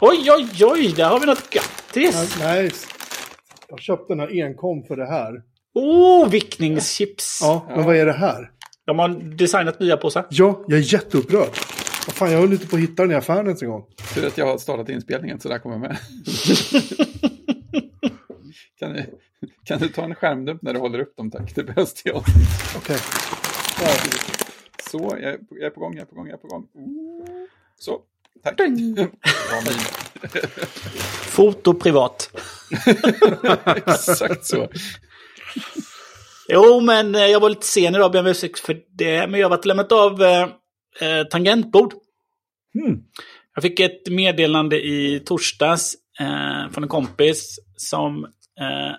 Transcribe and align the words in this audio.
Oj, 0.00 0.30
oj, 0.30 0.64
oj, 0.64 0.92
där 0.96 1.08
har 1.08 1.20
vi 1.20 1.26
något 1.26 1.50
grattis! 1.50 2.36
Nej, 2.40 2.70
jag 3.68 3.74
har 3.74 3.78
köpt 3.78 4.08
den 4.08 4.20
här 4.20 4.42
enkom 4.44 4.82
för 4.82 4.96
det 4.96 5.06
här. 5.06 5.42
Oh, 5.74 6.30
vickningschips! 6.30 7.38
Ja, 7.42 7.66
men 7.68 7.84
vad 7.84 7.96
är 7.96 8.06
det 8.06 8.12
här? 8.12 8.50
De 8.86 8.98
har 8.98 9.08
designat 9.08 9.80
nya 9.80 9.96
påsar. 9.96 10.26
Ja, 10.30 10.64
jag 10.68 10.78
är 10.78 10.92
jätteupprörd. 10.94 11.50
Vad 12.06 12.14
fan, 12.14 12.32
jag 12.32 12.38
höll 12.38 12.52
inte 12.52 12.66
på 12.66 12.76
att 12.76 12.82
hitta 12.82 13.02
den 13.02 13.12
i 13.12 13.14
affären 13.14 13.46
ens 13.46 13.62
en 13.62 13.68
gång. 13.68 13.84
Tur 14.14 14.26
att 14.26 14.38
jag 14.38 14.46
har 14.46 14.58
startat 14.58 14.88
inspelningen 14.88 15.40
så 15.40 15.48
där 15.48 15.58
kommer 15.58 15.74
jag 15.76 15.80
med. 15.80 15.98
kan, 18.78 18.92
du, 18.92 19.04
kan 19.64 19.78
du 19.78 19.88
ta 19.88 20.04
en 20.04 20.14
skärmdump 20.14 20.62
när 20.62 20.74
du 20.74 20.80
håller 20.80 20.98
upp 20.98 21.16
dem 21.16 21.30
tack? 21.30 21.54
Det 21.54 21.64
behövs 21.64 21.94
till 21.94 22.12
oss. 22.12 22.24
Okej. 22.76 22.98
Så, 24.90 25.16
jag 25.20 25.32
är, 25.32 25.38
på, 25.38 25.56
jag 25.56 25.66
är 25.66 25.70
på 25.70 25.80
gång, 25.80 25.94
jag 25.94 26.02
är 26.02 26.06
på 26.06 26.14
gång, 26.16 26.26
jag 26.26 26.34
är 26.34 26.38
på 26.38 26.48
gång. 26.48 26.66
Så, 27.78 28.00
tack. 28.46 28.70
Foto 31.30 31.74
privat. 31.74 32.30
Exakt 33.76 34.46
så. 34.46 34.68
Jo, 36.48 36.80
men 36.80 37.14
eh, 37.14 37.26
jag 37.26 37.40
var 37.40 37.48
lite 37.48 37.66
sen 37.66 37.94
idag, 37.94 38.12
ber 38.12 38.20
om 38.20 38.26
ursäkt 38.26 38.58
för 38.58 38.80
det. 38.92 39.26
Men 39.26 39.40
jag 39.40 39.44
har 39.48 39.56
varit 39.56 39.64
lämnat 39.64 39.92
av 39.92 40.22
eh, 40.22 40.48
eh, 41.00 41.24
tangentbord. 41.30 41.92
Hmm. 42.74 43.02
Jag 43.54 43.62
fick 43.62 43.80
ett 43.80 44.08
meddelande 44.10 44.86
i 44.86 45.22
torsdags 45.26 45.94
eh, 46.20 46.70
från 46.72 46.82
en 46.82 46.88
kompis 46.88 47.58
som, 47.76 48.24
eh, 48.60 48.96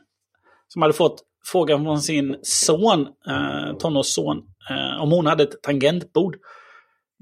som 0.67 0.81
hade 0.81 0.93
fått 0.93 1.23
frågan 1.45 1.83
från 1.83 2.01
sin 2.01 2.37
son, 2.41 3.07
eh, 3.27 3.77
tonårsson, 3.77 4.37
eh, 4.69 5.01
om 5.01 5.11
hon 5.11 5.25
hade 5.25 5.43
ett 5.43 5.61
tangentbord. 5.61 6.35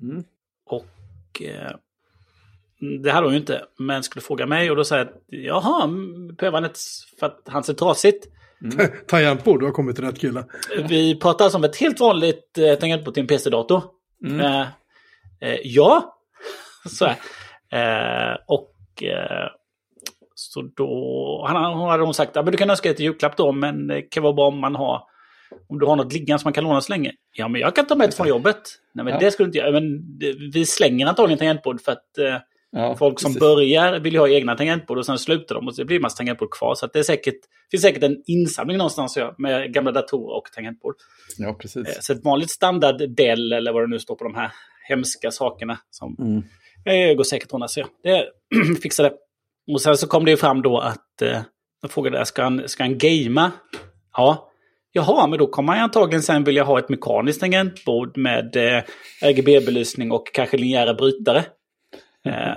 Mm. 0.02 0.24
Och 0.66 1.42
eh, 1.42 1.72
det 3.04 3.12
hade 3.12 3.28
hon 3.28 3.34
ju 3.34 3.40
inte, 3.40 3.66
men 3.80 4.04
skulle 4.04 4.24
fråga 4.24 4.46
mig 4.46 4.70
och 4.72 4.76
då 4.76 4.84
sa 4.84 4.98
jag 4.98 5.08
jaha, 5.28 5.88
behöver 6.38 6.58
han 6.58 6.66
ett 6.66 6.78
för 7.20 7.28
att 7.28 7.42
hans 7.46 7.70
är 7.70 7.74
trasigt? 7.74 8.28
Tangentbord, 9.08 9.60
du 9.60 9.66
har 9.66 9.74
kommit 9.74 9.96
till 9.96 10.06
rätt 10.06 10.20
kille. 10.20 10.46
Vi 10.90 11.20
pratar 11.20 11.46
alltså 11.46 11.58
om 11.58 11.64
ett 11.64 11.76
helt 11.76 12.00
vanligt 12.00 12.58
eh, 12.58 12.76
tangentbord 12.76 13.14
till 13.14 13.22
en 13.22 13.28
PC-dator. 13.28 13.84
Mm. 14.26 14.40
Eh, 14.40 14.68
eh, 15.42 15.58
ja, 15.64 16.18
så. 16.86 17.06
Eh, 17.06 18.36
och 18.48 19.04
eh, 19.04 19.50
så 20.36 20.62
då 20.62 21.46
han, 21.48 21.74
hon 21.74 21.90
hade 21.90 22.04
hon 22.04 22.14
sagt 22.14 22.38
att 22.38 22.46
ja, 22.46 22.52
du 22.52 22.58
kan 22.58 22.70
önska 22.70 22.90
ett 22.90 23.00
julklapp 23.00 23.38
då, 23.38 23.52
men 23.52 23.88
det 23.88 24.02
kan 24.02 24.24
vara 24.24 24.34
bra 24.34 24.48
om 24.48 24.60
man 24.60 24.76
har 24.76 25.02
om 25.70 25.80
du 25.80 25.86
har 25.86 25.96
något 25.96 26.14
liggande 26.14 26.40
som 26.40 26.48
man 26.48 26.54
kan 26.54 26.64
låna 26.64 26.82
så 26.82 26.94
länge. 26.94 27.12
Ja, 27.32 27.48
men 27.48 27.62
jag 27.62 27.76
kan 27.76 27.86
ta 27.86 27.96
med 27.96 28.10
det 28.10 28.16
från 28.16 28.28
jobbet. 28.28 28.62
Nej, 28.94 29.06
men 29.06 29.14
Ja. 29.14 29.20
det 29.20 29.32
skulle 29.32 29.48
inte 29.48 29.58
jag. 29.58 29.74
Men 29.74 29.84
vi 30.54 30.66
slänger 30.66 31.08
antagligen 31.08 31.38
tangentbord 31.40 31.82
för 31.82 31.92
att 31.92 32.18
eh, 32.18 32.36
Ja, 32.78 32.96
folk 32.96 33.20
som 33.20 33.30
precis. 33.30 33.40
börjar 33.40 34.00
vill 34.00 34.14
ju 34.14 34.20
ha 34.20 34.30
egna 34.30 34.56
tangentbord 34.56 34.98
och 34.98 35.06
sen 35.06 35.18
slutar 35.20 35.56
de 35.56 35.68
och 35.68 35.76
så 35.76 35.86
blir 35.86 35.98
det 35.98 36.02
massa 36.02 36.18
tangentbord 36.18 36.52
kvar. 36.52 36.76
Så 36.76 36.86
att 36.86 36.94
det 36.94 37.00
är 37.00 37.04
säkert, 37.04 37.36
finns 37.72 37.84
säkert 37.84 38.04
en 38.04 38.18
insamling 38.26 38.78
någonstans 38.78 39.18
med 39.38 39.74
gamla 39.74 39.92
datorer 39.92 40.38
och 40.38 40.44
tangentbord. 40.56 40.96
Ja, 41.38 41.48
Eh, 41.50 41.54
precis. 41.56 41.98
Så 42.06 42.14
ett 42.14 42.24
vanligt 42.26 42.50
standard 42.52 43.10
Dell 43.10 43.54
eller 43.54 43.74
vad 43.74 43.84
det 43.84 43.88
nu 43.88 44.00
står 44.00 44.16
på 44.16 44.24
de 44.24 44.36
här 44.36 44.52
hemska 44.90 45.32
sakerna 45.32 45.78
som 45.90 46.16
Mm. 46.20 46.44
eh, 47.12 47.16
går 47.16 47.24
säkert 47.24 47.48
att 47.48 47.54
ordna. 47.54 47.68
Så 47.68 47.84
det 48.04 48.26
fixar 48.84 49.04
det. 49.04 49.14
Och 49.74 49.82
sen 49.82 49.98
så 49.98 50.08
kom 50.08 50.26
det 50.26 50.32
ju 50.32 50.38
fram 50.38 50.62
då 50.62 50.78
att 50.80 51.22
eh, 51.22 51.42
jag 51.82 51.92
frågade 51.92 52.26
ska 52.26 52.44
han, 52.44 52.70
ska 52.70 52.84
han 52.84 52.98
gamea? 52.98 53.52
Ja. 54.18 54.52
Jaha, 54.92 55.28
men 55.28 55.40
då 55.40 55.48
kommer 55.48 55.74
han 55.74 55.84
antagligen 55.84 56.24
sen 56.24 56.44
vilja 56.44 56.64
ha 56.64 56.80
ett 56.80 56.90
mekaniskt 56.90 57.40
tangentbord 57.40 58.18
med 58.18 58.56
eh, 58.56 58.84
RGB-belysning 59.24 60.12
och 60.12 60.30
kanske 60.34 60.58
linjära 60.58 60.94
brytare. 60.94 61.46
Eh, 62.26 62.56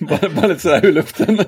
bara, 0.00 0.28
bara 0.28 0.46
lite 0.46 0.60
sådär 0.60 0.86
ur 0.86 0.92
luften. 0.92 1.38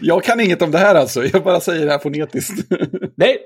jag 0.00 0.24
kan 0.24 0.40
inget 0.40 0.62
om 0.62 0.70
det 0.70 0.78
här 0.78 0.94
alltså, 0.94 1.24
jag 1.24 1.44
bara 1.44 1.60
säger 1.60 1.86
det 1.86 1.92
här 1.92 1.98
fonetiskt. 1.98 2.70
Nej. 3.14 3.38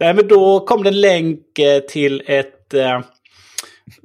Nej, 0.00 0.14
men 0.14 0.28
då 0.28 0.60
kom 0.60 0.82
det 0.82 0.88
en 0.88 1.00
länk 1.00 1.58
eh, 1.58 1.80
till 1.80 2.22
ett... 2.26 2.74
Eh, 2.74 2.98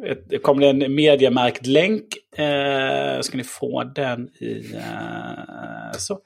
ett 0.04 0.30
det 0.30 0.38
kom 0.38 0.60
det 0.60 0.70
en 0.70 0.96
mediamärkt 0.96 1.66
länk. 1.66 2.04
Eh, 2.38 3.22
ska 3.22 3.38
ni 3.38 3.44
få 3.44 3.84
den 3.84 4.30
i... 4.40 4.74
Eh, 4.76 5.98
så. 5.98 6.20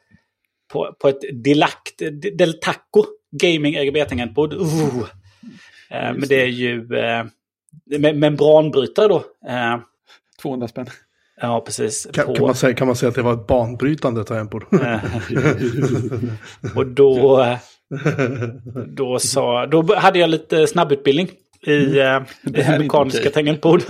På, 0.71 0.95
på 0.99 1.07
ett 1.07 1.43
Delakt, 1.43 2.01
Del 2.37 2.53
Taco 2.53 3.05
Gaming 3.31 3.75
RGB-tangentbord. 3.75 4.53
Uh. 4.53 5.03
Eh, 5.89 6.13
men 6.13 6.27
det 6.27 6.41
är 6.41 6.47
ju 6.47 6.97
eh, 6.97 7.25
membranbrytare 8.13 9.07
då. 9.07 9.23
Eh, 9.49 9.79
200 10.41 10.67
spänn. 10.67 10.87
Ja, 11.41 11.61
precis. 11.65 12.07
Kan, 12.13 12.33
kan, 12.35 12.45
man 12.45 12.55
säga, 12.55 12.73
kan 12.73 12.87
man 12.87 12.95
säga 12.95 13.09
att 13.09 13.15
det 13.15 13.21
var 13.21 13.33
ett 13.33 13.47
banbrytande 13.47 14.23
tangentbord? 14.23 14.65
Eh, 14.73 14.99
och 16.75 16.87
då, 16.87 17.41
eh, 17.41 17.57
då, 18.87 19.19
sa, 19.19 19.65
då 19.65 19.95
hade 19.95 20.19
jag 20.19 20.29
lite 20.29 20.67
snabbutbildning 20.67 21.29
i 21.61 21.97
eh, 21.97 22.03
här 22.03 22.25
är 22.43 22.59
inte 22.59 22.79
mekaniska 22.79 23.29
tangentbord. 23.29 23.81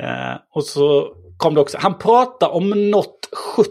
eh, 0.00 0.36
och 0.50 0.64
så 0.64 1.16
kom 1.36 1.54
det 1.54 1.60
också, 1.60 1.78
han 1.80 1.98
pratade 1.98 2.52
om 2.52 2.90
något 2.90 3.28
70, 3.56 3.70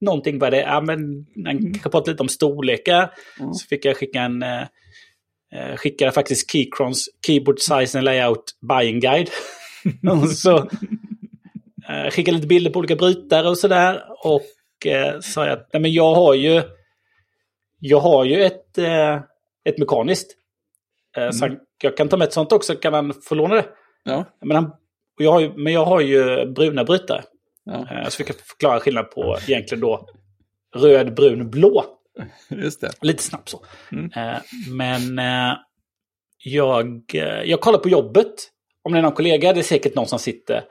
någonting 0.00 0.38
var 0.38 0.50
det. 0.50 0.60
Ja, 0.60 0.80
men 0.80 1.26
han 1.46 1.58
kanske 1.58 1.90
pratade 1.90 2.10
lite 2.10 2.22
om 2.22 2.28
storlekar. 2.28 3.10
Mm. 3.40 3.54
Så 3.54 3.66
fick 3.66 3.84
jag 3.84 3.96
skicka 3.96 4.20
en, 4.20 4.42
eh, 4.42 4.62
eh, 5.54 5.76
skickade 5.76 6.12
faktiskt 6.12 6.50
Keycrons 6.50 7.08
Keyboard 7.26 7.58
Size 7.58 7.98
and 7.98 8.04
Layout 8.04 8.44
Buying 8.68 9.00
Guide. 9.00 9.30
och 10.22 10.28
så 10.30 10.56
eh, 11.88 12.10
skickade 12.10 12.36
lite 12.36 12.46
bilder 12.48 12.70
på 12.70 12.78
olika 12.78 12.96
brytare 12.96 13.48
och 13.48 13.58
sådär. 13.58 14.02
Och 14.24 14.86
eh, 14.86 15.20
sa 15.20 15.46
jag 15.46 15.52
att 15.58 15.68
nej, 15.72 15.82
men 15.82 15.92
jag 15.92 16.14
har 16.14 16.34
ju, 16.34 16.62
jag 17.78 18.00
har 18.00 18.24
ju 18.24 18.42
ett, 18.44 18.78
eh, 18.78 19.14
ett 19.64 19.78
mekaniskt. 19.78 20.36
Eh, 21.16 21.30
Så 21.30 21.44
han, 21.44 21.58
jag 21.82 21.96
kan 21.96 22.08
ta 22.08 22.16
med 22.16 22.26
ett 22.26 22.32
sånt 22.32 22.52
också, 22.52 22.74
kan 22.74 22.94
han 22.94 23.12
få 23.22 23.34
låna 23.34 23.54
det? 23.54 23.66
Ja, 24.04 24.24
Men, 24.40 24.56
han, 24.56 24.70
jag 25.18 25.32
har 25.32 25.40
ju, 25.40 25.52
men 25.56 25.72
jag 25.72 25.84
har 25.84 26.00
ju 26.00 26.46
bruna 26.52 26.84
brytare. 26.84 27.22
ja, 27.64 27.86
Eh, 27.90 28.08
Så 28.08 28.16
fick 28.16 28.28
jag 28.28 28.36
förklara 28.36 28.80
skillnad 28.80 29.10
på 29.10 29.38
egentligen 29.48 29.80
då 29.80 30.06
röd, 30.76 31.14
brun, 31.14 31.50
blå. 31.50 31.84
just 32.50 32.80
det. 32.80 32.90
Lite 33.02 33.22
snabbt 33.22 33.48
så. 33.48 33.64
Mm. 33.92 34.10
Eh, 34.16 34.38
Men 34.70 35.18
eh, 35.18 35.56
jag, 36.44 37.02
jag 37.44 37.60
kollar 37.60 37.78
på 37.78 37.88
jobbet. 37.88 38.34
Om 38.86 38.92
det 38.92 38.98
är 38.98 39.02
någon 39.02 39.12
kollega, 39.12 39.52
det 39.52 39.60
är 39.60 39.62
säkert 39.62 39.94
någon 39.94 40.06
som 40.06 40.18
sitter 40.18 40.64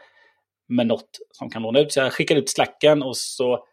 med 0.67 0.87
något 0.87 1.09
som 1.31 1.49
kan 1.49 1.61
låna 1.61 1.79
ut. 1.79 1.93
Så 1.93 1.99
jag 1.99 2.13
skickade 2.13 2.39
ut 2.39 2.49
slacken 2.49 3.03
och 3.03 3.17
så 3.17 3.65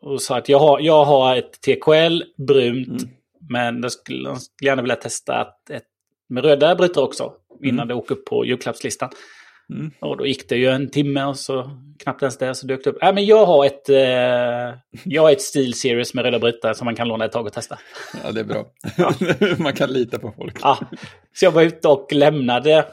och 0.00 0.22
sa 0.22 0.38
att 0.38 0.48
jag 0.48 0.58
har, 0.58 0.80
jag 0.80 1.04
har 1.04 1.36
ett 1.36 1.60
TKL 1.60 2.22
brunt. 2.46 3.02
Mm. 3.02 3.14
Men 3.50 3.82
jag 3.82 3.92
skulle, 3.92 4.28
jag 4.28 4.42
skulle 4.42 4.70
gärna 4.70 4.82
vilja 4.82 4.96
testa 4.96 5.40
ett, 5.40 5.70
ett 5.70 5.86
med 6.28 6.44
röda 6.44 6.74
brytare 6.74 7.04
också. 7.04 7.32
Innan 7.62 7.74
Mm. 7.74 7.88
det 7.88 7.94
åker 7.94 8.14
upp 8.14 8.24
på 8.24 8.44
julklappslistan. 8.46 9.10
Mm. 9.74 9.90
Och 10.00 10.16
då 10.16 10.26
gick 10.26 10.48
det 10.48 10.56
ju 10.56 10.66
en 10.68 10.90
timme 10.90 11.24
och 11.24 11.36
så 11.36 11.70
knappt 11.98 12.22
ens 12.22 12.38
det 12.38 12.54
så 12.54 12.66
dök 12.66 12.84
det 12.84 12.90
upp. 12.90 12.98
Nej 13.02 13.14
men 13.14 13.26
jag 13.26 13.46
har 13.46 13.64
ett, 13.66 13.88
eh, 13.88 14.78
jag 15.04 15.22
har 15.22 15.30
ett 15.30 15.42
Steel 15.42 15.74
Series 15.74 16.14
med 16.14 16.24
röda 16.24 16.38
brytare 16.38 16.74
som 16.74 16.84
man 16.84 16.94
kan 16.96 17.08
låna 17.08 17.24
ett 17.24 17.32
tag 17.32 17.46
och 17.46 17.52
testa. 17.52 17.78
Ja, 18.24 18.32
det 18.32 18.40
är 18.40 18.44
bra. 18.44 18.66
Man 19.58 19.72
kan 19.74 19.92
lita 19.92 20.18
på 20.18 20.32
folk. 20.36 20.58
Ja, 20.62 20.78
så 21.34 21.44
jag 21.44 21.50
var 21.52 21.62
ute 21.62 21.88
och 21.88 22.12
lämnade, 22.12 22.86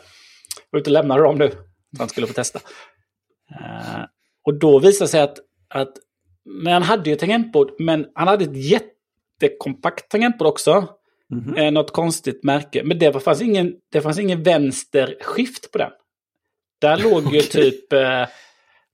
var 0.70 0.80
ute 0.80 0.90
och 0.90 0.94
lämnade 0.94 1.24
dem 1.24 1.38
nu. 1.38 1.50
Så 1.50 1.58
han 2.00 2.10
skulle 2.10 2.28
få 2.28 2.34
testa. 2.34 2.60
Eh, 3.52 4.04
och 4.46 4.60
då 4.60 4.80
visade 4.80 5.06
det 5.06 5.10
sig 5.10 5.22
att, 5.22 5.38
att 5.70 5.94
men 6.46 6.74
han 6.74 6.84
hade 6.84 7.10
ju 7.10 7.16
tangentbord, 7.16 7.72
men 7.80 8.06
han 8.16 8.28
hade 8.28 8.44
ett 8.44 8.58
jättekompakt 9.42 10.10
tangentbord 10.12 10.48
också. 10.48 10.88
Mhm. 11.30 11.56
Eh, 11.58 11.72
något 11.72 11.92
konstigt 11.94 12.44
märke. 12.44 12.84
Men 12.84 13.00
det 13.00 13.10
var- 13.10 13.20
fanns 13.20 13.42
ingen, 13.42 13.74
det 13.92 14.02
fanns 14.02 14.20
ingen 14.20 14.44
vänsterskift 14.44 15.72
på 15.72 15.78
den. 15.78 15.92
Där 16.82 16.98
låg 16.98 17.34
ju 17.36 17.42
typ... 17.58 17.94
Eh, 17.94 18.28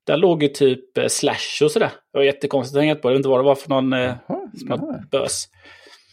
där 0.04 0.18
låg 0.18 0.44
ju 0.44 0.50
typ 0.50 0.98
eh, 0.98 1.08
slash 1.08 1.64
och 1.64 1.72
sådär. 1.72 1.92
Det 2.14 2.18
var 2.18 2.24
jättekonstigt 2.24 2.76
tangentbord. 2.76 3.12
Jag 3.12 3.14
vet 3.14 3.20
inte 3.20 3.30
vad 3.30 3.40
det 3.40 3.44
var 3.44 3.56
för 3.56 3.70
någon... 3.70 3.94
Eh, 3.94 4.16
Jaha, 4.68 5.04
bös. 5.12 5.46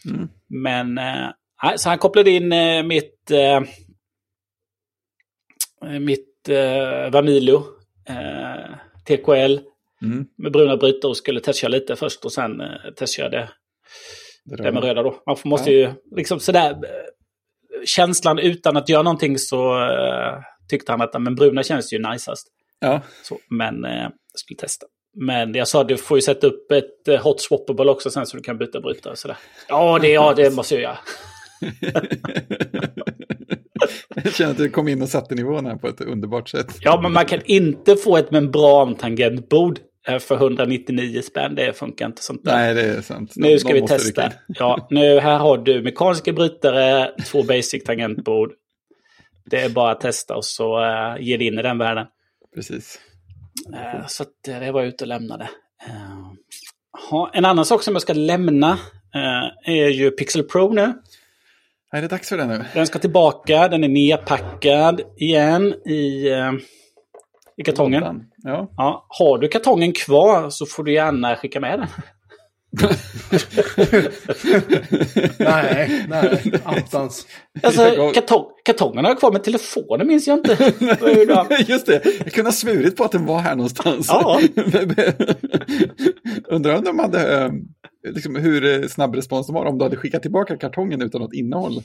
Mm. 0.09 0.29
Men, 0.49 0.97
eh, 0.97 1.29
så 1.75 1.89
han 1.89 1.97
kopplade 1.97 2.31
in 2.31 2.51
eh, 2.53 2.83
mitt, 2.83 3.31
eh, 3.31 3.61
mitt 5.99 6.49
eh, 6.49 7.09
Vanilio, 7.11 7.63
eh, 8.09 8.75
TKL, 9.07 9.59
Mm. 10.01 10.25
med 10.37 10.51
bruna 10.51 10.77
brytare 10.77 11.09
och 11.09 11.17
skulle 11.17 11.39
testköra 11.39 11.69
lite 11.71 11.95
först 11.95 12.25
och 12.25 12.31
sen 12.31 12.61
eh, 12.61 12.67
testköra 12.97 13.29
det, 13.29 13.49
Det 14.45 14.71
med 14.71 14.83
röda 14.83 15.03
då. 15.03 15.21
Man 15.25 15.37
måste 15.45 15.71
Ja. 15.71 15.77
ju 15.77 15.93
liksom 16.15 16.39
sådär, 16.39 16.75
känslan 17.85 18.39
utan 18.39 18.77
att 18.77 18.89
göra 18.89 19.03
någonting 19.03 19.37
så 19.37 19.73
tyckte 20.69 20.91
han 20.91 21.01
att 21.01 21.21
men 21.21 21.35
bruna 21.35 21.63
känns 21.63 21.93
ju 21.93 21.99
najsast. 21.99 22.47
Ja, 22.79 23.01
Så, 23.23 23.37
men 23.49 23.85
eh, 23.85 24.01
jag 24.01 24.11
skulle 24.35 24.57
testa. 24.57 24.85
Men 25.13 25.53
jag 25.53 25.67
sa 25.67 25.83
du 25.83 25.97
får 25.97 26.17
ju 26.17 26.21
sätta 26.21 26.47
upp 26.47 26.71
ett 26.71 27.07
eh, 27.07 27.23
hot 27.23 27.41
swappable 27.41 27.91
också 27.91 28.09
sen 28.09 28.25
så 28.25 28.37
du 28.37 28.43
kan 28.43 28.57
byta 28.57 28.81
brytare 28.81 29.15
sådär. 29.15 29.37
Ja, 29.67 29.99
det, 29.99 30.09
ja, 30.09 30.33
det 30.33 30.55
måste 30.55 30.75
jag 30.75 30.81
göra. 30.81 30.97
Jag 34.23 34.33
känner 34.33 34.51
att 34.51 34.57
du 34.57 34.69
kom 34.69 34.87
in 34.87 35.01
och 35.01 35.09
satte 35.09 35.35
nivån 35.35 35.65
här 35.65 35.75
på 35.75 35.87
ett 35.87 36.01
underbart 36.01 36.49
sätt. 36.49 36.77
Ja, 36.81 37.01
men 37.01 37.13
man 37.13 37.25
kan 37.25 37.41
inte 37.45 37.95
få 37.95 38.17
ett 38.17 38.31
membran-tangentbord 38.31 39.79
eh, 40.07 40.19
för 40.19 40.35
199 40.35 41.21
spänn. 41.21 41.55
Det 41.55 41.73
funkar 41.73 42.05
inte 42.05 42.23
sånt 42.23 42.45
där. 42.45 42.55
Nej, 42.55 42.73
det 42.73 42.81
är 42.81 43.01
sant. 43.01 43.33
Nu 43.35 43.59
ska 43.59 43.73
vi 43.73 43.87
testa. 43.87 44.31
Ja, 44.47 44.87
nu 44.89 45.19
här 45.19 45.37
har 45.37 45.57
du 45.57 45.81
mekaniska 45.81 46.33
brytare, 46.33 47.11
två 47.27 47.43
basic 47.43 47.83
tangentbord. 47.85 48.51
Det 49.49 49.61
är 49.61 49.69
bara 49.69 49.91
att 49.91 50.01
testa 50.01 50.35
och 50.35 50.45
så 50.45 50.79
uh, 50.79 51.21
ge 51.21 51.37
dig 51.37 51.47
in 51.47 51.59
i 51.59 51.61
den 51.61 51.77
världen. 51.77 52.07
Precis. 52.55 52.99
Eh, 53.73 54.07
så 54.07 54.23
att, 54.23 54.47
eh, 54.47 54.59
det 54.59 54.71
var 54.71 54.81
jag 54.81 54.87
ute 54.87 55.03
och 55.03 55.07
lämnade. 55.07 55.49
Eh, 55.87 56.31
ha, 57.09 57.31
en 57.33 57.45
annan 57.45 57.65
sak 57.65 57.83
som 57.83 57.95
jag 57.95 58.01
ska 58.01 58.13
lämna 58.13 58.71
eh, 59.15 59.73
är 59.73 59.89
ju 59.89 60.11
Pixel 60.11 60.43
Pro 60.43 60.73
nu. 60.73 60.93
Nej, 61.93 62.01
det 62.01 62.07
är 62.07 62.09
dags 62.09 62.29
för 62.29 62.37
det 62.37 62.45
nu. 62.45 62.65
Den 62.73 62.87
ska 62.87 62.99
tillbaka, 62.99 63.67
den 63.67 63.83
är 63.83 63.87
nedpackad 63.87 65.01
igen 65.17 65.73
i, 65.73 66.29
eh, 66.29 66.51
i 67.57 67.63
kartongen. 67.63 68.23
Ja. 68.37 68.71
Ja, 68.77 69.05
har 69.09 69.37
du 69.37 69.47
kartongen 69.47 69.93
kvar 69.93 70.49
så 70.49 70.65
får 70.65 70.83
du 70.83 70.93
gärna 70.93 71.35
skicka 71.35 71.59
med 71.59 71.79
den. 71.79 71.87
Nej, 75.37 76.05
nej, 76.09 76.53
attans. 76.63 77.27
Alltså, 77.63 78.11
kartong, 78.13 78.45
kartongen 78.65 79.05
har 79.05 79.11
jag 79.11 79.19
kvar, 79.19 79.31
men 79.31 79.41
telefonen 79.41 80.07
minns 80.07 80.27
jag 80.27 80.37
inte. 80.37 80.73
Just 81.67 81.85
det, 81.85 82.01
jag 82.23 82.33
kunde 82.33 82.47
ha 82.47 82.53
svurit 82.53 82.95
på 82.95 83.03
att 83.03 83.11
den 83.11 83.25
var 83.25 83.39
här 83.39 83.55
någonstans. 83.55 84.07
Ja. 84.09 84.41
Undrar 86.49 86.75
om 86.75 86.83
de 86.83 86.99
hade, 86.99 87.43
eh, 87.43 87.51
liksom, 88.07 88.35
hur 88.35 88.65
eh, 88.65 88.87
snabb 88.87 89.15
respons 89.15 89.47
de 89.47 89.55
har 89.55 89.65
om 89.65 89.77
du 89.77 89.83
hade 89.83 89.95
skickat 89.95 90.21
tillbaka 90.21 90.57
kartongen 90.57 91.01
utan 91.01 91.21
något 91.21 91.33
innehåll. 91.33 91.73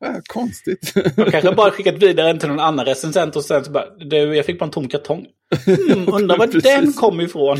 ja, 0.00 0.20
konstigt. 0.26 0.92
Jag 1.16 1.30
kanske 1.30 1.54
bara 1.54 1.70
skickat 1.70 2.02
vidare 2.02 2.26
den 2.26 2.38
till 2.38 2.48
någon 2.48 2.60
annan 2.60 2.86
recensent 2.86 3.36
och 3.36 3.44
sen 3.44 3.64
så 3.64 3.70
bara, 3.70 3.96
du, 3.96 4.16
jag 4.16 4.46
fick 4.46 4.58
bara 4.58 4.64
en 4.64 4.70
tom 4.70 4.88
kartong. 4.88 5.26
Mm, 5.66 6.14
undrar 6.14 6.38
var 6.38 6.62
den 6.62 6.92
kom 6.92 7.20
ifrån. 7.20 7.54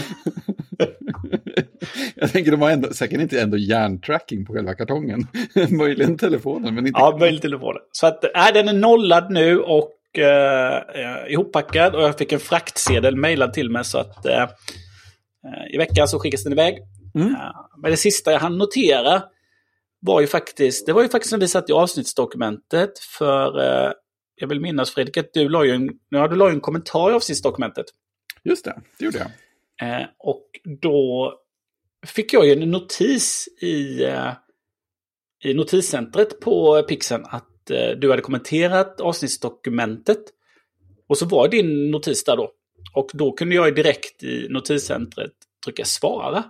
jag 2.14 2.32
tänker 2.32 2.50
de 2.50 2.62
har 2.62 2.70
ändå, 2.70 2.92
säkert 2.92 3.20
inte 3.20 3.40
ändå 3.40 3.56
hjärntracking 3.56 4.44
på 4.44 4.52
själva 4.52 4.74
kartongen. 4.74 5.26
Möjligen 5.68 6.18
telefonen, 6.18 6.74
men 6.74 6.86
inte... 6.86 7.00
Ja, 7.00 7.16
möjligt 7.20 7.42
telefonen. 7.42 7.82
Så 7.92 8.06
att, 8.06 8.24
äh, 8.24 8.52
den 8.54 8.68
är 8.68 8.72
nollad 8.72 9.30
nu 9.30 9.58
och 9.58 10.18
eh, 10.18 10.76
eh, 10.76 11.32
ihoppackad 11.32 11.94
och 11.94 12.02
jag 12.02 12.18
fick 12.18 12.32
en 12.32 12.40
fraktsedel 12.40 13.16
mejlad 13.16 13.52
till 13.52 13.70
mig 13.70 13.84
så 13.84 13.98
att 13.98 14.26
eh, 14.26 14.46
i 15.70 15.78
veckan 15.78 16.08
så 16.08 16.18
skickas 16.18 16.44
den 16.44 16.52
iväg. 16.52 16.78
Mm. 17.14 17.34
Eh, 17.34 17.52
men 17.78 17.90
det 17.90 17.96
sista 17.96 18.32
jag 18.32 18.40
hann 18.40 18.58
notera 18.58 19.22
var 20.00 20.20
ju 20.20 20.26
faktiskt, 20.26 20.86
det 20.86 20.92
var 20.92 21.02
ju 21.02 21.08
faktiskt 21.08 21.32
när 21.32 21.38
vi 21.38 21.48
satt 21.48 21.70
i 21.70 21.72
avsnittsdokumentet 21.72 22.98
för 22.98 23.60
eh, 23.60 23.92
jag 24.36 24.48
vill 24.48 24.60
minnas 24.60 24.90
Fredrik 24.90 25.16
att 25.16 25.32
du 25.32 25.48
la 25.48 25.64
ju 25.64 25.70
en, 25.70 25.90
ja, 26.08 26.28
du 26.28 26.36
la 26.36 26.48
ju 26.48 26.54
en 26.54 26.60
kommentar 26.60 27.10
i 27.10 27.14
avsnittsdokumentet. 27.14 27.86
Just 28.44 28.64
det, 28.64 28.80
det 28.98 29.04
gjorde 29.04 29.18
jag. 29.18 29.30
Eh, 29.82 30.06
och 30.18 30.44
då 30.80 31.32
fick 32.06 32.32
jag 32.32 32.46
ju 32.46 32.52
en 32.52 32.70
notis 32.70 33.48
i, 33.60 34.04
eh, 34.04 34.32
i 35.44 35.54
notiscentret 35.54 36.40
på 36.40 36.82
Pixen 36.82 37.24
att 37.24 37.70
eh, 37.70 37.90
du 37.90 38.10
hade 38.10 38.22
kommenterat 38.22 39.00
avsnittsdokumentet. 39.00 40.22
Och 41.08 41.18
så 41.18 41.26
var 41.26 41.48
din 41.48 41.90
notis 41.90 42.24
där 42.24 42.36
då. 42.36 42.50
Och 42.92 43.10
då 43.12 43.32
kunde 43.32 43.54
jag 43.54 43.74
direkt 43.74 44.22
i 44.22 44.46
notiscentret 44.50 45.32
trycka 45.64 45.84
svara 45.84 46.44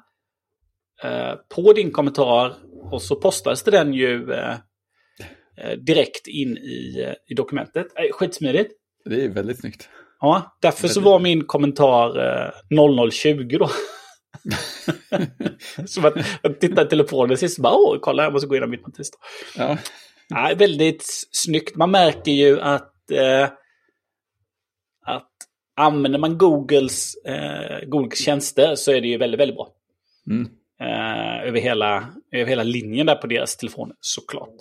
eh, 1.02 1.34
på 1.54 1.72
din 1.72 1.90
kommentar. 1.90 2.54
Och 2.92 3.02
så 3.02 3.16
postades 3.16 3.62
det 3.62 3.70
den 3.70 3.94
ju 3.94 4.32
eh, 4.32 4.54
eh, 5.58 5.72
direkt 5.78 6.26
in 6.26 6.58
i, 6.58 7.14
i 7.28 7.34
dokumentet. 7.34 7.86
Skitsmidigt. 8.12 8.72
Det 9.04 9.25
är 9.25 9.28
väldigt 9.28 9.60
snyggt. 9.60 9.88
Ja, 10.20 10.56
därför 10.60 10.88
så 10.88 11.00
Väldigt. 11.00 11.04
var 11.04 11.19
min 11.19 11.44
kommentar 11.44 12.19
eh, 12.70 13.10
0020 13.10 13.58
då. 13.58 13.70
så 15.86 16.06
att 16.06 16.14
jag 16.42 16.60
tittade 16.60 16.86
i 16.86 16.90
telefonen 16.90 17.36
sist 17.36 17.58
och 17.58 17.62
bara 17.62 17.75
åh, 17.75 17.98
kolla 18.00 18.22
jag 18.22 18.32
måste 18.32 18.48
gå 18.48 18.54
igenom 18.54 18.70
mitt 18.70 18.86
notis. 18.86 19.10
Ja, 19.56 19.78
Nej, 20.31 20.54
väldigt 20.54 21.04
snyggt. 21.32 21.76
Man 21.76 21.90
märker 21.90 22.32
ju 22.32 22.60
att, 22.60 23.10
eh, 23.10 23.48
att 25.06 25.31
använder 25.76 26.19
man 26.19 26.38
Googles, 26.38 27.15
eh, 27.15 27.88
Googles 27.88 28.19
tjänster 28.19 28.75
så 28.75 28.93
är 28.93 29.00
det 29.00 29.09
ju 29.09 29.19
väldigt, 29.19 29.41
väldigt 29.41 29.56
bra. 29.56 29.69
Mm. 30.31 30.49
Eh, 30.81 31.49
över, 31.49 31.61
hela, 31.61 32.09
över 32.32 32.47
hela 32.47 32.62
linjen 32.62 33.06
där 33.06 33.15
på 33.15 33.26
deras 33.26 33.56
telefoner 33.56 33.97
såklart. 34.00 34.55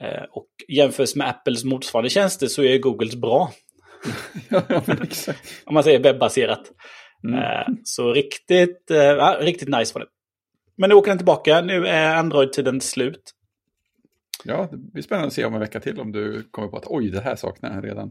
Eh, 0.00 0.22
och 0.30 0.48
jämfört 0.68 1.14
med 1.14 1.28
Apples 1.28 1.64
motsvarande 1.64 2.10
tjänster 2.10 2.46
så 2.46 2.62
är 2.62 2.78
Googles 2.78 3.16
bra. 3.16 3.52
ja. 4.48 4.62
Om 5.64 5.74
man 5.74 5.84
säger 5.84 5.98
webbaserat. 5.98 6.72
Mm. 7.24 7.38
Eh, 7.38 7.66
Så 7.84 8.12
riktigt, 8.12 8.90
eh, 8.90 9.38
riktigt 9.40 9.68
nice 9.68 9.94
var 9.94 10.00
det. 10.00 10.06
Men 10.76 10.90
nu 10.90 10.94
åker 10.96 11.10
den 11.10 11.18
tillbaka. 11.18 11.60
Nu 11.60 11.86
är 11.86 12.14
Android-tiden 12.16 12.80
slut. 12.80 13.34
Ja, 14.44 14.68
det 14.70 14.76
blir 14.76 15.02
spännande 15.02 15.26
att 15.26 15.32
se 15.32 15.44
om 15.44 15.54
en 15.54 15.60
vecka 15.60 15.80
till 15.80 16.00
om 16.00 16.12
du 16.12 16.42
kommer 16.50 16.68
på 16.68 16.76
att 16.76 16.86
oj, 16.86 17.10
det 17.10 17.20
här 17.20 17.36
saknar 17.36 17.74
jag 17.74 17.84
redan. 17.84 18.10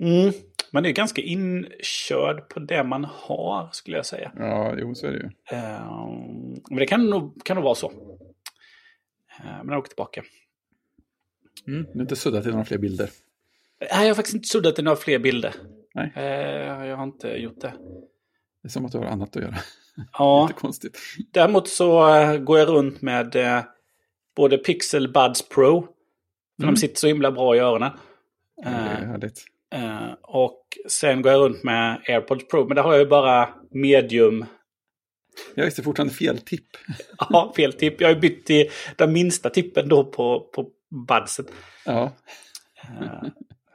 Mm. 0.00 0.32
Man 0.72 0.86
är 0.86 0.90
ganska 0.90 1.22
inkörd 1.22 2.48
på 2.48 2.60
det 2.60 2.84
man 2.84 3.04
har, 3.04 3.68
skulle 3.72 3.96
jag 3.96 4.06
säga. 4.06 4.32
Ja, 4.36 4.74
jo, 4.78 4.94
så 4.94 5.06
är 5.06 5.12
det 5.12 5.18
ju. 5.18 5.30
Eh, 5.58 6.08
Men 6.70 6.78
det 6.78 6.86
kan 6.86 7.06
nog, 7.10 7.44
kan 7.44 7.54
nog 7.54 7.64
vara 7.64 7.74
så. 7.74 7.90
Eh, 9.40 9.44
Men 9.58 9.66
den 9.66 9.76
åker 9.76 9.88
tillbaka. 9.88 10.22
Mm. 11.66 11.82
Du 11.82 11.90
har 11.94 12.00
inte 12.00 12.16
suddat 12.16 12.42
till 12.42 12.52
några 12.52 12.64
fler 12.64 12.78
bilder. 12.78 13.10
Nej, 13.80 13.88
jag 14.02 14.08
har 14.10 14.14
faktiskt 14.14 14.34
inte 14.34 14.48
suddat 14.48 14.78
i 14.78 14.82
några 14.82 14.96
fler 14.96 15.18
bilder. 15.18 15.54
Nej. 15.94 16.12
Eh, 16.16 16.86
Jag 16.86 16.96
har 16.96 17.04
inte 17.04 17.28
gjort 17.28 17.60
det. 17.60 17.72
Det 18.62 18.66
är 18.66 18.70
som 18.70 18.86
att 18.86 18.92
du 18.92 18.98
har 18.98 19.04
annat 19.04 19.36
att 19.36 19.42
göra. 19.42 19.56
Ja, 20.12 20.46
Lite 20.48 20.60
konstigt. 20.60 20.98
däremot 21.32 21.68
så 21.68 22.14
eh, 22.16 22.36
går 22.38 22.58
jag 22.58 22.68
runt 22.68 23.02
med 23.02 23.36
eh, 23.36 23.62
både 24.36 24.58
Pixel 24.58 25.12
Buds 25.12 25.48
Pro. 25.48 25.80
För 25.82 26.62
Mm. 26.62 26.74
de 26.74 26.80
sitter 26.80 26.96
så 26.96 27.06
himla 27.06 27.32
bra 27.32 27.56
i 27.56 27.58
öronen. 27.58 27.90
Ja, 28.56 28.70
det 28.70 28.76
är 28.76 29.06
härligt. 29.06 29.44
Eh, 29.74 30.12
och 30.22 30.62
sen 30.88 31.22
går 31.22 31.32
jag 31.32 31.40
runt 31.40 31.62
med 31.62 32.00
AirPods 32.08 32.48
Pro. 32.48 32.66
Men 32.66 32.76
där 32.76 32.82
har 32.82 32.92
jag 32.92 33.00
ju 33.00 33.06
bara 33.08 33.48
medium. 33.70 34.44
Ja, 35.54 35.64
just 35.64 35.76
det, 35.76 35.82
fortfarande 35.82 36.14
fel 36.14 36.38
tipp. 36.38 36.66
Ja, 37.30 37.52
fel 37.56 37.72
tipp. 37.72 38.00
Jag 38.00 38.08
har 38.08 38.14
ju 38.14 38.20
bytt 38.20 38.46
till 38.46 38.70
den 38.96 39.12
minsta 39.12 39.50
tippen 39.50 39.88
då 39.88 40.04
på, 40.04 40.40
på 40.54 40.70
budsen. 41.08 41.46
Ja, 41.84 42.12
Eh, 42.82 43.28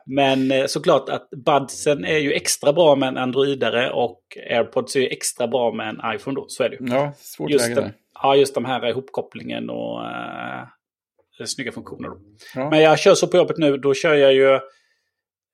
men 0.06 0.52
eh, 0.52 0.66
såklart 0.66 1.10
att 1.10 1.30
budsen 1.30 2.06
är 2.06 2.18
ju 2.18 2.34
extra 2.34 2.74
bra 2.74 2.96
med 2.96 3.10
en 3.10 3.18
Androidare 3.18 3.92
och 3.92 4.22
AirPods 4.50 4.96
är 4.96 5.00
ju 5.00 5.08
extra 5.08 5.48
bra 5.48 5.72
med 5.72 5.90
en 5.90 6.16
iPhone 6.16 6.36
då. 6.36 6.46
Så 6.48 6.64
är 6.64 6.70
det 6.70 6.76
ju. 6.76 6.88
ja 6.88 7.14
svårt 7.18 7.52
Just, 7.52 7.66
läge 7.68 7.76
den, 7.76 7.84
där. 7.84 7.94
ja, 8.22 8.36
just 8.36 8.56
de 8.56 8.66
här 8.66 8.90
ihopkopplingen 8.90 9.70
och 9.70 10.02
uh, 10.02 11.46
snygga 11.46 11.72
funktioner. 11.72 12.10
Då. 12.10 12.18
Ja. 12.56 12.70
Men 12.70 12.82
jag 12.82 13.00
kör 13.00 13.16
så 13.16 13.28
på 13.28 13.38
jobbet 13.38 13.58
nu. 13.58 13.78
Då 13.78 13.94
kör 13.94 14.14
jag 14.16 14.34
ju... 14.34 14.60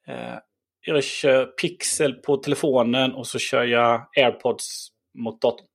eh, 0.07 0.35
jag 0.85 1.03
kör 1.03 1.45
Pixel 1.45 2.13
på 2.13 2.37
telefonen 2.37 3.13
och 3.13 3.27
så 3.27 3.39
kör 3.39 3.63
jag 3.63 4.07
AirPods 4.17 4.87
mot 5.17 5.41
datorn. 5.41 5.67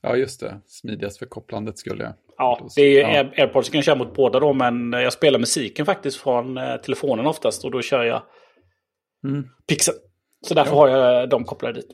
ja, 0.00 0.16
just 0.16 0.40
det. 0.40 0.60
Smidigast 0.66 1.18
för 1.18 1.26
kopplandet 1.26 1.78
skulle 1.78 2.04
jag. 2.04 2.12
Ja, 2.36 2.68
det 2.76 2.82
är 2.82 2.88
ju 2.88 2.98
Ja. 2.98 3.08
Air- 3.22 3.40
AirPods 3.40 3.68
kan 3.68 3.78
jag 3.78 3.84
köra 3.84 3.94
mot 3.96 4.14
båda 4.14 4.40
då, 4.40 4.52
men 4.52 4.92
jag 4.92 5.12
spelar 5.12 5.38
musiken 5.38 5.86
faktiskt 5.86 6.16
från 6.20 6.58
eh, 6.58 6.76
telefonen 6.76 7.26
oftast 7.26 7.64
och 7.64 7.70
då 7.70 7.82
kör 7.82 8.04
jag 8.04 8.22
Mm. 9.24 9.48
Pixel. 9.68 9.94
Så 10.46 10.54
därför 10.54 10.72
Ja. 10.72 10.76
har 10.76 10.88
jag 10.88 11.28
dem 11.28 11.44
kopplade 11.44 11.74
dit. 11.80 11.90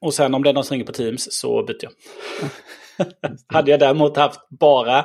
Och 0.00 0.14
sen 0.14 0.34
om 0.34 0.42
det 0.42 0.50
är 0.50 0.54
någon 0.54 0.64
som 0.64 0.74
ringer 0.74 0.86
på 0.86 0.92
Teams 0.92 1.26
så 1.30 1.62
byter 1.64 1.78
jag. 1.82 1.92
hade 3.46 3.70
jag 3.70 3.80
däremot 3.80 4.16
haft 4.16 4.40
bara 4.48 4.98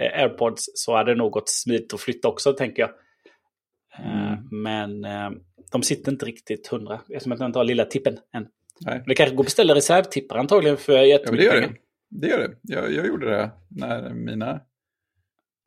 eh, 0.00 0.20
AirPods 0.22 0.64
så 0.74 0.96
hade 0.96 1.10
det 1.10 1.18
nog 1.18 1.32
gått 1.32 1.48
smidigt 1.48 1.94
att 1.94 2.00
flytta 2.00 2.28
också, 2.28 2.52
tänker 2.52 2.82
jag. 2.82 2.90
Eh, 3.98 4.32
Mm. 4.32 4.62
Men 4.62 5.04
eh, 5.04 5.30
de 5.72 5.82
sitter 5.82 6.12
inte 6.12 6.26
riktigt 6.26 6.66
hundra, 6.66 7.00
eftersom 7.08 7.32
jag 7.32 7.40
inte 7.48 7.58
har 7.58 7.64
lilla 7.64 7.84
tippen 7.84 8.18
än. 8.34 8.46
Nej. 8.80 9.02
Det 9.06 9.14
kanske 9.14 9.36
går 9.36 9.42
att 9.42 9.46
beställa 9.46 9.74
reservtippar 9.74 10.36
antagligen 10.36 10.76
för 10.76 10.92
Ja, 10.92 10.98
men 10.98 11.06
det 11.06 11.08
jättemycket 11.08 11.46
gör 11.46 11.52
pengar. 11.60 11.68
det. 11.68 11.78
Det 12.20 12.28
gör 12.28 12.38
det. 12.38 12.56
Jag, 12.62 12.92
jag 12.92 13.06
gjorde 13.06 13.30
det 13.30 13.50
när 13.68 14.10
mina 14.14 14.60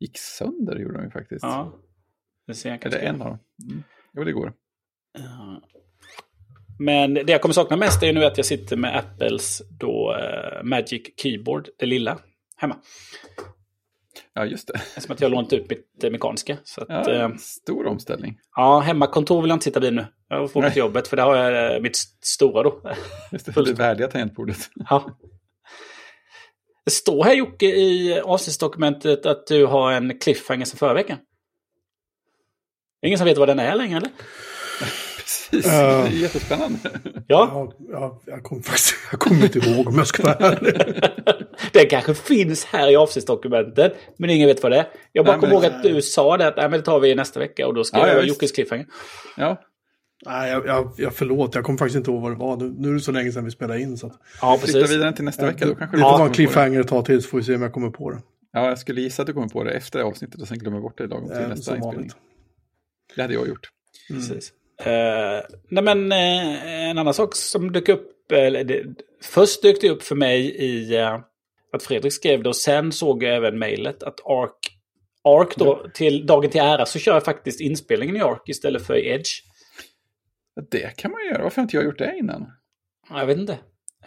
gick 0.00 0.18
sönder, 0.18 0.76
gjorde 0.76 0.94
de 0.94 1.04
ju 1.04 1.10
faktiskt. 1.10 1.42
Ja, 1.42 1.72
det 2.46 2.54
ser 2.54 2.70
jag 2.70 2.82
kanske. 2.82 3.00
Eller 3.00 3.08
en 3.08 3.22
av 3.22 3.28
dem. 3.28 3.38
Mm. 3.70 3.82
Jo, 4.12 4.24
det 4.24 4.32
går. 4.32 4.52
Ja. 5.18 5.62
Men 6.78 7.14
det 7.14 7.28
jag 7.28 7.40
kommer 7.42 7.52
sakna 7.52 7.76
mest 7.76 8.02
är 8.02 8.12
nu 8.12 8.24
att 8.24 8.36
jag 8.36 8.46
sitter 8.46 8.76
med 8.76 8.96
Apples 8.96 9.62
då, 9.70 10.16
eh, 10.16 10.62
Magic 10.64 11.02
Keyboard, 11.22 11.68
det 11.78 11.86
lilla, 11.86 12.18
hemma. 12.56 12.76
Ja, 14.34 14.44
just 14.44 14.68
det. 14.68 14.74
Eftersom 14.74 15.12
att 15.14 15.20
jag 15.20 15.30
lånat 15.30 15.52
ut 15.52 15.70
mitt 15.70 16.04
eh, 16.04 16.10
mekaniska. 16.10 16.56
Så 16.64 16.80
att, 16.80 16.88
Ja, 16.88 17.10
eh, 17.12 17.34
stor 17.36 17.86
omställning. 17.86 18.38
ja, 18.56 18.80
hemmakontor 18.80 19.42
vill 19.42 19.48
jag 19.48 19.56
inte 19.56 19.64
sitta 19.64 19.80
vid 19.80 19.92
nu. 19.94 20.06
Jag 20.28 20.52
får 20.52 20.60
gå 20.60 20.64
Nej. 20.64 20.72
till 20.72 20.80
jobbet 20.80 21.08
för 21.08 21.16
där 21.16 21.24
har 21.24 21.36
jag 21.36 21.74
eh, 21.74 21.80
mitt 21.80 21.96
st- 21.96 22.16
stora 22.22 22.62
då. 22.62 22.82
Just 23.32 23.46
det, 23.54 23.64
det 23.64 23.72
värdiga 23.72 24.08
tangentbordet. 24.08 24.56
ja. 24.74 25.18
Det 26.84 26.90
står 26.92 27.24
här 27.24 27.34
Jocke 27.34 27.66
i 27.66 28.20
avsnittsdokumentet 28.24 29.26
att 29.26 29.46
du 29.46 29.66
har 29.66 29.92
en 29.92 30.18
cliffhanger 30.18 30.64
sen 30.64 30.78
förra 30.78 30.94
veckan. 30.94 31.18
Ingen 33.06 33.18
som 33.18 33.24
vet 33.24 33.38
vad 33.38 33.48
den 33.48 33.58
är 33.58 33.74
längre 33.74 33.96
eller? 33.96 34.10
Precis, 35.50 35.72
Eh. 35.72 36.02
det 36.02 36.08
är 36.08 36.10
jättespännande. 36.10 36.78
Ja, 37.04 37.20
Ja, 37.26 37.72
ja, 37.92 38.20
jag 38.26 38.42
kommer 38.42 38.62
faktiskt 38.62 38.94
jag 39.10 39.20
kommer 39.20 39.44
inte 39.44 39.58
ihåg 39.58 39.88
om 39.88 39.94
jag 39.98 40.06
ska 40.06 40.22
vara 40.22 40.34
ärlig. 40.34 40.74
det 41.72 41.84
kanske 41.84 42.14
finns 42.14 42.64
här 42.64 42.90
i 42.90 42.96
avsnittsdokumentet. 42.96 43.94
Men 44.18 44.30
ingen 44.30 44.48
vet 44.48 44.62
vad 44.62 44.72
det 44.72 44.78
är. 44.78 44.86
Jag 45.12 45.26
bara 45.26 45.38
kommer 45.38 45.52
ihåg 45.54 45.64
att 45.64 45.82
du 45.82 46.02
sa 46.02 46.36
det 46.36 46.46
att 46.46 46.56
Nej, 46.56 46.68
men 46.70 46.80
det 46.80 46.84
tar 46.86 47.00
vi 47.00 47.14
nästa 47.14 47.40
vecka 47.40 47.66
och 47.66 47.74
då 47.74 47.84
ska 47.84 47.98
Ja, 47.98 48.08
jag. 48.08 48.26
Jockes 48.26 48.52
cliffhanger. 48.52 48.86
Ja, 49.36 49.60
Nej, 50.26 50.50
jag, 50.50 50.66
jag, 50.66 50.92
jag 50.96 51.14
förlåt, 51.14 51.54
jag 51.54 51.64
kommer 51.64 51.78
faktiskt 51.78 51.96
inte 51.96 52.10
ihåg 52.10 52.22
vad 52.22 52.32
det 52.32 52.36
var. 52.36 52.56
Nu, 52.56 52.74
nu 52.78 52.88
är 52.88 52.92
det 52.94 53.00
så 53.00 53.12
länge 53.12 53.32
sedan 53.32 53.44
vi 53.44 53.50
spelade 53.50 53.80
in. 53.80 53.98
Så 53.98 54.06
att, 54.06 54.12
Ja, 54.40 54.58
precis. 54.60 54.90
vidare 54.90 55.12
till 55.12 55.24
nästa 55.24 55.46
vecka. 55.46 55.66
Då 55.66 55.74
kanske 55.74 55.96
det 55.96 56.02
får 56.02 56.10
vara 56.10 56.22
en 56.22 56.28
det. 56.28 56.34
cliffhanger 56.34 56.80
ett 56.80 56.88
tag 56.88 57.04
till 57.04 57.22
så 57.22 57.28
får 57.28 57.38
vi 57.38 57.44
se 57.44 57.54
om 57.54 57.62
jag 57.62 57.72
kommer 57.72 57.90
på 57.90 58.10
det. 58.10 58.18
Ja, 58.52 58.68
jag 58.68 58.78
skulle 58.78 59.00
gissa 59.00 59.22
att 59.22 59.26
du 59.26 59.32
kommer 59.32 59.48
på 59.48 59.64
det 59.64 59.70
efter 59.70 60.00
avsnittet 60.00 60.40
och 60.40 60.48
sen 60.48 60.58
glömmer 60.58 60.80
bort 60.80 60.98
det 60.98 61.06
lagom 61.06 61.28
till 61.28 61.36
Eh, 61.38 61.48
nästa 61.48 61.76
inspelning. 61.76 62.10
Det 63.16 63.22
hade 63.22 63.34
jag 63.34 63.48
gjort. 63.48 63.68
Precis. 64.08 64.52
Eh, 64.80 65.40
nej 65.68 65.84
men 65.84 66.12
eh, 66.12 66.90
en 66.90 66.98
annan 66.98 67.14
sak 67.14 67.36
som 67.36 67.72
dök 67.72 67.88
upp. 67.88 68.32
Eller 68.32 68.64
det, 68.64 68.84
först 69.22 69.62
dök 69.62 69.80
det 69.80 69.90
upp 69.90 70.02
för 70.02 70.14
mig 70.14 70.40
i 70.56 70.96
eh, 70.96 71.20
att 71.72 71.82
Fredrik 71.82 72.12
skrev 72.12 72.42
det 72.42 72.48
och 72.48 72.56
sen 72.56 72.92
såg 72.92 73.22
jag 73.22 73.36
även 73.36 73.58
mejlet 73.58 74.02
att 74.02 74.20
Ark, 74.26 74.78
Ark 75.24 75.56
då, 75.56 75.86
till 75.94 76.26
dagen 76.26 76.50
till 76.50 76.60
ära 76.60 76.86
så 76.86 76.98
kör 76.98 77.14
jag 77.14 77.24
faktiskt 77.24 77.60
inspelningen 77.60 78.16
i 78.16 78.20
Ark 78.20 78.42
istället 78.48 78.86
för 78.86 78.96
i 78.96 79.08
Edge. 79.08 79.30
Det 80.70 80.96
kan 80.96 81.10
man 81.10 81.26
göra. 81.26 81.42
Varför 81.42 81.56
har 81.56 81.62
inte 81.62 81.76
jag 81.76 81.84
gjort 81.84 81.98
det 81.98 82.16
innan? 82.18 82.52
Jag 83.10 83.26
vet 83.26 83.38
inte. 83.38 83.58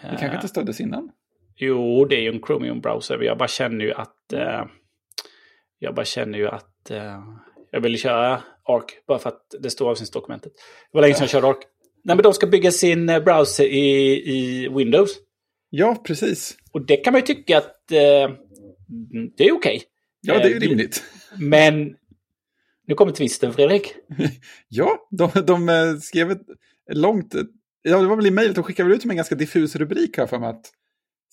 Det 0.02 0.18
kanske 0.20 0.36
inte 0.36 0.48
stöddes 0.48 0.82
innan. 0.82 1.12
Jo, 1.56 2.06
det 2.06 2.16
är 2.16 2.22
ju 2.22 2.30
en 2.30 2.42
Chromium-browser. 2.42 3.22
Jag 3.22 3.38
bara 3.38 3.48
känner 3.48 3.86
ju 3.86 3.94
att... 3.94 4.34
Jag 5.80 5.96
bara 5.96 6.06
känner 6.06 6.38
ju 6.38 6.48
att... 6.48 6.92
Jag 7.72 7.82
ville 7.82 7.98
köra 7.98 8.42
Ark 8.76 9.06
bara 9.08 9.20
för 9.20 9.30
att 9.30 9.56
det 9.60 9.70
står 9.70 9.90
avsnittsdokumentet. 9.92 10.54
Det 10.54 10.98
var 10.98 11.02
länge 11.02 11.14
sedan 11.14 11.24
jag 11.24 11.30
körde 11.30 11.48
Ark. 11.48 11.64
Nej, 12.04 12.16
men 12.16 12.24
de 12.24 12.34
ska 12.34 12.48
bygga 12.48 12.72
sin 12.72 13.10
eh, 13.10 13.24
browser 13.24 13.64
i, 13.64 14.14
i 14.36 14.70
Windows. 14.70 15.18
Ja, 15.70 16.04
precis. 16.06 16.58
Och 16.72 16.86
det 16.86 16.98
kan 16.98 17.14
man 17.14 17.22
ju 17.22 17.26
tycka 17.26 17.58
att 17.58 17.92
eh, 17.92 18.32
det 19.38 19.48
är 19.48 19.52
okej. 19.52 19.84
Ja, 20.22 20.34
det 20.34 20.44
är 20.44 20.50
ju 20.50 20.56
Eh, 20.56 20.60
rimligt. 20.60 21.04
Men 21.38 21.96
nu 22.88 22.96
kommer 22.96 23.12
twisten, 23.12 23.54
Fredrik. 23.54 23.96
Ja, 24.68 25.08
de, 25.12 25.32
de 25.46 25.70
eh, 25.70 25.98
skrev 25.98 26.32
ett 26.32 26.42
långt... 26.92 27.36
Ja, 27.82 28.02
det 28.02 28.08
var 28.08 28.16
väl 28.16 28.28
i 28.28 28.32
mejlet. 28.32 28.56
De 28.56 28.64
skickade 28.64 28.90
väl 28.90 28.98
ut 28.98 29.06
med 29.06 29.14
en 29.14 29.18
ganska 29.18 29.36
diffus 29.36 29.76
rubrik 29.76 30.18
här 30.18 30.28
för 30.28 30.40
mig 30.40 30.50
att 30.50 30.72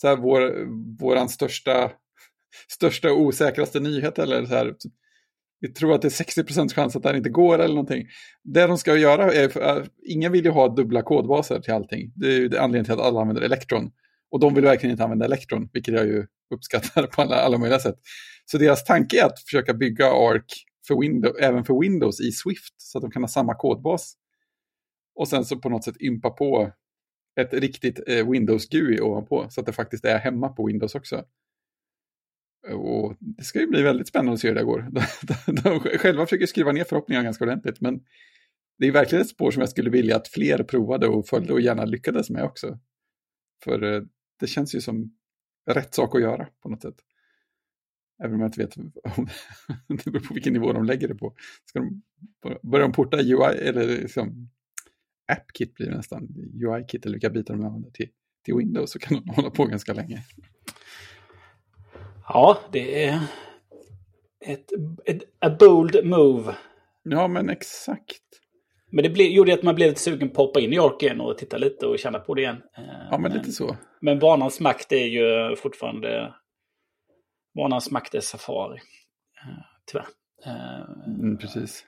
så 0.00 0.09
här, 0.09 0.16
vår, 0.16 0.66
våran 0.99 1.28
största, 1.28 1.90
största 2.68 3.12
osäkraste 3.12 3.80
nyhet 3.80 4.18
eller 4.18 4.47
så 4.47 4.54
här. 4.54 4.75
Vi 5.61 5.69
tror 5.69 5.95
att 5.95 6.03
det 6.03 6.09
är 6.09 6.25
60% 6.25 6.75
chans 6.75 6.97
att 6.97 7.03
det 7.03 7.09
här 7.09 7.17
inte 7.17 7.31
går 7.31 7.59
eller 7.59 7.75
någonting. 7.75 8.07
Det 8.45 8.67
de 8.67 8.79
ska 8.79 8.97
göra 8.97 9.33
är, 9.33 9.49
för, 9.49 9.88
ingen 10.07 10.33
vill 10.33 10.45
ju 10.45 10.50
ha 10.50 10.69
dubbla 10.69 11.03
kodbaser 11.03 11.61
till 11.61 11.73
allting. 11.73 12.12
Det 12.15 12.27
är 12.27 12.41
ju 12.41 12.45
anledningen 12.45 12.85
till 12.85 12.95
att 12.95 13.00
alla 13.00 13.21
använder 13.21 13.43
Electron. 13.43 13.91
Och 14.31 14.41
de 14.41 14.55
vill 14.55 14.65
verkligen 14.65 14.91
inte 14.91 15.05
använda 15.05 15.25
Electron, 15.25 15.69
vilket 15.73 15.95
jag 15.95 16.07
ju 16.07 16.27
uppskattar 16.55 17.07
på 17.07 17.23
alla, 17.23 17.37
alla 17.37 17.59
möjliga 17.59 17.79
sätt. 17.79 17.99
Så 18.45 18.59
deras 18.59 18.85
tanke 18.85 19.21
är 19.21 19.27
att 19.27 19.41
försöka 19.41 19.75
bygga 19.75 20.07
ARC 20.07 20.45
för 20.87 21.00
Windows, 21.00 21.37
även 21.41 21.65
för 21.65 21.81
Windows 21.81 22.21
i 22.21 22.33
Swift, 22.33 22.75
så 22.77 22.99
att 22.99 23.03
de 23.03 23.11
kan 23.11 23.23
ha 23.23 23.29
samma 23.29 23.55
kodbas. 23.55 24.15
Och 25.15 25.29
sen 25.29 25.45
så 25.45 25.57
på 25.57 25.69
något 25.69 25.85
sätt 25.85 26.00
ympa 26.00 26.31
på 26.31 26.73
ett 27.41 27.55
riktigt 27.55 28.00
eh, 28.09 28.31
Windows-GUI 28.31 29.00
ovanpå, 29.00 29.47
så 29.50 29.61
att 29.61 29.67
det 29.67 29.73
faktiskt 29.73 30.05
är 30.05 30.19
hemma 30.19 30.49
på 30.49 30.67
Windows 30.67 30.95
också. 30.95 31.25
Och 32.67 33.17
det 33.21 33.45
ska 33.45 33.61
ju 33.61 33.67
bli 33.67 33.83
väldigt 33.83 34.09
spännande 34.09 34.33
att 34.33 34.41
se 34.41 34.49
hur 34.49 34.55
det 34.55 34.65
går. 34.65 34.88
De, 35.47 35.55
de 35.55 35.81
själva 35.81 36.27
försöker 36.27 36.47
skriva 36.47 36.73
ner 36.73 36.85
förhoppningar 36.85 37.23
ganska 37.23 37.45
ordentligt, 37.45 37.81
men 37.81 38.00
det 38.79 38.87
är 38.87 38.93
verkligen 38.93 39.23
ett 39.23 39.29
spår 39.29 39.50
som 39.50 39.61
jag 39.61 39.69
skulle 39.69 39.91
vilja 39.91 40.17
att 40.17 40.29
fler 40.29 40.62
provade 40.62 41.07
och 41.09 41.27
följde 41.27 41.53
och 41.53 41.61
gärna 41.61 41.85
lyckades 41.85 42.31
med 42.31 42.45
också. 42.45 42.79
För 43.65 43.83
eh, 43.83 44.03
det 44.41 44.47
känns 44.47 44.75
ju 44.75 44.81
som 44.81 45.17
rätt 45.71 45.95
sak 45.95 46.15
att 46.15 46.21
göra 46.21 46.49
på 46.62 46.69
något 46.69 46.83
sätt. 46.83 46.97
Även 48.23 48.35
om 48.35 48.41
jag 48.41 48.49
inte 48.49 48.61
vet 48.61 48.77
om 48.77 48.93
det 49.88 50.11
beror 50.11 50.27
på 50.27 50.35
vilken 50.35 50.53
nivå 50.53 50.73
de 50.73 50.85
lägger 50.85 51.09
det 51.09 51.15
på. 51.15 51.35
Ska 51.65 51.79
de 51.79 52.03
börja 52.62 52.87
de 52.87 52.93
porta 52.93 53.17
UI 53.17 53.59
eller 53.69 53.87
liksom 53.87 54.50
AppKit 55.33 55.75
blir 55.75 55.87
det 55.87 55.97
nästan, 55.97 56.29
UI-kit 56.55 57.07
eller 57.07 57.15
vilka 57.15 57.31
bitar 57.31 57.55
de 57.55 57.65
använder 57.65 57.91
till, 57.91 58.09
till 58.45 58.55
Windows 58.55 58.91
så 58.93 58.99
kan 58.99 59.23
de 59.23 59.35
hålla 59.35 59.50
på 59.50 59.65
ganska 59.65 59.93
länge. 59.93 60.25
Ja, 62.28 62.58
det 62.73 63.04
är 63.04 63.20
ett, 64.40 64.73
ett 65.04 65.23
a 65.38 65.56
bold 65.61 66.06
move. 66.06 66.54
Ja, 67.02 67.28
men 67.28 67.50
exakt. 67.50 68.23
Men 68.90 69.02
det 69.02 69.11
ble, 69.11 69.25
gjorde 69.25 69.54
att 69.54 69.62
man 69.62 69.75
blev 69.75 69.88
lite 69.88 70.00
sugen 70.00 70.28
på 70.28 70.42
att 70.42 70.47
hoppa 70.49 70.61
in 70.61 70.73
i 70.73 70.78
Ark 70.78 71.02
igen 71.02 71.20
och 71.20 71.38
titta 71.38 71.58
lite 71.58 71.87
och 71.87 71.99
känna 71.99 72.18
på 72.18 72.35
det 72.35 72.40
igen. 72.42 72.62
Eh, 72.76 72.85
Ja, 73.11 73.18
men 73.18 73.32
lite 73.32 73.52
så. 73.52 73.76
Men 74.00 74.18
vanans 74.18 74.61
makt 74.61 74.92
är 74.92 75.06
ju 75.06 75.56
fortfarande... 75.56 76.35
Vanans 77.54 77.90
makt 77.90 78.14
är 78.14 78.20
Safari. 78.20 78.78
Eh, 79.42 79.64
Tyvärr. 79.87 80.06
Eh, 80.47 80.85
Mm, 81.06 81.38
precis. 81.38 81.85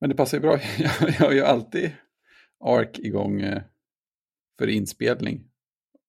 Men 0.00 0.10
det 0.10 0.16
passar 0.16 0.36
ju 0.38 0.42
bra. 0.42 0.58
Jag, 0.78 1.10
jag 1.10 1.26
har 1.26 1.32
ju 1.32 1.42
alltid 1.42 1.90
ARC 2.64 2.98
igång 2.98 3.40
eh, 3.40 3.62
för 4.58 4.68
inspelning. 4.68 5.44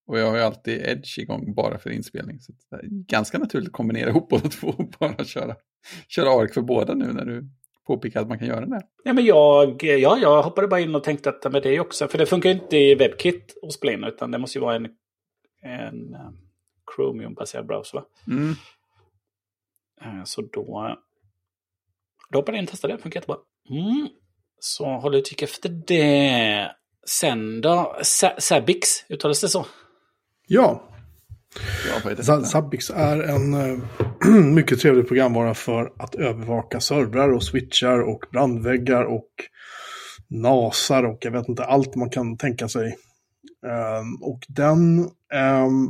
Och 0.08 0.20
jag 0.20 0.30
har 0.30 0.38
ju 0.38 0.44
alltid 0.44 0.82
Edge 0.88 1.20
igång 1.20 1.54
bara 1.54 1.78
för 1.78 1.90
inspelning. 1.90 2.40
Så 2.40 2.52
det 2.70 2.76
är 2.76 2.82
ganska 2.90 3.38
naturligt 3.38 3.68
att 3.70 3.74
kombinera 3.74 4.10
ihop 4.10 4.30
båda 4.30 4.50
två 4.50 4.68
och 4.68 4.90
bara 5.00 5.26
köra, 5.26 5.56
köra 6.08 6.30
ARC 6.30 6.54
för 6.54 6.62
båda 6.62 6.94
nu 6.94 7.06
när 7.14 7.26
du 7.26 7.50
påpekar 7.88 8.22
att 8.22 8.28
man 8.28 8.40
kan 8.40 8.48
göra 8.48 8.66
det. 8.66 8.82
Ja, 9.04 9.14
men 9.14 9.26
jag, 9.26 9.84
ja, 9.84 10.18
jag 10.18 10.44
hoppade 10.44 10.68
bara 10.68 10.80
in 10.80 10.96
och 10.96 11.04
tänkte 11.04 11.30
att 11.30 11.52
men 11.52 11.62
det 11.62 11.80
också... 11.80 12.08
För 12.08 12.18
det 12.18 12.26
funkar 12.26 12.50
ju 12.50 12.56
inte 12.56 12.78
i 12.78 12.96
WebKit 12.96 13.58
att 13.64 13.74
spela 13.74 13.94
in, 13.94 14.04
utan 14.04 14.32
det 14.32 14.38
måste 14.38 14.58
ju 14.58 14.62
vara 14.62 14.76
en, 14.76 14.86
en 15.62 16.14
eh, 16.14 16.30
Chromium-baserad 16.96 17.68
browser. 17.68 18.04
Mm. 18.28 18.56
Eh, 20.02 20.24
Så 20.24 20.42
då, 20.42 20.98
då 22.32 22.40
hoppade 22.40 22.58
jag 22.58 22.62
in 22.62 22.66
och 22.66 22.72
testade 22.72 22.94
det. 22.94 23.02
Funkar 23.02 23.18
jättebra. 23.18 23.38
Mm. 23.70 24.08
Så 24.60 24.86
håll 24.86 25.16
utkik 25.16 25.42
efter 25.42 25.70
det. 25.70 26.72
Sen 27.08 27.62
då? 27.62 27.98
Sa- 28.02 28.36
Sabix, 28.40 28.88
uttalas 29.10 29.42
det 29.42 29.50
så? 29.50 29.66
Ja, 30.48 30.88
Ja? 32.25 32.44
Zabbix 32.44 32.89
är 32.89 33.20
en 33.20 33.54
eh, 33.54 33.77
mycket 34.44 34.80
trevlig 34.80 35.08
programvara 35.08 35.54
för 35.54 35.94
att 35.98 36.16
övervaka 36.16 36.80
servrar 36.80 37.34
och 37.34 37.44
switchar 37.44 38.00
och 38.00 38.25
brandväggar 38.32 39.04
och 39.04 39.30
NASar 40.30 41.04
och 41.04 41.18
jag 41.22 41.32
vet 41.32 41.50
inte 41.50 41.63
allt 41.63 41.96
man 41.96 42.10
kan 42.10 42.38
tänka 42.38 42.70
sig. 42.70 42.98
Ehm, 43.66 44.16
och 44.22 44.39
den, 44.48 45.00
ehm, 45.34 45.86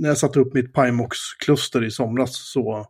när 0.00 0.08
jag 0.08 0.18
satte 0.18 0.40
upp 0.40 0.54
mitt 0.54 0.74
Pimax-kluster 0.74 1.84
i 1.84 1.90
somras 1.90 2.50
så 2.52 2.86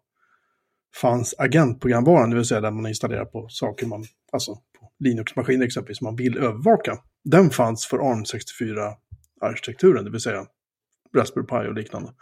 fanns 1.01 1.35
agentprogramvaran, 1.39 2.31
det 2.31 2.37
vill 2.37 2.45
säga 2.45 2.61
där 2.61 2.71
man 2.71 2.87
installerar 2.87 3.25
på 3.25 3.49
saker 3.49 3.87
man, 3.87 4.05
alltså 4.33 4.55
på 4.55 4.91
Linux-maskiner 4.99 5.67
exempelvis, 5.67 6.01
man 6.01 6.17
vill 6.17 6.39
övervaka. 6.39 6.99
Den 7.25 7.51
fanns 7.51 7.87
för 7.87 7.99
ARM64-arkitekturen, 7.99 10.05
det 10.05 10.11
vill 10.11 10.21
säga 10.21 10.47
Raspberry 11.17 11.47
Pi 11.47 11.69
och 11.71 11.75
liknande. 11.75 12.13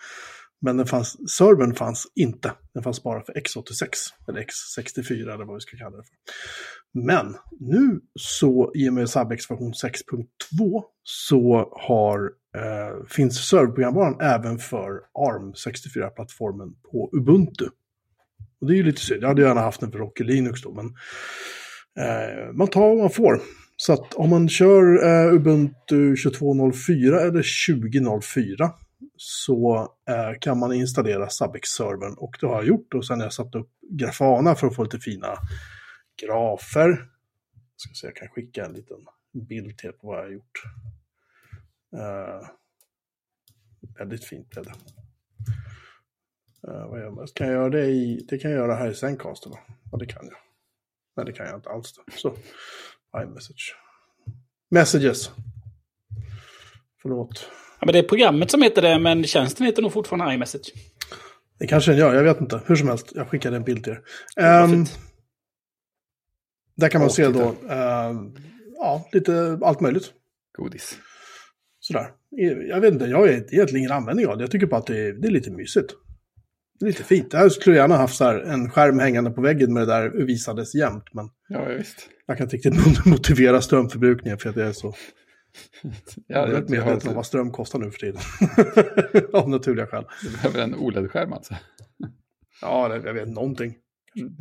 Men 0.65 0.77
den 0.77 0.87
fanns, 0.87 1.31
servern 1.37 1.75
fanns 1.75 2.07
inte. 2.15 2.53
Den 2.75 2.83
fanns 2.83 3.03
bara 3.03 3.23
för 3.23 3.33
X86 3.33 3.89
eller 4.29 4.41
X64 4.41 5.35
eller 5.35 5.45
vad 5.45 5.55
vi 5.55 5.61
ska 5.61 5.77
kalla 5.77 5.97
det 5.97 6.03
för. 6.03 6.17
Men 7.07 7.37
nu 7.61 8.01
så 8.15 8.73
i 8.75 8.89
och 8.89 8.93
med 8.93 9.11
SABEX 9.11 9.51
version 9.51 9.73
6.2 9.73 10.83
så 11.03 11.73
har, 11.73 12.31
eh, 12.57 13.07
finns 13.09 13.49
serverprogramvaran 13.49 14.21
även 14.21 14.59
för 14.59 14.91
ARM 15.15 15.53
64-plattformen 15.53 16.75
på 16.93 17.11
Ubuntu. 17.13 17.69
Och 18.61 18.67
det 18.67 18.75
är 18.75 18.77
ju 18.77 18.83
lite 18.83 19.01
synd. 19.01 19.23
Jag 19.23 19.29
hade 19.29 19.43
gärna 19.43 19.61
haft 19.61 19.81
den 19.81 19.93
för 19.93 19.99
Rocky 19.99 20.25
Linux 20.25 20.63
då, 20.63 20.75
men 20.75 20.87
eh, 22.07 22.53
man 22.53 22.69
tar 22.69 22.89
vad 22.89 22.99
man 22.99 23.11
får. 23.11 23.41
Så 23.77 23.93
att 23.93 24.15
om 24.15 24.31
man 24.31 24.49
kör 24.49 25.07
eh, 25.07 25.35
Ubuntu 25.35 26.15
22.04 26.15 27.21
eller 27.21 27.43
20.04 27.43 28.71
så 29.17 29.89
eh, 30.09 30.39
kan 30.41 30.59
man 30.59 30.73
installera 30.73 31.29
SubEx-servern 31.31 32.15
och 32.15 32.37
det 32.41 32.47
har 32.47 32.55
jag 32.55 32.67
gjort 32.67 32.95
och 32.95 33.07
sen 33.07 33.19
har 33.19 33.27
jag 33.27 33.33
satt 33.33 33.55
upp 33.55 33.71
Grafana 33.91 34.55
för 34.55 34.67
att 34.67 34.77
få 34.77 34.85
lite 34.85 34.99
fina 34.99 35.39
grafer. 36.23 36.89
Jag 36.89 37.81
ska 37.81 37.95
se, 37.95 38.07
jag 38.07 38.17
kan 38.17 38.29
skicka 38.29 38.65
en 38.65 38.73
liten 38.73 39.07
bild 39.49 39.79
till 39.79 39.93
på 39.93 40.07
vad 40.07 40.19
jag 40.19 40.23
har 40.23 40.31
gjort. 40.31 40.63
Eh, 41.97 42.49
väldigt 43.99 44.25
fint 44.25 44.51
blev 44.51 44.65
det. 44.65 44.75
Eh, 46.69 46.89
vad 46.89 47.01
gör 47.01 47.11
man? 47.11 47.27
Kan 47.35 47.47
jag 47.47 47.55
göra 47.55 47.71
det 47.71 47.87
i, 47.87 48.27
det 48.29 48.39
kan 48.39 48.51
jag 48.51 48.59
göra 48.59 48.75
här 48.75 48.91
i 48.91 48.95
Zencaster 48.95 49.51
va? 49.51 49.59
Ja, 49.93 49.99
det 49.99 50.07
kan 50.07 50.27
jag. 50.27 50.37
Nej, 51.17 51.27
det 51.27 51.33
kan 51.33 51.47
jag 51.47 51.55
inte 51.55 51.71
alls. 51.71 51.93
Då. 51.93 52.03
Så, 52.13 52.37
iMessage. 53.23 53.77
Messages. 54.71 55.31
Förlåt. 57.03 57.51
Ja, 57.85 57.87
men 57.87 57.93
det 57.93 57.99
är 57.99 58.03
programmet 58.09 58.51
som 58.51 58.63
heter 58.63 58.83
det, 58.83 58.99
men 58.99 59.25
tjänsten 59.25 59.67
heter 59.67 59.83
nog 59.83 59.93
fortfarande 59.93 60.35
iMessage. 60.35 60.73
Det 61.59 61.67
kanske 61.67 61.91
den 61.91 61.99
gör, 62.01 62.15
jag 62.15 62.23
vet 62.23 62.41
inte. 62.41 62.61
Hur 62.67 62.77
som 62.77 62.89
helst, 62.89 63.13
jag 63.15 63.29
skickade 63.29 63.57
en 63.57 63.65
bild 63.65 63.85
till 63.85 63.93
er. 64.37 64.63
Um, 64.63 64.87
där 66.77 66.89
kan 66.89 67.01
man 67.01 67.09
Åh, 67.09 67.13
se 67.15 67.27
titta. 67.27 67.39
då, 67.39 67.69
ehm, 67.75 68.35
ja, 68.79 69.09
lite 69.13 69.59
allt 69.63 69.81
möjligt. 69.81 70.13
Godis. 70.59 70.99
Sådär. 71.81 72.07
Jag 72.69 72.81
vet 72.81 72.93
inte, 72.93 73.05
jag 73.05 73.19
har 73.19 73.29
egentligen 73.29 73.77
ingen 73.77 73.93
användning 73.93 74.27
av 74.27 74.37
det. 74.37 74.43
Jag 74.43 74.51
tycker 74.51 74.67
bara 74.67 74.81
att 74.81 74.87
det 74.87 74.99
är, 74.99 75.13
det 75.13 75.29
är 75.29 75.33
lite 75.33 75.51
mysigt. 75.51 75.91
Det 76.81 76.85
är 76.85 76.89
lite 76.89 77.05
fint. 77.05 77.33
Jag 77.33 77.53
skulle 77.53 77.77
gärna 77.77 77.97
haft 77.97 78.17
så 78.17 78.25
här 78.25 78.39
en 78.41 78.71
skärm 78.71 78.99
hängande 78.99 79.31
på 79.31 79.41
väggen 79.41 79.73
med 79.75 79.83
det 79.89 79.93
där 79.95 80.27
visades 80.27 80.75
jämt. 80.75 81.05
Men 81.13 81.29
Ja, 81.49 81.65
visst. 81.65 82.09
jag 82.27 82.37
kan 82.37 82.47
inte 82.47 82.57
riktigt 82.57 83.07
motivera 83.07 83.61
strömförbrukningen 83.61 84.39
för 84.39 84.51
att 84.51 84.57
jag 84.57 84.69
är 84.69 84.73
så 84.73 84.95
Ja, 86.27 86.49
jag 86.49 86.49
är 86.49 86.69
medveten 86.69 87.09
om 87.09 87.15
vad 87.15 87.27
ström 87.27 87.51
kostar 87.51 87.79
nu 87.79 87.91
för 87.91 87.99
tiden. 87.99 88.21
Av 89.33 89.49
naturliga 89.49 89.87
skäl. 89.87 90.05
Du 90.23 90.31
behöver 90.31 90.63
en 90.63 90.75
OLED-skärm 90.75 91.33
alltså. 91.33 91.55
Ja, 92.61 92.89
det- 92.89 93.07
jag 93.07 93.15
vet 93.15 93.29
någonting. 93.29 93.75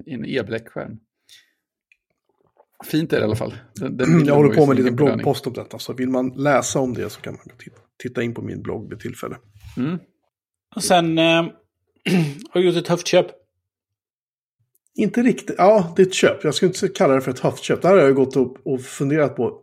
En 0.05 0.25
e-bläckskärm. 0.25 0.99
Fint 2.85 3.13
är 3.13 3.17
det 3.17 3.21
i 3.21 3.25
alla 3.25 3.35
fall. 3.35 3.53
Den, 3.75 3.97
den 3.97 4.25
Jag 4.25 4.35
håller 4.35 4.55
på 4.55 4.65
med 4.65 4.69
en 4.69 4.83
liten 4.83 4.95
bloggpost 4.95 5.47
om 5.47 5.53
detta. 5.53 5.79
Så 5.79 5.93
vill 5.93 6.09
man 6.09 6.29
läsa 6.29 6.79
om 6.79 6.93
det 6.93 7.09
så 7.09 7.21
kan 7.21 7.33
man 7.33 7.57
titta, 7.57 7.77
titta 8.03 8.23
in 8.23 8.33
på 8.33 8.41
min 8.41 8.61
blogg 8.61 8.89
vid 8.89 8.99
tillfälle. 8.99 9.37
Mm. 9.77 9.99
Och 10.75 10.83
sen 10.83 11.17
eh, 11.17 11.23
har 12.49 12.61
jag 12.61 12.63
gjort 12.63 12.75
ett 12.75 12.87
höftköp. 12.87 13.27
Inte 14.95 15.21
riktigt. 15.21 15.55
Ja, 15.57 15.93
det 15.95 16.01
är 16.01 16.05
ett 16.07 16.13
köp. 16.13 16.43
Jag 16.43 16.55
skulle 16.55 16.69
inte 16.69 16.87
kalla 16.87 17.13
det 17.15 17.21
för 17.21 17.31
ett 17.31 17.39
höftköp. 17.39 17.81
Det 17.81 17.87
här 17.87 17.95
har 17.95 18.03
jag 18.03 18.15
gått 18.15 18.35
upp 18.35 18.53
och 18.65 18.81
funderat 18.81 19.35
på 19.35 19.59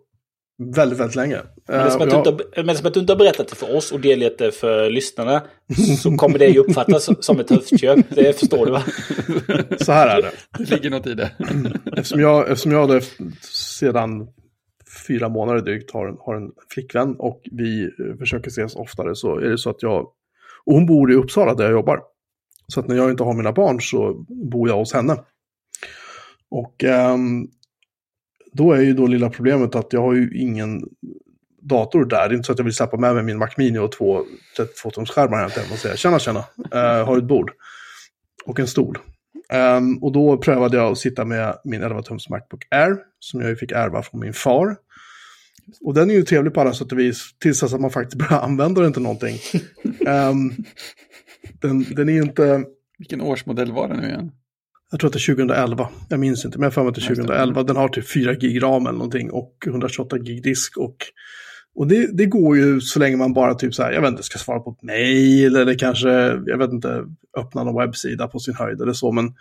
väldigt, 0.74 0.98
väldigt 1.00 1.16
länge. 1.16 1.38
Men 1.68 1.78
det 1.78 1.84
är 1.84 1.90
som 1.90 2.00
Eh, 2.00 2.06
att, 2.06 2.12
och 2.16 2.24
du 2.24 2.30
jag- 2.30 2.34
inte, 2.34 2.44
har- 2.56 2.64
men 2.64 2.76
som 2.76 2.86
att 2.86 2.94
du 2.94 3.00
inte 3.00 3.12
har 3.12 3.18
berättat 3.18 3.48
det 3.48 3.56
för 3.56 3.76
oss 3.76 3.92
och 3.92 4.00
det 4.00 4.54
för 4.54 4.90
lyssnarna. 4.90 5.42
Så 6.02 6.16
kommer 6.16 6.38
det 6.38 6.46
ju 6.46 6.58
uppfattas 6.60 7.04
som- 7.04 7.40
ett 7.40 7.50
höftköp. 7.50 7.98
Det 8.14 8.38
förstår 8.40 8.66
du 8.66 8.72
va? 8.72 8.82
Så 9.80 9.92
här 9.92 10.18
är 10.18 10.22
det. 10.22 10.30
Det 10.58 10.70
ligger 10.70 10.90
något 10.90 11.06
i 11.06 11.14
det. 11.14 11.30
Eftersom 11.96 12.20
jag, 12.20 12.48
eftersom 12.50 12.72
jag 12.72 12.88
då 12.88 13.00
sedan 13.80 14.28
fyra 15.08 15.28
månader 15.28 15.60
drygt 15.60 15.90
har 15.90 16.06
en, 16.08 16.16
har 16.20 16.34
en 16.34 16.50
flickvän 16.74 17.14
och 17.18 17.40
vi 17.52 17.82
eh, 17.84 18.16
försöker 18.18 18.48
ses 18.50 18.74
oftare 18.74 19.14
så 19.14 19.36
är 19.36 19.48
det 19.48 19.58
så 19.58 19.70
att 19.70 19.82
jag... 19.82 20.00
Och 20.64 20.74
hon 20.74 20.86
bor 20.86 21.12
i 21.12 21.14
Uppsala 21.14 21.54
där 21.54 21.64
jag 21.64 21.72
jobbar. 21.72 22.00
Så 22.66 22.80
att 22.80 22.88
när 22.88 22.96
jag 22.96 23.10
inte 23.10 23.22
har 23.22 23.34
mina 23.34 23.52
barn 23.52 23.80
så 23.80 24.24
bor 24.52 24.68
jag 24.68 24.76
hos 24.76 24.92
henne. 24.92 25.16
Och 26.50 26.84
ehm, 26.84 27.46
då 28.52 28.72
är 28.72 28.80
ju 28.80 28.92
då 28.92 29.06
lilla 29.06 29.30
problemet 29.30 29.74
att 29.74 29.92
jag 29.92 30.00
har 30.00 30.14
ju 30.14 30.38
ingen 30.38 30.82
dator 31.62 32.04
där. 32.04 32.28
Det 32.28 32.34
är 32.34 32.36
inte 32.36 32.46
så 32.46 32.52
att 32.52 32.58
jag 32.58 32.64
vill 32.64 32.74
släppa 32.74 32.96
med 32.96 33.14
mig 33.14 33.24
min 33.24 33.38
Mac 33.38 33.48
Mini 33.56 33.78
och 33.78 33.92
två 33.92 34.24
32-tumsskärmar 34.58 35.36
hem 35.36 35.50
till 35.50 35.72
och 35.72 35.78
säga 35.78 35.96
tjena 35.96 36.18
tjena, 36.18 36.44
uh, 36.74 37.06
har 37.06 37.16
du 37.16 37.18
ett 37.18 37.28
bord? 37.28 37.50
Och 38.46 38.60
en 38.60 38.66
stol. 38.66 38.98
Um, 39.52 39.98
och 40.02 40.12
då 40.12 40.38
prövade 40.38 40.76
jag 40.76 40.92
att 40.92 40.98
sitta 40.98 41.24
med 41.24 41.58
min 41.64 41.82
11-tums 41.82 42.30
Macbook 42.30 42.66
Air, 42.70 42.96
som 43.18 43.40
jag 43.40 43.50
ju 43.50 43.56
fick 43.56 43.72
ärva 43.72 44.02
från 44.02 44.20
min 44.20 44.32
far. 44.32 44.76
Och 45.80 45.94
den 45.94 46.10
är 46.10 46.14
ju 46.14 46.22
trevlig 46.22 46.54
på 46.54 46.60
alla 46.60 46.72
sätt 46.72 46.92
och 46.92 46.98
vis, 46.98 47.30
tills 47.38 47.62
att 47.62 47.80
man 47.80 47.90
faktiskt 47.90 48.18
börjar 48.18 48.42
använda 48.42 48.80
den 48.80 48.92
till 48.92 49.02
någonting. 49.02 49.38
um, 50.06 50.54
den, 51.60 51.82
den 51.82 52.08
är 52.08 52.12
ju 52.12 52.22
inte, 52.22 52.64
Vilken 52.98 53.20
årsmodell 53.20 53.72
var 53.72 53.88
det 53.88 53.96
nu 53.96 54.06
igen? 54.08 54.32
Jag 54.90 55.00
tror 55.00 55.08
att 55.08 55.12
det 55.12 55.18
är 55.18 55.34
2011, 55.34 55.88
jag 56.08 56.20
minns 56.20 56.44
inte, 56.44 56.58
men 56.58 56.62
jag 56.62 56.70
har 56.70 56.72
för 56.74 56.82
mig 56.82 56.88
att 56.88 56.94
det 56.94 56.98
är 56.98 57.08
Just 57.08 57.20
det. 57.20 57.26
2011. 57.26 57.62
Den 57.62 57.76
har 57.76 57.88
typ 57.88 58.12
4 58.12 58.34
gig 58.34 58.62
ram 58.62 58.86
eller 58.86 58.98
någonting 58.98 59.30
och 59.30 59.54
128 59.66 60.18
gig 60.18 60.42
disk. 60.42 60.76
Och, 60.76 60.96
och 61.74 61.86
det, 61.86 62.16
det 62.16 62.26
går 62.26 62.56
ju 62.56 62.80
så 62.80 62.98
länge 62.98 63.16
man 63.16 63.32
bara 63.32 63.54
typ 63.54 63.74
så 63.74 63.82
här, 63.82 63.92
jag 63.92 64.00
vet 64.00 64.10
inte, 64.10 64.22
ska 64.22 64.38
svara 64.38 64.60
på 64.60 64.70
ett 64.70 64.82
mail 64.82 65.56
eller 65.56 65.78
kanske, 65.78 66.08
jag 66.46 66.58
vet 66.58 66.72
inte, 66.72 67.04
öppna 67.38 67.64
någon 67.64 67.80
webbsida 67.80 68.28
på 68.28 68.38
sin 68.38 68.54
höjd 68.54 68.80
eller 68.80 68.92
så. 68.92 69.12
Men 69.12 69.34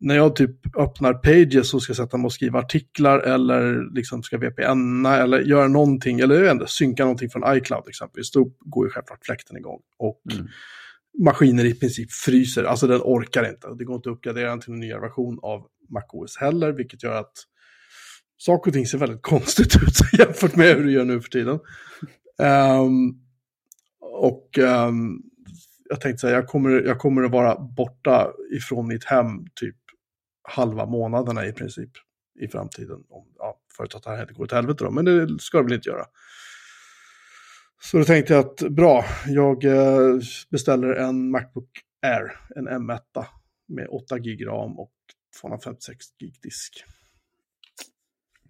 när 0.00 0.16
jag 0.16 0.36
typ 0.36 0.76
öppnar 0.76 1.14
Pages 1.14 1.74
och 1.74 1.82
ska 1.82 1.94
sätta 1.94 2.16
mig 2.16 2.26
och 2.26 2.32
skriva 2.32 2.58
artiklar 2.58 3.18
eller 3.18 3.92
liksom 3.94 4.22
ska 4.22 4.38
VPNa 4.38 5.16
eller 5.16 5.40
göra 5.40 5.68
någonting, 5.68 6.20
eller 6.20 6.34
jag 6.34 6.42
vet 6.42 6.52
inte, 6.52 6.66
synka 6.68 7.02
någonting 7.02 7.30
från 7.30 7.56
iCloud 7.56 7.88
exempelvis, 7.88 8.30
då 8.30 8.52
går 8.60 8.86
ju 8.86 8.90
självklart 8.90 9.26
fläkten 9.26 9.56
igång. 9.56 9.80
Och 9.98 10.22
Mm 10.32 10.46
maskiner 11.18 11.64
i 11.64 11.74
princip 11.74 12.12
fryser, 12.12 12.64
alltså 12.64 12.86
den 12.86 13.00
orkar 13.04 13.50
inte. 13.50 13.74
Det 13.78 13.84
går 13.84 13.96
inte 13.96 14.10
att 14.10 14.16
uppgradera 14.16 14.50
den 14.50 14.60
till 14.60 14.72
en 14.72 14.80
nyare 14.80 15.00
version 15.00 15.38
av 15.42 15.66
MacOS 15.90 16.36
heller, 16.36 16.72
vilket 16.72 17.02
gör 17.02 17.20
att 17.20 17.32
saker 18.36 18.70
och 18.70 18.74
ting 18.74 18.86
ser 18.86 18.98
väldigt 18.98 19.22
konstigt 19.22 19.76
ut 19.76 19.98
jämfört 20.18 20.56
med 20.56 20.76
hur 20.76 20.84
det 20.84 20.92
gör 20.92 21.04
nu 21.04 21.20
för 21.20 21.30
tiden. 21.30 21.58
Um, 22.38 23.20
och 24.00 24.58
um, 24.58 25.22
jag 25.88 26.00
tänkte 26.00 26.20
säga, 26.20 26.34
jag 26.34 26.46
kommer, 26.46 26.70
jag 26.70 26.98
kommer 26.98 27.22
att 27.22 27.30
vara 27.30 27.58
borta 27.60 28.32
ifrån 28.56 28.88
mitt 28.88 29.04
hem 29.04 29.46
typ 29.54 29.76
halva 30.42 30.86
månaderna 30.86 31.46
i 31.46 31.52
princip 31.52 31.90
i 32.40 32.48
framtiden. 32.48 33.04
Om, 33.08 33.26
ja, 33.38 33.60
förutsatt 33.76 33.98
att 33.98 34.04
det 34.04 34.10
här 34.10 34.22
inte 34.22 34.34
går 34.34 34.44
åt 34.44 34.52
helvete 34.52 34.84
då, 34.84 34.90
men 34.90 35.04
det 35.04 35.38
ska 35.40 35.58
det 35.58 35.64
väl 35.64 35.72
inte 35.72 35.88
göra. 35.88 36.04
Så 37.82 37.98
då 37.98 38.04
tänkte 38.04 38.32
jag 38.32 38.46
att 38.46 38.60
bra, 38.70 39.04
jag 39.26 39.64
eh, 39.64 40.18
beställer 40.50 40.92
en 40.92 41.30
Macbook 41.30 41.70
Air, 42.02 42.40
en 42.56 42.68
M1 42.68 43.24
med 43.68 43.88
8 43.90 44.18
gig 44.18 44.46
ram 44.46 44.78
och 44.78 44.92
256 45.40 46.06
gig 46.18 46.34
disk. 46.42 46.84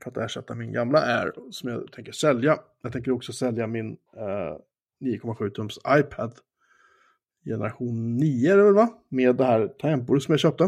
För 0.03 0.11
att 0.11 0.17
ersätta 0.17 0.55
min 0.55 0.73
gamla 0.73 1.01
Air 1.01 1.33
som 1.51 1.71
jag 1.71 1.93
tänker 1.93 2.13
sälja. 2.13 2.59
Jag 2.83 2.93
tänker 2.93 3.11
också 3.11 3.33
sälja 3.33 3.67
min 3.67 3.97
eh, 4.17 4.57
9,7 5.01 5.51
tums 5.51 5.79
iPad. 5.89 6.35
Generation 7.45 8.17
9 8.17 8.53
är 8.53 8.57
det 8.57 8.65
väl 8.65 8.75
va? 8.75 8.89
Med 9.09 9.37
det 9.37 9.45
här 9.45 9.69
tangentbordet 9.69 10.23
som 10.23 10.33
jag 10.33 10.41
köpte. 10.41 10.65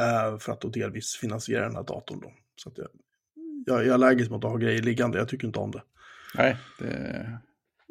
Eh, 0.00 0.38
för 0.38 0.52
att 0.52 0.60
då 0.60 0.68
delvis 0.68 1.16
finansiera 1.16 1.64
den 1.64 1.76
här 1.76 1.82
datorn 1.82 2.20
då. 2.20 2.32
Så 2.56 2.68
att 2.68 2.78
jag, 2.78 2.88
jag, 3.66 3.78
jag 3.78 3.86
är 3.86 3.92
allergisk 3.92 4.30
mot 4.30 4.44
att 4.44 4.50
ha 4.50 4.58
grejer 4.58 4.82
liggande, 4.82 5.18
jag 5.18 5.28
tycker 5.28 5.46
inte 5.46 5.58
om 5.58 5.70
det. 5.70 5.82
Nej, 6.34 6.56
det... 6.78 7.26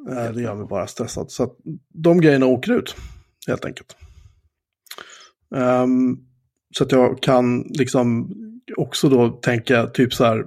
Eh, 0.09 0.31
Det 0.31 0.41
gör 0.41 0.55
mig 0.55 0.67
bara 0.67 0.87
stressad. 0.87 1.31
Så 1.31 1.43
att 1.43 1.55
de 1.93 2.21
grejerna 2.21 2.45
åker 2.45 2.71
ut, 2.71 2.95
helt 3.47 3.65
enkelt. 3.65 3.97
Ehm, 5.55 6.17
så 6.77 6.83
att 6.83 6.91
jag 6.91 7.21
kan 7.21 7.59
liksom 7.61 8.33
också 8.77 9.09
då 9.09 9.29
tänka 9.29 9.87
typ 9.87 10.13
så 10.13 10.25
här 10.25 10.45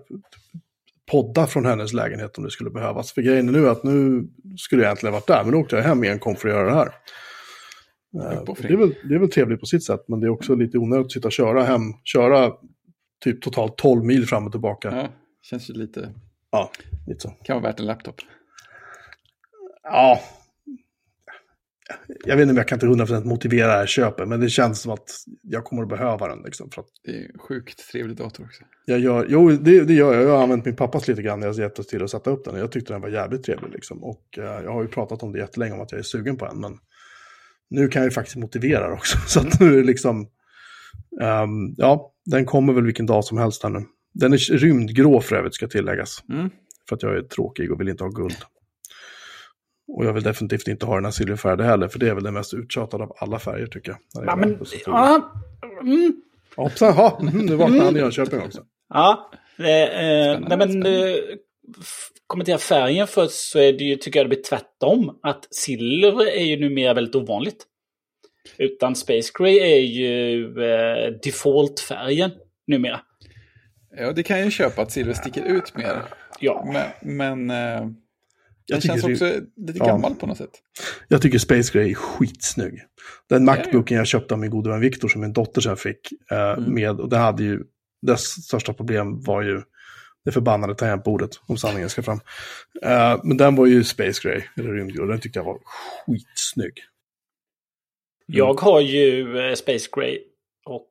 podda 1.10 1.46
från 1.46 1.66
hennes 1.66 1.92
lägenhet 1.92 2.38
om 2.38 2.44
det 2.44 2.50
skulle 2.50 2.70
behövas. 2.70 3.12
För 3.12 3.22
grejen 3.22 3.48
är 3.48 3.52
nu 3.52 3.68
att 3.68 3.82
nu 3.84 4.28
skulle 4.56 4.82
jag 4.82 4.88
egentligen 4.88 5.12
varit 5.12 5.26
där, 5.26 5.42
men 5.44 5.52
då 5.52 5.58
åkte 5.58 5.76
jag 5.76 5.82
hem 5.82 6.04
igen 6.04 6.18
kom 6.18 6.36
för 6.36 6.48
att 6.48 6.54
göra 6.54 6.68
det 6.70 6.74
här. 6.74 6.92
Eh, 8.32 8.42
Uppoffring. 8.42 8.68
det, 8.68 8.74
är 8.74 8.78
väl, 8.78 8.94
det 9.08 9.14
är 9.14 9.18
väl 9.18 9.30
trevligt 9.30 9.60
på 9.60 9.66
sitt 9.66 9.84
sätt, 9.84 10.04
men 10.08 10.20
det 10.20 10.26
är 10.26 10.30
också 10.30 10.54
lite 10.54 10.78
onödigt 10.78 11.06
att 11.06 11.12
sitta 11.12 11.28
och 11.28 11.32
köra 11.32 11.62
hem, 11.64 11.82
köra 12.04 12.52
typ 13.24 13.42
totalt 13.42 13.76
12 13.78 14.04
mil 14.04 14.26
fram 14.26 14.46
och 14.46 14.52
tillbaka. 14.52 14.90
Ja, 14.96 15.08
känns 15.42 15.70
ju 15.70 15.74
lite... 15.74 16.12
Ja, 16.52 16.70
lite 17.06 17.20
så. 17.20 17.28
Kan 17.28 17.62
vara 17.62 17.72
värt 17.72 17.80
en 17.80 17.86
laptop. 17.86 18.14
Ja. 19.82 20.20
Jag 22.24 22.36
vet 22.36 22.42
inte 22.42 22.50
om 22.50 22.56
jag 22.56 22.68
kan 22.68 22.78
till 22.78 22.88
100% 22.88 23.24
motivera 23.24 23.66
det 23.66 23.72
här 23.72 23.86
köpet, 23.86 24.28
men 24.28 24.40
det 24.40 24.48
känns 24.48 24.80
som 24.80 24.92
att 24.92 25.10
jag 25.42 25.64
kommer 25.64 25.82
att 25.82 25.88
behöva 25.88 26.28
den. 26.28 26.42
Liksom, 26.44 26.70
för 26.70 26.80
att 26.80 26.88
Det 27.04 27.10
är 27.10 27.32
en 27.32 27.38
sjukt 27.38 27.90
trevlig 27.92 28.16
dator 28.16 28.44
också. 28.44 28.64
jag 28.84 28.98
gör, 28.98 29.26
jo, 29.28 29.50
det, 29.50 29.84
det 29.84 29.94
gör 29.94 30.14
jag. 30.14 30.22
Jag 30.22 30.36
har 30.36 30.42
använt 30.42 30.64
min 30.64 30.76
pappas 30.76 31.08
lite 31.08 31.22
grann 31.22 31.40
när 31.40 31.46
jag 31.46 31.56
hjälpt 31.56 31.78
oss 31.78 31.86
till 31.86 32.02
att 32.02 32.10
sätta 32.10 32.30
upp 32.30 32.44
den. 32.44 32.56
Jag 32.56 32.72
tyckte 32.72 32.92
den 32.92 33.02
var 33.02 33.08
jävligt 33.08 33.42
trevlig. 33.44 33.70
Liksom. 33.72 34.04
Och 34.04 34.38
eh, 34.38 34.44
jag 34.44 34.72
har 34.72 34.82
ju 34.82 34.88
pratat 34.88 35.22
om 35.22 35.32
det 35.32 35.38
jättelänge, 35.38 35.74
om 35.74 35.80
att 35.80 35.92
jag 35.92 35.98
är 35.98 36.02
sugen 36.02 36.36
på 36.36 36.46
en. 36.46 36.60
Men 36.60 36.78
nu 37.70 37.88
kan 37.88 38.02
jag 38.02 38.06
ju 38.06 38.14
faktiskt 38.14 38.36
motivera 38.36 38.88
det 38.88 38.94
också. 38.94 39.18
Så 39.26 39.40
att 39.40 39.60
nu 39.60 39.72
är 39.72 39.76
det 39.76 39.84
liksom... 39.84 40.28
ehm, 41.20 41.74
ja, 41.76 42.12
den 42.24 42.44
kommer 42.44 42.72
väl 42.72 42.84
vilken 42.84 43.06
dag 43.06 43.24
som 43.24 43.38
helst 43.38 43.62
här 43.62 43.70
nu. 43.70 43.84
Den 44.12 44.32
är 44.32 44.58
rymdgrå 44.58 45.20
för 45.20 45.36
övrigt, 45.36 45.54
ska 45.54 45.68
tilläggas. 45.68 46.24
Mm. 46.28 46.50
För 46.88 46.96
att 46.96 47.02
jag 47.02 47.16
är 47.16 47.22
tråkig 47.22 47.72
och 47.72 47.80
vill 47.80 47.88
inte 47.88 48.04
ha 48.04 48.10
guld. 48.10 48.36
Och 49.88 50.04
jag 50.04 50.12
vill 50.12 50.22
definitivt 50.22 50.68
inte 50.68 50.86
ha 50.86 50.94
den 50.94 51.04
här 51.04 51.12
silverfärgade 51.12 51.64
heller, 51.64 51.88
för 51.88 51.98
det 51.98 52.08
är 52.08 52.14
väl 52.14 52.24
den 52.24 52.34
mest 52.34 52.54
uttjatade 52.54 53.04
av 53.04 53.16
alla 53.18 53.38
färger 53.38 53.66
tycker 53.66 53.90
jag. 53.90 54.26
Ja, 54.26 54.36
men, 54.36 54.58
ja, 54.86 55.32
mm, 55.80 56.22
Hoppsan, 56.56 56.92
ha, 56.92 57.20
nu 57.32 57.56
vaknade 57.56 57.84
han 57.84 57.96
i 57.96 57.98
Jönköping 57.98 58.40
också. 58.40 58.62
ja, 58.88 59.30
eh, 59.58 59.66
eh, 59.66 60.40
nej, 60.40 60.58
men 60.58 60.86
eh, 60.86 61.16
kommentera 62.26 62.58
färgen 62.58 63.06
först 63.06 63.50
så 63.50 63.58
är 63.58 63.72
det 63.72 63.84
ju, 63.84 63.96
tycker 63.96 64.20
jag 64.20 64.24
det 64.24 64.36
blir 64.36 64.42
tvärtom. 64.42 65.18
Att 65.22 65.54
silver 65.54 66.26
är 66.26 66.44
ju 66.44 66.56
numera 66.56 66.94
väldigt 66.94 67.14
ovanligt. 67.14 67.66
Utan 68.58 68.96
Space 68.96 69.32
Gray 69.38 69.58
är 69.58 69.80
ju 69.80 70.44
eh, 70.64 71.12
default-färgen 71.22 72.30
numera. 72.66 73.00
Ja, 73.96 74.12
det 74.12 74.22
kan 74.22 74.36
jag 74.36 74.44
ju 74.44 74.50
köpa 74.50 74.82
att 74.82 74.92
silver 74.92 75.14
sticker 75.14 75.44
ut 75.44 75.76
mer. 75.76 76.02
Ja, 76.40 76.66
Men, 76.72 77.16
men 77.16 77.50
eh, 77.50 77.56
Jag 77.56 77.94
den 78.68 78.80
tycker 78.80 78.88
känns 79.00 79.02
det- 79.02 79.12
också 79.12 79.40
lite 79.56 79.78
ja. 79.78 79.86
gammal 79.86 80.14
på 80.14 80.26
något 80.26 80.38
sätt. 80.38 80.50
Jag 81.08 81.22
tycker 81.22 81.38
Space 81.38 81.72
Gray 81.72 81.90
är 81.90 81.94
skitsnygg. 81.94 82.82
Den 83.28 83.44
Macbooken 83.44 83.96
jag 83.96 84.06
köpte 84.06 84.34
av 84.34 84.40
min 84.40 84.50
gode 84.50 84.70
vän 84.70 84.80
Viktor 84.80 85.08
som 85.08 85.20
min 85.20 85.32
dotter 85.32 85.60
sen 85.60 85.76
fick 85.76 86.12
eh, 86.30 86.38
Mm. 86.38 86.74
med, 86.74 87.00
och 87.00 87.08
det 87.08 87.16
hade 87.18 87.42
ju, 87.42 87.62
dess 88.06 88.22
största 88.44 88.72
problem 88.72 89.20
var 89.22 89.42
ju 89.42 89.62
Det 90.24 90.32
förbannade 90.32 90.74
tangentbordet, 90.74 91.30
om 91.46 91.56
sanningen 91.56 91.88
ska 91.90 92.02
fram. 92.02 92.20
Eh, 92.82 93.20
men 93.24 93.36
den 93.36 93.56
var 93.56 93.66
ju 93.66 93.84
Space 93.84 94.20
Gray, 94.22 94.42
eller 94.56 94.72
rymdgrå. 94.72 95.06
Den 95.06 95.20
tyckte 95.20 95.38
jag 95.38 95.44
var 95.44 95.58
skitsnygg. 96.06 96.72
Jag 98.26 98.60
har 98.60 98.80
ju 98.80 99.26
Space 99.56 99.88
Gray 99.92 100.18
och 100.64 100.88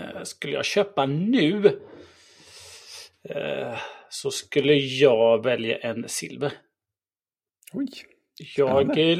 eh, 0.00 0.22
skulle 0.22 0.52
jag 0.52 0.64
köpa 0.64 1.06
nu 1.06 1.78
så 4.08 4.30
skulle 4.30 4.74
jag 4.74 5.44
välja 5.44 5.76
en 5.76 6.08
silver. 6.08 6.52
Oj. 7.72 7.88
Jag 8.56 8.98
är 8.98 9.16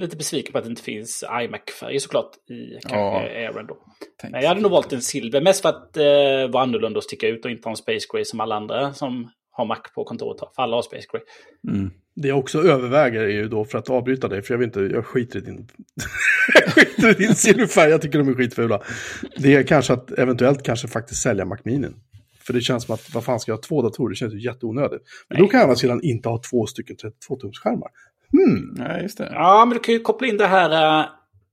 lite 0.00 0.16
besviken 0.16 0.52
på 0.52 0.58
att 0.58 0.64
det 0.64 0.70
inte 0.70 0.82
finns 0.82 1.24
iMac-färger 1.42 1.98
såklart 1.98 2.36
i 2.50 2.78
kanske 2.82 2.96
Ja. 2.96 3.20
Airen 3.20 3.66
då. 3.66 3.76
Tänk. 4.20 4.32
Men 4.32 4.42
jag 4.42 4.48
hade 4.48 4.60
nog 4.60 4.70
valt 4.70 4.92
en 4.92 5.02
silver, 5.02 5.40
mest 5.40 5.62
för 5.62 5.68
att 5.68 5.96
eh, 5.96 6.52
vara 6.52 6.62
annorlunda 6.62 6.98
och 6.98 7.04
sticka 7.04 7.28
ut 7.28 7.44
och 7.44 7.50
inte 7.50 7.68
ha 7.68 7.70
en 7.70 7.76
Space 7.76 8.06
Gray 8.12 8.24
som 8.24 8.40
alla 8.40 8.54
andra 8.54 8.94
som 8.94 9.30
har 9.50 9.64
Mac 9.64 9.80
på 9.94 10.04
kontoret 10.04 10.40
har. 10.40 10.50
För 10.56 10.62
alla 10.62 10.76
har 10.76 10.82
Space 10.82 11.06
Gray. 11.12 11.22
Mm. 11.68 11.90
Det 12.14 12.28
jag 12.28 12.38
också 12.38 12.62
överväger 12.62 13.20
är 13.20 13.28
ju 13.28 13.48
då, 13.48 13.64
för 13.64 13.78
att 13.78 13.90
avbryta 13.90 14.28
dig, 14.28 14.42
för 14.42 14.54
jag 14.54 14.58
vet 14.58 14.66
inte, 14.66 14.80
jag 14.80 15.06
skiter 15.06 15.38
i 15.38 15.42
din, 15.42 15.68
skiter 16.74 17.10
i 17.10 17.14
din 17.26 17.34
silverfärg, 17.34 17.90
jag 17.90 18.02
tycker 18.02 18.18
de 18.18 18.28
är 18.28 18.34
skitfula. 18.34 18.82
Det 19.36 19.54
är 19.54 19.62
kanske 19.62 19.92
att 19.92 20.12
eventuellt 20.12 20.62
kanske 20.62 20.88
faktiskt 20.88 21.22
sälja 21.22 21.44
Mac 21.44 21.58
Mini. 21.64 21.88
För 22.46 22.52
det 22.52 22.60
känns 22.60 22.84
som 22.84 22.94
att, 22.94 23.14
vad 23.14 23.24
fan 23.24 23.40
ska 23.40 23.50
jag 23.50 23.56
ha 23.56 23.62
två 23.62 23.82
datorer? 23.82 24.10
Det 24.10 24.16
känns 24.16 24.34
ju 24.34 24.40
jätteonödigt. 24.40 25.02
Men 25.28 25.38
då 25.38 25.48
kan 25.48 25.60
jag 25.60 25.66
å 25.66 25.68
andra 25.68 25.76
sidan 25.76 26.00
inte 26.02 26.28
ha 26.28 26.40
två 26.50 26.66
stycken 26.66 26.96
32-tumsskärmar. 26.96 27.88
Hmm. 28.32 28.74
Nej, 28.76 29.02
just 29.02 29.18
det. 29.18 29.30
Ja, 29.32 29.64
men 29.64 29.74
du 29.74 29.80
kan 29.80 29.94
ju 29.94 30.00
koppla 30.00 30.26
in 30.26 30.36
det 30.36 30.46
här 30.46 31.00
uh, 31.00 31.06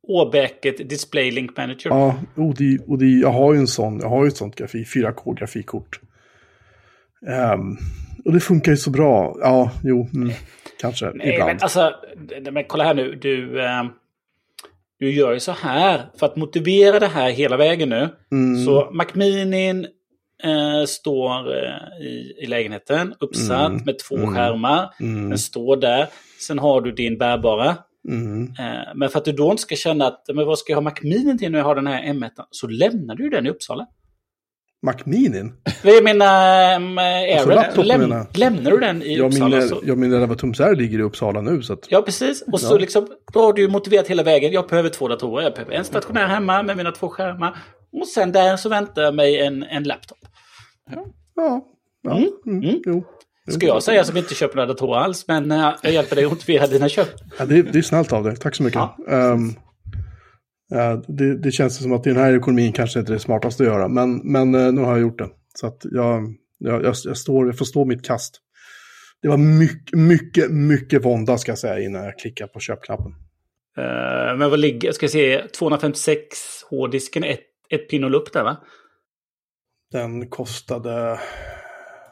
Åbäket 0.08 0.90
Display 0.90 1.32
Link 1.32 1.58
Manager. 1.58 1.90
Ja, 1.90 2.20
och 2.36 2.56
det, 2.56 2.80
och 2.88 2.98
det, 2.98 3.06
jag 3.06 3.32
har 3.32 3.54
ju 3.54 3.60
en 3.60 3.68
sån, 3.68 4.00
jag 4.00 4.10
har 4.10 4.24
ju 4.24 4.28
ett 4.28 4.38
sånt 4.38 4.56
grafik, 4.56 4.88
4K-grafikkort. 4.88 6.00
Ehm, 7.28 7.78
och 8.26 8.34
det 8.34 8.40
funkar 8.40 8.72
ju 8.72 8.78
så 8.78 8.90
bra. 8.90 9.38
Ja, 9.42 9.72
jo, 9.84 10.10
mm, 10.14 10.32
kanske 10.82 11.12
Nej, 11.16 11.34
ibland. 11.34 11.48
men 11.48 11.58
alltså, 11.62 11.94
nej, 12.42 12.52
men 12.52 12.64
kolla 12.64 12.84
här 12.84 12.94
nu. 12.94 13.16
Du, 13.16 13.62
eh, 13.62 13.84
du 15.00 15.12
gör 15.12 15.34
ju 15.34 15.40
så 15.40 15.52
här. 15.52 16.10
För 16.20 16.26
att 16.26 16.36
motivera 16.36 17.00
det 17.00 17.08
här 17.08 17.30
hela 17.30 17.58
vägen 17.58 17.90
nu. 17.90 18.10
Mm. 18.32 18.66
Så 18.66 18.90
Mac 18.94 19.06
Mini 19.14 19.86
eh, 20.44 20.86
står 20.88 21.56
eh, 21.58 22.06
i, 22.08 22.34
i 22.44 22.46
lägenheten 22.48 23.14
uppsatt 23.20 23.70
Mm. 23.72 23.82
med 23.86 24.00
två 24.00 24.16
Mm. 24.18 24.34
skärmar. 24.36 24.94
Mm, 25.00 25.30
Den 25.30 25.38
står 25.40 25.78
där. 25.78 26.08
Sen 26.48 26.60
har 26.60 26.82
du 26.82 26.92
din 26.92 27.18
bärbara. 27.18 27.78
mm. 28.10 28.44
Eh, 28.60 28.94
men 28.96 29.10
för 29.10 29.20
att 29.20 29.26
du 29.26 29.32
då 29.32 29.52
inte 29.52 29.62
ska 29.62 29.76
känna 29.76 30.08
att 30.08 30.24
men 30.34 30.46
vad 30.46 30.60
ska 30.60 30.72
jag 30.72 30.78
ha 30.78 30.82
Mac 30.82 30.94
Mini 31.02 31.38
till 31.38 31.52
när 31.52 31.60
jag 31.60 31.66
har 31.66 31.76
den 31.76 31.88
här 31.88 32.04
M1? 32.04 32.30
Så 32.52 32.68
lämnar 32.68 33.16
du 33.16 33.30
den 33.30 33.46
i 33.46 33.50
Uppsala. 33.50 33.88
Mac 34.86 34.94
Minin? 35.06 35.54
Jag 35.84 36.04
menar, 36.04 36.76
um, 36.76 36.98
Airen, 36.98 37.50
laptop 37.50 37.86
läm, 37.86 38.02
menar 38.02 38.18
jag. 38.18 38.38
lämnar 38.38 38.72
du 38.72 38.78
den 38.78 39.04
i 39.04 39.18
Jag 39.18 39.26
Uppsala? 39.34 39.58
min, 39.58 39.68
så, 39.68 39.80
jag 39.84 39.98
min 39.98 40.14
11 40.14 40.36
tums 40.36 40.60
R 40.60 40.76
ligger 40.76 41.00
i 41.00 41.02
Uppsala 41.02 41.42
nu. 41.42 41.62
Så 41.62 41.74
att, 41.74 41.86
Ja, 41.90 42.02
precis. 42.02 42.44
Och 42.52 42.60
så 42.62 42.74
Ja. 42.76 42.78
liksom, 42.80 43.08
då 43.34 43.40
har 43.42 43.54
du 43.54 43.68
motiverat 43.68 44.08
hela 44.08 44.24
vägen. 44.24 44.52
Jag 44.52 44.68
behöver 44.68 44.90
två 44.90 45.08
datorer. 45.08 45.44
Jag 45.44 45.54
behöver 45.54 45.74
en 45.74 45.86
stationär 45.86 46.28
hemma 46.28 46.64
med 46.64 46.78
mina 46.78 46.92
två 46.92 47.10
skärmar. 47.10 47.58
Och 47.92 48.08
sen 48.08 48.32
där 48.32 48.58
så 48.58 48.70
väntar 48.70 49.12
mig 49.12 49.40
en, 49.40 49.64
en 49.64 49.84
laptop. 49.84 50.18
Ja, 50.92 51.06
ja 51.36 51.66
Mm, 52.08 52.30
mm, 52.46 52.64
mm. 52.64 52.82
Jo. 52.86 53.04
Ska 53.48 53.66
jag 53.66 53.84
säga 53.84 54.04
som 54.04 54.18
inte 54.18 54.36
köper 54.36 54.56
några 54.56 54.68
datorer 54.68 55.00
alls, 55.00 55.28
men 55.28 55.52
eh, 55.52 55.72
jag 55.84 55.94
hjälper 55.94 56.16
dig 56.16 56.26
att 56.26 56.32
motivera 56.32 56.68
dina 56.68 56.90
köp. 56.90 57.08
Ja, 57.40 57.46
det, 57.46 57.62
det 57.62 57.78
är 57.78 57.82
snällt 57.82 58.14
av 58.14 58.24
dig. 58.24 58.36
Tack 58.36 58.56
så 58.56 58.64
mycket. 58.64 58.76
Ja. 58.76 58.98
Ehm, 59.10 59.54
ja, 60.70 61.04
det, 61.08 61.38
det 61.38 61.52
känns 61.52 61.84
som 61.84 61.94
att 61.94 62.08
i 62.08 62.10
den 62.10 62.20
här 62.20 62.38
ekonomin 62.38 62.74
kanske 62.74 63.00
inte 63.00 63.12
är 63.12 63.14
det 63.14 63.20
smartaste 63.20 63.64
att 63.64 63.70
göra. 63.70 63.88
Men, 63.88 64.18
men 64.18 64.56
eh, 64.56 64.72
nu 64.72 64.82
har 64.82 64.92
jag 64.92 65.02
gjort 65.02 65.18
det. 65.18 65.30
Så 65.54 65.68
att 65.68 65.86
jag, 65.92 66.36
jag, 66.58 66.84
jag, 66.84 66.96
jag, 67.06 67.18
står, 67.18 67.46
jag 67.46 67.58
förstår 67.58 67.86
mitt 67.86 68.06
kast. 68.06 68.42
Det 69.22 69.28
var 69.28 69.38
mycket, 69.38 70.00
mycket, 70.00 70.52
mycket 70.52 71.06
vånda 71.06 71.38
ska 71.38 71.52
jag 71.52 71.60
säga 71.60 71.80
innan 71.80 72.04
jag 72.04 72.20
klickar 72.20 72.48
på 72.48 72.60
köpknappen. 72.60 73.12
Eh, 73.78 74.38
men 74.38 74.50
vad 74.50 74.60
ligger, 74.60 74.92
ska 74.92 75.04
jag 75.04 75.12
se, 75.12 75.48
256 75.48 76.38
hårddisken, 76.70 77.24
ett, 77.24 77.40
ett 77.70 77.90
pin 77.90 78.04
och 78.04 78.12
lupp 78.12 78.34
där 78.34 78.44
va? 78.44 78.58
Den 79.92 80.30
kostade... 80.30 81.20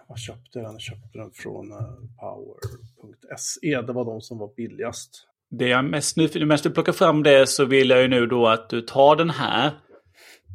Vad 0.08 0.20
köpte 0.20 0.60
den? 0.60 0.72
Jag 0.72 0.82
köpte 0.82 1.18
den 1.18 1.32
från 1.32 1.72
eh, 1.72 1.78
power.se. 2.20 3.82
Det 3.82 3.94
var 3.94 4.06
de 4.06 4.22
som 4.22 4.38
var 4.38 4.56
billigast. 4.56 5.10
Det 5.50 5.68
jag 5.68 5.86
mest 5.86 6.18
nyfiken, 6.18 6.48
medan 6.48 6.60
du 6.64 6.70
plockar 6.70 6.94
fram 6.94 7.24
det 7.24 7.50
så 7.50 7.66
vill 7.66 7.90
jag 7.90 8.02
ju 8.02 8.08
nu 8.08 8.26
då 8.26 8.48
att 8.48 8.70
du 8.70 8.82
tar 8.82 9.16
den 9.16 9.30
här 9.30 9.72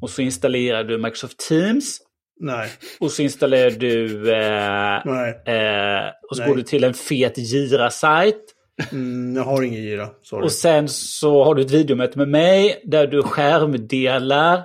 och 0.02 0.10
så 0.10 0.22
installerar 0.22 0.84
du 0.84 0.98
Microsoft 0.98 1.38
Teams 1.48 2.00
Nej, 2.40 2.70
och 3.00 3.10
så 3.10 3.22
installerar 3.22 3.70
du 3.70 4.32
eh, 4.32 5.02
nej. 5.04 5.30
eh, 5.30 6.10
och 6.30 6.36
så 6.36 6.42
Nej. 6.42 6.48
går 6.48 6.56
du 6.56 6.62
till 6.62 6.84
en 6.84 6.94
fet 6.94 7.38
Gira-sajt. 7.38 8.54
Mm, 8.92 9.36
jag 9.36 9.44
har 9.44 9.62
ingen 9.62 9.82
gira. 9.82 10.08
Sorry. 10.22 10.44
Och 10.44 10.52
sen 10.52 10.88
så 10.88 11.44
har 11.44 11.54
du 11.54 11.62
ett 11.62 11.70
videomöte 11.70 12.18
med 12.18 12.28
mig 12.28 12.82
där 12.84 13.06
du 13.06 13.22
skärmdelar 13.22 14.62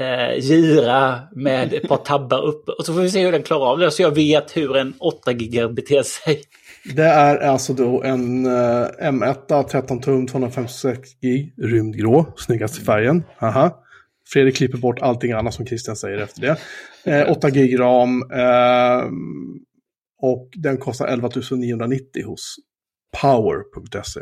eh, 0.00 0.38
Gira 0.38 1.20
med 1.32 1.72
ett 1.72 1.88
par 1.88 1.96
tabbar 1.96 2.46
uppe. 2.46 2.72
Och 2.72 2.86
så 2.86 2.94
får 2.94 3.00
vi 3.00 3.10
se 3.10 3.24
hur 3.24 3.32
den 3.32 3.42
klarar 3.42 3.70
av 3.70 3.78
det 3.78 3.90
så 3.90 4.02
jag 4.02 4.14
vet 4.14 4.56
hur 4.56 4.76
en 4.76 4.94
8 4.98 5.32
giga 5.32 5.68
beter 5.68 6.02
sig. 6.02 6.42
Det 6.94 7.04
är 7.04 7.36
alltså 7.36 7.72
då 7.72 8.02
en 8.02 8.46
uh, 8.46 8.86
M1 9.00 9.64
13 9.64 10.00
tum 10.00 10.26
256 10.26 11.08
gig 11.20 11.54
rymdgrå, 11.58 12.26
snyggaste 12.36 12.80
färgen. 12.80 13.24
Aha. 13.40 13.80
Fredrik 14.32 14.56
klipper 14.56 14.78
bort 14.78 14.98
allting 15.02 15.32
annat 15.32 15.54
som 15.54 15.66
Christian 15.66 15.96
säger 15.96 16.18
efter 16.18 16.40
det. 16.40 16.56
Eh, 17.12 17.30
8 17.30 17.50
gig 17.50 17.80
ram 17.80 18.22
eh, 18.32 19.04
och 20.22 20.50
den 20.56 20.76
kostar 20.76 21.06
11 21.06 21.30
990 21.50 22.26
hos 22.26 22.56
power.se. 23.22 24.20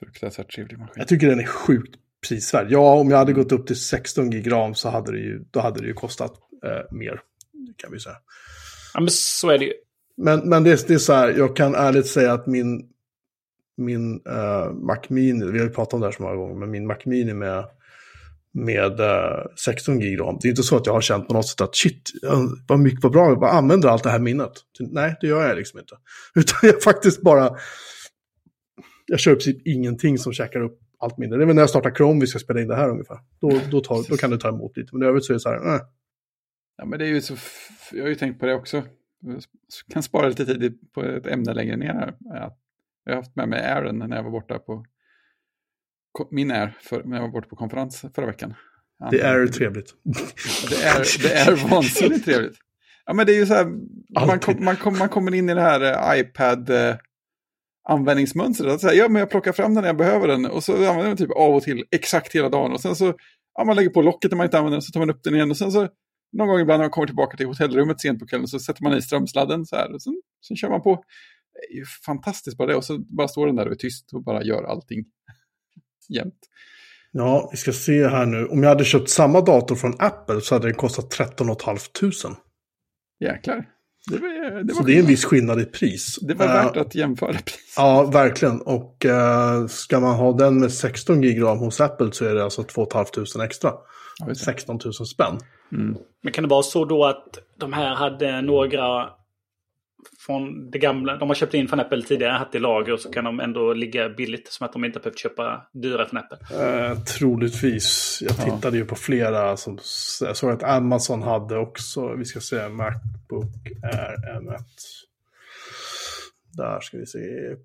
Fruktansvärt 0.00 0.54
trevlig 0.54 0.78
maskin. 0.78 0.94
Jag 0.96 1.08
tycker 1.08 1.28
den 1.28 1.40
är 1.40 1.46
sjukt 1.46 1.96
prisvärd. 2.28 2.66
Ja, 2.70 2.94
om 2.94 3.10
jag 3.10 3.18
hade 3.18 3.32
gått 3.32 3.52
upp 3.52 3.66
till 3.66 3.80
16 3.80 4.30
gig 4.30 4.52
ram 4.52 4.74
så 4.74 4.88
hade 4.88 5.12
det 5.12 5.18
ju, 5.18 5.44
då 5.50 5.60
hade 5.60 5.80
det 5.80 5.86
ju 5.86 5.94
kostat 5.94 6.32
eh, 6.64 6.96
mer. 6.96 7.20
Kan 7.76 7.92
vi 7.92 8.00
säga. 8.00 8.16
Ja 8.94 9.00
men 9.00 9.10
så 9.10 9.50
är 9.50 9.58
det 9.58 9.64
ju. 9.64 9.72
Men, 10.16 10.48
men 10.48 10.64
det, 10.64 10.88
det 10.88 10.94
är 10.94 10.98
så 10.98 11.12
här, 11.12 11.34
jag 11.38 11.56
kan 11.56 11.74
ärligt 11.74 12.06
säga 12.06 12.32
att 12.32 12.46
min, 12.46 12.88
min 13.76 14.14
uh, 14.14 14.72
Mac 14.72 15.00
Mini, 15.08 15.46
vi 15.46 15.58
har 15.58 15.66
ju 15.66 15.72
pratat 15.72 15.94
om 15.94 16.00
det 16.00 16.06
här 16.06 16.12
så 16.12 16.22
många 16.22 16.34
gånger, 16.34 16.54
men 16.54 16.70
min 16.70 16.86
Mac 16.86 16.96
Mini 17.04 17.34
med, 17.34 17.64
med 18.54 19.00
eh, 19.00 19.46
16 19.64 19.98
gig 20.00 20.20
ram, 20.20 20.38
det 20.40 20.48
är 20.48 20.50
inte 20.50 20.62
så 20.62 20.76
att 20.76 20.86
jag 20.86 20.92
har 20.92 21.00
känt 21.00 21.28
på 21.28 21.34
något 21.34 21.48
sätt 21.48 21.60
att 21.60 21.76
shit, 21.76 22.10
vad 22.68 22.78
mycket, 22.78 23.02
vad 23.02 23.12
bra, 23.12 23.30
jag 23.30 23.44
använder 23.44 23.88
allt 23.88 24.02
det 24.02 24.10
här 24.10 24.18
minnet. 24.18 24.52
Nej, 24.78 25.16
det 25.20 25.26
gör 25.26 25.48
jag 25.48 25.56
liksom 25.56 25.78
inte. 25.78 25.94
Utan 26.34 26.58
jag 26.62 26.82
faktiskt 26.82 27.22
bara, 27.22 27.56
jag 29.06 29.20
kör 29.20 29.34
princip 29.34 29.66
ingenting 29.66 30.18
som 30.18 30.32
käkar 30.32 30.60
upp 30.60 30.78
allt 31.02 31.18
minne. 31.18 31.36
Det 31.36 31.42
är 31.42 31.46
väl 31.46 31.54
när 31.54 31.62
jag 31.62 31.70
startar 31.70 31.94
Chrome 31.94 32.20
vi 32.20 32.26
ska 32.26 32.38
spela 32.38 32.60
in 32.60 32.68
det 32.68 32.76
här 32.76 32.88
ungefär. 32.88 33.18
Då, 33.40 33.60
då, 33.70 33.80
tar, 33.80 34.10
då 34.10 34.16
kan 34.16 34.30
det 34.30 34.38
ta 34.38 34.48
emot 34.48 34.76
lite, 34.76 34.88
men 34.92 35.02
i 35.02 35.06
övrigt 35.06 35.24
så 35.24 35.32
är 35.32 35.34
det 35.34 35.40
så 35.40 35.48
här, 35.48 35.74
eh. 35.74 35.80
Ja, 36.76 36.84
men 36.84 36.98
det 36.98 37.04
är 37.04 37.08
ju 37.08 37.20
så, 37.20 37.36
jag 37.92 38.02
har 38.02 38.08
ju 38.08 38.14
tänkt 38.14 38.40
på 38.40 38.46
det 38.46 38.54
också. 38.54 38.82
Jag 39.20 39.42
kan 39.92 40.02
spara 40.02 40.28
lite 40.28 40.46
tid 40.46 40.92
på 40.92 41.02
ett 41.02 41.26
ämne 41.26 41.54
längre 41.54 41.76
ner 41.76 41.94
här. 41.94 42.14
Jag 43.04 43.12
har 43.12 43.16
haft 43.16 43.36
med 43.36 43.48
mig 43.48 43.66
Aaron 43.66 43.98
när 43.98 44.16
jag 44.16 44.22
var 44.22 44.30
borta 44.30 44.58
på 44.58 44.84
min 46.30 46.50
Air 46.50 46.76
för, 46.80 47.04
när 47.04 47.16
jag 47.16 47.22
var 47.22 47.30
borta 47.32 47.48
på 47.48 47.56
konferens 47.56 48.04
förra 48.14 48.26
veckan. 48.26 48.54
Det 49.10 49.20
är 49.20 49.46
trevligt. 49.46 49.94
Det 50.70 50.84
är, 50.84 51.22
det 51.22 51.34
är 51.34 51.70
vansinnigt 51.70 52.24
trevligt. 52.24 52.58
Ja, 53.06 53.12
men 53.12 53.26
det 53.26 53.32
är 53.32 53.36
ju 53.36 53.46
så 53.46 53.54
här, 53.54 53.66
man, 54.26 54.38
kom, 54.38 54.64
man, 54.64 54.76
kom, 54.76 54.98
man 54.98 55.08
kommer 55.08 55.34
in 55.34 55.50
i 55.50 55.54
det 55.54 55.60
här 55.60 56.12
eh, 56.14 56.20
iPad 56.20 56.70
eh, 56.70 56.96
användningsmönstret. 57.88 58.72
Att 58.72 58.80
säga, 58.80 58.94
ja, 58.94 59.08
men 59.08 59.20
jag 59.20 59.30
plockar 59.30 59.52
fram 59.52 59.74
den 59.74 59.82
när 59.82 59.88
jag 59.88 59.96
behöver 59.96 60.28
den 60.28 60.46
och 60.46 60.64
så 60.64 60.72
använder 60.72 60.94
jag 60.96 61.06
den 61.06 61.16
typ 61.16 61.36
av 61.36 61.54
och 61.54 61.62
till 61.62 61.84
exakt 61.90 62.34
hela 62.34 62.48
dagen. 62.48 62.72
Och 62.72 62.80
sen 62.80 62.96
så, 62.96 63.14
ja, 63.54 63.64
man 63.64 63.76
lägger 63.76 63.90
på 63.90 64.02
locket 64.02 64.30
när 64.30 64.36
man 64.36 64.46
inte 64.46 64.58
använder 64.58 64.76
den, 64.76 64.82
så 64.82 64.92
tar 64.92 65.00
man 65.00 65.10
upp 65.10 65.22
den 65.22 65.34
igen. 65.34 65.50
Och 65.50 65.56
sen 65.56 65.72
så, 65.72 65.88
någon 66.32 66.48
gång 66.48 66.60
ibland 66.60 66.78
när 66.78 66.84
man 66.84 66.90
kommer 66.90 67.06
tillbaka 67.06 67.36
till 67.36 67.46
hotellrummet 67.46 68.00
sent 68.00 68.18
på 68.18 68.26
kvällen 68.26 68.48
så 68.48 68.58
sätter 68.58 68.82
man 68.82 68.98
i 68.98 69.02
strömsladden 69.02 69.66
så 69.66 69.76
här. 69.76 69.94
Och 69.94 70.02
sen, 70.02 70.22
sen 70.48 70.56
kör 70.56 70.68
man 70.68 70.82
på. 70.82 71.04
Det 71.52 71.74
är 71.74 71.78
ju 71.78 71.84
fantastiskt 72.06 72.56
bara 72.56 72.68
det. 72.68 72.76
Och 72.76 72.84
så 72.84 72.98
bara 72.98 73.28
står 73.28 73.46
den 73.46 73.56
där 73.56 73.66
och 73.66 73.72
är 73.72 73.76
tyst 73.76 74.12
och 74.12 74.24
bara 74.24 74.42
gör 74.42 74.62
allting 74.62 75.04
jämt. 76.08 76.48
Ja, 77.12 77.48
vi 77.50 77.56
ska 77.56 77.72
se 77.72 78.08
här 78.08 78.26
nu. 78.26 78.46
Om 78.46 78.62
jag 78.62 78.70
hade 78.70 78.84
köpt 78.84 79.10
samma 79.10 79.40
dator 79.40 79.76
från 79.76 79.94
Apple 79.98 80.40
så 80.40 80.54
hade 80.54 80.66
den 80.66 80.76
kostat 80.76 81.10
13 81.10 81.46
500. 81.46 81.80
Jäklar. 83.20 83.68
Det 84.10 84.18
var, 84.18 84.62
det 84.62 84.74
Så 84.74 84.80
var, 84.80 84.86
det 84.86 84.96
är 84.96 85.00
en 85.00 85.06
viss 85.06 85.24
skillnad 85.24 85.60
i 85.60 85.64
pris. 85.64 86.18
det 86.20 86.34
var 86.34 86.46
värt 86.46 86.76
att 86.76 86.94
jämföra 86.94 87.32
pris. 87.32 87.74
Ja, 87.76 88.04
verkligen. 88.04 88.60
Och 88.60 89.06
uh, 89.06 89.66
ska 89.66 90.00
man 90.00 90.14
ha 90.14 90.32
den 90.32 90.60
med 90.60 90.72
16 90.72 91.20
gig 91.20 91.42
ram 91.42 91.58
hos 91.58 91.80
Apple 91.80 92.12
så 92.12 92.24
är 92.24 92.34
det 92.34 92.44
alltså 92.44 92.62
2 92.62 92.86
500 92.92 93.44
extra. 93.44 93.72
Ja, 94.18 94.28
just 94.28 94.40
det. 94.40 94.44
16 94.44 94.80
000 94.84 94.94
spänn. 94.94 95.38
Mm. 95.72 95.96
Men 96.22 96.32
kan 96.32 96.44
det 96.44 96.50
vara 96.50 96.62
så 96.62 96.84
då 96.84 97.04
att 97.04 97.38
de 97.58 97.72
här 97.72 97.94
hade 97.94 98.42
några 98.42 99.08
från 100.26 100.70
det 100.70 100.78
gamla. 100.78 101.16
De 101.16 101.28
har 101.28 101.34
köpt 101.34 101.54
in 101.54 101.68
från 101.68 101.80
Apple 101.80 102.02
tidigare, 102.02 102.32
haft 102.32 102.54
i 102.54 102.58
lager 102.58 102.92
och 102.92 103.00
så 103.00 103.10
kan 103.10 103.24
de 103.24 103.40
ändå 103.40 103.72
ligga 103.72 104.08
billigt. 104.08 104.48
Som 104.52 104.66
att 104.66 104.72
de 104.72 104.84
inte 104.84 104.98
behövt 104.98 105.18
köpa 105.18 105.66
dyra 105.72 106.06
från 106.06 106.18
Apple. 106.20 106.38
Eh, 106.90 106.98
troligtvis. 106.98 108.18
Jag 108.22 108.32
Ja. 108.38 108.54
tittade 108.54 108.76
ju 108.76 108.84
på 108.84 108.94
flera 108.94 109.56
som 109.56 109.78
jag 110.20 110.36
såg 110.36 110.50
att 110.50 110.62
Amazon 110.62 111.22
hade 111.22 111.58
också. 111.58 112.14
Vi 112.14 112.24
ska 112.24 112.40
se, 112.40 112.68
Macbook 112.68 113.54
Air 113.82 114.40
M1. 114.40 114.58
Där 116.52 116.80
ska 116.80 116.96
vi 116.98 117.06
se. 117.06 117.18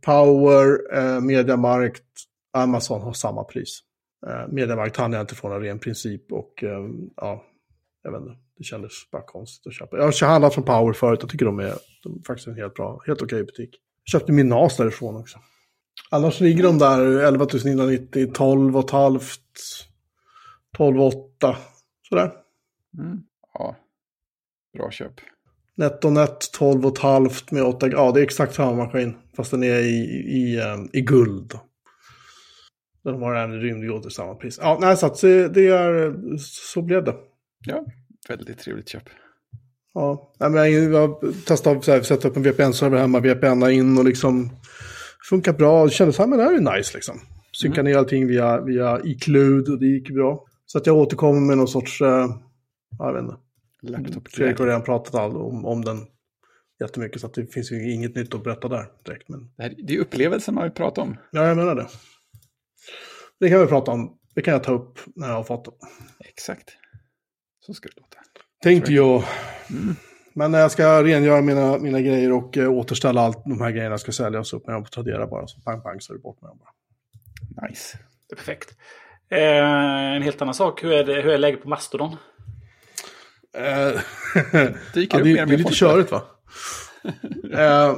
Power, 0.06 0.98
eh, 0.98 1.22
Mediamarkt, 1.22 2.04
Amazon 2.54 3.02
har 3.02 3.14
samma 3.14 3.44
pris. 3.44 3.80
Eh, 4.28 4.48
Mediamarkt 4.48 4.98
hann 4.98 5.14
jag 5.14 5.22
inte 5.22 5.36
få 5.36 5.50
någon 5.50 5.62
ren 5.62 5.80
princip 5.80 6.32
och 6.32 6.64
eh, 6.64 6.80
ja, 7.16 7.44
jag 8.04 8.12
vet 8.12 8.22
inte. 8.22 8.36
Det 8.58 8.64
kändes 8.64 8.92
bara 9.12 9.22
konstigt 9.22 9.68
att 9.68 9.74
köpa. 9.74 9.98
Jag 9.98 10.04
har 10.04 10.28
handlat 10.28 10.54
från 10.54 10.64
Power 10.64 10.94
förut, 10.94 11.20
jag 11.22 11.30
tycker 11.30 11.46
de 11.46 11.60
är, 11.60 11.74
de 12.04 12.16
är 12.20 12.24
faktiskt 12.28 12.48
en 12.48 12.56
helt 12.56 12.74
bra, 12.74 13.02
helt 13.08 13.22
okej 13.22 13.44
butik. 13.44 13.70
Jag 14.04 14.12
köpte 14.12 14.32
min 14.32 14.50
NAS 14.50 14.78
därifrån 14.78 15.16
också. 15.16 15.40
Annars 16.12 16.40
ligger 16.40 16.64
de 16.64 16.78
där 16.78 17.20
11 17.20 17.48
990, 17.66 18.32
12 18.34 18.78
och 18.78 18.92
halvt, 18.92 19.42
12 20.78 21.02
8. 21.02 21.58
Sådär. 22.10 22.32
Mm. 22.98 23.24
Ja, 23.54 23.76
bra 24.78 24.92
köp. 24.92 25.14
NetOnNet 25.76 26.52
12 26.54 26.86
och 26.86 27.00
halvt 27.00 27.52
med 27.52 27.64
8, 27.64 27.88
ja 27.88 28.12
det 28.12 28.20
är 28.20 28.24
exakt 28.24 28.56
samma 28.56 28.86
maskin. 28.86 29.16
Fast 29.36 29.52
den 29.52 29.64
är 29.64 29.80
i, 29.80 29.98
i, 30.28 30.58
eh, 30.58 30.78
i 30.94 31.02
guld. 31.02 31.54
Den 33.04 33.22
har 33.22 33.36
en 33.36 33.62
rymdgod 33.62 34.02
till 34.02 34.12
samma 34.12 34.36
pris. 34.36 34.60
Ja, 34.62 34.78
nej, 34.82 34.98
så 34.98 35.06
att 35.06 35.22
det 35.22 35.48
det 35.48 35.68
är, 35.68 36.14
så 36.38 36.82
blev 36.82 37.04
det. 37.04 37.16
Ja, 37.66 37.86
väldigt 38.30 38.60
trevligt 38.60 38.90
köp. 38.90 39.04
Ja, 39.94 40.34
jag 40.38 40.50
har 40.50 41.46
testat 41.46 41.90
att 41.90 42.06
sätta 42.06 42.28
upp 42.28 42.38
en 42.38 42.44
VPN-server 42.44 42.98
hemma, 42.98 43.20
VPN 43.20 43.70
in 43.70 43.98
och 43.98 44.06
liksom 44.06 44.50
funkar 45.30 45.54
bra. 45.54 45.86
Det 45.86 45.92
kändes 45.92 46.20
att 46.20 46.32
det 46.32 46.44
här 46.44 46.54
är 46.54 46.78
nice 46.78 46.98
liksom. 46.98 47.20
Synka 47.62 47.84
ner 47.84 47.98
allting 47.98 48.28
via, 48.28 48.62
via 48.62 49.02
iCloud 49.04 49.70
och 49.70 49.80
det 49.80 49.86
gick 49.86 50.10
bra. 50.10 50.46
Så 50.66 50.78
att 50.78 50.86
jag 50.86 50.98
återkommer 50.98 51.40
med 51.40 51.58
någon 51.58 51.68
sorts, 51.68 52.02
eh, 52.02 52.30
jag 53.00 53.14
vet 53.14 53.24
inte. 53.24 53.36
Laptop 53.82 54.28
Fredrik 54.28 54.60
har 54.60 54.66
redan 54.66 54.84
pratat 54.84 55.16
all, 55.16 55.38
om, 55.38 55.66
om 55.66 55.86
den 55.86 56.06
jättemycket 56.80 57.22
så 57.22 57.28
att 57.28 57.34
det 57.34 57.54
finns 57.54 57.72
ju 57.72 57.92
inget 57.94 58.16
nytt 58.16 58.34
att 58.34 58.44
berätta 58.44 58.68
där 58.68 58.86
direkt. 59.06 59.30
Men 59.30 59.52
Det, 59.58 59.64
här, 59.64 59.74
det 59.78 59.96
är 59.96 60.00
upplevelsen 60.00 60.56
man 60.56 60.64
vill 60.64 60.72
prata 60.74 61.02
om. 61.02 61.18
ja, 61.32 61.48
jag 61.48 61.58
menar 61.58 61.76
det. 61.76 61.88
Det 63.40 63.50
kan 63.50 63.60
vi 63.60 63.68
prata 63.68 63.92
om. 63.92 64.18
Det 64.36 64.42
kan 64.42 64.54
jag 64.54 64.64
ta 64.64 64.72
upp 64.74 65.00
när 65.16 65.28
jag 65.28 65.36
har 65.36 65.44
fått 65.44 65.66
det. 65.66 65.72
Exakt. 66.30 66.70
Så 67.60 67.74
ska 67.74 67.90
det 67.90 68.02
låta. 68.02 68.17
Tänkte 68.64 68.94
jag. 68.94 69.24
Men 70.34 70.52
när 70.52 70.60
jag 70.60 70.72
ska 70.72 71.04
rengöra 71.04 71.42
mina, 71.42 71.78
mina 71.78 72.02
grejer 72.02 72.32
och 72.32 72.58
eh, 72.58 72.72
återställa 72.72 73.22
allt 73.22 73.44
de 73.46 73.62
här 73.62 73.72
grejerna 73.72 73.98
ska 73.98 74.12
säljas 74.12 74.54
upp 74.54 74.68
med 74.68 74.76
dem 74.76 74.84
på 74.84 74.90
Tradera 74.90 75.28
bara. 75.28 75.48
Så 75.48 75.62
pang, 75.62 75.82
pang 75.82 76.02
så 76.02 76.14
är 76.14 76.18
det 76.18 76.22
bort 76.22 76.42
med 76.42 76.50
dem 76.50 76.60
bara. 76.60 77.68
Nice. 77.68 77.98
Det 78.30 78.34
är 78.34 78.38
perfekt. 78.38 78.76
Eh, 79.32 80.16
en 80.16 80.22
helt 80.22 80.42
annan 80.42 80.54
sak. 80.54 80.84
Hur 80.84 80.92
är, 80.92 81.04
det, 81.04 81.22
hur 81.22 81.34
är 81.34 81.38
läget 81.38 81.64
på 81.64 81.70
Mastodon? 81.70 82.16
Eh, 83.58 84.02
Dyker 84.94 85.18
ja, 85.18 85.24
det, 85.24 85.34
det 85.34 85.40
är 85.40 85.58
lite 85.58 85.74
körigt 85.74 86.12
va? 86.12 86.22
eh, 87.54 87.98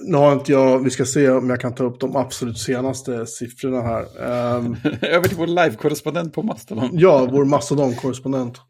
nu 0.00 0.16
har 0.16 0.32
inte 0.32 0.52
jag, 0.52 0.84
vi 0.84 0.90
ska 0.90 1.04
se 1.04 1.30
om 1.30 1.50
jag 1.50 1.60
kan 1.60 1.74
ta 1.74 1.84
upp 1.84 2.00
de 2.00 2.16
absolut 2.16 2.58
senaste 2.58 3.26
siffrorna 3.26 3.82
här. 3.82 4.02
Ehm, 4.02 4.76
Över 5.02 5.28
till 5.28 5.36
vår 5.36 5.46
live-korrespondent 5.46 6.34
på 6.34 6.42
Mastodon. 6.42 6.90
ja, 6.92 7.28
vår 7.30 7.44
Mastodon-korrespondent. 7.44 8.60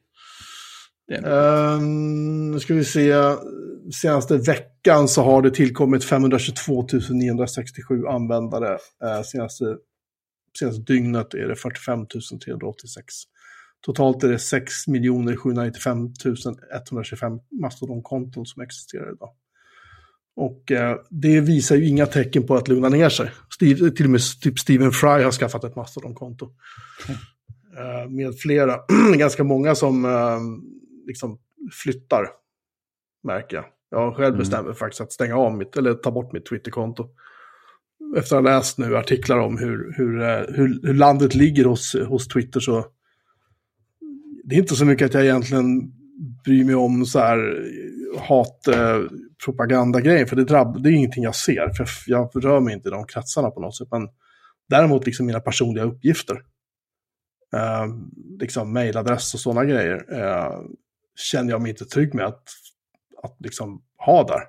Um, 1.11 2.51
nu 2.51 2.61
ska 2.61 2.75
vi 2.75 2.85
se. 2.85 3.13
Senaste 4.03 4.37
veckan 4.37 5.09
så 5.09 5.23
har 5.23 5.43
det 5.43 5.51
tillkommit 5.51 6.05
522 6.05 6.87
967 7.11 8.07
användare. 8.07 8.73
Uh, 9.05 9.23
senaste, 9.23 9.77
senaste 10.59 10.83
dygnet 10.83 11.35
är 11.35 11.49
det 11.49 11.57
45 11.57 12.07
386. 12.07 13.05
Totalt 13.81 14.25
är 14.25 14.29
det 14.29 14.39
6 14.39 14.73
795 15.43 15.97
125 16.75 17.33
Mastodon-konton 17.61 18.47
som 18.47 18.63
existerar 18.63 19.13
idag. 19.13 19.31
Och 20.37 20.73
eh, 20.73 20.97
det 21.11 21.41
visar 21.41 21.77
ju 21.77 21.89
inga 21.89 22.07
tecken 22.07 22.47
på 22.47 22.57
att 22.57 22.69
lugna 22.69 22.89
ner 22.89 23.09
sig. 23.09 23.31
Steve, 23.55 23.91
till 23.91 24.05
och 24.05 24.11
med 24.11 24.21
typ 24.43 24.59
Stephen 24.59 24.93
Fry 24.93 25.23
har 25.23 25.33
skaffat 25.33 25.65
ett 25.65 25.77
Mastodon-konto. 25.77 26.53
Eh, 27.77 28.11
med 28.11 28.39
flera, 28.39 28.79
ganska 29.17 29.45
många 29.45 29.75
som 29.75 30.05
eh, 30.05 30.41
liksom 31.11 31.39
flyttar, 31.83 32.27
märker 33.23 33.57
jag. 33.57 33.65
Jag 33.91 33.99
har 33.99 34.13
själv 34.13 34.29
Mm. 34.29 34.39
bestämt 34.39 34.67
mig 34.67 34.75
faktiskt 34.77 35.01
att 35.01 35.13
stänga 35.13 35.37
av 35.37 35.57
mitt, 35.57 35.77
eller 35.77 35.95
ta 35.95 36.11
bort 36.11 36.33
mitt 36.33 36.47
Twitterkonto. 36.47 37.09
Efter 38.17 38.37
att 38.37 38.43
ha 38.45 38.51
läst 38.51 38.79
nu 38.79 38.97
artiklar 38.97 39.39
om 39.39 39.59
hur, 39.59 39.95
hur, 39.97 40.21
eh, 40.23 40.45
hur, 40.57 40.87
hur 40.87 40.95
landet 40.95 41.35
ligger 41.35 41.65
hos, 41.65 41.97
hos 42.09 42.29
Twitter 42.29 42.61
så 42.61 42.87
det 44.45 44.55
är 44.55 44.59
inte 44.59 44.75
så 44.75 44.85
mycket 44.85 45.07
att 45.07 45.15
jag 45.15 45.25
egentligen 45.25 45.93
bryr 46.45 46.65
mig 46.65 46.75
om 46.75 47.07
så 47.07 47.19
här 47.19 47.67
hatpropagandagrejer, 48.19 50.27
för 50.27 50.37
det, 50.37 50.45
drabb, 50.45 50.83
det 50.83 50.89
är 50.91 50.93
ingenting 50.93 51.25
jag 51.25 51.35
ser, 51.35 51.69
för 51.77 51.87
jag, 52.07 52.31
jag 52.35 52.45
rör 52.45 52.61
mig 52.61 52.75
inte 52.75 52.89
i 52.89 52.93
de 52.93 53.05
kretsarna 53.07 53.51
på 53.51 53.61
något 53.61 53.77
sätt. 53.77 53.89
Men 53.91 54.09
däremot 54.69 55.07
liksom 55.07 55.27
mina 55.27 55.41
personliga 55.41 55.85
uppgifter, 55.85 56.35
eh, 57.55 57.87
liksom 58.41 58.73
mejladress 58.73 59.35
och 59.35 59.41
sådana 59.41 59.65
grejer, 59.65 60.05
eh, 60.13 60.59
känner 61.21 61.51
jag 61.51 61.63
mig 61.63 61.71
inte 61.71 61.85
trygg 61.85 62.15
med 62.15 62.27
att, 62.27 62.43
att 63.23 63.37
liksom 63.39 63.83
ha 64.07 64.25
där. 64.25 64.43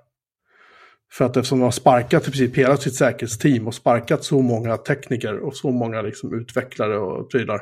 För 1.14 1.26
att 1.26 1.38
eftersom 1.38 1.60
de 1.60 1.64
har 1.64 1.72
sparkat 1.72 2.28
i 2.28 2.32
princip 2.32 2.58
hela 2.58 2.78
sitt 2.78 2.96
säkerhetsteam 2.96 3.68
och 3.68 3.74
sparkat 3.74 4.24
så 4.24 4.42
många 4.42 4.78
tekniker 4.78 5.40
och 5.40 5.56
så 5.56 5.72
många 5.72 6.02
liksom 6.02 6.34
utvecklare 6.34 6.98
och 6.98 7.32
prylar. 7.32 7.62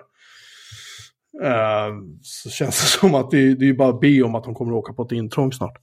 Eh, 1.44 1.94
så 2.22 2.50
känns 2.50 2.82
det 2.82 2.88
som 3.00 3.16
att 3.16 3.32
det, 3.32 3.56
det 3.56 3.70
är 3.70 3.74
bara 3.74 3.90
att 3.90 4.02
be 4.02 4.22
om 4.22 4.36
att 4.36 4.44
de 4.44 4.54
kommer 4.56 4.72
att 4.72 4.78
åka 4.78 4.94
på 4.94 5.04
ett 5.04 5.12
intrång 5.12 5.54
snart. 5.54 5.78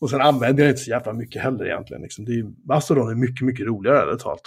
Och 0.00 0.10
sen 0.10 0.20
använder 0.20 0.62
jag 0.62 0.70
inte 0.70 0.82
så 0.82 0.90
jävla 0.90 1.12
mycket 1.12 1.42
heller 1.42 1.64
egentligen. 1.64 2.02
Liksom. 2.02 2.24
Det 2.24 2.32
är, 2.32 2.44
Mastodon 2.68 3.10
är 3.10 3.14
mycket, 3.14 3.46
mycket 3.46 3.66
roligare 3.66 4.02
ärligt 4.02 4.20
talat. 4.20 4.42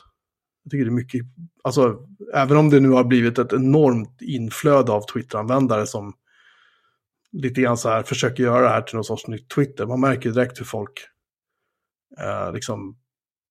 Jag 0.64 0.72
tycker 0.72 0.86
det 0.86 0.92
är 0.92 0.96
mycket, 0.96 1.26
alltså 1.64 1.98
även 2.34 2.58
om 2.58 2.70
det 2.70 2.80
nu 2.80 2.90
har 2.90 3.04
blivit 3.04 3.40
ett 3.40 3.54
enormt 3.54 4.22
inflöde 4.22 4.92
av 4.92 5.02
Twitter-användare 5.14 5.88
som 5.88 6.14
lite 7.34 7.62
grann 7.62 7.78
så 7.78 7.90
här 7.90 8.04
försöker 8.04 8.44
göra 8.44 8.62
det 8.62 8.70
här 8.70 8.82
till 8.82 8.96
någon 8.96 9.04
sorts 9.04 9.28
nytt 9.28 9.50
Twitter. 9.50 9.86
Man 9.86 10.02
märker 10.02 10.32
direkt 10.32 10.60
hur 10.60 10.66
folk 10.66 10.92
eh, 12.22 12.54
liksom 12.54 12.98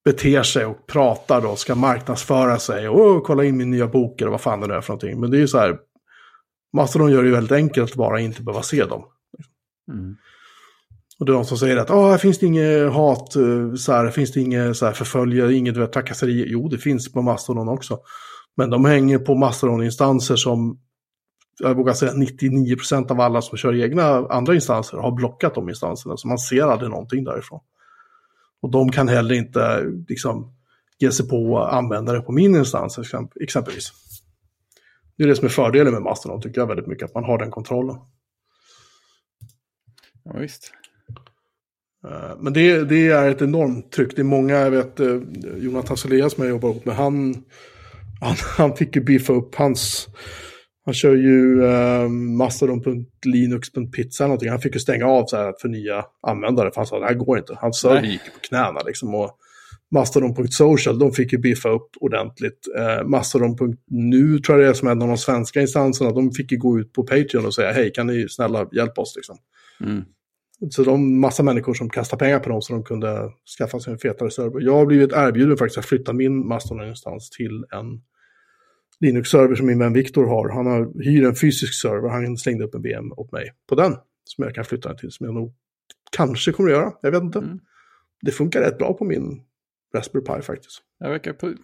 beter 0.04 0.42
sig 0.42 0.64
och 0.64 0.86
pratar 0.86 1.40
då, 1.40 1.56
ska 1.56 1.74
marknadsföra 1.74 2.58
sig 2.58 2.88
och 2.88 3.00
"Åh, 3.00 3.22
kolla 3.24 3.44
in 3.44 3.56
min 3.56 3.70
nya 3.70 3.86
bok 3.86 4.20
eller 4.20 4.30
vad 4.30 4.40
fan 4.40 4.60
det 4.60 4.66
nu 4.66 4.74
är 4.74 4.80
för 4.80 4.92
någonting. 4.92 5.20
Men 5.20 5.30
det 5.30 5.36
är 5.36 5.40
ju 5.40 5.48
så 5.48 5.58
här, 5.58 5.78
Mastodon 6.76 7.12
gör 7.12 7.22
det 7.22 7.28
ju 7.28 7.34
väldigt 7.34 7.52
enkelt 7.52 7.90
att 7.90 7.96
bara 7.96 8.20
inte 8.20 8.42
behöva 8.42 8.62
se 8.62 8.84
dem. 8.84 9.04
Mm. 9.92 10.16
Och 11.18 11.26
det 11.26 11.32
är 11.32 11.34
de 11.34 11.44
som 11.44 11.58
säger 11.58 11.76
att 11.76 11.90
oh, 11.90 12.10
här 12.10 12.18
finns 12.18 12.38
det 12.38 12.46
inget 12.46 12.92
hat, 12.92 13.36
eh, 13.36 13.74
så 13.74 13.92
här, 13.92 14.10
finns 14.10 14.32
det 14.32 14.40
inget 14.40 14.76
så 14.76 14.86
här, 14.86 14.92
förföljare, 14.92 15.54
inget 15.54 15.92
trakasserier. 15.92 16.46
Jo, 16.48 16.68
det 16.68 16.78
finns 16.78 17.12
på 17.12 17.22
Mastodon 17.22 17.68
också. 17.68 17.98
Men 18.56 18.70
de 18.70 18.84
hänger 18.84 19.18
på 19.18 19.34
Mastodon-instanser 19.34 20.36
som, 20.36 20.78
jag 21.62 21.74
vågar 21.74 21.92
säga 21.92 22.12
99% 22.12 23.10
av 23.10 23.20
alla 23.20 23.42
som 23.42 23.58
kör 23.58 23.82
egna 23.82 24.04
andra 24.30 24.54
instanser 24.54 24.96
har 24.96 25.12
blockat 25.12 25.54
de 25.54 25.68
instanserna. 25.68 26.16
Så 26.16 26.28
man 26.28 26.38
ser 26.38 26.62
aldrig 26.62 26.90
någonting 26.90 27.24
därifrån. 27.24 27.60
Och 28.60 28.70
de 28.70 28.92
kan 28.92 29.08
heller 29.08 29.34
inte 29.34 29.84
liksom, 30.08 30.54
ge 30.98 31.12
sig 31.12 31.28
på 31.28 31.58
användare 31.58 32.20
på 32.20 32.32
min 32.32 32.56
instans 32.56 32.98
exemp- 32.98 33.42
exempelvis. 33.42 33.92
Det 35.16 35.24
är 35.24 35.28
det 35.28 35.36
som 35.36 35.44
är 35.44 35.48
fördelen 35.48 35.92
med 35.92 36.02
Mastodon 36.02 36.42
tycker 36.42 36.60
jag 36.60 36.66
väldigt 36.66 36.86
mycket, 36.86 37.04
att 37.04 37.14
man 37.14 37.24
har 37.24 37.38
den 37.38 37.50
kontrollen. 37.50 37.96
Ja, 40.24 40.32
visst. 40.38 40.72
Eh, 42.08 42.36
Men 42.40 42.52
det, 42.52 42.84
det 42.84 43.08
är 43.08 43.30
ett 43.30 43.42
enormt 43.42 43.92
tryck. 43.92 44.16
Det 44.16 44.22
är 44.22 44.24
många, 44.24 44.54
jag 44.54 44.70
vet, 44.70 45.00
eh, 45.00 45.18
Jonathan 45.56 45.96
Soleas 45.96 46.32
som 46.32 46.44
jag 46.44 46.50
jobbar 46.50 46.68
ihop 46.68 46.84
med, 46.84 46.96
han, 46.96 47.44
han, 48.20 48.36
han 48.56 48.76
fick 48.76 48.96
ju 48.96 49.02
biffa 49.02 49.32
upp 49.32 49.54
hans, 49.54 50.08
han 50.84 50.94
kör 50.94 51.14
ju 51.14 51.64
eh, 51.64 52.08
mastodon.linux.pizza 52.08 54.24
eller 54.24 54.28
någonting. 54.28 54.50
Han 54.50 54.60
fick 54.60 54.74
ju 54.74 54.80
stänga 54.80 55.06
av 55.06 55.26
så 55.26 55.36
här 55.36 55.54
för 55.60 55.68
nya 55.68 56.04
användare, 56.26 56.70
för 56.70 56.76
han 56.76 56.86
sa 56.86 56.98
det 56.98 57.06
här 57.06 57.14
går 57.14 57.38
inte. 57.38 57.58
Hans 57.60 57.80
server 57.80 58.02
gick 58.02 58.34
på 58.34 58.40
knäna 58.40 58.80
liksom. 58.86 59.14
Och 59.14 59.38
Mastodon.social, 59.90 60.98
de 60.98 61.12
fick 61.12 61.32
ju 61.32 61.38
biffa 61.38 61.68
upp 61.68 61.90
ordentligt. 62.00 62.66
Eh, 62.78 63.04
Mastodon.nu 63.06 64.38
tror 64.38 64.58
jag 64.58 64.66
det 64.66 64.70
är 64.70 64.74
som 64.74 64.88
är 64.88 64.92
en 64.92 65.02
av 65.02 65.08
de 65.08 65.18
svenska 65.18 65.60
instanserna, 65.60 66.10
de 66.10 66.32
fick 66.32 66.52
ju 66.52 66.58
gå 66.58 66.78
ut 66.78 66.92
på 66.92 67.02
Patreon 67.02 67.46
och 67.46 67.54
säga 67.54 67.72
hej, 67.72 67.92
kan 67.92 68.06
ni 68.06 68.28
snälla 68.28 68.68
hjälpa 68.72 69.00
oss 69.00 69.12
liksom. 69.16 69.36
Mm. 69.80 70.04
Så 70.70 70.84
de 70.84 71.20
massa 71.20 71.42
människor 71.42 71.74
som 71.74 71.90
kastar 71.90 72.16
pengar 72.16 72.38
på 72.38 72.48
dem 72.48 72.62
så 72.62 72.72
de 72.72 72.84
kunde 72.84 73.30
skaffa 73.58 73.80
sig 73.80 73.92
en 73.92 73.98
fetare 73.98 74.30
server. 74.30 74.60
Jag 74.60 74.72
har 74.72 74.86
blivit 74.86 75.12
erbjuden 75.12 75.56
faktiskt 75.56 75.78
att 75.78 75.86
flytta 75.86 76.12
min 76.12 76.48
Mastodon-instans 76.48 77.30
till 77.30 77.64
en 77.70 78.00
Linux-server 79.02 79.54
som 79.54 79.66
min 79.66 79.78
vän 79.78 79.92
Viktor 79.92 80.26
har. 80.26 80.48
Han 80.48 80.66
har 80.66 81.02
hyr 81.04 81.24
en 81.24 81.36
fysisk 81.36 81.80
server, 81.80 82.08
han 82.08 82.36
slängde 82.36 82.64
upp 82.64 82.74
en 82.74 82.82
VM 82.82 83.12
åt 83.12 83.32
mig 83.32 83.52
på 83.68 83.74
den. 83.74 83.96
Som 84.24 84.44
jag 84.44 84.54
kan 84.54 84.64
flytta 84.64 84.88
den 84.88 84.98
till, 84.98 85.12
som 85.12 85.26
jag 85.26 85.34
nog 85.34 85.54
kanske 86.16 86.52
kommer 86.52 86.70
att 86.70 86.76
göra. 86.76 86.92
Jag 87.02 87.10
vet 87.10 87.22
inte. 87.22 87.38
Mm. 87.38 87.60
det 88.22 88.30
funkar 88.30 88.60
rätt 88.60 88.78
bra 88.78 88.94
på 88.94 89.04
min 89.04 89.42
Raspberry 89.94 90.24
Pi 90.24 90.42
faktiskt. 90.42 90.82
Jag 90.98 91.10
verkar 91.10 91.32
pu 91.32 91.56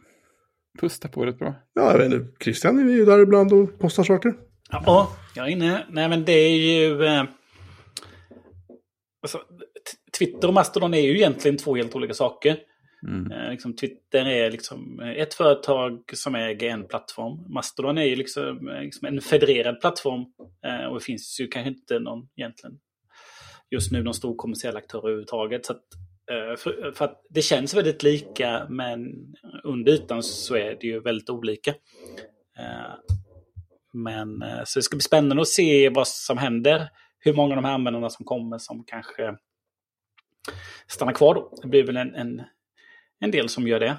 pusta 0.80 1.08
på 1.08 1.26
rätt 1.26 1.38
bra. 1.38 1.54
Ja, 1.74 1.92
jag 1.92 1.98
vet 1.98 2.12
inte. 2.12 2.44
Christian 2.44 2.78
är 2.78 2.92
ju 2.92 3.04
där 3.04 3.18
ibland 3.18 3.52
och 3.52 3.78
postar 3.78 4.04
saker. 4.04 4.34
Ja, 4.70 5.12
jag 5.34 5.46
är 5.46 5.50
inne. 5.50 5.86
Nej, 5.90 6.08
men 6.08 6.24
det 6.24 6.32
är 6.32 6.56
ju... 6.56 7.04
Eh, 7.04 7.24
alltså, 9.22 9.40
Twitter 10.18 10.48
och 10.48 10.54
Mastodon 10.54 10.94
är 10.94 11.00
ju 11.00 11.16
egentligen 11.16 11.56
två 11.56 11.76
helt 11.76 11.94
olika 11.94 12.14
saker. 12.14 12.58
Mm. 13.06 13.32
Eh, 13.32 13.50
liksom, 13.50 13.76
Twitter 13.76 14.26
är 14.26 14.50
liksom 14.50 15.00
eh, 15.00 15.10
ett 15.10 15.34
företag 15.34 16.00
som 16.14 16.34
äger 16.34 16.70
en 16.70 16.86
plattform. 16.86 17.52
Mastodon 17.52 17.98
är 17.98 18.04
ju 18.04 18.16
liksom, 18.16 18.68
eh, 18.68 18.82
liksom 18.82 19.08
en 19.08 19.20
federerad 19.20 19.80
plattform. 19.80 20.24
Och 20.90 20.94
det 20.98 21.04
finns 21.04 21.40
ju 21.40 21.48
kanske 21.48 21.70
inte 21.70 21.98
någon 21.98 22.28
egentligen 22.36 22.78
just 23.70 23.92
nu 23.92 24.02
någon 24.02 24.14
stor 24.14 24.36
kommersiell 24.36 24.76
aktör 24.76 24.98
överhuvudtaget. 24.98 25.66
Så 25.66 25.72
att, 25.72 25.84
för, 26.58 26.92
för, 26.92 27.04
att 27.04 27.22
det 27.30 27.42
känns 27.42 27.74
väldigt 27.74 28.02
lika 28.02 28.66
men 28.68 29.00
under 29.64 29.92
ytan 29.92 30.22
så 30.22 30.56
är 30.56 30.76
det 30.80 30.86
ju 30.86 31.00
väldigt 31.00 31.30
olika. 31.30 31.74
Men 33.92 34.44
så 34.64 34.78
det 34.78 34.82
ska 34.82 34.96
bli 34.96 35.02
spännande 35.02 35.40
att 35.40 35.48
se 35.48 35.88
vad 35.88 36.08
som 36.08 36.38
händer. 36.38 36.88
Hur 37.18 37.34
många 37.34 37.52
av 37.54 37.56
de 37.56 37.64
här 37.64 37.74
användarna 37.74 38.10
som 38.10 38.24
kommer 38.24 38.58
som 38.58 38.84
kanske 38.86 39.36
stannar 40.86 41.12
kvar 41.12 41.34
då. 41.34 41.52
Det 41.62 41.68
blir 41.68 41.86
väl 41.86 41.96
en, 41.96 42.14
en, 42.14 42.42
en 43.20 43.30
del 43.30 43.48
som 43.48 43.68
gör 43.68 43.80
det. 43.80 43.96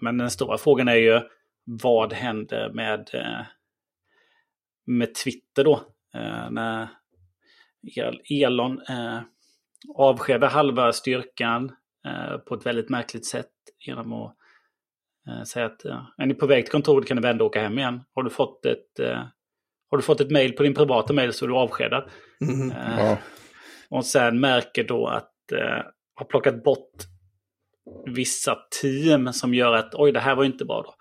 Men 0.00 0.18
den 0.18 0.30
stora 0.30 0.58
frågan 0.58 0.88
är 0.88 0.94
ju 0.94 1.20
vad 1.64 2.12
händer 2.12 2.70
med, 2.70 3.10
med 4.86 5.14
Twitter 5.14 5.64
då? 5.64 5.80
När 6.50 6.88
Elon 8.30 8.80
eh, 8.88 9.20
avskedar 9.94 10.48
halva 10.48 10.92
styrkan 10.92 11.72
eh, 12.06 12.38
på 12.38 12.54
ett 12.54 12.66
väldigt 12.66 12.88
märkligt 12.88 13.26
sätt 13.26 13.50
genom 13.86 14.12
att 14.12 14.36
eh, 15.28 15.42
säga 15.42 15.66
att 15.66 15.84
är 16.18 16.26
ni 16.26 16.34
på 16.34 16.46
väg 16.46 16.64
till 16.64 16.72
kontoret 16.72 17.08
kan 17.08 17.16
ni 17.16 17.22
vända 17.22 17.44
och 17.44 17.50
åka 17.50 17.62
hem 17.62 17.78
igen. 17.78 18.00
Har 18.14 18.22
du 18.22 18.30
fått 18.30 18.66
ett, 18.66 18.98
eh, 19.00 19.22
har 19.90 19.96
du 19.96 20.02
fått 20.02 20.20
ett 20.20 20.30
mail 20.30 20.52
på 20.52 20.62
din 20.62 20.74
privata 20.74 21.12
mail 21.12 21.32
så 21.32 21.44
är 21.44 21.48
du 21.48 21.54
avskedad. 21.54 22.10
Mm, 22.40 22.76
ja. 22.98 23.18
Och 23.88 24.06
sen 24.06 24.40
märker 24.40 24.84
då 24.84 25.06
att 25.06 25.52
eh, 25.52 25.82
har 26.14 26.26
plockat 26.26 26.64
bort 26.64 26.94
vissa 28.06 28.56
team 28.80 29.32
som 29.32 29.54
gör 29.54 29.72
att 29.72 29.94
oj, 29.94 30.12
det 30.12 30.20
här 30.20 30.34
var 30.34 30.44
inte 30.44 30.64
bra. 30.64 30.82
Då. 30.82 30.94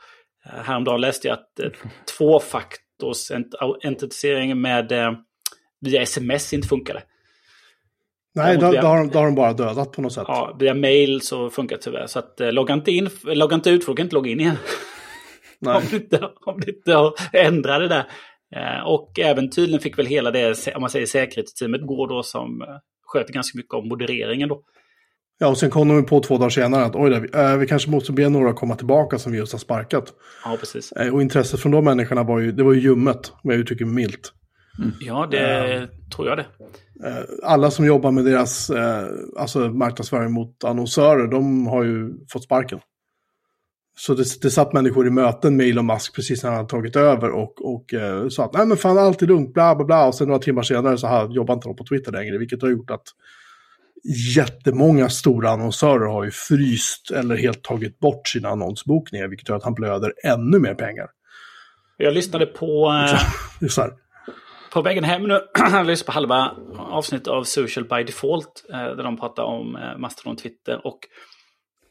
Eh, 0.46 0.64
häromdagen 0.64 1.02
läste 1.02 1.28
jag 1.28 1.34
att 1.34 1.60
eh, 1.60 1.70
tvåfaktors 2.18 3.32
autentisering 3.60 4.62
med 4.62 4.92
eh, 4.92 5.14
via 5.82 6.02
sms 6.02 6.54
inte 6.54 6.68
funkade. 6.68 7.04
Nej, 8.36 8.58
då, 8.58 8.72
via, 8.72 8.82
då, 8.82 8.88
har 8.88 8.98
de, 8.98 9.10
då 9.10 9.20
har 9.20 9.26
de 9.26 9.36
bara 9.36 9.54
dödat 9.54 9.92
på 9.92 10.02
något 10.02 10.14
sätt. 10.14 10.26
Ja, 10.28 10.56
via 10.60 10.74
mail 10.74 11.22
så 11.22 11.50
funkar 11.50 11.76
det 11.76 11.82
tyvärr. 11.82 12.08
Så 12.08 12.20
att, 12.20 12.42
eh, 12.42 12.52
logga 12.52 12.74
inte, 12.74 12.92
in, 12.92 13.10
logga 13.24 13.56
inte 13.56 13.70
ut, 13.70 13.86
för 13.86 13.92
du 13.92 13.96
kan 13.96 14.06
inte 14.06 14.16
logga 14.16 14.32
in 14.32 14.40
igen. 14.40 14.58
Nej. 15.60 15.76
om, 15.78 15.84
du 15.90 15.96
inte, 15.98 16.30
om 16.46 16.60
du 16.60 16.72
inte 16.72 16.94
har 16.94 17.14
ändrat 17.34 17.80
det 17.80 17.88
där. 17.88 18.06
Eh, 18.56 18.88
och 18.88 19.20
även 19.20 19.50
tydligen 19.50 19.80
fick 19.80 19.98
väl 19.98 20.06
hela 20.06 20.32
det, 20.32 20.76
om 20.76 20.82
man 20.82 20.90
säger 20.90 21.06
säkerhetsteamet, 21.06 21.82
gå 21.82 22.08
då 22.08 22.24
som 22.24 22.62
eh, 22.62 22.68
sköter 23.06 23.34
ganska 23.34 23.58
mycket 23.58 23.74
om 23.74 23.88
modereringen 23.88 24.50
då. 24.50 24.64
Ja, 25.44 25.50
och 25.50 25.58
sen 25.58 25.70
kom 25.70 25.88
de 25.88 26.06
på 26.06 26.20
två 26.20 26.38
dagar 26.38 26.50
senare 26.50 26.86
att 26.86 26.96
oj, 26.96 27.10
då, 27.10 27.40
äh, 27.40 27.58
vi 27.58 27.68
kanske 27.68 27.90
måste 27.90 28.12
be 28.12 28.30
några 28.30 28.54
komma 28.54 28.76
tillbaka 28.76 29.20
som 29.20 29.32
vi 29.32 29.38
just 29.38 29.52
har 29.52 29.60
sparkat. 29.60 30.14
Ja, 30.46 30.58
precis. 30.60 30.92
Äh, 30.92 31.14
och 31.14 31.22
intresset 31.22 31.60
från 31.60 31.72
de 31.72 31.86
människorna 31.86 32.24
var 32.24 32.40
ju, 32.40 32.52
det 32.52 32.64
var 32.64 32.74
ju 32.74 32.80
ljummet, 32.80 33.32
om 33.44 33.50
jag 33.50 33.60
uttrycker 33.60 33.86
milt. 33.86 34.34
Mm. 34.80 34.92
Ja, 35.00 35.28
det 35.32 35.78
uh, 35.78 35.88
tror 36.16 36.28
jag 36.28 36.38
det. 36.38 36.46
Alla 37.44 37.72
som 37.72 37.86
jobbar 37.86 38.12
med 38.12 38.26
deras 38.26 38.70
uh, 38.70 38.78
alltså 39.38 39.60
marknadsföring 39.60 40.32
mot 40.32 40.64
annonsörer, 40.64 41.28
de 41.28 41.68
har 41.68 41.84
ju 41.84 42.14
fått 42.32 42.44
sparken. 42.44 42.80
Så 43.98 44.14
det, 44.14 44.42
det 44.42 44.50
satt 44.50 44.74
människor 44.74 45.08
i 45.08 45.10
möten 45.10 45.58
med 45.58 45.68
Elon 45.68 45.86
Musk 45.86 46.16
precis 46.16 46.44
när 46.44 46.50
han 46.50 46.58
hade 46.58 46.70
tagit 46.70 46.96
över 46.96 47.30
och, 47.30 47.74
och 47.74 47.94
uh, 47.94 48.30
sa 48.30 48.46
att 48.46 48.54
nej 48.54 48.66
men 48.66 48.78
fan 48.78 48.98
allt 48.98 49.22
är 49.22 49.28
lugnt, 49.28 49.54
bla 49.54 49.76
bla 49.76 49.86
bla. 49.86 50.08
Och 50.08 50.16
sen 50.16 50.28
några 50.28 50.42
timmar 50.42 50.64
senare 50.64 50.98
så 50.98 51.08
här, 51.08 51.28
jobbar 51.30 51.54
inte 51.54 51.68
de 51.68 51.76
på 51.76 51.86
Twitter 51.86 52.12
längre, 52.12 52.38
vilket 52.38 52.62
har 52.62 52.70
gjort 52.70 52.92
att 52.92 53.04
jättemånga 54.36 55.10
stora 55.10 55.50
annonsörer 55.50 56.06
har 56.06 56.24
ju 56.24 56.32
fryst 56.32 57.12
eller 57.12 57.36
helt 57.36 57.64
tagit 57.64 58.00
bort 58.00 58.28
sina 58.28 58.50
annonsbokningar, 58.50 59.28
vilket 59.28 59.50
gör 59.50 59.56
att 59.56 59.64
han 59.64 59.74
blöder 59.74 60.14
ännu 60.24 60.60
mer 60.60 60.74
pengar. 60.74 61.08
Jag 61.98 62.14
lyssnade 62.14 62.46
på... 62.46 62.90
Äh, 62.90 63.88
på 64.74 64.82
vägen 64.82 65.04
hem 65.04 65.24
nu, 65.24 65.34
jag 65.56 65.86
lyssnade 65.86 66.06
på 66.06 66.12
halva 66.12 66.56
avsnittet 66.78 67.28
av 67.28 67.44
Social 67.44 67.86
by 67.86 68.04
Default, 68.04 68.66
eh, 68.70 68.78
där 68.78 69.04
de 69.04 69.18
pratar 69.18 69.44
om 69.44 69.76
eh, 69.76 69.98
Mastodon 69.98 70.36
Twitter. 70.36 70.88
Och 70.88 71.00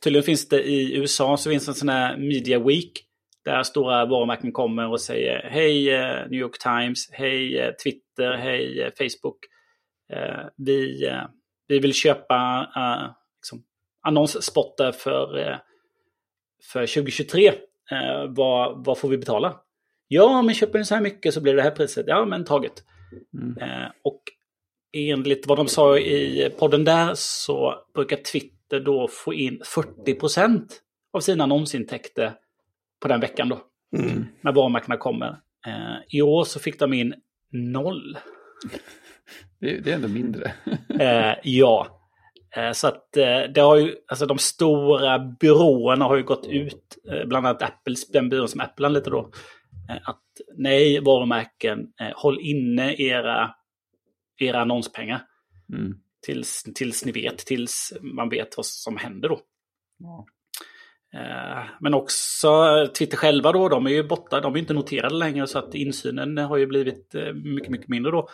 tydligen 0.05 0.25
finns 0.25 0.49
det 0.49 0.63
i 0.63 0.97
USA 0.97 1.37
så 1.37 1.51
finns 1.51 1.65
det 1.65 1.71
en 1.71 1.75
sån 1.75 1.89
här 1.89 2.17
Media 2.17 2.59
Week, 2.59 2.93
där 3.45 3.63
stora 3.63 4.07
varumärken 4.07 4.53
kommer 4.53 4.91
och 4.91 5.01
säger 5.01 5.49
hej 5.51 5.91
eh, 5.91 6.31
New 6.31 6.41
York 6.41 6.59
Times, 6.59 7.09
hej 7.13 7.75
Twitter, 7.85 8.33
hej 8.33 8.91
Facebook. 8.99 9.39
Vi, 10.57 11.11
vi 11.73 11.79
vill 11.79 11.95
köpa 11.95 12.69
liksom, 13.39 13.63
annonsspotter 14.03 14.93
för, 14.93 15.59
för 16.73 16.81
2023. 16.81 17.53
Vad, 18.29 18.85
vad 18.85 18.99
får 18.99 19.09
vi 19.09 19.19
betala? 19.19 19.61
Ja, 20.09 20.43
men 20.43 20.55
köper 20.55 20.79
ni 20.79 20.85
så 20.85 20.95
här 20.95 21.03
mycket 21.03 21.35
så 21.35 21.41
blir 21.41 21.55
det 21.55 21.63
här 21.63 21.71
priset. 21.71 22.05
Ja, 22.09 22.25
men 22.25 22.45
taget. 22.45 22.85
Mm. 23.35 23.59
Eh, 23.59 23.89
och 24.03 24.23
enligt 24.93 25.47
vad 25.47 25.59
de 25.59 25.69
sa 25.69 25.99
i 25.99 26.51
podden 26.59 26.85
där 26.85 27.15
så 27.15 27.75
brukar 27.95 28.17
Twitter 28.17 28.81
då 28.81 29.09
få 29.09 29.35
in 29.35 29.63
40% 30.07 30.67
av 31.13 31.21
sina 31.21 31.45
annonsintäkter 31.45 32.33
på 33.01 33.09
den 33.09 33.21
veckan 33.21 33.49
då. 33.49 33.61
Mm. 33.97 34.27
När 34.41 34.53
varumärkena 34.53 34.97
kommer. 34.97 35.29
Eh, 35.67 35.97
I 36.09 36.23
år 36.23 36.45
så 36.45 36.61
fick 36.61 36.79
de 36.79 36.93
in 36.93 37.15
noll. 37.51 38.19
Det, 39.61 39.81
det 39.81 39.91
är 39.91 39.95
ändå 39.95 40.09
mindre. 40.09 40.53
eh, 41.01 41.35
ja. 41.43 41.99
Eh, 42.57 42.73
så 42.73 42.87
att 42.89 43.17
eh, 43.17 43.41
det 43.55 43.61
har 43.61 43.77
ju, 43.77 43.97
alltså 44.09 44.27
de 44.27 44.39
stora 44.39 45.19
byråerna 45.19 46.05
har 46.05 46.17
ju 46.17 46.23
gått 46.23 46.47
ut, 46.47 46.99
eh, 47.11 47.27
bland 47.27 47.47
annat 47.47 47.63
Apples, 47.63 48.09
den 48.09 48.29
byrån 48.29 48.49
som 48.49 48.61
Apple 48.61 48.87
anlitar 48.87 49.11
då, 49.11 49.31
Eh, 49.89 50.09
att 50.09 50.23
nej, 50.57 51.01
varumärken, 51.01 51.79
eh, 52.01 52.13
håll 52.15 52.39
inne 52.41 52.95
era, 52.95 53.55
era 54.39 54.61
annonspengar. 54.61 55.27
Mm. 55.73 55.95
Tills, 56.27 56.63
tills 56.75 57.05
ni 57.05 57.13
vet, 57.13 57.39
tills 57.39 57.93
man 58.01 58.29
vet 58.29 58.57
vad 58.57 58.67
som 58.67 58.97
händer 58.97 59.29
då. 59.29 59.41
Ja. 59.99 60.27
Eh, 61.15 61.65
men 61.81 61.95
också 61.95 62.51
Twitter 62.99 63.17
själva 63.17 63.53
då, 63.53 63.69
de 63.69 63.87
är 63.87 63.91
ju 63.91 64.03
borta, 64.09 64.41
de 64.41 64.55
är 64.55 64.59
inte 64.59 64.75
noterade 64.75 65.15
längre 65.15 65.47
så 65.47 65.59
att 65.59 65.75
insynen 65.75 66.39
har 66.39 66.57
ju 66.57 66.67
blivit 66.67 67.15
mycket, 67.35 67.71
mycket 67.71 67.89
mindre 67.89 68.13
då. 68.13 68.29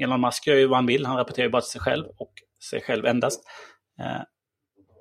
Elon 0.00 0.20
Musk 0.20 0.46
gör 0.46 0.56
ju 0.56 0.66
vad 0.66 0.78
han 0.78 0.86
vill, 0.86 1.06
han 1.06 1.16
rapporterar 1.16 1.46
ju 1.46 1.50
bara 1.50 1.62
till 1.62 1.70
sig 1.70 1.80
själv 1.80 2.04
och 2.16 2.32
sig 2.70 2.80
själv 2.80 3.06
endast. 3.06 3.44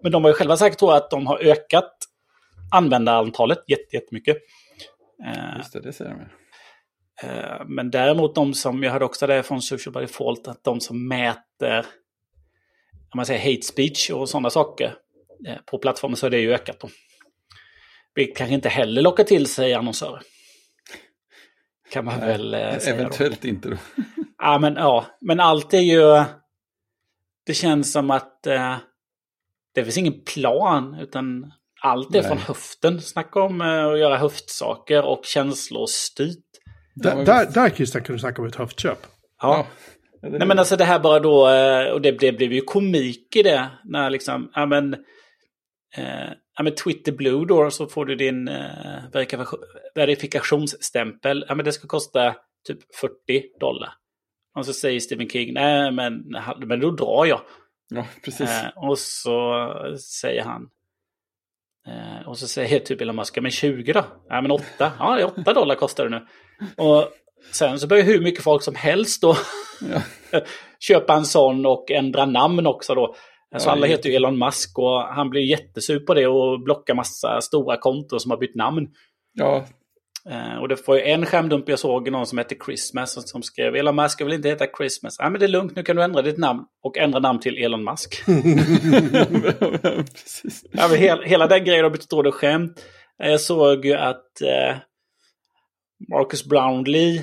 Men 0.03 0.11
de 0.11 0.23
har 0.23 0.29
ju 0.31 0.35
själva 0.35 0.57
sagt 0.57 0.79
då 0.79 0.91
att 0.91 1.09
de 1.09 1.27
har 1.27 1.37
ökat 1.37 1.93
användarantalet 2.71 3.63
jättemycket. 3.91 4.37
Eh, 5.25 5.57
Just 5.57 5.73
det, 5.73 5.81
det 5.81 5.93
ser 5.93 6.05
de. 6.05 6.21
Eh, 7.27 7.65
men 7.67 7.91
däremot 7.91 8.35
de 8.35 8.53
som, 8.53 8.83
jag 8.83 8.91
hörde 8.91 9.05
också 9.05 9.27
det 9.27 9.43
från 9.43 9.61
Social 9.61 9.93
by 9.93 9.99
Default, 9.99 10.47
att 10.47 10.63
de 10.63 10.79
som 10.79 11.07
mäter 11.07 11.85
om 12.91 13.17
man 13.17 13.25
säger 13.25 13.53
hate 13.53 13.65
speech 13.65 14.09
och 14.09 14.29
sådana 14.29 14.49
saker 14.49 14.85
eh, 14.85 14.91
på 15.65 15.77
plattformen 15.77 16.15
så 16.15 16.25
är 16.25 16.29
det 16.29 16.39
ju 16.39 16.53
ökat. 16.53 16.79
Då. 16.79 16.89
Vilket 18.15 18.37
kanske 18.37 18.53
inte 18.53 18.69
heller 18.69 19.01
lockar 19.01 19.23
till 19.23 19.47
sig 19.47 19.73
annonsörer. 19.73 20.21
Kan 21.91 22.05
man 22.05 22.19
Nej, 22.19 22.27
väl 22.27 22.51
säga 22.51 22.95
Eventuellt 22.95 23.41
då. 23.41 23.47
inte 23.47 23.69
då. 23.69 23.77
ja, 24.37 24.59
men, 24.59 24.75
ja, 24.75 25.05
men 25.21 25.39
allt 25.39 25.73
är 25.73 25.79
ju... 25.79 26.23
Det 27.45 27.53
känns 27.53 27.91
som 27.91 28.11
att 28.11 28.47
eh, 28.47 28.77
det 29.75 29.83
finns 29.83 29.97
ingen 29.97 30.21
plan 30.33 30.97
utan 30.99 31.53
allt 31.81 32.15
är 32.15 32.19
Nej. 32.19 32.27
från 32.27 32.37
höften. 32.37 33.01
Snacka 33.01 33.41
om 33.41 33.61
uh, 33.61 33.85
att 33.85 33.99
göra 33.99 34.17
höftsaker 34.17 35.05
och 35.05 35.25
känslostyrt. 35.25 36.37
Där, 36.95 37.25
där, 37.25 37.51
där 37.53 37.69
Christian 37.69 38.03
kan 38.03 38.15
du 38.15 38.19
snacka 38.19 38.41
om 38.41 38.47
ett 38.47 38.55
höftköp. 38.55 39.07
Ja. 39.41 39.67
ja. 40.21 40.29
Nej 40.29 40.47
men 40.47 40.59
alltså 40.59 40.75
det 40.75 40.85
här 40.85 40.99
bara 40.99 41.19
då, 41.19 41.49
eh, 41.49 41.91
och 41.91 42.01
det, 42.01 42.11
det 42.11 42.31
blev 42.31 42.53
ju 42.53 42.61
komik 42.61 43.35
i 43.35 43.43
det. 43.43 43.69
När 43.83 44.09
liksom, 44.09 44.51
ja 44.53 44.65
men, 44.65 44.93
eh, 44.93 44.99
ja 46.55 46.63
men 46.63 46.75
Twitter 46.75 47.11
Blue 47.11 47.45
då 47.45 47.71
så 47.71 47.87
får 47.87 48.05
du 48.05 48.15
din 48.15 48.47
eh, 48.47 49.03
verifikationsstämpel. 49.95 51.45
Ja 51.47 51.55
men 51.55 51.65
det 51.65 51.71
ska 51.71 51.87
kosta 51.87 52.35
typ 52.67 52.95
40 52.95 53.13
dollar. 53.59 53.93
Och 54.55 54.65
så 54.65 54.73
säger 54.73 54.99
Stephen 54.99 55.29
King, 55.29 55.53
nej 55.53 55.91
men, 55.91 56.35
men 56.65 56.79
då 56.79 56.91
drar 56.91 57.25
jag. 57.25 57.41
Ja, 57.89 58.05
precis. 58.25 58.49
Eh, 58.49 58.69
och 58.75 58.99
så 58.99 59.67
säger 59.97 60.43
han, 60.43 60.69
Eh, 61.87 62.27
och 62.27 62.37
så 62.37 62.47
säger 62.47 62.79
typ 62.79 63.01
Elon 63.01 63.15
Musk, 63.15 63.41
men 63.41 63.51
20 63.51 63.93
då? 63.93 64.05
Ja 64.29 64.41
men 64.41 64.51
8. 64.51 64.65
Ja, 64.99 65.25
8 65.37 65.53
dollar 65.53 65.75
kostar 65.75 66.03
det 66.03 66.09
nu. 66.09 66.25
Och 66.77 67.07
sen 67.51 67.79
så 67.79 67.87
börjar 67.87 68.03
hur 68.03 68.21
mycket 68.21 68.43
folk 68.43 68.63
som 68.63 68.75
helst 68.75 69.21
då 69.21 69.35
ja. 70.31 70.41
köpa 70.79 71.13
en 71.13 71.25
sån 71.25 71.65
och 71.65 71.91
ändra 71.91 72.25
namn 72.25 72.67
också 72.67 72.95
då. 72.95 73.15
Så 73.57 73.69
alla 73.69 73.87
heter 73.87 74.09
ju 74.09 74.15
Elon 74.15 74.39
Musk 74.39 74.79
och 74.79 75.01
han 75.01 75.29
blir 75.29 75.41
jättesur 75.41 75.99
på 75.99 76.13
det 76.13 76.27
och 76.27 76.63
blockar 76.63 76.93
massa 76.95 77.41
stora 77.41 77.77
konton 77.77 78.19
som 78.19 78.31
har 78.31 78.37
bytt 78.37 78.55
namn. 78.55 78.87
Ja, 79.33 79.65
Eh, 80.29 80.57
och 80.57 80.67
det 80.67 80.87
var 80.87 80.95
ju 80.95 81.01
en 81.01 81.25
skärmdump 81.25 81.69
jag 81.69 81.79
såg, 81.79 82.11
någon 82.11 82.25
som 82.25 82.37
hette 82.37 82.55
Christmas, 82.65 83.29
som 83.29 83.43
skrev 83.43 83.75
Elon 83.75 83.95
Musk 83.95 84.21
vill 84.21 84.33
inte 84.33 84.49
heta 84.49 84.65
Christmas. 84.77 85.19
Nej 85.19 85.29
men 85.29 85.39
det 85.39 85.45
är 85.45 85.47
lugnt, 85.47 85.75
nu 85.75 85.83
kan 85.83 85.95
du 85.95 86.03
ändra 86.03 86.21
ditt 86.21 86.37
namn 86.37 86.65
och 86.83 86.97
ändra 86.97 87.19
namn 87.19 87.39
till 87.39 87.57
Elon 87.57 87.83
Musk. 87.83 88.23
precis. 90.05 90.65
ja, 90.71 90.87
men 90.87 90.97
hela, 90.97 91.23
hela 91.23 91.47
den 91.47 91.65
grejen 91.65 91.83
har 91.83 91.89
blivit 91.89 92.09
dåligt 92.09 92.33
skämt. 92.33 92.85
Eh, 93.23 93.31
Jag 93.31 93.41
såg 93.41 93.85
ju 93.85 93.93
att 93.93 94.41
eh, 94.41 94.75
Marcus 96.09 96.45
Brownlee 96.45 97.17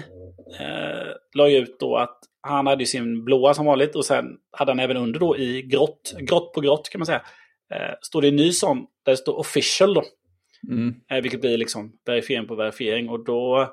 eh, 0.61 1.09
la 1.35 1.49
ut 1.49 1.81
då 1.81 1.97
att 1.97 2.19
han 2.41 2.67
hade 2.67 2.83
ju 2.83 2.87
sin 2.87 3.25
blåa 3.25 3.55
som 3.55 3.67
vanligt 3.67 3.97
och 3.97 4.05
sen 4.05 4.37
hade 4.53 4.71
han 4.71 4.81
även 4.81 4.97
under 4.97 5.21
då 5.21 5.39
i 5.39 5.63
grått, 5.63 6.15
grått 6.19 6.53
på 6.53 6.61
grått 6.61 6.89
kan 6.89 6.99
man 6.99 7.07
säga. 7.07 7.23
Eh, 7.75 7.95
står 8.03 8.23
det 8.23 8.29
en 8.29 8.37
ny 8.37 8.53
sån 8.53 8.87
där 9.05 9.13
det 9.13 9.17
står 9.17 9.39
official 9.39 9.95
då. 9.95 10.03
Mm. 10.69 10.95
Eh, 11.11 11.23
vilket 11.23 11.41
blir 11.41 11.59
liksom 11.59 11.93
verifiering 12.07 12.47
på 12.47 12.55
verifiering. 12.55 13.09
Och 13.09 13.25
då, 13.25 13.69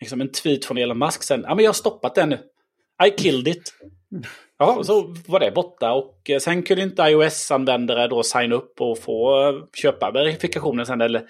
liksom 0.00 0.20
en 0.20 0.32
tweet 0.32 0.64
från 0.64 0.78
Elon 0.78 0.98
Musk 0.98 1.22
sen. 1.22 1.44
Ja, 1.48 1.54
men 1.54 1.64
jag 1.64 1.68
har 1.68 1.74
stoppat 1.74 2.14
den 2.14 2.28
nu. 2.28 2.38
I 3.06 3.10
killed 3.10 3.48
it. 3.48 3.74
Ja, 4.58 4.84
så 4.84 5.14
var 5.26 5.40
det 5.40 5.50
borta. 5.50 5.92
Och 5.92 6.30
eh, 6.30 6.38
sen 6.38 6.62
kunde 6.62 6.82
inte 6.82 7.02
iOS-användare 7.02 8.08
då 8.08 8.22
signa 8.22 8.54
upp 8.54 8.80
och 8.80 8.98
få 8.98 9.48
eh, 9.48 9.64
köpa 9.82 10.10
verifikationen 10.10 10.86
sen. 10.86 11.00
Eller, 11.00 11.22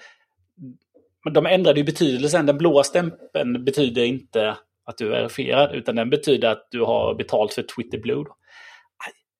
men 1.23 1.33
de 1.33 1.45
ändrade 1.45 1.79
ju 1.79 1.83
betydelsen. 1.83 2.45
Den 2.45 2.57
blåa 2.57 2.83
stämpeln 2.83 3.65
betyder 3.65 4.03
inte 4.03 4.57
att 4.85 4.97
du 4.97 5.05
är 5.05 5.09
verifierad. 5.09 5.75
Utan 5.75 5.95
den 5.95 6.09
betyder 6.09 6.49
att 6.49 6.67
du 6.71 6.81
har 6.81 7.15
betalt 7.15 7.53
för 7.53 7.63
Twitter 7.63 7.99
Blue. 7.99 8.23
Då. 8.23 8.35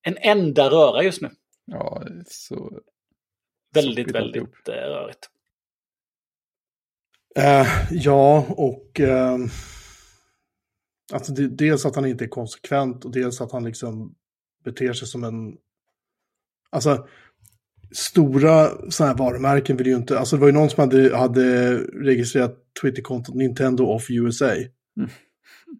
En 0.01 0.17
enda 0.17 0.69
röra 0.69 1.03
just 1.03 1.21
nu. 1.21 1.29
Ja, 1.65 2.03
så... 2.27 2.79
Väldigt, 3.73 4.15
alltihop. 4.15 4.49
väldigt 4.49 4.67
eh, 4.67 4.73
rörigt. 4.73 5.29
Eh, 7.35 7.67
ja, 7.91 8.45
och 8.49 8.99
eh, 8.99 9.37
alltså 11.13 11.33
det, 11.33 11.47
dels 11.47 11.85
att 11.85 11.95
han 11.95 12.05
inte 12.05 12.25
är 12.25 12.29
konsekvent 12.29 13.05
och 13.05 13.11
dels 13.11 13.41
att 13.41 13.51
han 13.51 13.63
liksom 13.63 14.15
beter 14.63 14.93
sig 14.93 15.07
som 15.07 15.23
en... 15.23 15.57
Alltså, 16.69 17.07
stora 17.91 18.69
sådana 18.91 19.13
här 19.13 19.17
varumärken 19.17 19.77
vill 19.77 19.87
ju 19.87 19.95
inte... 19.95 20.19
Alltså 20.19 20.35
det 20.35 20.39
var 20.39 20.47
ju 20.47 20.53
någon 20.53 20.69
som 20.69 20.81
hade, 20.81 21.17
hade 21.17 21.77
registrerat 21.77 22.57
Twitterkontot 22.81 23.35
Nintendo 23.35 23.83
of 23.83 24.09
USA. 24.09 24.51
Mm. 24.51 25.09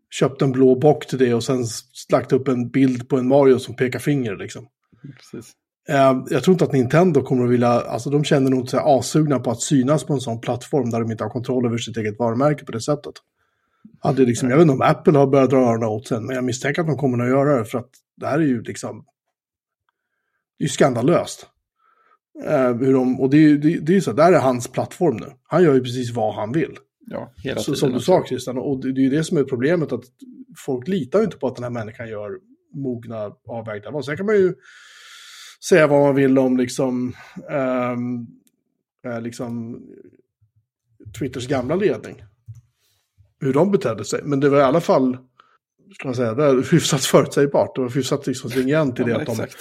Köpt 0.10 0.42
en 0.42 0.52
blå 0.52 0.76
bock 0.76 1.08
till 1.08 1.18
det 1.18 1.34
och 1.34 1.44
sen 1.44 1.66
lagt 2.12 2.32
upp 2.32 2.48
en 2.48 2.70
bild 2.70 3.10
på 3.10 3.18
en 3.18 3.28
Mario 3.28 3.60
som 3.60 3.76
pekar 3.76 4.00
finger 4.00 4.36
liksom. 4.36 4.68
Precis. 5.18 5.54
Eh, 5.90 6.24
jag 6.30 6.44
tror 6.44 6.54
inte 6.54 6.66
att 6.66 6.74
Nintendo 6.74 7.22
kommer 7.22 7.46
att 7.46 7.52
vilja, 7.52 7.70
alltså 7.70 8.10
de 8.10 8.24
känner 8.24 8.50
nog 8.50 8.60
inte 8.60 8.72
sig 8.72 8.80
asugna 8.84 9.40
på 9.40 9.52
att 9.52 9.62
synas 9.62 10.04
på 10.04 10.14
en 10.14 10.20
sån 10.20 10.42
plattform 10.42 10.90
där 10.90 11.00
de 11.00 11.12
inte 11.12 11.24
har 11.24 11.32
kontroll 11.32 11.66
över 11.66 11.78
sitt 11.78 11.98
eget 11.98 12.20
varumärke 12.20 12.66
på 12.66 12.72
det 12.72 12.82
sättet. 12.82 13.14
Hade 14.00 14.26
liksom, 14.26 14.50
jag 14.50 14.58
vet 14.58 14.62
inte 14.62 14.74
om 14.74 14.82
Apple 14.82 15.18
har 15.18 15.28
börjat 15.28 15.50
dra 15.50 15.58
öronen 15.58 15.90
åt 15.90 16.08
sen, 16.08 16.26
men 16.26 16.36
jag 16.36 16.46
misstänker 16.46 16.82
att 16.82 16.88
de 16.88 16.98
kommer 16.98 17.24
att 17.24 17.30
göra 17.30 17.60
det 17.60 17.66
för 17.66 17.78
att 17.78 17.90
det 18.18 18.28
här 18.28 18.40
är 18.40 18.44
ju 18.46 18.62
liksom, 18.62 19.06
det 20.58 20.64
är 20.64 20.66
ju 20.66 20.70
skandalöst. 20.70 21.48
Eh, 22.44 22.74
hur 22.74 22.94
de, 22.94 23.20
och 23.22 23.30
det 23.30 23.38
är 23.38 23.42
ju 23.42 23.58
det, 23.58 23.80
det 23.80 23.96
är 23.96 24.02
så, 24.02 24.14
där 24.14 24.34
är 24.34 24.40
hans 24.40 24.68
plattform 24.68 25.18
nu. 25.18 25.32
Han 25.48 25.64
gör 25.64 25.74
ju 25.74 25.82
precis 25.82 26.12
vad 26.12 26.36
han 26.36 26.52
vill. 26.52 26.78
Ja, 27.08 27.34
hela 27.38 27.60
Så, 27.60 27.66
tiden. 27.66 27.78
som 27.78 27.92
du 27.92 28.00
sa 28.00 28.26
Christian, 28.28 28.58
och 28.58 28.82
det, 28.82 28.92
det 28.92 29.02
är 29.02 29.04
ju 29.04 29.10
det 29.10 29.24
som 29.24 29.38
är 29.38 29.44
problemet, 29.44 29.92
att 29.92 30.04
folk 30.58 30.88
litar 30.88 31.20
ju 31.20 31.26
inte 31.26 31.38
på 31.38 31.48
att 31.48 31.56
den 31.56 31.64
här 31.64 31.72
människan 31.72 32.10
gör 32.10 32.40
mogna, 32.74 33.32
avvägda 33.48 33.92
val. 33.92 34.04
Sen 34.04 34.18
kan 34.18 34.26
man 34.26 34.36
ju 34.36 34.54
säga 35.70 35.88
vad 35.88 36.02
man 36.02 36.16
vill 36.16 36.38
om 36.40 36.58
liksom, 36.58 37.14
ehm, 37.50 38.28
eh, 39.06 39.22
liksom 39.22 39.82
Twitters 41.20 41.48
gamla 41.48 41.76
ledning. 41.76 42.24
Hur 43.40 43.54
de 43.54 43.72
betedde 43.72 44.06
sig. 44.06 44.22
Men 44.24 44.40
det 44.40 44.50
var 44.50 44.58
i 44.58 44.64
alla 44.64 44.82
fall, 44.82 45.18
ska 45.94 46.08
man 46.08 46.16
säga, 46.16 46.34
det 46.34 46.54
var 46.54 46.72
hyfsat 46.72 47.02
förutsägbart. 47.02 47.76
Det 47.76 47.82
var 47.82 47.90
hyfsat 47.90 48.28
liksom 48.28 48.50
stringent 48.50 49.00
i 49.00 49.04
det 49.04 49.16
att 49.16 49.26
de, 49.26 49.32
exakt. 49.32 49.56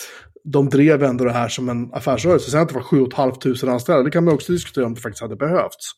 de 0.44 0.68
drev 0.68 1.02
ändå 1.02 1.24
det 1.24 1.32
här 1.32 1.48
som 1.48 1.68
en 1.68 1.94
affärsrörelse. 1.94 2.50
Sen 2.50 2.60
att 2.62 2.68
det 2.68 2.74
var 2.74 2.82
7 2.82 2.96
500 3.16 3.72
anställda, 3.72 4.02
det 4.02 4.10
kan 4.10 4.24
man 4.24 4.34
också 4.34 4.52
diskutera 4.52 4.86
om 4.86 4.94
det 4.94 5.00
faktiskt 5.00 5.22
hade 5.22 5.36
behövts. 5.36 5.92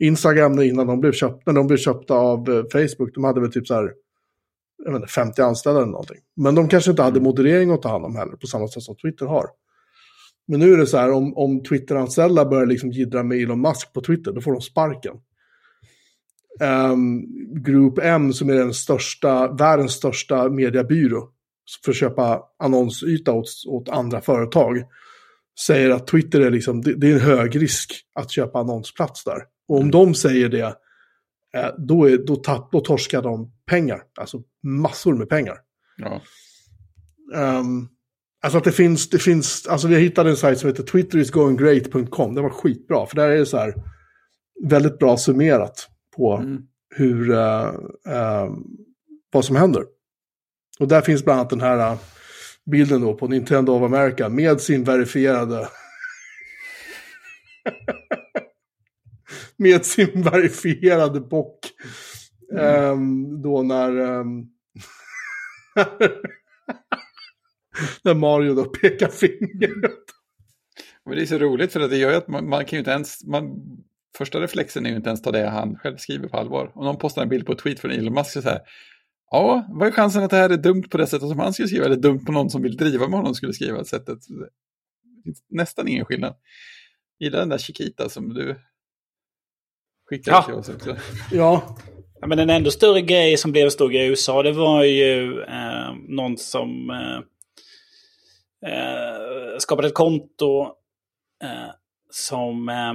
Instagram 0.00 0.60
innan 0.60 0.86
de 0.86 1.00
blev 1.00 1.12
köpta, 1.12 1.52
när 1.52 1.60
de 1.60 1.66
blev 1.66 1.76
köpta 1.76 2.14
av 2.14 2.50
eh, 2.50 2.64
Facebook, 2.72 3.14
de 3.14 3.24
hade 3.24 3.40
väl 3.40 3.52
typ 3.52 3.66
så 3.66 3.74
här, 3.74 3.92
jag 4.84 4.92
vet 4.92 5.00
inte, 5.02 5.12
50 5.12 5.42
anställda 5.42 5.80
eller 5.80 5.90
någonting. 5.90 6.18
Men 6.36 6.54
de 6.54 6.68
kanske 6.68 6.90
inte 6.90 7.02
hade 7.02 7.20
moderering 7.20 7.70
att 7.70 7.82
ta 7.82 7.88
hand 7.88 8.04
om 8.04 8.16
heller, 8.16 8.36
på 8.36 8.46
samma 8.46 8.68
sätt 8.68 8.82
som 8.82 8.96
Twitter 8.96 9.26
har. 9.26 9.46
Men 10.48 10.60
nu 10.60 10.72
är 10.72 10.76
det 10.76 10.86
så 10.86 10.98
här, 10.98 11.12
om, 11.12 11.36
om 11.36 11.62
Twitter-anställda 11.62 12.44
börjar 12.44 12.66
liksom 12.66 12.90
jiddra 12.90 13.22
med 13.22 13.38
Elon 13.38 13.60
Musk 13.60 13.92
på 13.92 14.00
Twitter, 14.00 14.32
då 14.32 14.40
får 14.40 14.52
de 14.52 14.60
sparken. 14.60 15.14
Um, 16.92 17.26
Group 17.62 17.98
M, 18.02 18.32
som 18.32 18.50
är 18.50 18.54
den 18.54 18.74
största, 18.74 19.52
världens 19.52 19.92
största 19.92 20.48
mediebyrå, 20.48 21.28
för 21.84 21.92
att 21.92 21.96
köpa 21.96 22.42
annonsyta 22.58 23.32
åt, 23.32 23.48
åt 23.66 23.88
andra 23.88 24.20
företag, 24.20 24.82
säger 25.66 25.90
att 25.90 26.06
Twitter 26.06 26.40
är 26.40 26.50
liksom, 26.50 26.82
det, 26.82 26.94
det 26.94 27.10
är 27.10 27.14
en 27.14 27.20
hög 27.20 27.62
risk 27.62 27.92
att 28.14 28.30
köpa 28.30 28.58
annonsplats 28.58 29.24
där. 29.24 29.38
Och 29.70 29.80
om 29.80 29.90
de 29.90 30.14
säger 30.14 30.48
det, 30.48 30.76
eh, 31.54 31.68
då, 31.78 32.08
är, 32.08 32.18
då, 32.18 32.36
tapp, 32.36 32.72
då 32.72 32.80
torskar 32.80 33.22
de 33.22 33.52
pengar, 33.66 34.02
alltså 34.18 34.42
massor 34.62 35.14
med 35.14 35.28
pengar. 35.28 35.58
Ja. 35.96 36.20
Um, 37.58 37.88
alltså 38.42 38.58
att 38.58 38.64
det 38.64 38.72
finns, 38.72 39.10
det 39.10 39.18
finns, 39.18 39.66
alltså 39.66 39.88
vi 39.88 39.98
hittade 39.98 40.30
en 40.30 40.36
sajt 40.36 40.58
som 40.58 40.68
heter 40.68 40.82
twitterisgoinggreat.com. 40.82 42.34
Det 42.34 42.42
var 42.42 42.50
skitbra, 42.50 43.06
för 43.06 43.16
där 43.16 43.30
är 43.30 43.38
det 43.38 43.46
så 43.46 43.58
här 43.58 43.74
väldigt 44.68 44.98
bra 44.98 45.16
summerat 45.16 45.88
på 46.16 46.36
Mm. 46.36 46.62
hur, 46.96 47.30
eh, 47.30 47.68
eh, 48.08 48.50
vad 49.32 49.44
som 49.44 49.56
händer. 49.56 49.84
Och 50.78 50.88
där 50.88 51.00
finns 51.00 51.24
bland 51.24 51.40
annat 51.40 51.50
den 51.50 51.60
här 51.60 51.92
eh, 51.92 51.98
bilden 52.70 53.00
då 53.00 53.14
på 53.14 53.28
Nintendo 53.28 53.72
of 53.72 53.82
America 53.82 54.28
med 54.28 54.60
sin 54.60 54.84
verifierade 54.84 55.68
med 59.60 59.86
sin 59.86 60.22
verifierade 60.22 61.20
bock. 61.20 61.58
Ehm, 62.58 63.42
då 63.42 63.62
när 63.62 63.96
ehm, 63.96 64.46
när 68.04 68.14
Mario 68.14 68.54
då 68.54 68.64
pekar 68.64 69.08
finger. 69.08 69.72
Men 71.04 71.16
det 71.16 71.22
är 71.22 71.26
så 71.26 71.38
roligt 71.38 71.72
för 71.72 71.80
att 71.80 71.90
det 71.90 71.96
gör 71.96 72.10
ju 72.10 72.16
att 72.16 72.28
man, 72.28 72.48
man 72.48 72.64
kan 72.64 72.76
ju 72.76 72.78
inte 72.78 72.90
ens, 72.90 73.24
man, 73.24 73.60
första 74.18 74.40
reflexen 74.40 74.86
är 74.86 74.90
ju 74.90 74.96
inte 74.96 75.08
ens 75.08 75.22
ta 75.22 75.30
det 75.30 75.48
han 75.48 75.76
själv 75.76 75.96
skriver 75.96 76.28
på 76.28 76.36
allvar. 76.36 76.72
Om 76.74 76.84
någon 76.84 76.98
postar 76.98 77.22
en 77.22 77.28
bild 77.28 77.46
på 77.46 77.52
ett 77.52 77.58
tweet 77.58 77.80
från 77.80 77.90
Elon 77.90 78.14
Musk 78.14 78.32
så 78.32 78.40
här, 78.40 78.60
ja, 79.30 79.66
vad 79.70 79.88
är 79.88 79.92
chansen 79.92 80.22
att 80.22 80.30
det 80.30 80.36
här 80.36 80.50
är 80.50 80.56
dumt 80.56 80.84
på 80.90 80.98
det 80.98 81.06
sättet 81.06 81.28
som 81.28 81.38
han 81.38 81.52
skulle 81.52 81.68
skriva 81.68 81.84
eller 81.84 81.96
dumt 81.96 82.24
på 82.24 82.32
någon 82.32 82.50
som 82.50 82.62
vill 82.62 82.76
driva 82.76 83.08
med 83.08 83.18
honom 83.18 83.34
skulle 83.34 83.52
skriva 83.52 83.84
sättet? 83.84 84.18
Nästan 85.48 85.88
ingen 85.88 86.04
skillnad. 86.04 86.34
Gillar 87.18 87.38
den 87.38 87.48
där 87.48 87.58
Chiquita 87.58 88.08
som 88.08 88.34
du 88.34 88.56
skickade 90.10 90.36
Ja. 90.36 90.42
till 90.42 90.54
oss 90.54 90.68
också. 90.68 90.96
Ja, 91.32 91.76
Ja, 92.22 92.26
men 92.26 92.38
en 92.38 92.50
ändå 92.50 92.70
större 92.70 93.00
grej 93.00 93.36
som 93.36 93.52
blev 93.52 93.64
en 93.64 93.70
stor 93.70 93.88
grej 93.88 94.02
i 94.06 94.08
USA, 94.08 94.42
det 94.42 94.52
var 94.52 94.84
ju 94.84 95.42
eh, 95.42 95.94
någon 96.08 96.36
som 96.38 96.90
eh, 96.90 97.16
eh, 98.72 99.58
skapade 99.58 99.88
ett 99.88 99.94
konto 99.94 100.62
eh, 101.42 101.70
som, 102.10 102.68
eh, 102.68 102.92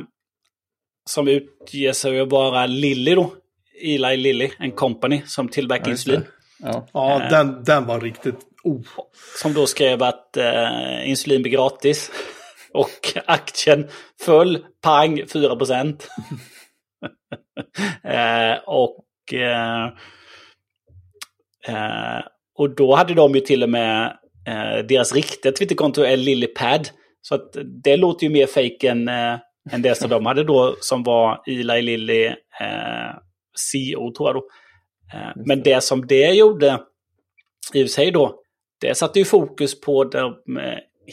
som 1.09 1.27
utger 1.27 1.93
sig 1.93 2.19
att 2.19 2.29
vara 2.29 2.65
Lilly 2.65 3.15
då. 3.15 3.33
Eli 3.81 4.17
Lilly, 4.17 4.51
en 4.59 4.71
company 4.71 5.21
som 5.25 5.49
tillverkar 5.49 5.85
Ja, 5.85 5.91
insulin. 5.91 6.23
Ja, 6.59 6.87
ja 6.93 7.23
Eh. 7.23 7.29
den, 7.29 7.63
den 7.63 7.85
var 7.85 8.01
riktigt... 8.01 8.35
Oh. 8.63 8.81
Som 9.41 9.53
då 9.53 9.67
skrev 9.67 10.03
att 10.03 10.37
eh, 10.37 11.09
insulin 11.09 11.41
blir 11.41 11.51
gratis. 11.51 12.11
Och 12.73 13.13
aktien 13.25 13.87
föll, 14.21 14.65
pang, 14.81 15.21
4 15.33 15.55
procent. 15.55 16.07
eh, 18.03 18.59
och, 18.65 19.33
eh, 19.33 19.85
eh, 21.67 22.23
och 22.55 22.75
då 22.75 22.95
hade 22.95 23.13
de 23.13 23.35
ju 23.35 23.41
till 23.41 23.63
och 23.63 23.69
med 23.69 24.17
eh, 24.47 24.85
deras 24.85 25.13
riktiga 25.13 25.51
Twitterkonto 25.51 26.01
är 26.01 26.17
Lillypad. 26.17 26.89
Så 27.21 27.35
att 27.35 27.57
det 27.83 27.97
låter 27.97 28.27
ju 28.27 28.33
mer 28.33 28.47
fake 28.47 28.89
än, 28.89 29.07
än 29.71 29.81
det 29.81 29.95
som 29.95 30.09
de 30.09 30.25
hade 30.25 30.43
då 30.43 30.75
som 30.79 31.03
var 31.03 31.41
Eli 31.47 31.81
Lilly 31.81 32.29
CO 33.73 34.11
tror 34.11 34.29
jag 34.29 34.35
då. 34.35 34.47
Men 35.35 35.63
det 35.63 35.83
som 35.83 36.07
det 36.07 36.31
gjorde 36.31 36.79
i 37.73 37.83
och 37.83 37.87
för 37.87 37.93
sig 37.93 38.11
då, 38.11 38.39
det 38.81 38.95
satte 38.95 39.19
ju 39.19 39.25
fokus 39.25 39.81
på 39.81 40.03
de 40.03 40.35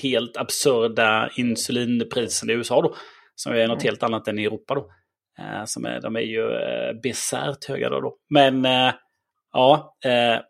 helt 0.03 0.37
absurda 0.37 1.31
insulinpriserna 1.37 2.53
i 2.53 2.57
USA 2.57 2.83
då. 2.83 2.95
Som 3.35 3.53
är 3.53 3.69
något 3.69 3.83
helt 3.83 4.03
annat 4.03 4.29
än 4.29 4.39
i 4.39 4.45
Europa 4.45 4.75
då. 4.75 4.91
Eh, 5.43 5.65
som 5.65 5.85
är, 5.85 6.01
de 6.01 6.17
är 6.17 6.21
ju 6.21 6.53
eh, 6.53 6.93
bisarrt 7.03 7.65
höga 7.65 7.91
då. 7.91 8.01
då. 8.01 8.17
Men 8.31 8.65
eh, 8.65 8.95
ja, 9.53 9.97
eh, 10.05 10.41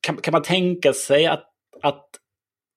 kan, 0.00 0.16
kan 0.16 0.32
man 0.32 0.42
tänka 0.42 0.92
sig 0.92 1.26
att, 1.26 1.44
att 1.82 2.06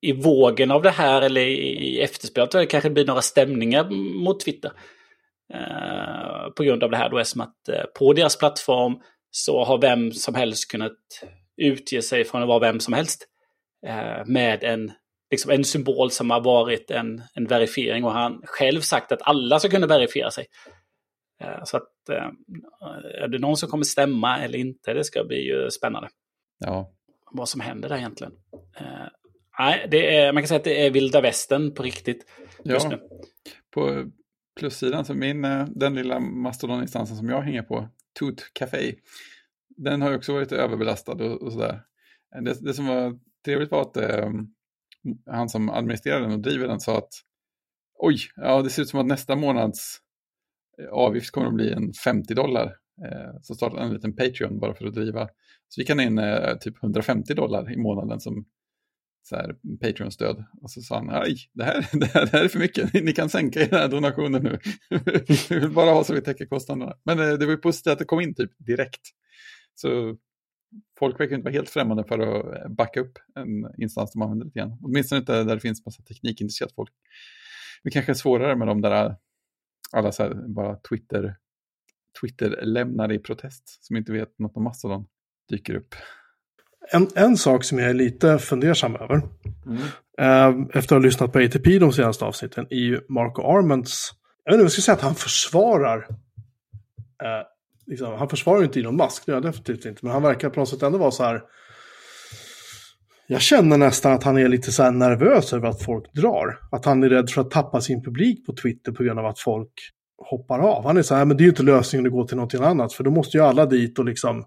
i 0.02 0.12
vågen 0.12 0.72
av 0.72 0.82
det 0.82 0.90
här 0.90 1.22
eller 1.22 1.42
i 1.42 2.02
efterspelet 2.02 2.52
det 2.52 2.66
kanske 2.66 2.90
blir 2.90 3.06
några 3.06 3.22
stämningar 3.22 3.90
mot 4.24 4.40
Twitter. 4.40 4.72
Eh, 5.54 6.50
på 6.56 6.64
grund 6.64 6.84
av 6.84 6.92
det 6.92 6.98
här 6.98 7.10
då, 7.10 7.24
som 7.24 7.42
att 7.42 7.70
eh, 7.70 7.84
på 8.00 8.14
deras 8.14 8.38
plattform 8.38 8.96
så 9.32 9.64
har 9.64 9.82
vem 9.82 10.12
som 10.12 10.36
helst 10.36 10.72
kunnat 10.72 10.98
utge 11.62 12.02
sig 12.02 12.24
från 12.24 12.42
att 12.42 12.48
vara 12.48 12.60
vem 12.60 12.80
som 12.80 12.94
helst. 12.94 13.26
Eh, 13.88 14.26
med 14.26 14.64
en, 14.64 14.92
liksom 15.32 15.52
en 15.52 15.64
symbol 15.64 16.12
som 16.12 16.30
har 16.30 16.42
varit 16.42 16.92
en, 16.92 17.24
en 17.34 17.46
verifiering 17.46 18.04
och 18.04 18.12
han 18.12 18.42
själv 18.46 18.82
sagt 18.82 19.12
att 19.12 19.22
alla 19.22 19.60
ska 19.60 19.70
kunna 19.70 19.88
verifiera 19.88 20.32
sig. 20.32 20.46
Eh, 21.42 21.64
så 21.64 21.78
att 21.78 22.10
eh, 22.10 22.30
är 23.24 23.28
det 23.28 23.40
någon 23.40 23.58
som 23.58 23.70
kommer 23.70 23.84
stämma 23.84 24.40
eller 24.40 24.60
inte, 24.60 24.94
det 24.94 25.04
ska 25.04 25.24
bli 25.24 25.48
ju 25.48 25.70
spännande. 25.72 26.10
Ja. 26.58 26.94
Vad 27.32 27.50
som 27.50 27.62
händer 27.62 27.90
där 27.90 27.98
egentligen. 27.98 28.34
Eh, 28.80 29.08
nej, 29.60 29.88
det 29.92 30.16
är, 30.16 30.34
man 30.34 30.44
kan 30.44 30.48
säga 30.48 30.58
att 30.58 30.64
det 30.64 30.86
är 30.86 30.92
vilda 30.92 31.22
västern 31.22 31.74
på 31.74 31.84
riktigt 31.84 32.26
just 32.64 32.84
Ja. 32.84 32.90
nu. 32.90 33.10
På 33.74 34.12
plussidan, 34.60 35.06
så 35.06 35.14
min, 35.14 35.42
den 35.76 35.96
lilla 35.96 36.20
mastodoninstansen 36.20 37.18
som 37.18 37.30
jag 37.30 37.42
hänger 37.42 37.62
på, 37.62 37.90
Toot 38.20 38.54
Café, 38.54 38.96
den 39.78 40.02
har 40.02 40.10
ju 40.10 40.16
också 40.18 40.34
varit 40.34 40.52
överbelastad 40.52 41.12
och, 41.12 41.42
och 41.42 41.54
sådär. 41.54 41.82
Det, 42.42 42.54
det 42.62 42.74
som 42.74 42.88
var 42.88 43.20
trevligt 43.46 43.72
var 43.72 43.82
att 43.82 43.98
eh, 43.98 44.30
han 45.26 45.50
som 45.50 45.70
administrerar 45.70 46.22
den 46.22 46.32
och 46.32 46.40
driver 46.40 46.68
den 46.68 46.80
sa 46.80 46.98
att 46.98 47.10
oj, 48.00 48.18
ja 48.36 48.62
det 48.62 48.70
ser 48.70 48.82
ut 48.82 48.90
som 48.90 49.00
att 49.00 49.06
nästa 49.06 49.36
månads 49.36 49.98
Eh, 50.82 50.90
avgift 50.90 51.32
kommer 51.32 51.48
att 51.48 51.54
bli 51.54 51.72
en 51.72 51.94
50 51.94 52.34
dollar. 52.34 52.66
Eh, 53.06 53.40
så 53.42 53.56
startade 53.56 53.82
en 53.82 53.94
liten 53.94 54.16
Patreon 54.16 54.60
bara 54.60 54.74
för 54.74 54.86
att 54.86 54.94
driva. 54.94 55.30
Så 55.68 55.82
vi 55.82 55.86
kan 55.86 56.00
in 56.00 56.18
eh, 56.18 56.58
typ 56.58 56.84
150 56.84 57.34
dollar 57.34 57.74
i 57.74 57.78
månaden 57.78 58.20
som 58.20 58.46
Patreon-stöd. 59.82 60.46
Och 60.62 60.72
så 60.72 60.82
sa 60.82 60.96
han, 60.96 61.10
aj, 61.10 61.36
det 61.54 61.64
här, 61.64 61.88
det, 62.00 62.06
här, 62.06 62.22
det 62.22 62.32
här 62.32 62.44
är 62.44 62.48
för 62.48 62.60
mycket, 62.60 62.94
ni 62.94 63.14
kan 63.14 63.30
sänka 63.30 63.60
era 63.62 63.88
donationer 63.88 64.40
nu. 64.40 64.60
vi 65.50 65.60
vill 65.60 65.72
bara 65.72 65.92
ha 65.92 66.04
så 66.04 66.14
vi 66.14 66.22
täcker 66.22 66.46
kostnaderna. 66.46 66.94
Men 67.04 67.20
eh, 67.20 67.34
det 67.34 67.46
var 67.46 67.52
ju 67.52 67.58
positivt 67.58 67.92
att 67.92 68.00
det 68.00 68.06
kom 68.06 68.22
in 68.22 68.36
typ 68.36 68.52
direkt. 68.58 69.02
Så 69.76 70.18
folk 71.00 71.20
verkar 71.20 71.36
inte 71.36 71.46
vara 71.46 71.54
helt 71.54 71.70
främmande 71.70 72.04
för 72.04 72.20
att 72.20 72.64
eh, 72.64 72.70
backa 72.70 73.00
upp 73.00 73.20
en 73.36 73.82
instans 73.82 74.12
de 74.12 74.22
använder 74.22 74.46
lite 74.46 74.60
grann. 74.60 74.78
Åtminstone 74.82 75.20
inte 75.20 75.44
där 75.44 75.56
det 75.56 75.62
finns 75.62 75.86
massa 75.86 76.04
teknikintresserat 76.04 76.74
folk. 76.76 76.92
Det 77.84 77.92
kanske 77.92 78.12
är 78.12 78.14
svårare 78.14 78.56
med 78.56 78.68
de 78.68 78.82
där 78.82 79.16
alla 79.92 80.12
så 80.12 80.24
här, 80.24 80.34
bara 80.34 80.76
Twitter, 80.76 81.36
Twitter-lämnare 82.22 83.14
i 83.14 83.20
protest 83.20 83.86
som 83.86 83.96
inte 83.96 84.12
vet 84.12 84.40
något 84.40 84.58
om 84.58 84.64
Mastodon 84.64 85.06
dyker 85.50 85.76
upp. 85.76 85.96
En, 86.92 87.08
en 87.16 87.38
sak 87.38 87.64
som 87.64 87.80
jag 87.80 87.90
är 87.90 87.94
lite 87.94 88.40
fundersam 88.40 88.96
över, 88.96 89.16
eh, 90.18 90.56
efter 90.74 90.78
att 90.78 90.90
ha 90.90 91.00
lyssnat 91.00 91.34
på 91.34 91.40
ATP 91.40 91.80
de 91.80 91.94
senaste 91.94 92.26
avsnitten, 92.26 92.68
är 92.70 92.80
ju 92.80 93.02
Marco 93.10 93.42
Arments, 93.42 94.12
jag 94.44 94.52
vet 94.52 94.56
inte 94.56 94.64
jag 94.64 94.72
ska 94.72 94.82
säga 94.82 94.96
att 94.96 95.02
han 95.02 95.16
försvarar, 95.16 96.08
eh, 97.24 97.48
liksom, 97.86 98.14
han 98.14 98.30
försvarar 98.30 98.60
ju 98.60 98.66
inte 98.66 98.80
Elon 98.80 98.96
Musk, 98.96 99.26
det 99.26 99.32
gör 99.32 99.42
han 99.42 99.52
definitivt 99.52 99.86
inte, 99.86 100.06
men 100.06 100.14
han 100.14 100.24
verkar 100.24 100.50
på 100.50 100.60
något 100.60 100.70
sätt 100.70 100.84
ändå 100.84 100.98
vara 100.98 101.12
så 101.12 101.24
här, 101.24 101.42
jag 103.28 103.42
känner 103.42 103.78
nästan 103.78 104.14
att 104.14 104.24
han 104.24 104.38
är 104.38 104.48
lite 104.48 104.72
så 104.72 104.84
här 104.84 104.92
nervös 104.92 105.54
över 105.54 105.68
att 105.68 105.84
folk 105.84 106.14
drar. 106.14 106.60
Att 106.72 106.86
han 106.86 107.04
är 107.04 107.10
rädd 107.10 107.30
för 107.30 107.42
att 107.42 107.52
tappa 107.52 107.82
sin 107.82 108.04
publik 108.04 108.46
på 108.46 108.54
Twitter 108.54 108.92
på 108.92 109.04
grund 109.04 109.20
av 109.20 109.26
att 109.26 109.40
folk 109.40 109.72
hoppar 110.18 110.60
av. 110.60 110.86
Han 110.86 110.98
är 110.98 111.02
så 111.02 111.16
här, 111.16 111.26
men 111.26 111.38
det 111.38 111.42
är 111.42 111.46
ju 111.46 111.50
inte 111.50 111.64
lösningen 111.64 112.06
att 112.06 112.12
gå 112.12 112.28
till 112.28 112.38
någonting 112.38 112.64
annat, 112.64 112.94
för 112.94 113.04
då 113.04 113.12
måste 113.12 113.38
ju 113.38 113.44
alla 113.44 113.66
dit 113.66 114.00
och 114.00 114.06
liksom, 114.06 114.46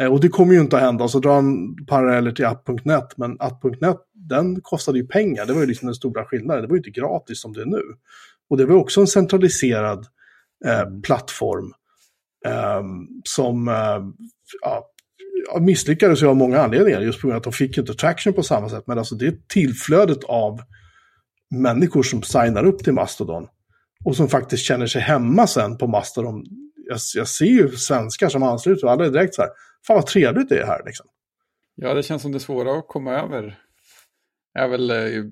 eh, 0.00 0.12
och 0.12 0.20
det 0.20 0.28
kommer 0.28 0.54
ju 0.54 0.60
inte 0.60 0.76
att 0.76 0.82
hända. 0.82 1.04
Och 1.04 1.10
så 1.10 1.20
drar 1.20 1.34
han 1.34 1.76
paralleller 1.86 2.32
till 2.32 2.44
app.net, 2.44 3.16
men 3.16 3.36
app.net, 3.40 3.96
den 4.14 4.60
kostade 4.60 4.98
ju 4.98 5.06
pengar. 5.06 5.46
Det 5.46 5.52
var 5.52 5.60
ju 5.60 5.66
liksom 5.66 5.86
den 5.86 5.94
stora 5.94 6.24
skillnaden. 6.24 6.62
Det 6.62 6.68
var 6.68 6.74
ju 6.74 6.80
inte 6.80 7.00
gratis 7.00 7.40
som 7.40 7.52
det 7.52 7.60
är 7.60 7.66
nu. 7.66 7.82
Och 8.50 8.56
det 8.56 8.66
var 8.66 8.76
också 8.76 9.00
en 9.00 9.06
centraliserad 9.06 10.06
eh, 10.66 11.00
plattform 11.02 11.72
eh, 12.46 12.82
som 13.24 13.68
eh, 13.68 14.00
ja, 14.62 14.89
misslyckades 15.60 16.22
ju 16.22 16.26
av 16.26 16.36
många 16.36 16.60
anledningar, 16.60 17.00
just 17.00 17.20
på 17.20 17.26
grund 17.26 17.34
av 17.34 17.38
att 17.38 17.44
de 17.44 17.52
fick 17.52 17.78
inte 17.78 17.94
traction 17.94 18.32
på 18.32 18.42
samma 18.42 18.68
sätt. 18.68 18.84
Men 18.86 18.98
alltså 18.98 19.14
det 19.14 19.48
tillflödet 19.48 20.24
av 20.24 20.60
människor 21.50 22.02
som 22.02 22.22
signar 22.22 22.64
upp 22.64 22.84
till 22.84 22.92
Mastodon 22.92 23.46
och 24.04 24.16
som 24.16 24.28
faktiskt 24.28 24.64
känner 24.64 24.86
sig 24.86 25.02
hemma 25.02 25.46
sen 25.46 25.78
på 25.78 25.86
Mastodon. 25.86 26.44
Jag, 26.88 26.98
jag 27.14 27.28
ser 27.28 27.44
ju 27.44 27.70
svenskar 27.70 28.28
som 28.28 28.42
ansluter 28.42 28.84
och 28.84 28.92
alla 28.92 29.04
är 29.04 29.10
direkt 29.10 29.34
så 29.34 29.42
här, 29.42 29.50
fan 29.86 29.96
vad 29.96 30.06
trevligt 30.06 30.48
det 30.48 30.60
är 30.60 30.66
här 30.66 30.82
liksom. 30.86 31.06
Ja, 31.74 31.94
det 31.94 32.02
känns 32.02 32.22
som 32.22 32.32
det 32.32 32.40
svåra 32.40 32.78
att 32.78 32.88
komma 32.88 33.12
över 33.12 33.58
är 34.58 34.68
väl 34.68 34.90
eh, 34.90 35.24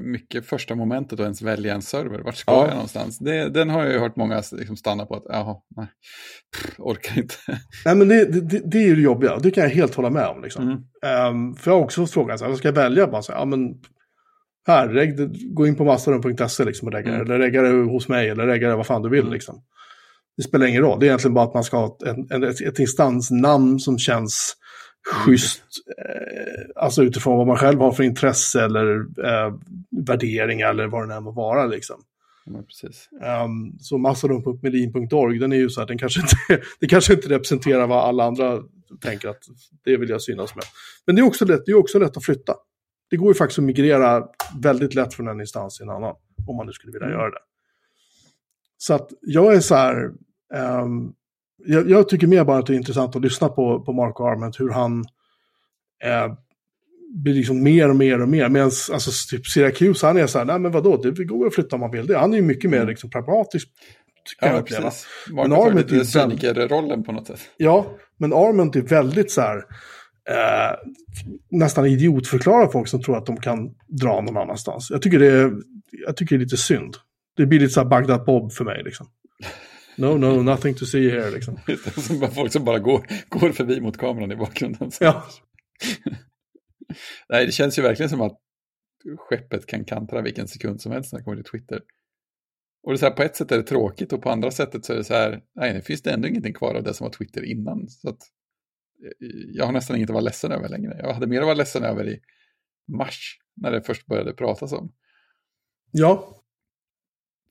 mycket 0.00 0.46
första 0.46 0.74
momentet 0.74 1.12
att 1.12 1.20
ens 1.20 1.42
välja 1.42 1.74
en 1.74 1.82
server. 1.82 2.18
Vart 2.18 2.36
ska 2.36 2.52
Ja. 2.52 2.64
jag 2.66 2.74
någonstans? 2.74 3.18
Det, 3.18 3.48
den 3.48 3.70
har 3.70 3.82
jag 3.84 3.92
ju 3.92 3.98
hört 3.98 4.16
många 4.16 4.42
liksom 4.52 4.76
stanna 4.76 5.06
på 5.06 5.14
att, 5.14 5.22
jaha, 5.28 5.56
nej, 5.76 5.86
Pff, 6.56 6.74
orkar 6.78 7.18
inte. 7.18 7.34
Nej 7.84 7.94
men 7.94 8.08
det, 8.08 8.24
det, 8.24 8.62
det 8.70 8.78
är 8.78 8.86
ju 8.86 8.94
det 8.94 9.02
jobbiga, 9.02 9.38
det 9.38 9.50
kan 9.50 9.62
jag 9.64 9.70
helt 9.70 9.94
hålla 9.94 10.10
med 10.10 10.26
om. 10.26 10.42
Liksom. 10.42 10.62
Mm. 10.64 10.78
Ehm, 11.06 11.54
för 11.54 11.70
jag 11.70 11.78
har 11.78 11.84
också 11.84 12.00
fått 12.00 12.10
frågan, 12.10 12.38
så 12.38 12.44
här, 12.44 12.54
ska 12.54 12.68
jag 12.68 12.72
välja? 12.72 13.06
Bara 13.06 13.22
så 13.22 13.32
här, 13.32 13.38
ja, 13.38 13.44
men, 13.44 13.60
här, 14.66 14.88
reg, 14.88 15.16
gå 15.54 15.66
in 15.66 15.76
på 15.76 15.84
mastodon.se 15.84 16.64
liksom, 16.64 16.88
och 16.88 16.94
regga. 16.94 17.08
Mm. 17.14 17.20
Eller 17.20 17.38
regga 17.38 17.62
det 17.62 17.68
hos 17.68 18.08
mig, 18.08 18.28
eller 18.28 18.46
regga 18.46 18.68
det 18.68 18.76
vad 18.76 18.86
fan 18.86 19.02
du 19.02 19.08
vill. 19.08 19.20
Mm. 19.20 19.32
Liksom. 19.32 19.62
Det 20.36 20.42
spelar 20.42 20.66
ingen 20.66 20.82
roll, 20.82 21.00
det 21.00 21.06
är 21.06 21.08
egentligen 21.08 21.34
bara 21.34 21.44
att 21.44 21.54
man 21.54 21.64
ska 21.64 21.76
ha 21.76 21.96
ett, 22.06 22.32
ett, 22.44 22.60
ett 22.60 22.78
instansnamn 22.78 23.78
som 23.78 23.98
känns 23.98 24.56
schysst. 25.12 25.62
Eh, 25.98 26.82
alltså 26.82 27.02
utifrån 27.02 27.38
vad 27.38 27.46
man 27.46 27.56
själv 27.56 27.80
har 27.80 27.92
för 27.92 28.02
intresse 28.02 28.64
eller 28.64 28.96
eh, 29.24 29.54
värderingar 30.06 30.70
eller 30.70 30.86
vad 30.86 31.08
det 31.08 31.14
än 31.14 31.22
må 31.24 31.30
vara. 31.30 31.66
Liksom. 31.66 32.02
Ja, 32.44 32.62
precis. 32.62 33.08
Um, 33.44 33.78
så 33.80 33.98
mastodon.medin.org, 33.98 35.38
den 35.38 35.52
är 35.52 35.56
ju 35.56 35.68
så 35.68 35.80
här, 35.80 35.86
den 35.86 35.98
kanske 35.98 36.20
inte, 36.20 36.36
det 36.80 36.86
kanske 36.86 37.14
inte 37.14 37.28
representerar 37.28 37.86
vad 37.86 38.04
alla 38.04 38.24
andra 38.24 38.62
tänker 39.00 39.28
att 39.28 39.42
det 39.84 39.96
vill 39.96 40.08
jag 40.08 40.22
synas 40.22 40.54
med. 40.54 40.64
Men 41.06 41.16
det 41.16 41.22
är 41.22 41.26
också 41.26 41.44
lätt, 41.44 41.66
det 41.66 41.72
är 41.72 41.76
också 41.76 41.98
lätt 41.98 42.16
att 42.16 42.24
flytta. 42.24 42.54
Det 43.10 43.16
går 43.16 43.28
ju 43.28 43.34
faktiskt 43.34 43.58
att 43.58 43.64
migrera 43.64 44.24
väldigt 44.62 44.94
lätt 44.94 45.14
från 45.14 45.28
en 45.28 45.40
instans 45.40 45.76
till 45.76 45.84
en 45.84 45.90
annan, 45.90 46.14
om 46.46 46.56
man 46.56 46.66
nu 46.66 46.72
skulle 46.72 46.92
vilja 46.92 47.06
Mm. 47.06 47.18
göra 47.18 47.30
det. 47.30 47.40
Så 48.78 48.94
att 48.94 49.10
jag 49.20 49.54
är 49.54 49.60
så 49.60 49.74
här, 49.74 50.10
ehm, 50.54 51.12
jag, 51.66 51.90
jag 51.90 52.08
tycker 52.08 52.26
mer 52.26 52.44
bara 52.44 52.58
att 52.58 52.66
det 52.66 52.72
är 52.74 52.76
intressant 52.76 53.16
att 53.16 53.22
lyssna 53.22 53.48
på, 53.48 53.80
på 53.80 53.92
Mark 53.92 54.20
Arment, 54.20 54.60
hur 54.60 54.70
han 54.70 55.00
eh, 56.04 56.32
blir 57.14 57.34
liksom 57.34 57.62
mer 57.62 57.88
och 57.90 57.96
mer 57.96 58.20
och 58.22 58.28
mer. 58.28 58.48
Medan 58.48 58.70
alltså, 58.92 59.36
typ 59.36 59.46
Syracuse, 59.46 60.06
han 60.06 60.16
är 60.16 60.26
så 60.26 60.38
här, 60.38 60.44
nej 60.44 60.58
men 60.58 60.72
vadå, 60.72 60.96
det 60.96 61.24
går 61.24 61.46
att 61.46 61.54
flytta 61.54 61.76
om 61.76 61.80
man 61.80 61.90
vill 61.90 62.06
det. 62.06 62.18
Han 62.18 62.32
är 62.32 62.36
ju 62.36 62.42
mycket 62.42 62.70
mer 62.70 62.86
liksom, 62.86 63.10
pragmatisk, 63.10 63.68
kan 64.40 64.48
jag 64.48 64.56
Ja, 64.58 64.60
uppleva. 64.62 64.82
precis. 64.82 65.06
Men 65.32 65.52
Arment 65.52 65.90
är 65.90 65.94
ju 65.94 65.98
lite 66.00 66.18
väldigt- 66.18 66.40
cyniker-rollen 66.40 67.04
på 67.04 67.12
något 67.12 67.26
sätt. 67.26 67.40
Ja, 67.56 67.86
men 68.18 68.32
Arment 68.32 68.76
är 68.76 68.80
väldigt 68.80 69.30
så 69.30 69.40
här, 69.40 69.56
eh, 70.28 70.76
nästan 71.50 71.86
idiotförklarar 71.86 72.66
folk 72.68 72.88
som 72.88 73.02
tror 73.02 73.16
att 73.16 73.26
de 73.26 73.36
kan 73.36 73.70
dra 73.88 74.20
någon 74.20 74.36
annanstans. 74.36 74.90
Jag 74.90 75.02
tycker 75.02 75.18
det 75.18 75.26
är, 75.32 75.52
jag 76.06 76.16
tycker 76.16 76.36
det 76.36 76.40
är 76.40 76.44
lite 76.44 76.56
synd. 76.56 76.94
Det 77.36 77.46
blir 77.46 77.60
lite 77.60 77.72
så 77.72 77.80
här 77.80 77.88
Bagdad 77.88 78.24
Bob 78.24 78.52
för 78.52 78.64
mig 78.64 78.82
liksom. 78.84 79.06
No, 80.00 80.18
no, 80.18 80.42
nothing 80.42 80.74
to 80.74 80.86
see 80.86 81.10
here 81.10 81.30
liksom. 81.30 81.58
Som 81.96 82.20
bara 82.20 82.30
folk 82.30 82.52
som 82.52 82.64
bara 82.64 82.78
går, 82.78 83.06
går 83.28 83.52
förbi 83.52 83.80
mot 83.80 83.98
kameran 83.98 84.32
i 84.32 84.36
bakgrunden. 84.36 84.90
Ja, 85.00 85.24
Nej, 87.28 87.46
det 87.46 87.52
känns 87.52 87.78
ju 87.78 87.82
verkligen 87.82 88.10
som 88.10 88.20
att 88.20 88.40
skeppet 89.18 89.66
kan 89.66 89.84
kantra 89.84 90.22
vilken 90.22 90.48
sekund 90.48 90.80
som 90.80 90.92
helst 90.92 91.12
när 91.12 91.18
det 91.18 91.24
kommer 91.24 91.42
till 91.42 91.50
Twitter. 91.50 91.82
Och 92.82 92.92
det 92.92 92.96
är 92.96 92.98
så 92.98 93.06
här, 93.06 93.12
på 93.12 93.22
ett 93.22 93.36
sätt 93.36 93.52
är 93.52 93.56
det 93.56 93.62
tråkigt 93.62 94.12
och 94.12 94.22
på 94.22 94.30
andra 94.30 94.50
sättet 94.50 94.84
så 94.84 94.92
är 94.92 94.96
det 94.96 95.04
så 95.04 95.14
här, 95.14 95.42
nej, 95.54 95.74
det 95.74 95.82
finns 95.82 96.02
det 96.02 96.10
ändå 96.10 96.28
ingenting 96.28 96.54
kvar 96.54 96.74
av 96.74 96.82
det 96.82 96.94
som 96.94 97.04
var 97.04 97.12
Twitter 97.12 97.44
innan. 97.44 97.88
Så 97.88 98.08
att, 98.08 98.22
eh, 99.04 99.28
jag 99.52 99.66
har 99.66 99.72
nästan 99.72 99.96
inget 99.96 100.10
att 100.10 100.14
vara 100.14 100.24
ledsen 100.24 100.52
över 100.52 100.68
längre. 100.68 100.96
Jag 100.98 101.14
hade 101.14 101.26
mer 101.26 101.40
att 101.40 101.46
vara 101.46 101.54
ledsen 101.54 101.84
över 101.84 102.08
i 102.08 102.20
mars, 102.88 103.38
när 103.56 103.70
det 103.70 103.82
först 103.82 104.06
började 104.06 104.32
pratas 104.32 104.72
om. 104.72 104.92
ja, 105.90 106.42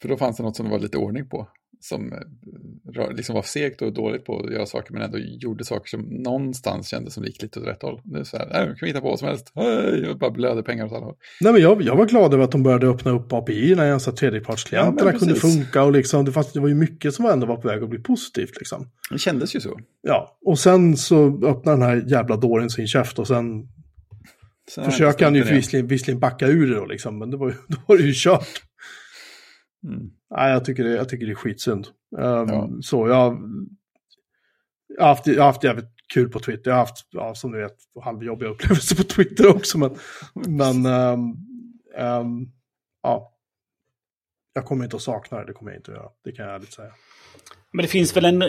För 0.02 0.10
då 0.10 0.18
fanns 0.18 0.38
det 0.38 0.43
något 0.43 0.56
som 0.56 0.66
det 0.66 0.72
var 0.72 0.80
lite 0.80 0.97
ordning 0.97 1.30
på. 1.30 1.50
Som 1.82 2.14
eh, 2.14 3.16
liksom 3.16 3.36
var 3.36 3.42
segt 3.42 3.82
och 3.82 3.94
dåligt 3.94 4.26
på 4.26 4.40
att 4.40 4.52
göra 4.52 4.66
saker 4.66 4.94
men 4.94 5.02
ändå 5.02 5.18
gjorde 5.18 5.66
saker 5.66 5.90
som 5.90 6.02
någonstans 6.02 6.88
kändes 6.88 7.14
som 7.14 7.24
gick 7.24 7.42
lite 7.42 7.60
åt 7.60 7.68
rätt 7.68 7.82
håll. 7.82 8.02
Är 8.16 8.24
så 8.24 8.38
här, 8.38 8.50
nej, 8.54 8.68
nu 8.68 8.76
kan 8.76 8.78
vi 8.82 8.88
hitta 8.88 9.02
på 9.02 9.10
vad 9.10 9.20
som 9.20 9.28
helst. 9.28 9.52
Hej, 9.56 10.10
och 10.10 10.18
bara 10.18 10.32
blöder 10.32 10.62
pengar 10.62 10.86
åt 10.86 10.92
alla 10.92 11.06
håll. 11.06 11.16
Nej, 11.42 11.54
men 11.54 11.62
jag, 11.62 11.82
jag 11.82 11.96
var 11.96 12.06
glad 12.06 12.34
över 12.34 12.44
att 12.44 12.52
de 12.52 12.64
började 12.64 12.88
öppna 12.88 13.12
upp 13.12 13.34
API 13.34 13.76
när 13.76 13.86
jag 13.86 14.02
sa 14.02 14.12
Ja, 14.12 14.16
tredjepartsklienterna 14.16 15.12
men 15.12 15.20
kunde 15.20 15.36
funka 15.36 15.84
och 15.84 15.92
liksom, 15.92 16.26
det, 16.26 16.32
fanns, 16.32 16.54
det 16.54 16.60
var 16.60 16.68
ju 16.68 16.76
mycket 16.76 17.14
som 17.14 17.26
ändå 17.26 17.46
var 17.46 17.58
på 17.58 17.68
väg 17.68 17.84
att 17.84 17.90
bli 17.90 18.00
positivt 18.00 18.58
liksom. 18.58 18.90
Det 19.12 19.20
kändes 19.20 19.56
ju 19.56 19.60
så. 19.60 19.80
Ja, 20.02 20.38
och 20.46 20.60
sen 20.60 20.98
så 20.98 21.46
öppnar 21.46 21.74
den 21.74 21.82
här 21.82 22.04
jävla 22.08 22.36
dåren 22.36 22.70
sin 22.70 22.88
käft 22.88 23.20
och 23.20 23.28
sen 23.28 23.68
Sen 24.70 24.84
jag 24.84 24.94
försöker 24.94 25.26
han 25.26 25.36
ju 25.36 25.44
visserligen, 25.44 25.88
visserligen 25.88 26.20
backa 26.20 26.48
ur 26.48 26.70
det 26.70 26.76
då 26.76 26.86
liksom, 26.86 27.20
men 27.20 27.32
det 27.32 27.38
var, 27.38 27.50
då 27.68 27.78
var 27.86 27.98
det 27.98 28.04
ju 28.04 28.14
kört. 28.16 28.64
Mm. 29.84 30.10
Nej, 30.32 30.52
jag 30.52 30.66
tycker 30.66 30.84
det, 30.84 30.96
jag 30.96 31.10
tycker 31.10 31.26
det 31.26 31.32
är 31.32 31.36
skitsynd. 31.36 31.88
Um, 32.18 32.48
Ja. 32.50 32.70
Så 32.82 33.08
jag, 33.08 33.38
jag, 34.98 35.04
har 35.04 35.10
haft, 35.10 35.28
jag 35.28 35.42
har 35.42 35.46
haft 35.46 35.64
jävligt 35.64 35.90
kul 36.14 36.30
på 36.30 36.40
Twitter. 36.40 36.72
Jag 36.72 36.76
har 36.76 36.86
haft, 36.86 37.08
ja, 37.10 37.36
som 37.36 37.52
du 37.52 37.62
vet, 37.62 37.78
halvjobbiga 38.04 38.50
upplevelser 38.50 38.96
på 38.96 39.04
Twitter 39.04 39.48
också. 39.56 39.78
Men, 39.78 39.98
men 40.34 40.86
um, 40.86 41.38
um, 41.98 42.52
ja, 43.04 43.36
jag 44.54 44.66
kommer 44.66 44.84
inte 44.84 44.96
att 44.96 45.02
sakna 45.02 45.40
det. 45.40 45.46
Det 45.46 45.54
kommer 45.54 45.72
jag 45.72 45.80
inte 45.80 45.92
att 45.92 45.98
göra. 45.98 46.10
Det 46.24 46.32
kan 46.32 46.46
jag 46.46 46.56
ärligt 46.56 46.74
säga. 46.74 46.92
Men 47.72 47.84
det 47.84 47.90
finns 47.90 48.18
väl 48.18 48.26
en... 48.26 48.44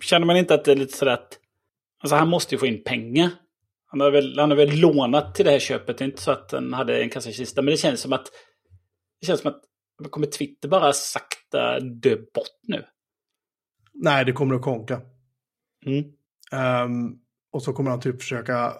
Känner 0.00 0.26
man 0.26 0.36
inte 0.36 0.54
att 0.54 0.64
det 0.64 0.72
är 0.72 0.76
lite 0.76 0.96
sådär 0.96 1.12
att... 1.12 1.38
Alltså 1.98 2.16
han 2.16 2.28
måste 2.28 2.54
ju 2.54 2.58
få 2.58 2.66
in 2.66 2.84
pengar. 2.84 3.30
Han 3.86 4.00
har 4.00 4.10
väl, 4.10 4.38
han 4.38 4.50
har 4.50 4.56
väl 4.56 4.80
lånat 4.80 5.34
till 5.34 5.44
det 5.44 5.50
här 5.50 5.58
köpet. 5.58 5.98
Det 5.98 6.04
är 6.04 6.06
inte 6.06 6.22
så 6.22 6.30
att 6.30 6.52
han 6.52 6.72
hade 6.72 7.02
en 7.02 7.10
kassakista. 7.10 7.62
Men 7.62 7.70
det 7.70 7.76
känns 7.76 8.00
som 8.00 8.12
att... 8.12 8.26
Det 9.20 9.26
känns 9.26 9.40
som 9.40 9.50
att... 9.50 9.62
Kommer 10.10 10.26
Twitter 10.26 10.68
bara 10.68 10.92
sakta 10.92 11.80
dö 11.80 12.16
bort 12.16 12.58
nu? 12.62 12.84
Nej, 13.94 14.24
det 14.24 14.32
kommer 14.32 14.54
att 14.54 14.62
konka. 14.62 15.00
Mm. 15.86 16.04
Um, 16.84 17.18
och 17.52 17.62
så 17.62 17.72
kommer 17.72 17.90
han 17.90 18.00
typ 18.00 18.20
försöka 18.20 18.72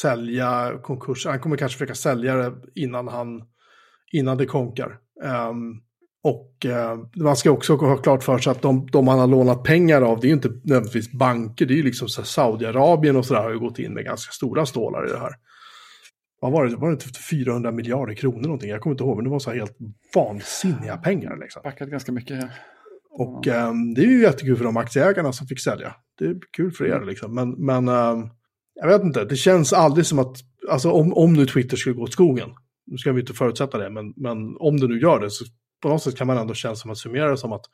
sälja 0.00 0.78
konkurs. 0.82 1.26
Han 1.26 1.40
kommer 1.40 1.56
kanske 1.56 1.78
försöka 1.78 1.94
sälja 1.94 2.36
det 2.36 2.52
innan, 2.74 3.08
han, 3.08 3.42
innan 4.12 4.38
det 4.38 4.46
konkar. 4.46 4.98
Um, 5.22 5.82
och 6.22 6.66
uh, 6.66 7.22
man 7.22 7.36
ska 7.36 7.50
också 7.50 7.76
ha 7.76 7.96
klart 7.96 8.24
för 8.24 8.38
sig 8.38 8.50
att 8.50 8.62
de, 8.62 8.86
de 8.86 9.08
han 9.08 9.18
har 9.18 9.26
lånat 9.26 9.64
pengar 9.64 10.02
av, 10.02 10.20
det 10.20 10.26
är 10.26 10.28
ju 10.28 10.34
inte 10.34 10.48
nödvändigtvis 10.48 11.12
banker, 11.12 11.66
det 11.66 11.74
är 11.74 11.76
ju 11.76 11.82
liksom 11.82 12.08
Saudiarabien 12.08 13.16
och 13.16 13.26
sådär 13.26 13.42
har 13.42 13.50
ju 13.50 13.58
gått 13.58 13.78
in 13.78 13.94
med 13.94 14.04
ganska 14.04 14.32
stora 14.32 14.66
stålar 14.66 15.06
i 15.06 15.10
det 15.10 15.18
här. 15.18 15.32
Vad 16.40 16.52
var 16.52 16.66
det? 16.66 16.76
Var 16.76 16.88
det 16.88 16.92
inte 16.92 17.06
400 17.30 17.72
miljarder 17.72 18.14
kronor 18.14 18.42
någonting? 18.42 18.70
Jag 18.70 18.80
kommer 18.80 18.94
inte 18.94 19.04
ihåg, 19.04 19.16
men 19.16 19.24
det 19.24 19.30
var 19.30 19.38
så 19.38 19.50
här 19.50 19.56
helt 19.56 19.76
vansinniga 20.14 20.96
pengar. 20.96 21.36
Liksom. 21.40 21.62
Backat 21.64 21.88
ganska 21.88 22.12
mycket. 22.12 22.44
Och 23.10 23.46
um, 23.46 23.94
det 23.94 24.00
är 24.00 24.06
ju 24.06 24.22
jättekul 24.22 24.56
för 24.56 24.64
de 24.64 24.76
aktieägarna 24.76 25.32
som 25.32 25.46
fick 25.46 25.60
sälja. 25.60 25.94
Det 26.18 26.24
är 26.24 26.36
kul 26.56 26.72
för 26.72 26.84
er 26.84 27.04
liksom. 27.06 27.34
Men, 27.34 27.50
men 27.50 27.88
um, 27.88 28.30
jag 28.74 28.88
vet 28.88 29.02
inte, 29.02 29.24
det 29.24 29.36
känns 29.36 29.72
aldrig 29.72 30.06
som 30.06 30.18
att, 30.18 30.36
alltså 30.70 30.90
om, 30.90 31.12
om 31.12 31.32
nu 31.32 31.46
Twitter 31.46 31.76
skulle 31.76 31.94
gå 31.94 32.02
åt 32.02 32.12
skogen, 32.12 32.50
nu 32.86 32.98
ska 32.98 33.12
vi 33.12 33.20
inte 33.20 33.32
förutsätta 33.32 33.78
det, 33.78 33.90
men, 33.90 34.12
men 34.16 34.56
om 34.56 34.80
det 34.80 34.88
nu 34.88 35.00
gör 35.00 35.20
det 35.20 35.30
så 35.30 35.44
på 35.82 35.88
något 35.88 36.02
sätt 36.02 36.16
kan 36.16 36.26
man 36.26 36.38
ändå 36.38 36.54
känna 36.54 36.74
som 36.74 36.90
att 36.90 36.98
summera 36.98 37.30
det 37.30 37.36
som 37.36 37.52
att 37.52 37.64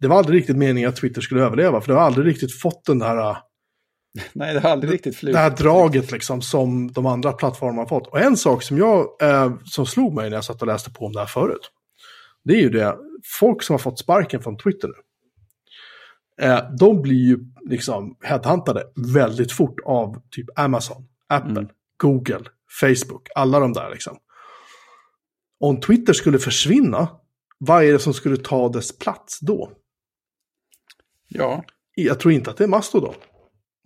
det 0.00 0.08
var 0.08 0.18
aldrig 0.18 0.40
riktigt 0.40 0.56
meningen 0.56 0.88
att 0.88 0.96
Twitter 0.96 1.20
skulle 1.20 1.42
överleva, 1.42 1.80
för 1.80 1.92
det 1.92 1.98
har 1.98 2.06
aldrig 2.06 2.26
riktigt 2.26 2.60
fått 2.60 2.84
den 2.86 3.02
här... 3.02 3.36
Nej, 4.32 4.54
det 4.54 4.60
har 4.60 4.70
aldrig 4.70 4.92
riktigt 4.92 5.16
flugit. 5.16 5.34
Det 5.34 5.40
här 5.40 5.50
draget 5.50 6.10
liksom 6.10 6.42
som 6.42 6.92
de 6.92 7.06
andra 7.06 7.32
plattformarna 7.32 7.80
har 7.80 7.86
fått. 7.86 8.06
Och 8.06 8.20
en 8.20 8.36
sak 8.36 8.62
som 8.62 8.78
jag, 8.78 9.22
eh, 9.22 9.52
som 9.64 9.86
slog 9.86 10.14
mig 10.14 10.30
när 10.30 10.36
jag 10.36 10.44
satt 10.44 10.60
och 10.62 10.66
läste 10.66 10.90
på 10.90 11.06
om 11.06 11.12
det 11.12 11.18
här 11.18 11.26
förut, 11.26 11.70
det 12.44 12.52
är 12.52 12.60
ju 12.60 12.70
det, 12.70 12.96
folk 13.40 13.62
som 13.62 13.74
har 13.74 13.78
fått 13.78 13.98
sparken 13.98 14.42
från 14.42 14.56
Twitter 14.56 14.88
nu, 14.88 14.94
eh, 16.46 16.60
de 16.78 17.02
blir 17.02 17.26
ju 17.26 17.38
liksom 17.68 18.16
headhuntade 18.22 18.84
väldigt 19.14 19.52
fort 19.52 19.80
av 19.84 20.22
typ 20.30 20.58
Amazon, 20.58 21.08
Apple, 21.28 21.50
mm. 21.50 21.68
Google, 21.96 22.44
Facebook, 22.80 23.28
alla 23.34 23.60
de 23.60 23.72
där 23.72 23.90
liksom. 23.90 24.18
Om 25.60 25.80
Twitter 25.80 26.12
skulle 26.12 26.38
försvinna, 26.38 27.08
vad 27.58 27.84
är 27.84 27.92
det 27.92 27.98
som 27.98 28.14
skulle 28.14 28.36
ta 28.36 28.68
dess 28.68 28.98
plats 28.98 29.40
då? 29.40 29.70
Ja. 31.28 31.64
Jag 31.94 32.20
tror 32.20 32.32
inte 32.34 32.50
att 32.50 32.56
det 32.56 32.64
är 32.64 32.68
Mastodon. 32.68 33.14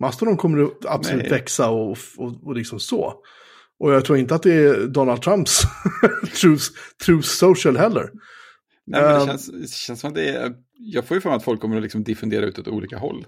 Mastodon 0.03 0.37
kommer 0.37 0.63
att 0.63 0.85
absolut 0.85 1.21
Nej. 1.21 1.31
växa 1.31 1.69
och, 1.69 1.97
och, 2.17 2.43
och 2.43 2.55
liksom 2.55 2.79
så. 2.79 3.13
Och 3.79 3.93
jag 3.93 4.05
tror 4.05 4.17
inte 4.17 4.35
att 4.35 4.43
det 4.43 4.53
är 4.53 4.87
Donald 4.87 5.21
Trumps 5.21 5.61
Truth, 6.41 6.65
Truth 7.05 7.27
Social 7.27 7.77
heller. 7.77 8.09
Nej, 8.85 9.01
men 9.01 9.11
det, 9.11 9.17
ehm. 9.17 9.27
känns, 9.27 9.47
det 9.47 9.69
känns 9.69 9.99
som 9.99 10.07
att 10.07 10.15
det 10.15 10.29
är, 10.29 10.53
jag 10.77 11.05
får 11.05 11.17
ju 11.17 11.21
för 11.21 11.29
mig 11.29 11.37
att 11.37 11.43
folk 11.43 11.61
kommer 11.61 11.77
att 11.77 11.83
liksom 11.83 12.03
diffundera 12.03 12.45
ut 12.45 12.59
åt 12.59 12.67
olika 12.67 12.97
håll. 12.97 13.25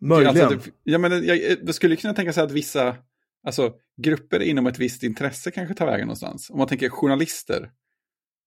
Möjligen. 0.00 0.46
Alltså, 0.46 0.70
jag, 0.82 1.00
menar, 1.00 1.16
jag, 1.16 1.56
jag 1.62 1.74
skulle 1.74 1.96
kunna 1.96 2.14
tänka 2.14 2.32
sig 2.32 2.42
att 2.44 2.50
vissa 2.50 2.96
alltså, 3.46 3.72
grupper 4.02 4.40
inom 4.40 4.66
ett 4.66 4.78
visst 4.78 5.02
intresse 5.02 5.50
kanske 5.50 5.74
tar 5.74 5.86
vägen 5.86 6.06
någonstans. 6.06 6.50
Om 6.50 6.58
man 6.58 6.68
tänker 6.68 6.88
journalister, 6.88 7.70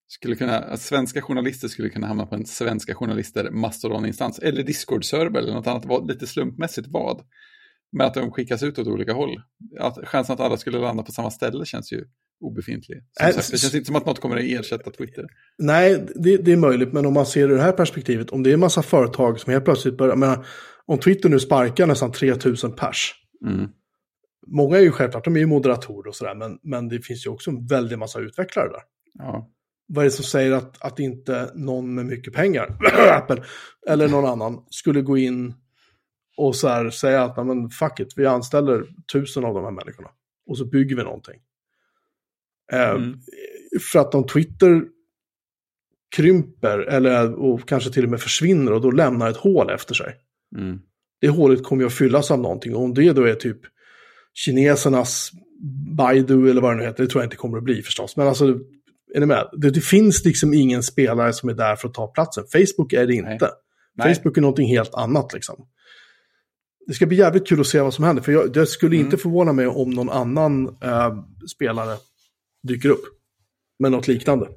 skulle 0.10 0.36
kunna, 0.36 0.58
att 0.60 0.82
svenska 0.82 1.22
journalister 1.22 1.68
skulle 1.68 1.90
kunna 1.90 2.08
hamna 2.08 2.26
på 2.26 2.36
en 2.36 2.46
svenska 2.46 2.96
journalister 2.96 3.52
mastodoninstans 3.52 4.40
eller 4.40 4.64
Discord-server 4.64 5.38
eller 5.38 5.54
något 5.54 5.68
annat, 5.68 6.08
lite 6.08 6.28
slumpmässigt 6.28 6.88
vad. 6.88 7.22
Men 7.92 8.08
att 8.08 8.14
de 8.14 8.32
skickas 8.32 8.64
ut 8.64 8.80
åt 8.80 8.88
olika 8.88 9.14
håll. 9.14 9.42
Att 9.80 10.08
chansen 10.08 10.34
att 10.34 10.40
alla 10.40 10.58
skulle 10.58 10.80
landa 10.80 11.04
på 11.04 11.12
samma 11.12 11.32
ställe 11.32 11.66
känns 11.66 11.94
ju 11.94 12.06
obefintlig. 12.40 12.98
Äh, 13.22 13.30
sagt, 13.30 13.52
det 13.52 13.58
känns 13.58 13.76
inte 13.76 13.86
som 13.86 13.96
att 13.96 14.06
något 14.06 14.20
kommer 14.20 14.38
att 14.38 14.44
ersätta 14.44 14.92
Twitter. 14.92 15.26
Nej, 15.58 16.06
det, 16.16 16.38
det, 16.38 16.52
är 16.52 16.58
möjligt, 16.58 16.94
men 16.94 17.06
om 17.06 17.14
man 17.14 17.26
ser 17.26 17.48
det 17.48 17.54
ur 17.54 17.58
det 17.58 17.64
här 17.64 17.72
perspektivet, 17.72 18.30
om 18.30 18.44
det 18.44 18.50
är 18.50 18.54
en 18.54 18.60
massa 18.60 18.82
företag 18.82 19.40
som 19.40 19.54
helt 19.54 19.66
plötsligt 19.66 19.98
börjar, 19.98 20.16
menar, 20.16 20.46
om 20.86 21.00
Twitter 21.00 21.30
nu 21.30 21.40
sparkar 21.40 21.88
nästan 21.88 22.12
3000 22.12 22.72
pers, 22.72 23.16
mm. 23.46 23.70
många 24.48 24.78
är 24.78 24.82
ju 24.82 24.92
självklart, 24.92 25.26
de 25.26 25.36
är 25.36 25.40
ju 25.40 25.46
moderatorer 25.46 26.08
och 26.08 26.16
sådär, 26.16 26.36
men, 26.36 26.60
men 26.64 26.88
det 26.88 27.02
finns 27.02 27.26
ju 27.26 27.30
också 27.30 27.52
en 27.52 27.68
väldig 27.68 27.98
massa 27.98 28.20
utvecklare 28.20 28.70
där. 28.70 28.82
Ja. 29.14 29.50
Vad 29.90 30.06
är 30.06 30.10
det 30.10 30.12
som 30.12 30.26
säger 30.26 30.52
att, 30.52 30.82
att 30.82 31.00
inte 31.00 31.52
någon 31.56 31.96
med 31.96 32.06
mycket 32.06 32.34
pengar, 32.34 32.78
Apple, 33.12 33.44
eller 33.88 34.08
någon 34.08 34.26
annan, 34.26 34.66
skulle 34.70 35.02
gå 35.02 35.18
in 35.18 35.54
och 36.38 36.56
så 36.56 36.68
här 36.68 36.90
säga 36.90 37.24
att 37.24 37.46
men 37.48 37.70
fuck 37.70 38.00
it, 38.00 38.14
vi 38.16 38.26
anställer 38.26 38.86
tusen 39.14 39.46
av 39.46 39.54
de 39.54 39.64
här 39.64 39.72
människorna. 39.72 40.10
Och 40.50 40.58
så 40.58 40.66
bygger 40.66 40.96
vi 40.96 41.04
någonting. 41.04 41.42
Eh, 42.72 42.90
mm. 42.90 43.20
För 43.92 44.00
att 44.00 44.16
om 44.16 44.28
Twitter 44.28 44.84
krymper 46.16 46.80
eller 46.80 47.34
och 47.34 47.68
kanske 47.68 47.92
till 47.92 48.04
och 48.04 48.10
med 48.10 48.22
försvinner 48.22 48.74
och 48.74 48.82
då 48.82 48.92
lämnar 48.92 49.30
ett 49.30 49.38
hål 49.38 49.70
efter 49.70 49.94
sig. 49.94 50.16
Mm. 50.58 50.80
Det 51.22 51.30
hålet 51.30 51.64
kommer 51.64 51.84
ju 51.84 51.88
att 51.88 51.94
fyllas 51.94 52.32
av 52.32 52.40
någonting. 52.40 52.76
Och 52.76 52.82
om 52.82 52.94
det 52.94 53.14
då 53.14 53.24
är 53.24 53.36
typ 53.36 53.60
kinesernas 54.34 55.32
Baidu 55.98 56.50
eller 56.50 56.62
vad 56.62 56.72
det 56.72 56.78
nu 56.78 56.84
heter, 56.84 57.04
det 57.04 57.10
tror 57.10 57.22
jag 57.24 57.28
inte 57.28 57.38
kommer 57.38 57.58
att 57.58 57.64
bli 57.64 57.82
förstås. 57.82 58.18
Men 58.18 58.28
alltså, 58.28 58.60
är 59.16 59.20
ni 59.20 59.26
med? 59.26 59.50
Det, 59.52 59.70
det 59.70 59.82
finns 59.82 60.26
liksom 60.26 60.54
ingen 60.54 60.84
spelare 60.84 61.34
som 61.34 61.50
är 61.50 61.54
där 61.54 61.76
för 61.76 61.88
att 61.88 61.94
ta 61.94 62.08
platsen. 62.08 62.44
Facebook 62.52 62.94
är 62.94 63.08
det 63.08 63.14
inte. 63.14 63.50
Nej. 63.96 64.16
Facebook 64.16 64.38
är 64.38 64.42
någonting 64.42 64.68
helt 64.68 64.94
annat 64.94 65.34
liksom 65.34 65.66
det 66.90 66.96
ska 66.96 67.06
bli 67.06 67.18
jävligt 67.18 67.48
kul 67.48 67.60
att 67.60 67.68
se 67.68 67.82
vad 67.82 67.94
som 67.94 68.04
händer. 68.04 68.24
För 68.24 68.32
jag, 68.32 68.54
det 68.54 68.66
skulle 68.66 68.96
mm. 68.96 69.06
inte 69.06 69.18
förvåna 69.18 69.54
mig 69.54 69.68
om 69.68 69.90
någon 69.90 70.10
annan 70.10 70.68
äh, 70.68 71.24
spelare 71.56 71.98
dyker 72.68 72.90
upp 72.90 73.04
med 73.80 73.92
något 73.92 74.08
liknande. 74.08 74.48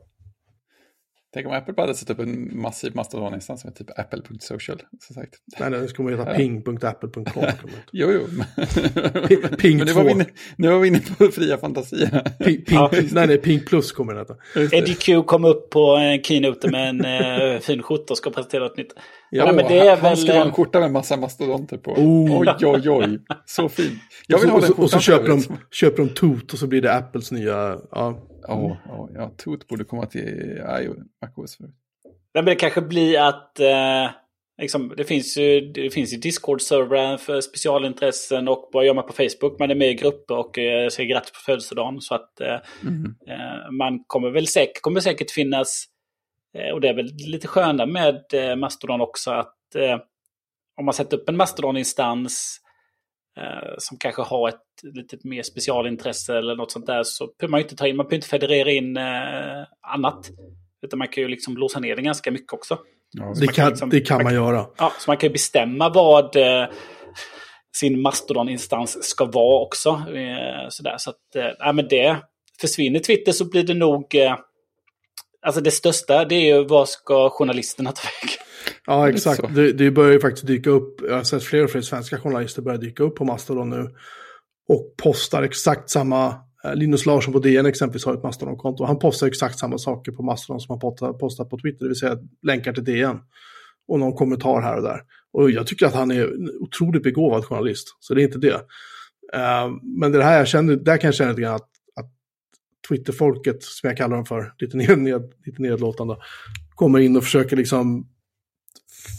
Tänk 1.34 1.46
om 1.46 1.52
Apple 1.52 1.72
bara 1.72 1.82
hade 1.82 1.94
satt 1.94 2.10
upp 2.10 2.18
en 2.18 2.60
massiv 2.60 2.94
mastodoninstans 2.94 3.60
som 3.60 3.70
är 3.70 3.74
typ 3.74 3.98
apple.social. 3.98 4.82
sagt. 5.14 5.34
Nej, 5.60 5.70
nej, 5.70 5.80
det 5.80 5.88
skulle 5.88 6.10
man 6.10 6.18
heta 6.18 6.34
ping.apple.com. 6.36 7.44
jo, 7.92 8.10
jo. 8.10 8.20
ping 9.58 9.78
Men 9.78 9.86
nu 9.86 9.92
var, 9.92 10.04
vi 10.04 10.10
inne, 10.10 10.26
nu 10.56 10.68
var 10.68 10.78
vi 10.78 10.88
inne 10.88 11.00
på 11.00 11.26
fria 11.26 11.58
fantasier. 11.58 12.22
Ping, 12.38 12.64
ping, 12.64 12.78
ja. 12.78 12.90
Nej, 13.12 13.26
nej, 13.26 13.38
Ping 13.38 13.60
Plus 13.60 13.92
kommer 13.92 14.14
den 14.14 14.26
heta. 14.54 14.76
Eddie 14.76 14.94
Q 14.94 15.22
kom 15.22 15.44
upp 15.44 15.70
på 15.70 15.96
en 15.96 16.22
keynote 16.22 16.70
med 16.70 16.88
en 16.88 17.04
äh, 17.54 17.60
fin 17.60 17.82
skjorta 17.82 18.12
och 18.12 18.18
ska 18.18 18.30
presentera 18.30 18.62
något 18.62 18.76
nytt. 18.76 18.92
Ja, 19.30 19.46
ja 19.46 19.52
men 19.52 19.68
det 19.68 19.78
är 19.78 19.90
han, 19.90 20.00
väl... 20.00 20.08
Han 20.08 20.16
skulle 20.16 20.38
ha 20.38 20.44
en 20.44 20.52
skjorta 20.52 20.80
med 20.80 20.92
massa 20.92 21.16
mastodonter 21.16 21.78
på. 21.78 21.92
Oh. 21.92 22.40
Oj, 22.40 22.66
oj, 22.66 22.90
oj. 22.90 23.18
Så 23.46 23.68
fin. 23.68 23.98
Jag 24.26 24.38
vill 24.38 24.50
och 24.50 24.62
så, 24.64 24.66
ha 24.66 24.76
den 24.76 24.84
och 24.84 24.90
så, 24.90 24.96
och 24.96 25.02
så 25.02 25.10
köper, 25.10 25.28
de, 25.28 25.42
köper 25.70 26.02
de 26.02 26.08
Toot 26.08 26.52
och 26.52 26.58
så 26.58 26.66
blir 26.66 26.82
det 26.82 26.94
Apples 26.94 27.32
nya... 27.32 27.76
Ja. 27.90 28.28
Oh, 28.48 28.72
oh, 28.72 29.10
ja, 29.14 29.30
Toot 29.36 29.68
borde 29.68 29.84
komma 29.84 30.06
till 30.06 30.60
förut. 31.58 31.74
Nej, 32.04 32.44
men 32.44 32.44
det 32.44 32.54
kanske 32.54 32.80
blir 32.80 33.18
att 33.18 33.60
eh, 33.60 34.10
liksom, 34.60 34.94
det 34.96 35.04
finns 35.04 35.36
ju, 35.36 35.60
det 35.60 35.90
finns 35.90 36.12
ju 36.12 36.16
Discord-servrar 36.16 37.16
för 37.16 37.40
specialintressen 37.40 38.48
och 38.48 38.70
vad 38.72 38.86
gör 38.86 38.94
man 38.94 39.06
på 39.06 39.12
Facebook? 39.12 39.58
Man 39.58 39.70
är 39.70 39.74
med 39.74 39.90
i 39.90 39.94
grupper 39.94 40.36
och 40.36 40.58
eh, 40.58 40.88
säger 40.88 41.10
grattis 41.10 41.32
på 41.32 41.38
födelsedagen. 41.38 42.00
Så 42.00 42.14
att 42.14 42.40
eh, 42.40 42.58
mm. 42.82 43.14
eh, 43.26 43.70
man 43.70 44.04
kommer 44.06 44.30
väl 44.30 44.46
säkert, 44.46 44.82
kommer 44.82 45.00
säkert 45.00 45.30
finnas, 45.30 45.84
eh, 46.58 46.74
och 46.74 46.80
det 46.80 46.88
är 46.88 46.94
väl 46.94 47.10
lite 47.26 47.48
sköna 47.48 47.86
med 47.86 48.24
eh, 48.32 48.56
Mastodon 48.56 49.00
också, 49.00 49.30
att 49.30 49.56
om 50.76 50.84
man 50.84 50.94
sätter 50.94 51.16
upp 51.16 51.28
en 51.28 51.36
Mastodon-instans 51.36 52.61
som 53.78 53.98
kanske 53.98 54.22
har 54.22 54.48
ett 54.48 54.94
lite 54.94 55.16
mer 55.24 55.42
specialintresse 55.42 56.38
eller 56.38 56.56
något 56.56 56.72
sånt 56.72 56.86
där 56.86 57.02
så 57.02 57.26
behöver 57.38 57.50
man 57.50 57.60
inte 57.60 57.76
ta 57.76 57.86
in, 57.86 57.96
man 57.96 58.04
behöver 58.04 58.16
inte 58.16 58.28
federera 58.28 58.70
in 58.70 58.96
eh, 58.96 59.66
annat. 59.94 60.30
Utan 60.82 60.98
man 60.98 61.08
kan 61.08 61.22
ju 61.22 61.28
liksom 61.28 61.56
låsa 61.56 61.80
ner 61.80 61.96
det 61.96 62.02
ganska 62.02 62.30
mycket 62.30 62.52
också. 62.52 62.78
Ja, 63.12 63.34
det, 63.40 63.46
kan, 63.46 63.68
liksom, 63.68 63.90
det 63.90 64.00
kan 64.00 64.22
man 64.22 64.34
göra. 64.34 64.66
Ja, 64.78 64.92
så 64.98 65.10
man 65.10 65.16
kan 65.16 65.28
ju 65.28 65.32
bestämma 65.32 65.88
vad 65.88 66.36
eh, 66.36 66.66
sin 67.76 68.00
Mastodon-instans 68.00 69.02
ska 69.02 69.24
vara 69.24 69.62
också. 69.62 69.90
Eh, 69.90 70.68
sådär, 70.68 70.94
så 70.98 71.10
att, 71.10 71.36
eh, 71.36 71.72
men 71.72 71.88
det, 71.88 72.16
försvinner 72.60 73.00
Twitter 73.00 73.32
så 73.32 73.44
blir 73.44 73.64
det 73.64 73.74
nog... 73.74 74.14
Eh, 74.14 74.36
alltså 75.46 75.60
det 75.60 75.70
största 75.70 76.24
det 76.24 76.34
är 76.34 76.56
ju 76.56 76.64
vad 76.64 76.88
ska 76.88 77.30
journalisterna 77.30 77.92
ta 77.92 78.02
vägen? 78.02 78.51
Ja, 78.86 79.08
exakt. 79.08 79.54
Det, 79.54 79.72
det, 79.72 79.90
börjar 79.90 80.12
ju 80.12 80.20
faktiskt 80.20 80.46
dyka 80.46 80.70
upp. 80.70 81.00
Jag 81.08 81.16
har 81.16 81.22
sett 81.22 81.42
fler 81.42 81.64
och 81.64 81.70
fler 81.70 81.80
svenska 81.80 82.18
journalister 82.18 82.62
börja 82.62 82.78
dyka 82.78 83.02
upp 83.02 83.16
på 83.16 83.24
Mastodon 83.24 83.70
nu. 83.70 83.90
Och 84.68 84.94
postar 85.02 85.42
exakt 85.42 85.90
samma. 85.90 86.34
Eh, 86.64 86.74
Linus 86.74 87.06
Larsson 87.06 87.32
på 87.32 87.38
DN 87.38 87.66
exempelvis 87.66 88.04
har 88.04 88.14
ett 88.14 88.22
Mastodon-konto. 88.22 88.84
Han 88.84 88.98
postar 88.98 89.26
exakt 89.26 89.58
samma 89.58 89.78
saker 89.78 90.12
på 90.12 90.22
Mastodon 90.22 90.60
som 90.60 90.72
han 90.72 90.80
postar, 90.80 91.12
postar 91.12 91.44
på 91.44 91.58
Twitter. 91.58 91.84
Det 91.84 91.88
vill 91.88 91.98
säga 91.98 92.18
länkar 92.42 92.72
till 92.72 92.84
DN. 92.84 93.18
Och 93.88 93.98
någon 93.98 94.14
kommentar 94.14 94.60
här 94.60 94.76
och 94.76 94.82
där. 94.82 95.00
Och 95.32 95.50
jag 95.50 95.66
tycker 95.66 95.86
att 95.86 95.94
han 95.94 96.10
är 96.10 96.24
en 96.24 96.50
otroligt 96.60 97.02
begåvad 97.02 97.44
journalist, 97.44 97.96
så 98.00 98.14
det 98.14 98.22
är 98.22 98.24
inte 98.24 98.38
det. 98.38 98.54
Uh, 99.36 99.76
men 99.82 100.12
det 100.12 100.24
här 100.24 100.38
jag 100.38 100.48
känner, 100.48 100.76
där 100.76 100.96
kan 100.96 101.08
jag 101.08 101.14
känna 101.14 101.30
lite 101.30 101.42
grann 101.42 101.54
att, 101.54 101.68
att 101.96 102.10
Twitterfolket, 102.88 103.62
som 103.62 103.88
jag 103.88 103.96
kallar 103.96 104.16
dem 104.16 104.24
för, 104.24 104.52
lite, 104.58 104.76
ned, 104.76 104.98
ned, 104.98 105.32
lite 105.46 105.62
nedlåtande, 105.62 106.16
kommer 106.74 106.98
in 106.98 107.16
och 107.16 107.24
försöker 107.24 107.56
liksom 107.56 108.11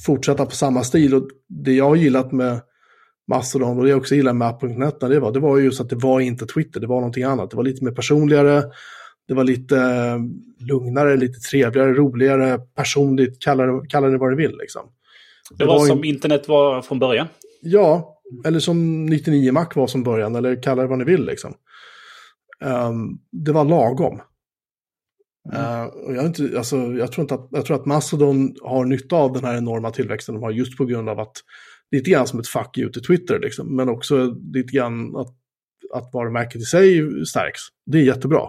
fortsätta 0.06 0.46
på 0.46 0.52
samma 0.52 0.84
stil. 0.84 1.16
Och 1.16 1.28
det 1.50 1.74
jag 1.74 1.90
har 1.90 1.96
gillat 1.96 2.32
med 2.32 2.62
Mastodon 3.28 3.78
och 3.78 3.84
det 3.84 3.90
jag 3.90 4.00
också 4.00 4.16
gillar 4.16 4.34
med 4.34 4.48
app.net 4.48 5.00
det 5.00 5.20
var, 5.20 5.32
det 5.32 5.40
var 5.40 5.60
just 5.60 5.82
att 5.82 5.90
det 5.90 5.96
var 5.96 6.20
inte 6.20 6.46
Twitter, 6.46 6.80
det 6.80 6.88
var 6.88 6.96
någonting 6.96 7.24
annat. 7.24 7.50
Det 7.52 7.58
var 7.58 7.64
lite 7.64 7.84
mer 7.84 7.92
personligare, 7.92 8.64
det 9.28 9.34
var 9.34 9.44
lite 9.44 9.78
eh, 9.78 10.18
lugnare, 10.68 11.18
lite 11.18 11.40
trevligare, 11.40 11.94
roligare, 11.94 12.60
personligt, 12.76 13.42
kalla 13.42 13.66
det, 13.66 13.88
kalla 13.90 14.08
det 14.08 14.18
vad 14.18 14.32
du 14.32 14.36
vill. 14.36 14.58
Liksom. 14.58 14.82
Det, 15.50 15.56
det 15.56 15.66
var, 15.66 15.80
var, 15.80 15.86
som 15.86 16.04
in... 16.04 16.16
internet 16.16 16.48
var 16.48 16.82
från 16.82 17.00
början? 17.00 17.28
Ja, 17.62 18.20
eller 18.46 18.60
som 18.60 19.06
99 19.06 19.52
Mac 19.52 19.68
var 19.76 19.88
som 19.88 20.04
början, 20.04 20.36
eller 20.36 20.64
kalla 20.64 20.82
det 20.82 20.88
vad 20.88 21.00
ni 21.00 21.06
vill. 21.06 21.26
Liksom. 21.26 21.54
Um, 22.64 23.20
det 23.32 23.52
var 23.52 23.66
lagom. 23.66 24.22
Mm. 25.52 25.82
Uh, 25.82 25.86
och 25.86 26.16
jag, 26.16 26.26
inte, 26.26 26.58
alltså, 26.58 26.78
jag, 26.78 27.12
tror 27.12 27.24
inte 27.24 27.34
att, 27.34 27.48
jag 27.52 27.66
tror 27.66 27.76
att 27.76 27.86
Mastodon 27.86 28.56
har 28.62 28.86
nytta 28.86 29.16
av 29.16 29.34
den 29.34 29.44
här 29.44 29.58
enorma 29.58 29.92
tillväxten 29.92 30.36
de 30.36 30.44
har 30.44 30.52
just 30.52 30.78
på 30.78 30.86
grund 30.86 31.10
av 31.10 31.20
att 31.20 31.38
lite 31.92 32.10
grann 32.10 32.28
som 32.28 32.40
ett 32.40 32.48
fuck 32.48 32.78
you 32.78 32.92
till 32.92 33.04
Twitter, 33.04 33.40
liksom, 33.40 33.76
men 33.76 33.90
också 33.90 34.36
lite 34.54 34.74
grann 34.74 35.16
att, 35.16 35.36
att 35.94 36.14
varumärket 36.14 36.62
i 36.62 36.66
sig 36.66 37.02
stärks. 37.26 37.62
Det 37.86 37.98
är 37.98 38.04
jättebra. 38.04 38.48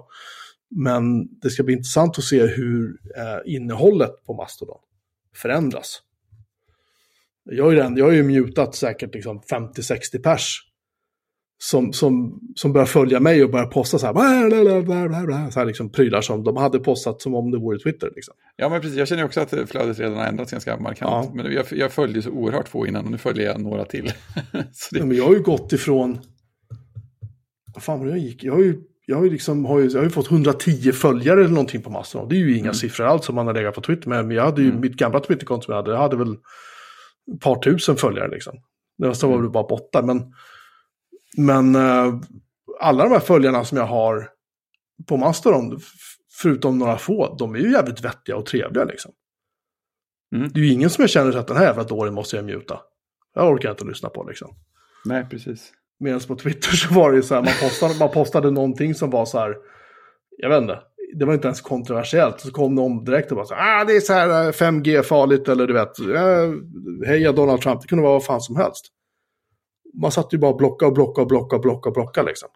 Men 0.71 1.27
det 1.41 1.51
ska 1.51 1.63
bli 1.63 1.75
intressant 1.75 2.19
att 2.19 2.25
se 2.25 2.47
hur 2.47 2.99
eh, 3.17 3.55
innehållet 3.55 4.25
på 4.27 4.35
Mastodon 4.35 4.79
förändras. 5.37 6.03
Jag 7.45 7.65
har 7.65 7.71
ju, 7.71 7.77
den, 7.77 7.97
jag 7.97 8.05
har 8.05 8.13
ju 8.13 8.23
mutat 8.23 8.75
säkert 8.75 9.15
liksom 9.15 9.41
50-60 9.41 10.23
pers 10.23 10.61
som, 11.59 11.93
som, 11.93 12.41
som 12.55 12.73
börjar 12.73 12.87
följa 12.87 13.21
mig 13.21 13.45
och 13.45 13.51
börjar 13.51 13.67
posta 13.67 13.99
så 13.99 14.07
här, 14.07 14.83
blablabla, 14.83 15.51
så 15.51 15.59
här 15.59 15.67
liksom 15.67 15.93
prylar 15.93 16.21
som 16.21 16.45
de 16.45 16.57
hade 16.57 16.79
postat 16.79 17.23
som 17.23 17.35
om 17.35 17.51
det 17.51 17.59
vore 17.59 17.79
Twitter. 17.79 18.11
Liksom. 18.15 18.35
Ja, 18.57 18.69
men 18.69 18.81
precis. 18.81 18.99
Jag 18.99 19.09
känner 19.09 19.25
också 19.25 19.41
att 19.41 19.51
flödet 19.51 19.99
redan 19.99 20.17
har 20.17 20.25
ändrats 20.25 20.53
ganska 20.53 20.77
markant. 20.77 21.01
Ja. 21.01 21.33
Men 21.35 21.53
jag, 21.53 21.67
jag 21.71 21.93
följde 21.93 22.23
så 22.23 22.31
oerhört 22.31 22.69
få 22.69 22.87
innan 22.87 23.05
och 23.05 23.11
nu 23.11 23.19
följer 23.19 23.47
jag 23.47 23.61
några 23.61 23.85
till. 23.85 24.05
det... 24.53 24.65
ja, 24.91 25.05
men 25.05 25.17
jag 25.17 25.25
har 25.25 25.35
ju 25.35 25.43
gått 25.43 25.73
ifrån... 25.73 26.19
Vad 27.75 27.83
fan 27.83 27.99
var 27.99 28.07
det 28.07 28.13
jag 28.13 28.21
gick? 28.21 28.45
Jag 28.45 28.53
har 28.53 28.61
ju, 28.61 28.81
jag 29.07 29.17
har 29.17 29.25
ju, 29.25 29.31
liksom, 29.31 29.65
har 29.65 29.79
ju, 29.79 29.89
jag 29.89 29.99
har 29.99 30.05
ju 30.05 30.11
fått 30.11 30.31
110 30.31 30.93
följare 30.93 31.41
eller 31.41 31.55
någonting 31.55 31.83
på 31.83 31.91
Mastodon. 31.91 32.29
Det 32.29 32.35
är 32.35 32.39
ju 32.39 32.53
inga 32.53 32.65
mm. 32.65 32.75
siffror 32.75 33.07
alls 33.07 33.25
som 33.25 33.35
man 33.35 33.47
har 33.47 33.55
legat 33.55 33.75
på 33.75 33.81
Twitter 33.81 34.09
med. 34.09 34.27
Men 34.27 34.37
jag 34.37 34.45
hade 34.45 34.63
ju 34.63 34.69
mm. 34.69 34.81
mitt 34.81 34.97
gamla 34.97 35.21
Twitterkonto 35.21 35.65
som 35.65 35.73
jag 35.73 35.83
hade, 35.83 35.91
jag 35.91 35.99
hade 35.99 36.17
väl 36.17 36.37
ett 37.35 37.41
par 37.41 37.63
tusen 37.63 37.97
följare 37.97 38.31
liksom. 38.31 38.55
Nästa 38.99 39.27
var 39.27 39.43
det 39.43 39.49
bara 39.49 39.69
borta. 39.69 40.03
Men 40.03 40.23
men 41.37 41.77
uh, 41.77 42.21
alla 42.81 43.05
de 43.05 43.13
här 43.13 43.21
följarna 43.21 43.65
som 43.65 43.79
jag 43.79 43.87
har 43.87 44.29
på 45.09 45.17
Mastodon, 45.17 45.81
förutom 46.41 46.79
några 46.79 46.99
få, 46.99 47.37
de 47.39 47.55
är 47.55 47.59
ju 47.59 47.73
jävligt 47.73 48.05
vettiga 48.05 48.37
och 48.37 48.47
trevliga 48.47 48.85
liksom. 48.85 49.13
Mm. 50.35 50.51
Det 50.55 50.61
är 50.61 50.65
ju 50.65 50.73
ingen 50.73 50.91
som 50.91 51.03
jag 51.03 51.11
känner 51.11 51.37
att 51.37 51.47
den 51.47 51.57
här 51.57 51.65
jävla 51.65 51.85
dåren 51.85 52.15
måste 52.15 52.37
jag 52.37 52.45
muta. 52.45 52.81
Jag 53.35 53.53
orkar 53.53 53.71
inte 53.71 53.85
lyssna 53.85 54.09
på 54.09 54.25
liksom. 54.25 54.49
Nej, 55.05 55.27
precis. 55.31 55.73
Medan 56.01 56.21
på 56.21 56.37
Twitter 56.37 56.71
så 56.71 56.95
var 56.95 57.11
det 57.11 57.17
ju 57.17 57.23
så 57.23 57.35
här, 57.35 57.43
man 57.43 57.53
postade, 57.61 57.95
man 57.99 58.11
postade 58.11 58.51
någonting 58.51 58.95
som 58.95 59.11
var 59.11 59.25
så 59.25 59.39
här, 59.39 59.57
jag 60.39 60.49
vet 60.49 60.63
inte, 60.63 60.79
det 61.19 61.25
var 61.25 61.35
inte 61.35 61.49
ens 61.49 61.61
kontroversiellt. 61.61 62.41
Så 62.41 62.51
kom 62.51 62.75
någon 62.75 63.05
direkt 63.05 63.31
och 63.31 63.37
bara 63.37 63.47
så 63.47 63.55
här, 63.55 63.81
ah, 63.81 63.85
det 63.85 63.97
är 63.97 64.01
så 64.01 64.13
här 64.13 64.53
5G 64.53 65.03
farligt 65.03 65.49
eller 65.49 65.67
du 65.67 65.73
vet, 65.73 65.99
eh, 65.99 67.09
heja 67.09 67.33
Donald 67.33 67.61
Trump, 67.61 67.81
det 67.81 67.89
kunde 67.89 68.03
vara 68.03 68.13
vad 68.13 68.25
fan 68.25 68.41
som 68.41 68.57
helst 68.57 68.94
man 70.01 70.13
satt 70.13 70.35
ju 70.35 70.39
bara 70.39 70.51
och 70.51 70.57
blocka 70.57 70.87
och 70.87 70.93
blocka 70.93 71.21
och 71.21 71.27
blocka 71.27 71.57
och 71.57 71.63
blocka 71.63 71.89
och 71.89 71.95
blocka 71.95 72.23
liksom. 72.23 72.49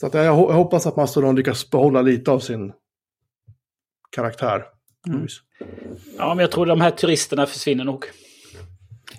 Så 0.00 0.06
att 0.06 0.14
jag, 0.14 0.24
jag 0.24 0.32
hoppas 0.32 0.86
att 0.86 0.96
Mastodon 0.96 1.36
lyckas 1.36 1.70
behålla 1.70 2.02
lite 2.02 2.30
av 2.30 2.38
sin 2.40 2.72
karaktär. 4.10 4.64
Mm. 5.08 5.26
Ja, 6.18 6.34
men 6.34 6.38
jag 6.38 6.52
tror 6.52 6.66
de 6.66 6.80
här 6.80 6.90
turisterna 6.90 7.46
försvinner 7.46 7.84
nog. 7.84 8.04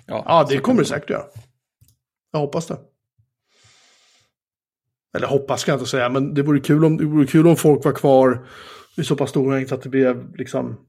Ja, 0.06 0.22
ja 0.26 0.46
det 0.48 0.58
kommer 0.58 0.82
det 0.82 0.88
säkert 0.88 1.10
göra. 1.10 1.24
Jag 2.32 2.40
hoppas 2.40 2.66
det. 2.66 2.78
Eller 5.16 5.26
hoppas 5.26 5.60
ska 5.60 5.70
jag 5.70 5.78
inte 5.78 5.90
säga, 5.90 6.08
men 6.08 6.34
det 6.34 6.42
vore 6.42 6.60
kul 6.60 6.84
om, 6.84 6.96
det 6.96 7.04
vore 7.04 7.26
kul 7.26 7.46
om 7.46 7.56
folk 7.56 7.84
var 7.84 7.92
kvar 7.92 8.46
i 8.96 9.04
så 9.04 9.16
pass 9.16 9.30
stor 9.30 9.50
mängd 9.50 9.68
så 9.68 9.74
att 9.74 9.82
det 9.82 9.88
blev 9.88 10.36
liksom 10.36 10.86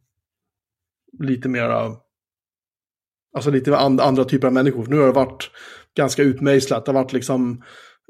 lite 1.20 1.50
mera 1.50 1.96
Alltså 3.36 3.52
lite 3.52 3.78
and, 3.78 4.02
andra 4.02 4.26
typer 4.26 4.48
av 4.48 4.54
människor. 4.54 4.86
nu 4.88 4.98
har 4.98 5.06
det 5.06 5.12
varit 5.12 5.52
ganska 5.98 6.24
utmejslat. 6.24 6.86
Det 6.86 6.92
har 6.92 7.04
varit 7.04 7.14
liksom... 7.14 7.64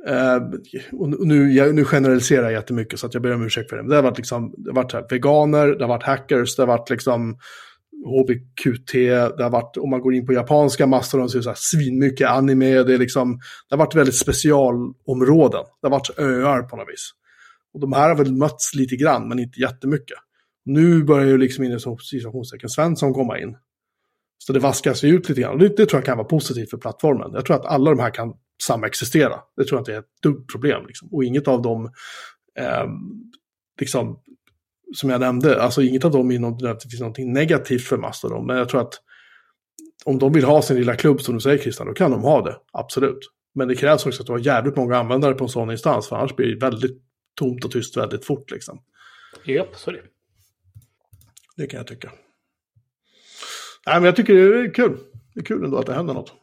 Uh, 0.10 0.60
och 1.00 1.28
nu, 1.28 1.54
jag, 1.54 1.76
nu 1.76 1.86
generaliserar 1.86 2.44
jag 2.44 2.52
jättemycket 2.52 3.00
så 3.00 3.08
att 3.08 3.14
jag 3.14 3.24
ber 3.24 3.34
om 3.34 3.46
ursäkt 3.46 3.70
för 3.70 3.78
det. 3.78 3.84
Men 3.84 3.90
det 3.90 3.96
har 3.96 4.04
varit, 4.04 4.18
liksom, 4.18 4.54
det 4.58 4.70
har 4.70 4.76
varit 4.76 5.12
veganer, 5.12 5.68
det 5.68 5.84
har 5.84 5.90
varit 5.90 6.04
hackers, 6.04 6.56
det 6.56 6.62
har 6.62 6.68
varit 6.68 6.90
liksom 6.90 7.38
HBQT, 8.06 8.94
det 9.38 9.44
har 9.44 9.50
varit, 9.50 9.78
om 9.78 9.90
man 9.90 10.02
går 10.02 10.14
in 10.14 10.26
på 10.26 10.34
japanska 10.34 10.88
massor, 10.88 11.28
så 11.28 11.38
är 11.38 11.40
det 11.40 11.44
så 11.44 11.50
här 11.50 11.58
svinmycket 11.60 12.30
anime, 12.30 12.84
det, 12.84 12.94
är 12.94 12.98
liksom, 12.98 13.40
det 13.70 13.76
har 13.76 13.78
varit 13.78 13.96
väldigt 13.96 14.16
specialområden. 14.16 15.64
Det 15.82 15.88
har 15.88 15.92
varit 15.92 16.20
öar 16.20 16.62
på 16.62 16.76
något 16.76 16.90
vis. 16.90 17.12
Och 17.74 17.80
de 17.80 17.94
här 17.94 18.10
har 18.10 18.16
väl 18.16 18.34
mötts 18.34 18.76
lite 18.76 18.96
grann, 18.96 19.30
men 19.30 19.40
inte 19.40 19.60
jättemycket. 19.60 20.18
Nu 20.66 21.04
börjar 21.04 21.28
ju 21.28 21.38
liksom 21.38 21.64
in 21.64 21.72
i 21.72 21.80
situationstecken 21.80 22.70
Svensson 22.70 23.14
komma 23.14 23.40
in. 23.40 23.56
Så 24.42 24.54
det 24.54 24.60
vaskas 24.60 25.04
ut 25.04 25.30
lite 25.30 25.42
grann. 25.42 25.58
Det, 25.58 25.68
det, 25.68 25.86
tror 25.86 25.98
jag 25.98 26.06
kan 26.06 26.18
vara 26.18 26.28
positivt 26.28 26.70
för 26.70 26.78
plattformen. 26.78 27.32
Jag 27.34 27.46
tror 27.46 27.56
att 27.56 27.66
alla 27.66 27.90
de 27.92 28.00
här 28.00 28.10
kan 28.10 28.34
samexistera. 28.64 29.40
Det 29.58 29.66
tror 29.66 29.78
jag 29.78 29.82
inte 29.82 29.94
är 29.94 30.00
ett 30.00 30.22
dugg 30.24 30.52
problem. 30.52 30.88
Liksom. 30.88 31.10
Och 31.12 31.24
inget 31.24 31.48
av 31.48 31.62
dem, 31.62 31.92
eh, 32.60 32.86
liksom, 33.80 34.20
som 34.96 35.10
jag 35.10 35.20
nämnde, 35.20 35.62
alltså 35.62 35.82
inget 35.82 36.06
av 36.06 36.12
dem 36.12 36.32
är 36.32 36.40
något, 36.40 36.60
det 36.60 36.90
finns 36.90 37.00
någonting 37.00 37.34
negativt 37.34 37.84
för 37.84 37.98
Mastodon. 37.98 38.46
Men 38.46 38.58
jag 38.58 38.70
tror 38.70 38.82
att 38.82 38.94
om 40.06 40.20
de 40.20 40.34
vill 40.34 40.44
ha 40.44 40.62
sin 40.62 40.78
lilla 40.78 40.96
klubb, 40.96 41.22
som 41.22 41.36
du 41.36 41.42
säger 41.42 41.58
Christian, 41.58 41.88
då 41.88 41.94
kan 41.94 42.12
de 42.12 42.22
ha 42.22 42.42
det. 42.42 42.58
Absolut. 42.74 43.20
Men 43.56 43.68
det 43.68 43.76
krävs 43.76 44.06
också 44.06 44.22
att 44.22 44.28
du 44.28 44.32
har 44.32 44.40
jävligt 44.40 44.76
många 44.76 44.98
användare 44.98 45.34
på 45.34 45.44
en 45.44 45.50
sån 45.50 45.72
instans, 45.72 46.08
för 46.08 46.16
annars 46.16 46.36
blir 46.36 46.48
det 46.48 46.66
väldigt 46.66 47.02
tomt 47.36 47.66
och 47.66 47.72
tyst 47.72 47.98
väldigt 47.98 48.26
fort. 48.26 48.52
Liksom. 48.52 48.82
Japp, 49.46 49.76
så 49.76 49.90
är 49.90 49.94
det. 49.94 50.04
Det 51.58 51.68
kan 51.68 51.78
jag 51.78 51.88
tycka. 51.88 52.12
Nej, 53.90 54.00
men 54.00 54.06
jag 54.06 54.16
tycker 54.16 54.34
det 54.34 54.60
är 54.60 54.74
kul. 54.74 54.98
Det 55.34 55.40
är 55.40 55.46
kul 55.46 55.64
ändå 55.64 55.78
att 55.78 55.86
det 55.86 55.94
händer 55.94 56.14
något. 56.14 56.34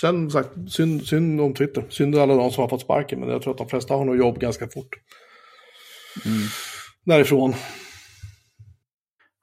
Sen 0.00 0.30
sagt, 0.30 0.50
synd, 0.68 1.06
synd 1.06 1.40
om 1.40 1.54
Twitter. 1.54 1.84
Synd 1.88 2.16
alla 2.16 2.34
de 2.34 2.50
som 2.50 2.62
har 2.62 2.68
fått 2.68 2.80
sparken. 2.80 3.20
Men 3.20 3.28
jag 3.28 3.42
tror 3.42 3.52
att 3.52 3.58
de 3.58 3.68
flesta 3.68 3.94
har 3.94 4.04
nog 4.04 4.16
jobb 4.16 4.38
ganska 4.38 4.68
fort. 4.68 4.96
Mm. 6.26 6.38
Därifrån. 7.04 7.54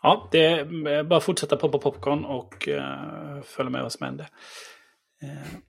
Ja, 0.04 0.30
det 0.32 0.46
är 0.46 1.04
bara 1.04 1.18
att 1.18 1.24
fortsätta 1.24 1.56
poppa 1.56 1.78
popcorn 1.78 2.26
och 2.26 2.68
uh, 2.68 3.42
följa 3.44 3.70
med 3.70 3.82
vad 3.82 3.92
som 3.92 4.06
händer. 4.06 4.28
Uh, 5.24 5.60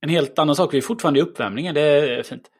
en 0.00 0.08
helt 0.08 0.38
annan 0.38 0.56
sak, 0.56 0.74
vi 0.74 0.78
är 0.78 0.82
fortfarande 0.82 1.20
i 1.20 1.22
uppvärmningen. 1.22 1.74
Det 1.74 1.80
är 1.80 2.22
fint. 2.22 2.50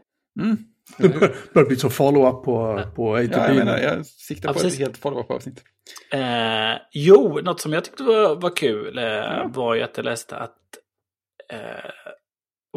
Mm. 0.40 0.56
Det 0.98 1.08
börjar 1.54 1.66
bli 1.66 1.76
som 1.76 1.90
follow-up 1.90 2.44
på, 2.44 2.82
på 2.94 3.14
ATP. 3.14 3.36
Ja, 3.36 3.46
jag, 3.46 3.56
menar, 3.56 3.78
jag 3.78 4.06
siktar 4.06 4.52
på 4.52 4.60
ja, 4.62 4.66
ett 4.66 4.78
helt 4.78 4.98
follow-up 4.98 5.30
avsnitt. 5.30 5.64
Eh, 6.12 6.80
jo, 6.92 7.40
något 7.40 7.60
som 7.60 7.72
jag 7.72 7.84
tyckte 7.84 8.02
var, 8.02 8.40
var 8.40 8.56
kul 8.56 8.98
eh, 8.98 9.04
ja. 9.04 9.50
var 9.54 9.74
ju 9.74 9.82
att 9.82 9.96
jag 9.96 10.04
läste 10.04 10.36
att 10.36 10.58
eh, 11.52 11.90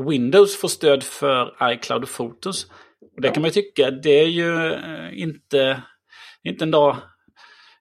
Windows 0.09 0.57
får 0.57 0.67
stöd 0.67 1.03
för 1.03 1.71
iCloud 1.73 2.07
Photos. 2.07 2.65
Och 3.15 3.21
det 3.21 3.27
ja. 3.27 3.33
kan 3.33 3.41
man 3.41 3.47
ju 3.47 3.53
tycka, 3.53 3.91
det 3.91 4.19
är 4.19 4.27
ju 4.27 4.73
eh, 4.73 5.21
inte, 5.21 5.83
inte, 6.43 6.65
en, 6.65 6.71
dag, 6.71 6.97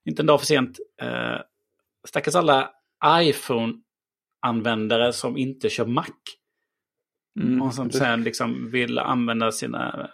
inte 0.04 0.22
en 0.22 0.26
dag 0.26 0.40
för 0.40 0.46
sent. 0.46 0.78
Eh, 1.02 1.38
stackars 2.08 2.34
alla 2.34 2.70
iPhone-användare 3.06 5.12
som 5.12 5.36
inte 5.36 5.68
kör 5.68 5.86
Mac. 5.86 6.04
Mm. 7.40 7.62
Och 7.62 7.74
som 7.74 7.90
sen 7.90 8.22
liksom 8.22 8.70
vill 8.70 8.98
använda 8.98 9.52
sina 9.52 10.10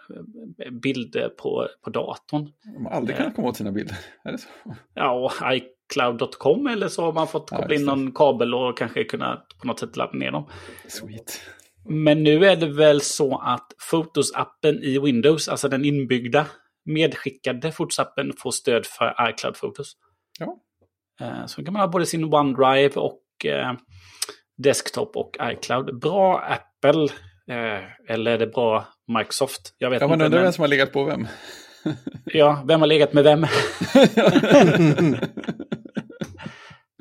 eh, 0.65 0.71
bilder 0.71 1.29
på, 1.29 1.67
på 1.83 1.89
datorn. 1.89 2.51
De 2.75 2.85
har 2.85 2.91
aldrig 2.91 3.17
kunnat 3.17 3.35
komma 3.35 3.47
åt 3.47 3.57
sina 3.57 3.71
bilder, 3.71 3.97
är 4.23 4.31
det 4.31 4.37
så? 4.37 4.47
Ja, 4.93 5.11
och 5.11 5.31
iCloud.com 5.53 6.67
eller 6.67 6.87
så 6.87 7.01
har 7.01 7.13
man 7.13 7.27
fått 7.27 7.49
koppla 7.49 7.67
ja, 7.69 7.75
in 7.75 7.85
någon 7.85 8.11
kabel 8.11 8.53
och 8.53 8.77
kanske 8.77 9.03
kunnat 9.03 9.47
på 9.61 9.67
något 9.67 9.79
sätt 9.79 9.97
ladda 9.97 10.17
ner 10.17 10.31
dem. 10.31 10.49
Sweet. 10.87 11.41
Men 11.89 12.23
nu 12.23 12.45
är 12.45 12.55
det 12.55 12.67
väl 12.67 13.01
så 13.01 13.37
att 13.37 13.67
Fotos-appen 13.91 14.79
i 14.81 14.99
Windows, 14.99 15.49
alltså 15.49 15.69
den 15.69 15.85
inbyggda 15.85 16.45
medskickade 16.85 17.71
Fotos-appen 17.71 18.33
får 18.37 18.51
stöd 18.51 18.85
för 18.85 19.29
iCloud 19.29 19.55
Photos. 19.55 19.97
Ja. 20.39 20.57
Eh, 21.21 21.45
så 21.45 21.63
kan 21.63 21.73
man 21.73 21.81
ha 21.81 21.87
både 21.87 22.05
sin 22.05 22.33
OneDrive 22.33 22.95
och 22.95 23.45
eh, 23.45 23.73
Desktop 24.57 25.17
och 25.17 25.37
iCloud. 25.41 25.99
Bra 25.99 26.39
Apple, 26.39 27.03
eh, 27.47 27.83
eller 28.07 28.31
är 28.31 28.37
det 28.37 28.47
bra 28.47 28.87
Microsoft? 29.17 29.75
Jag 29.77 29.89
vet 29.89 30.01
ja, 30.01 30.07
men 30.07 30.13
inte. 30.13 30.25
Undrar 30.25 30.43
vem 30.43 30.53
som 30.53 30.61
har 30.61 30.67
legat 30.67 30.91
på 30.91 31.03
vem. 31.03 31.27
ja, 32.25 32.63
vem 32.67 32.79
har 32.79 32.87
legat 32.87 33.13
med 33.13 33.23
vem? 33.23 33.39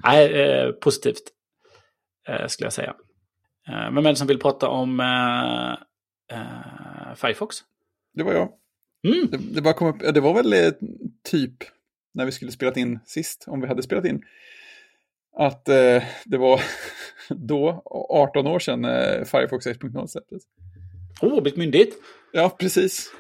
Nej, 0.04 0.42
eh, 0.42 0.72
positivt. 0.72 1.22
Eh, 2.28 2.46
skulle 2.46 2.66
jag 2.66 2.72
säga. 2.72 2.94
Eh, 3.68 3.94
vem 3.94 4.06
är 4.06 4.10
det 4.10 4.16
som 4.16 4.26
vill 4.26 4.38
prata 4.38 4.68
om 4.68 5.00
eh, 5.00 5.72
eh, 6.38 7.14
Firefox? 7.14 7.56
Det 8.14 8.22
var 8.22 8.32
jag. 8.32 8.48
Mm. 9.06 9.28
Det, 9.30 9.54
det, 9.54 9.62
bara 9.62 9.74
kom 9.74 9.88
upp, 9.88 10.14
det 10.14 10.20
var 10.20 10.34
väl 10.34 10.52
eh, 10.52 10.72
typ 11.30 11.54
när 12.14 12.24
vi 12.24 12.32
skulle 12.32 12.52
spelat 12.52 12.76
in 12.76 13.00
sist, 13.04 13.44
om 13.46 13.60
vi 13.60 13.66
hade 13.66 13.82
spelat 13.82 14.04
in. 14.04 14.22
Att 15.38 15.68
eh, 15.68 16.02
det 16.24 16.38
var 16.38 16.60
då, 17.28 17.82
18 18.10 18.46
år 18.46 18.58
sedan, 18.58 18.84
eh, 18.84 19.24
Firefox 19.24 19.66
1.0 19.66 20.06
släpptes. 20.06 20.42
Åh, 21.22 21.38
oh, 21.38 21.48
myndigt. 21.56 21.94
Ja, 22.32 22.56
precis. 22.58 23.10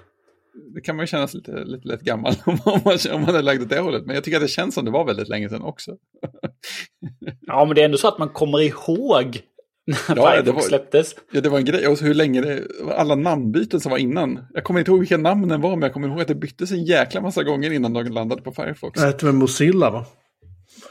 Det 0.74 0.80
kan 0.80 0.96
man 0.96 1.02
ju 1.02 1.06
känna 1.06 1.28
sig 1.28 1.38
lite, 1.38 1.64
lite 1.64 1.88
lätt 1.88 2.00
gammal 2.00 2.34
om 2.46 2.58
man, 2.64 2.98
om 3.12 3.22
man 3.22 3.34
är 3.34 3.42
lagd 3.42 3.62
åt 3.62 3.68
det 3.68 3.80
hållet. 3.80 4.06
Men 4.06 4.14
jag 4.14 4.24
tycker 4.24 4.36
att 4.36 4.42
det 4.44 4.48
känns 4.48 4.74
som 4.74 4.84
det 4.84 4.90
var 4.90 5.04
väldigt 5.04 5.28
länge 5.28 5.48
sedan 5.48 5.62
också. 5.62 5.96
ja, 7.40 7.64
men 7.64 7.74
det 7.74 7.80
är 7.80 7.84
ändå 7.84 7.98
så 7.98 8.08
att 8.08 8.18
man 8.18 8.28
kommer 8.28 8.60
ihåg 8.62 9.40
när 9.86 9.98
Ja, 10.08 10.14
Firefox 10.14 10.44
det 10.44 10.52
var- 10.52 10.60
släpptes. 10.60 11.14
Ja, 11.32 11.40
det 11.40 11.48
var 11.48 11.58
en 11.58 11.64
grej. 11.64 11.88
Och 11.88 12.00
hur 12.00 12.14
länge 12.14 12.40
det, 12.40 12.62
alla 12.96 13.14
namnbyten 13.14 13.80
som 13.80 13.90
var 13.90 13.98
innan. 13.98 14.46
Jag 14.54 14.64
kommer 14.64 14.80
inte 14.80 14.90
ihåg 14.90 15.00
vilka 15.00 15.16
namnen 15.16 15.60
var, 15.60 15.70
men 15.70 15.82
jag 15.82 15.92
kommer 15.92 16.08
ihåg 16.08 16.20
att 16.20 16.28
det 16.28 16.34
byttes 16.34 16.70
en 16.70 16.84
jäkla 16.84 17.20
massa 17.20 17.42
gånger 17.42 17.70
innan 17.72 17.92
de 17.92 18.04
landade 18.04 18.42
på 18.42 18.52
Firefox. 18.52 19.00
Det 19.00 19.06
hette 19.06 19.26
väl 19.26 19.34
Mozilla 19.34 19.90
va? 19.90 20.06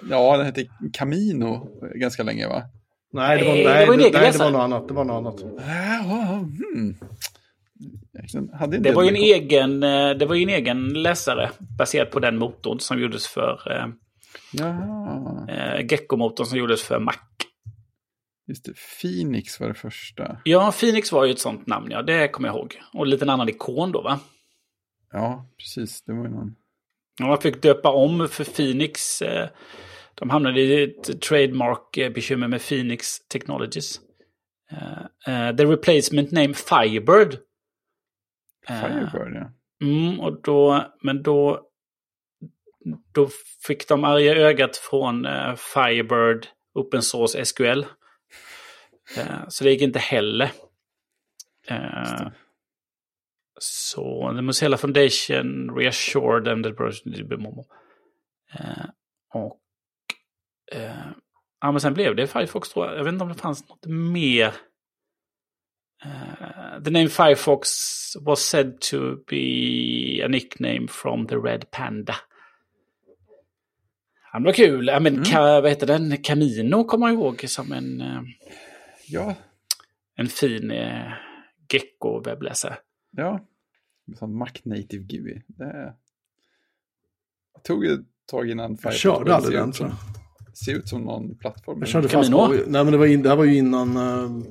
Ja, 0.10 0.38
den 0.38 0.46
hette 0.46 0.68
Camino 0.94 1.68
ganska 1.96 2.24
länge, 2.24 2.48
va? 2.48 2.64
Nej, 3.14 3.40
det 3.40 3.46
var, 3.46 3.54
Nej, 3.54 3.64
det 3.64 3.86
var 3.86 3.98
det, 3.98 4.12
nej, 4.14 4.32
det 4.32 4.38
var 4.38 4.52
något 4.52 4.62
annat. 4.62 4.88
Det 4.88 4.94
var 4.94 5.06
något 5.06 5.18
annat. 5.18 5.42
Ja, 5.68 6.46
hmm. 6.74 6.96
Hade 8.54 8.78
inte 8.78 8.90
Det 8.90 8.96
var 8.96 9.04
ju 9.04 9.10
en 9.10 9.16
egen, 9.16 9.84
eh, 9.84 10.10
det 10.10 10.26
var 10.26 10.36
ju 10.36 10.44
en 10.44 10.50
egen 10.50 10.88
läsare 10.94 11.50
baserat 11.78 12.12
på 12.12 12.20
den 12.20 12.38
motorn 12.38 12.80
som 12.80 13.02
gjordes 13.02 13.28
för 13.28 13.72
eh, 13.72 13.88
eh, 15.50 15.86
Gecko-motorn 15.86 16.46
som 16.46 16.58
gjordes 16.58 16.84
för 16.84 17.00
Mac. 17.00 17.14
just 18.48 18.66
det. 18.66 18.74
Phoenix 19.02 19.60
var 19.60 19.68
det 19.68 19.74
första. 19.74 20.38
Ja, 20.44 20.72
Phoenix 20.80 21.12
var 21.12 21.26
ju 21.26 21.32
ett 21.32 21.40
sånt 21.40 21.68
namn, 21.68 21.92
ja. 21.92 22.02
Det 22.02 22.28
kommer 22.28 22.50
jag 22.50 22.56
ihåg. 22.56 22.82
Och 22.94 23.04
en 23.04 23.10
liten 23.10 23.30
annan 23.30 23.50
ikon 23.50 23.92
då, 23.92 24.02
va? 24.02 24.20
Ja, 25.12 25.46
precis. 25.58 26.04
Det 26.04 26.14
var 26.14 26.24
ju 26.24 26.30
någon. 26.30 26.56
Och 27.22 27.28
man 27.28 27.42
fick 27.42 27.62
döpa 27.62 27.90
om 27.92 28.28
för 28.28 28.44
Phoenix. 28.44 29.22
Eh, 29.22 29.50
de 30.16 30.30
hamnade 30.30 30.62
i 30.62 30.84
ett 30.84 31.22
trademark-bekymmer 31.22 32.48
med 32.48 32.62
Phoenix 32.62 33.28
Technologies. 33.28 34.02
Eh, 34.72 35.48
eh, 35.48 35.56
the 35.56 35.66
replacement 35.66 36.32
name 36.32 36.54
Firebird. 36.54 37.34
Eh, 38.70 38.82
Firebird, 38.82 39.36
ja. 39.36 39.52
Mm, 39.82 40.20
och 40.20 40.42
då, 40.42 40.86
men 41.02 41.24
då, 41.24 41.68
då 43.12 43.30
fick 43.68 43.88
de 43.88 44.04
arga 44.04 44.36
ögat 44.36 44.78
från 44.78 45.26
eh, 45.26 45.56
Firebird 45.56 46.48
Open 46.74 47.02
Source 47.02 47.46
SQL. 47.46 47.86
Eh, 49.18 49.48
så 49.48 49.64
det 49.64 49.72
gick 49.72 49.82
inte 49.82 50.00
heller. 50.00 50.52
Eh, 51.68 52.28
så 53.60 54.34
the 54.36 54.42
Mozilla 54.42 54.78
Foundation 54.78 55.76
reassured 55.76 56.46
them 56.46 56.64
that 56.64 56.80
eh, 58.60 58.86
Och 59.34 59.63
eh, 60.74 61.06
ja, 61.62 61.72
men 61.72 61.82
sen 61.82 61.94
blev 61.94 62.16
det 62.16 62.28
Firefox 62.28 62.70
tror 62.70 62.86
jag. 62.88 62.98
Jag 62.98 63.04
vet 63.04 63.14
inte 63.14 63.24
om 63.24 63.30
det 63.30 63.36
fanns 63.36 63.70
något 63.70 63.86
mer. 63.86 64.54
Uh, 66.06 66.84
the 66.84 66.92
name 66.92 67.08
Firefox 67.10 67.70
was 68.22 68.40
said 68.40 68.82
to 68.82 68.98
be 69.30 70.26
a 70.26 70.28
nickname 70.28 70.88
from 70.88 71.28
the 71.28 71.36
Red 71.36 71.72
Panda. 71.72 72.16
Ja, 74.34 74.40
men 74.40 74.44
var 74.44 74.54
kul. 74.54 74.88
Ja, 74.88 75.00
men, 75.00 75.24
ka, 75.24 75.62
vad 75.62 75.70
heter 75.70 75.88
den? 75.88 76.18
Camino 76.24 76.84
kommer 76.84 77.08
jag 77.08 77.14
ihåg 77.14 77.44
som 77.50 77.72
en, 77.72 78.02
eh, 78.02 78.22
Ja, 79.08 79.36
en 80.16 80.28
fin 80.28 80.72
eh, 80.72 81.12
gecko-webbläsare. 81.74 82.76
ja. 83.12 83.40
Sån 84.20 84.38
Mac 84.38 84.50
Native 84.64 85.04
GUI. 85.04 85.42
Det 85.48 85.94
tog 87.64 87.86
ett 87.86 88.00
tag 88.26 88.50
innan 88.50 88.72
Jag 88.72 88.80
Firefox 88.82 88.98
körde 89.02 89.20
började 89.26 89.36
aldrig 89.36 89.60
den 89.60 89.72
tror 89.72 89.88
som- 89.88 89.98
jag. 90.14 90.23
Se 90.54 90.72
ut 90.72 90.88
som 90.90 91.02
någon 91.02 91.38
plattform. 91.38 91.80
Jag 91.80 91.88
körde 91.88 92.10
fast 92.10 92.32
på, 92.32 92.48
nej 92.48 92.84
men 92.84 92.92
det, 92.92 92.98
var 92.98 93.06
in, 93.06 93.24
det 93.24 93.30
här 93.30 93.36
var 93.36 93.44
ju 93.44 93.58
innan, 93.58 93.98
uh, 93.98 94.04
Och 94.04 94.04
innan 94.04 94.46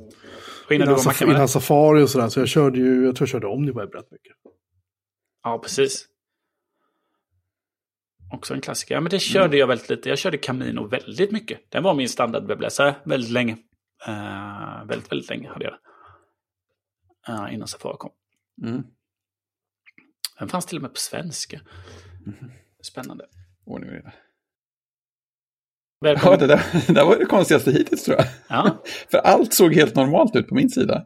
du 0.68 0.74
innan, 0.74 0.88
var 0.88 0.98
saf, 0.98 1.22
innan 1.22 1.48
Safari 1.48 2.02
och 2.02 2.10
sådär. 2.10 2.28
Så 2.28 2.40
jag 2.40 2.48
körde 2.48 2.78
ju, 2.78 3.04
jag 3.04 3.16
tror 3.16 3.26
jag 3.26 3.28
körde 3.28 3.46
OmniWeb 3.46 3.94
rätt 3.94 4.10
mycket. 4.10 4.32
Ja, 5.42 5.58
precis. 5.58 6.08
Också 8.32 8.54
en 8.54 8.60
klassiker. 8.60 8.94
Ja, 8.94 9.00
men 9.00 9.10
det 9.10 9.18
körde 9.18 9.56
jag 9.56 9.66
väldigt 9.66 9.90
lite. 9.90 10.08
Jag 10.08 10.18
körde 10.18 10.38
Camino 10.38 10.88
väldigt 10.88 11.32
mycket. 11.32 11.70
Den 11.70 11.82
var 11.82 11.94
min 11.94 12.08
standardwebbläsare 12.08 12.96
väldigt 13.04 13.30
länge. 13.30 13.52
Uh, 14.08 14.86
väldigt, 14.86 15.12
väldigt 15.12 15.30
länge 15.30 15.48
hade 15.48 15.64
jag 15.64 15.72
det. 15.72 17.32
Uh, 17.32 17.54
innan 17.54 17.68
Safari 17.68 17.96
kom. 17.98 18.10
Mm. 18.62 18.82
Den 20.38 20.48
fanns 20.48 20.66
till 20.66 20.76
och 20.76 20.82
med 20.82 20.90
på 20.90 21.00
svenska. 21.00 21.60
Spännande. 22.82 23.26
Ordning 23.64 23.90
och 23.90 23.96
reda. 23.96 24.12
Välkommen. 26.02 26.38
Ja, 26.40 26.46
det 26.46 26.54
där, 26.86 26.92
det 26.94 27.04
var 27.04 27.16
det 27.16 27.24
konstigaste 27.24 27.70
hittills 27.72 28.04
tror 28.04 28.16
jag. 28.16 28.26
Ja. 28.48 28.82
För 29.10 29.18
allt 29.18 29.54
såg 29.54 29.74
helt 29.74 29.94
normalt 29.94 30.36
ut 30.36 30.48
på 30.48 30.54
min 30.54 30.70
sida. 30.70 31.02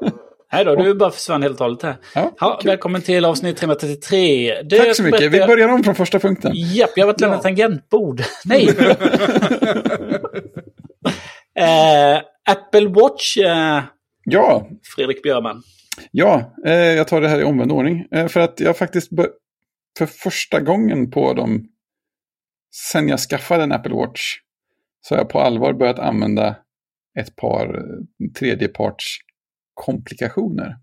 Hej 0.52 0.64
då, 0.64 0.74
du 0.76 0.94
bara 0.94 1.10
försvann 1.10 1.42
helt 1.42 1.60
och 1.60 1.66
hållet 1.66 1.82
här. 1.82 1.96
Ja, 2.14 2.58
kul. 2.60 2.68
välkommen 2.70 3.02
till 3.02 3.24
avsnitt 3.24 3.56
333. 3.56 4.62
Du, 4.62 4.78
Tack 4.78 4.96
så 4.96 5.02
mycket. 5.02 5.20
Vi 5.20 5.28
berätta- 5.30 5.46
börjar 5.46 5.68
om 5.68 5.84
från 5.84 5.94
första 5.94 6.18
punkten. 6.18 6.52
Japp, 6.54 6.90
jag 6.96 7.04
har 7.04 7.12
varit 7.12 7.20
lämnat 7.20 7.38
Ja. 7.38 7.42
tangentbord. 7.42 8.22
Nej! 8.44 8.68
eh, 11.58 12.16
Apple 12.50 12.88
Watch, 12.88 13.36
eh, 13.36 13.82
Ja, 14.24 14.68
Fredrik 14.96 15.22
Björman. 15.22 15.62
ja 16.10 16.54
eh, 16.66 16.72
jag 16.74 17.08
tar 17.08 17.20
det 17.20 17.28
här 17.28 17.40
i 17.40 17.44
omvänd 17.44 17.72
ordning. 17.72 18.06
Eh, 18.14 18.26
för 18.26 18.40
att 18.40 18.60
jag 18.60 18.76
faktiskt 18.76 19.10
för 19.98 20.06
första 20.06 20.60
gången 20.60 21.10
på 21.10 21.34
dem, 21.34 21.64
sen 22.70 23.08
jag 23.08 23.18
skaffade 23.18 23.62
en 23.62 23.72
Apple 23.72 23.94
Watch, 23.94 24.36
så 25.00 25.14
har 25.14 25.20
jag 25.20 25.28
på 25.28 25.40
allvar 25.40 25.72
börjat 25.72 25.98
använda 25.98 26.56
ett 27.18 27.36
par 27.36 27.84
tredjeparts 28.38 29.18
komplikationer. 29.74 30.76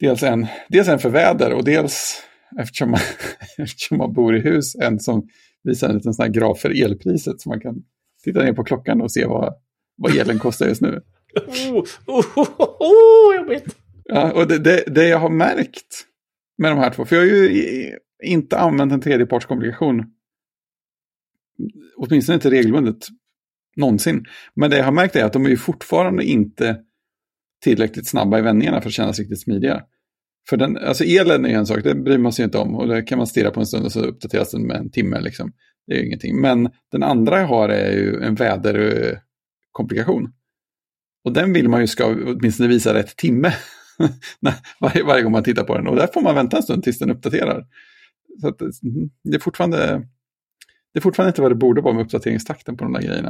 Dels 0.00 0.22
en, 0.22 0.46
dels 0.68 0.88
en 0.88 0.98
för 0.98 1.10
väder 1.10 1.52
och 1.52 1.64
dels 1.64 2.22
eftersom 2.60 2.90
man, 2.90 3.00
eftersom 3.58 3.98
man 3.98 4.12
bor 4.12 4.36
i 4.36 4.40
hus, 4.40 4.74
en 4.74 5.00
som 5.00 5.28
visar 5.62 5.88
en 5.88 5.96
liten 5.96 6.14
sån 6.14 6.22
här 6.22 6.32
graf 6.32 6.60
för 6.60 6.82
elpriset 6.84 7.40
så 7.40 7.48
man 7.48 7.60
kan 7.60 7.84
titta 8.24 8.42
ner 8.42 8.52
på 8.52 8.64
klockan 8.64 9.00
och 9.00 9.12
se 9.12 9.26
vad, 9.26 9.54
vad 9.96 10.16
elen 10.16 10.38
kostar 10.38 10.66
just 10.66 10.82
nu. 10.82 11.02
Oh, 11.34 11.84
oh, 12.06 12.24
oh, 12.36 12.76
oh, 12.80 13.34
jag 13.34 13.44
vet. 13.48 13.64
Ja, 14.04 14.32
och 14.32 14.48
det, 14.48 14.58
det, 14.58 14.84
det 14.86 15.08
jag 15.08 15.18
har 15.18 15.30
märkt 15.30 16.06
med 16.58 16.70
de 16.70 16.78
här 16.78 16.90
två, 16.90 17.04
för 17.04 17.16
jag 17.16 17.22
har 17.22 17.28
ju 17.28 17.98
inte 18.22 18.58
använt 18.58 18.92
en 18.92 19.00
tredjepartskomplikation, 19.00 20.04
åtminstone 21.96 22.34
inte 22.34 22.50
regelbundet, 22.50 23.06
någonsin. 23.76 24.24
Men 24.54 24.70
det 24.70 24.76
jag 24.76 24.84
har 24.84 24.92
märkt 24.92 25.16
är 25.16 25.24
att 25.24 25.32
de 25.32 25.44
är 25.46 25.50
ju 25.50 25.56
fortfarande 25.56 26.24
inte 26.24 26.80
tillräckligt 27.62 28.08
snabba 28.08 28.38
i 28.38 28.42
vändningarna 28.42 28.80
för 28.80 28.88
att 28.88 28.94
kännas 28.94 29.18
riktigt 29.18 29.40
smidiga. 29.40 29.82
För 30.48 30.56
den, 30.56 30.76
alltså 30.76 31.04
elen 31.04 31.46
är 31.46 31.58
en 31.58 31.66
sak, 31.66 31.84
det 31.84 31.94
bryr 31.94 32.18
man 32.18 32.32
sig 32.32 32.44
inte 32.44 32.58
om 32.58 32.74
och 32.74 32.88
det 32.88 33.02
kan 33.02 33.18
man 33.18 33.26
stirra 33.26 33.50
på 33.50 33.60
en 33.60 33.66
stund 33.66 33.84
och 33.84 33.92
så 33.92 34.00
uppdateras 34.00 34.50
den 34.50 34.66
med 34.66 34.76
en 34.76 34.90
timme. 34.90 35.20
Liksom. 35.20 35.52
Det 35.86 35.94
är 35.94 35.98
ju 35.98 36.06
ingenting. 36.06 36.40
Men 36.40 36.70
den 36.92 37.02
andra 37.02 37.40
jag 37.40 37.46
har 37.46 37.68
är 37.68 37.92
ju 37.92 38.22
en 38.22 38.34
väderkomplikation. 38.34 40.32
Och 41.24 41.32
den 41.32 41.52
vill 41.52 41.68
man 41.68 41.80
ju 41.80 41.86
ska 41.86 42.06
åtminstone 42.06 42.68
visa 42.68 42.94
rätt 42.94 43.16
timme 43.16 43.52
varje, 44.80 45.04
varje 45.04 45.22
gång 45.22 45.32
man 45.32 45.44
tittar 45.44 45.64
på 45.64 45.76
den. 45.76 45.86
Och 45.86 45.96
där 45.96 46.08
får 46.14 46.20
man 46.20 46.34
vänta 46.34 46.56
en 46.56 46.62
stund 46.62 46.82
tills 46.82 46.98
den 46.98 47.10
uppdaterar. 47.10 47.66
Så 48.40 48.48
att, 48.48 48.60
mm, 48.60 49.10
det, 49.24 49.36
är 49.36 49.40
fortfarande, 49.40 50.06
det 50.92 50.98
är 50.98 51.00
fortfarande 51.00 51.28
inte 51.28 51.42
vad 51.42 51.50
det 51.50 51.54
borde 51.54 51.80
vara 51.80 51.94
med 51.94 52.04
uppdateringstakten 52.04 52.76
på 52.76 52.84
de 52.84 52.92
där 52.92 53.00
grejerna. 53.00 53.28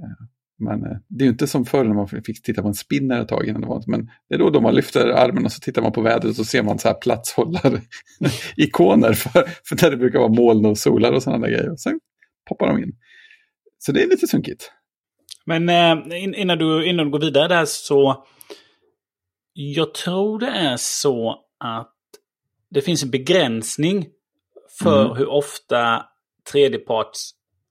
Eh, 0.00 0.26
men 0.58 0.82
eh, 0.82 0.96
det 1.08 1.22
är 1.22 1.26
ju 1.26 1.32
inte 1.32 1.46
som 1.46 1.64
förr 1.64 1.84
när 1.84 1.94
man 1.94 2.08
fick 2.08 2.42
titta 2.42 2.62
på 2.62 2.68
en 2.68 2.74
spinner 2.74 3.20
ett 3.20 3.28
tag 3.28 3.48
innan 3.48 3.60
det 3.60 3.66
var. 3.66 3.82
Men 3.86 4.10
det 4.28 4.34
är 4.34 4.38
då, 4.38 4.50
då 4.50 4.60
man 4.60 4.74
lyfter 4.74 5.08
armen 5.08 5.44
och 5.44 5.52
så 5.52 5.60
tittar 5.60 5.82
man 5.82 5.92
på 5.92 6.00
vädret 6.00 6.30
och 6.30 6.36
så 6.36 6.44
ser 6.44 6.62
man 6.62 6.78
så 6.78 6.88
här 6.88 6.94
platshållare, 6.94 7.80
ikoner, 8.56 9.12
för, 9.12 9.44
för 9.64 9.76
där 9.76 9.90
det 9.90 9.96
brukar 9.96 10.18
vara 10.18 10.32
moln 10.32 10.66
och 10.66 10.78
solar 10.78 11.12
och 11.12 11.22
sådana 11.22 11.46
där 11.46 11.52
grejer. 11.52 11.70
Och 11.70 11.80
sen 11.80 12.00
poppar 12.48 12.66
de 12.66 12.82
in. 12.82 12.92
Så 13.78 13.92
det 13.92 14.02
är 14.02 14.08
lite 14.08 14.26
sunkigt. 14.26 14.72
Men 15.46 15.68
eh, 15.68 16.22
innan, 16.40 16.58
du, 16.58 16.86
innan 16.86 17.06
du 17.06 17.12
går 17.12 17.20
vidare 17.20 17.48
där 17.48 17.64
så... 17.64 18.24
Jag 19.52 19.94
tror 19.94 20.38
det 20.38 20.50
är 20.50 20.76
så 20.76 21.38
att 21.64 21.99
det 22.70 22.80
finns 22.80 23.02
en 23.02 23.10
begränsning 23.10 24.06
för 24.78 25.04
Mm. 25.04 25.16
hur 25.16 25.28
ofta 25.28 26.06
tredjeparts 26.52 27.30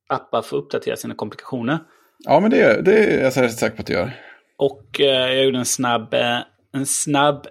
appar 0.10 0.41
får 0.41 0.58
uppdatera 0.58 0.95
sina 0.95 1.16
komplikationer. 1.16 1.80
Ja, 2.20 2.39
men 2.39 2.52
det, 2.52 2.82
det 2.82 3.04
är 3.04 3.24
jag 3.24 3.38
rätt 3.43 3.60
säker 3.60 3.76
på 3.76 3.82
att 3.82 3.88
det 3.88 3.93
gör. 3.93 4.12
Och 4.58 5.00
eh, 5.02 5.34
jag 5.34 5.45
gjorde 5.45 5.58
en 5.58 5.66
snabb, 5.66 6.14
eh, 6.14 6.39
en 6.74 6.86
snabb 6.86 7.47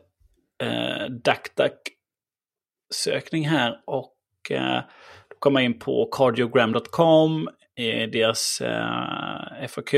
eh, 0.62 1.05
DuckDuck-sökning 1.11 3.49
här. 3.49 3.80
Och 3.86 4.16
eh, 4.51 4.80
då 5.28 5.36
komma 5.38 5.62
in 5.62 5.78
på 5.78 6.09
cardiogram.com, 6.12 7.49
eh, 7.76 8.11
deras 8.11 8.61
eh, 8.61 9.66
FAQ. 9.68 9.94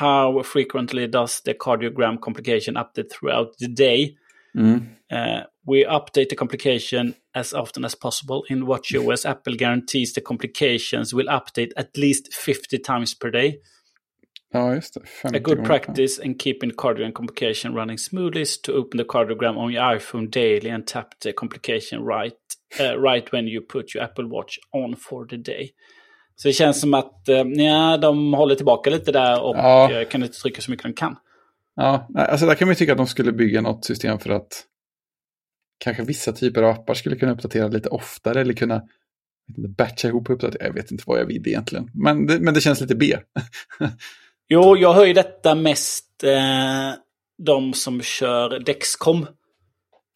How 0.00 0.42
frequently 0.42 1.06
does 1.06 1.42
the 1.42 1.52
cardiogram 1.52 2.18
complication 2.18 2.76
update 2.76 3.08
throughout 3.08 3.58
the 3.58 3.66
day? 3.66 4.16
Mm. 4.54 4.74
Uh, 5.12 5.42
we 5.68 5.84
update 5.86 6.28
the 6.28 6.36
complication 6.36 7.14
as 7.34 7.52
often 7.54 7.84
as 7.84 7.94
possible. 7.94 8.42
In 8.50 8.66
WatchOS, 8.66 9.24
Apple 9.30 9.56
guarantees 9.56 10.12
the 10.14 10.20
complications 10.20 11.14
will 11.14 11.28
update 11.28 11.70
at 11.76 11.96
least 11.96 12.34
50 12.34 12.78
times 12.78 13.18
per 13.18 13.30
day. 13.30 13.54
Ja, 14.54 14.74
just 14.74 14.94
det. 14.94 15.00
A 15.00 15.28
50 15.32 15.38
good 15.38 15.64
practice 15.64 16.22
in 16.24 16.34
keeping 16.38 16.70
the 16.70 16.76
cardiogram 16.76 17.12
complication 17.12 17.74
running 17.74 17.98
smoothly 17.98 18.40
is 18.42 18.60
to 18.62 18.72
open 18.72 18.98
the 18.98 19.04
cardiogram 19.04 19.56
on 19.56 19.72
your 19.72 19.96
iPhone 19.96 20.30
daily 20.30 20.70
and 20.70 20.86
tap 20.86 21.06
the 21.20 21.32
complication 21.32 22.04
right, 22.06 22.36
uh, 22.80 22.98
right 23.10 23.32
when 23.32 23.46
you 23.48 23.60
put 23.72 23.94
your 23.94 24.04
Apple 24.04 24.26
Watch 24.28 24.58
on 24.72 24.96
for 24.96 25.26
the 25.26 25.36
day. 25.36 25.70
Så 26.36 26.48
det 26.48 26.52
känns 26.54 26.80
som 26.80 26.94
att 26.94 27.22
uh, 27.28 27.36
ja, 27.64 27.96
de 27.96 28.34
håller 28.34 28.54
tillbaka 28.54 28.90
lite 28.90 29.12
där 29.12 29.42
och 29.42 29.56
Ja. 29.56 29.92
eh, 29.92 30.08
kan 30.08 30.22
inte 30.22 30.38
trycka 30.38 30.62
så 30.62 30.70
mycket 30.70 30.84
de 30.84 30.92
kan. 30.92 31.16
Ja, 31.76 32.08
alltså 32.14 32.46
där 32.46 32.54
kan 32.54 32.68
man 32.68 32.72
ju 32.72 32.76
tycka 32.76 32.92
att 32.92 32.98
de 32.98 33.06
skulle 33.06 33.32
bygga 33.32 33.60
något 33.60 33.84
system 33.84 34.18
för 34.18 34.30
att 34.30 34.64
kanske 35.82 36.02
vissa 36.02 36.32
typer 36.32 36.62
av 36.62 36.70
appar 36.70 36.94
skulle 36.94 37.16
kunna 37.16 37.32
uppdatera 37.32 37.68
lite 37.68 37.88
oftare 37.88 38.40
eller 38.40 38.54
kunna 38.54 38.82
batcha 39.78 40.08
ihop 40.08 40.30
uppdateringar. 40.30 40.66
Jag 40.66 40.74
vet 40.74 40.90
inte 40.90 41.04
vad 41.06 41.20
jag 41.20 41.26
vill 41.26 41.48
egentligen. 41.48 41.90
Men 41.94 42.26
det, 42.26 42.38
men 42.40 42.54
det 42.54 42.60
känns 42.60 42.80
lite 42.80 42.94
B. 42.94 43.16
Jo, 44.48 44.76
jag 44.76 44.92
hör 44.94 45.04
ju 45.06 45.12
detta 45.12 45.54
mest 45.54 46.24
eh, 46.24 46.94
de 47.42 47.72
som 47.72 48.02
kör 48.02 48.58
Dexcom 48.58 49.26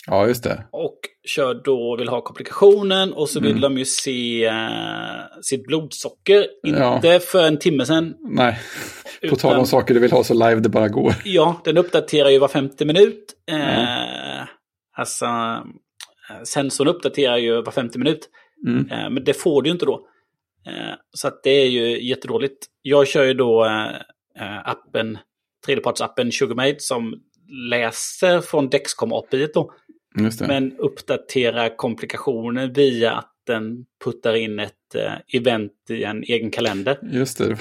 Ja, 0.07 0.27
just 0.27 0.45
det. 0.45 0.65
och 0.71 0.99
kör 1.29 1.55
då 1.65 1.97
vill 1.97 2.09
ha 2.09 2.21
komplikationen 2.21 3.13
och 3.13 3.29
så 3.29 3.41
vill 3.41 3.51
Mm. 3.51 3.61
de 3.61 3.79
ju 3.79 3.85
se 3.85 4.45
eh, 4.45 5.41
sitt 5.43 5.67
blodsocker. 5.67 6.47
Ja. 6.63 6.97
Inte 6.97 7.21
för 7.21 7.47
en 7.47 7.59
timme 7.59 7.87
sedan. 7.87 8.15
Nej, 8.31 8.59
på 9.21 9.27
Utan- 9.27 9.39
tal 9.39 9.57
om 9.59 9.67
saker 9.67 9.95
du 9.95 10.01
vill 10.01 10.13
ha 10.13 10.25
så 10.25 10.35
live 10.35 10.55
det 10.61 10.69
bara 10.69 10.89
går. 10.89 11.15
Ja, 11.25 11.61
den 11.65 11.77
uppdaterar 11.79 12.31
ju 12.31 12.39
var 12.39 12.49
femte 12.49 12.85
minut. 12.85 13.33
Eh, 13.51 14.26
Alltså, 14.97 15.25
eh, 16.31 16.43
sensorn 16.45 16.89
uppdaterar 16.89 17.37
ju 17.37 17.63
var 17.63 17.73
femte 17.73 17.99
minut. 17.99 18.29
Mm. 18.67 18.91
Eh, 18.91 19.11
men 19.11 19.25
det 19.25 19.35
får 19.35 19.63
du 19.63 19.69
ju 19.69 19.73
inte 19.73 19.87
då. 19.87 20.09
Eh, 20.67 20.95
så 21.11 21.29
att 21.29 21.43
det 21.43 21.51
är 21.51 21.67
ju 21.67 22.09
jättedåligt. 22.09 22.67
Jag 22.83 23.09
kör 23.09 23.25
ju 23.25 23.35
då 23.35 23.65
eh, 24.39 24.69
appen, 24.69 25.19
tredjepartsappen 25.67 26.33
Sugarmate 26.33 26.77
som 26.79 27.15
läser 27.71 28.41
från 28.41 28.69
Dexcom 28.69 29.13
API 29.13 29.49
då. 29.55 29.73
Men 30.41 30.79
uppdaterar 30.79 31.77
komplikationer 31.77 32.67
via 32.67 33.13
att 33.13 33.33
den 33.47 33.85
puttar 34.05 34.35
in 34.35 34.59
ett 34.59 34.73
event 35.33 35.73
i 35.91 36.05
en 36.05 36.23
egen 36.23 36.51
kalender. 36.51 36.99
Just 37.03 37.39
det. 37.39 37.59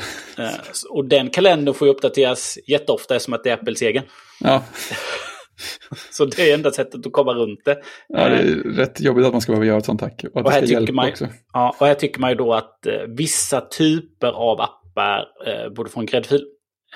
Och 0.89 1.05
den 1.05 1.29
kalendern 1.29 1.75
får 1.75 1.87
ju 1.87 1.93
uppdateras 1.93 2.57
jätteofta 2.67 3.15
eftersom 3.15 3.33
att 3.33 3.43
det 3.43 3.49
är 3.49 3.53
Apples 3.53 3.81
egen. 3.81 4.03
Ja. 4.39 4.63
Så 6.11 6.25
det 6.25 6.51
är 6.51 6.53
enda 6.53 6.71
sättet 6.71 7.05
att 7.05 7.13
komma 7.13 7.33
runt 7.33 7.65
det. 7.65 7.81
ja, 8.07 8.29
det 8.29 8.35
är 8.35 8.55
rätt 8.55 9.01
jobbigt 9.01 9.25
att 9.25 9.31
man 9.31 9.41
ska 9.41 9.51
behöva 9.51 9.65
göra 9.65 9.77
ett 9.77 9.85
sånt 9.85 9.99
tack. 9.99 10.25
Och 10.33 10.45
Och 10.45 10.51
här 10.51 10.61
tycker 10.61 10.93
man, 10.93 11.09
också. 11.09 11.27
ja, 11.53 11.75
och 11.79 11.87
här 11.87 11.93
tycker 11.93 12.19
man 12.19 12.29
ju 12.29 12.35
då 12.35 12.53
att 12.53 12.85
eh, 12.85 12.93
vissa 13.07 13.61
typer 13.61 14.27
av 14.27 14.61
appar 14.61 15.25
eh, 15.45 15.69
borde 15.73 15.89
få 15.89 15.99
en 15.99 16.05
gräddfil. 16.05 16.45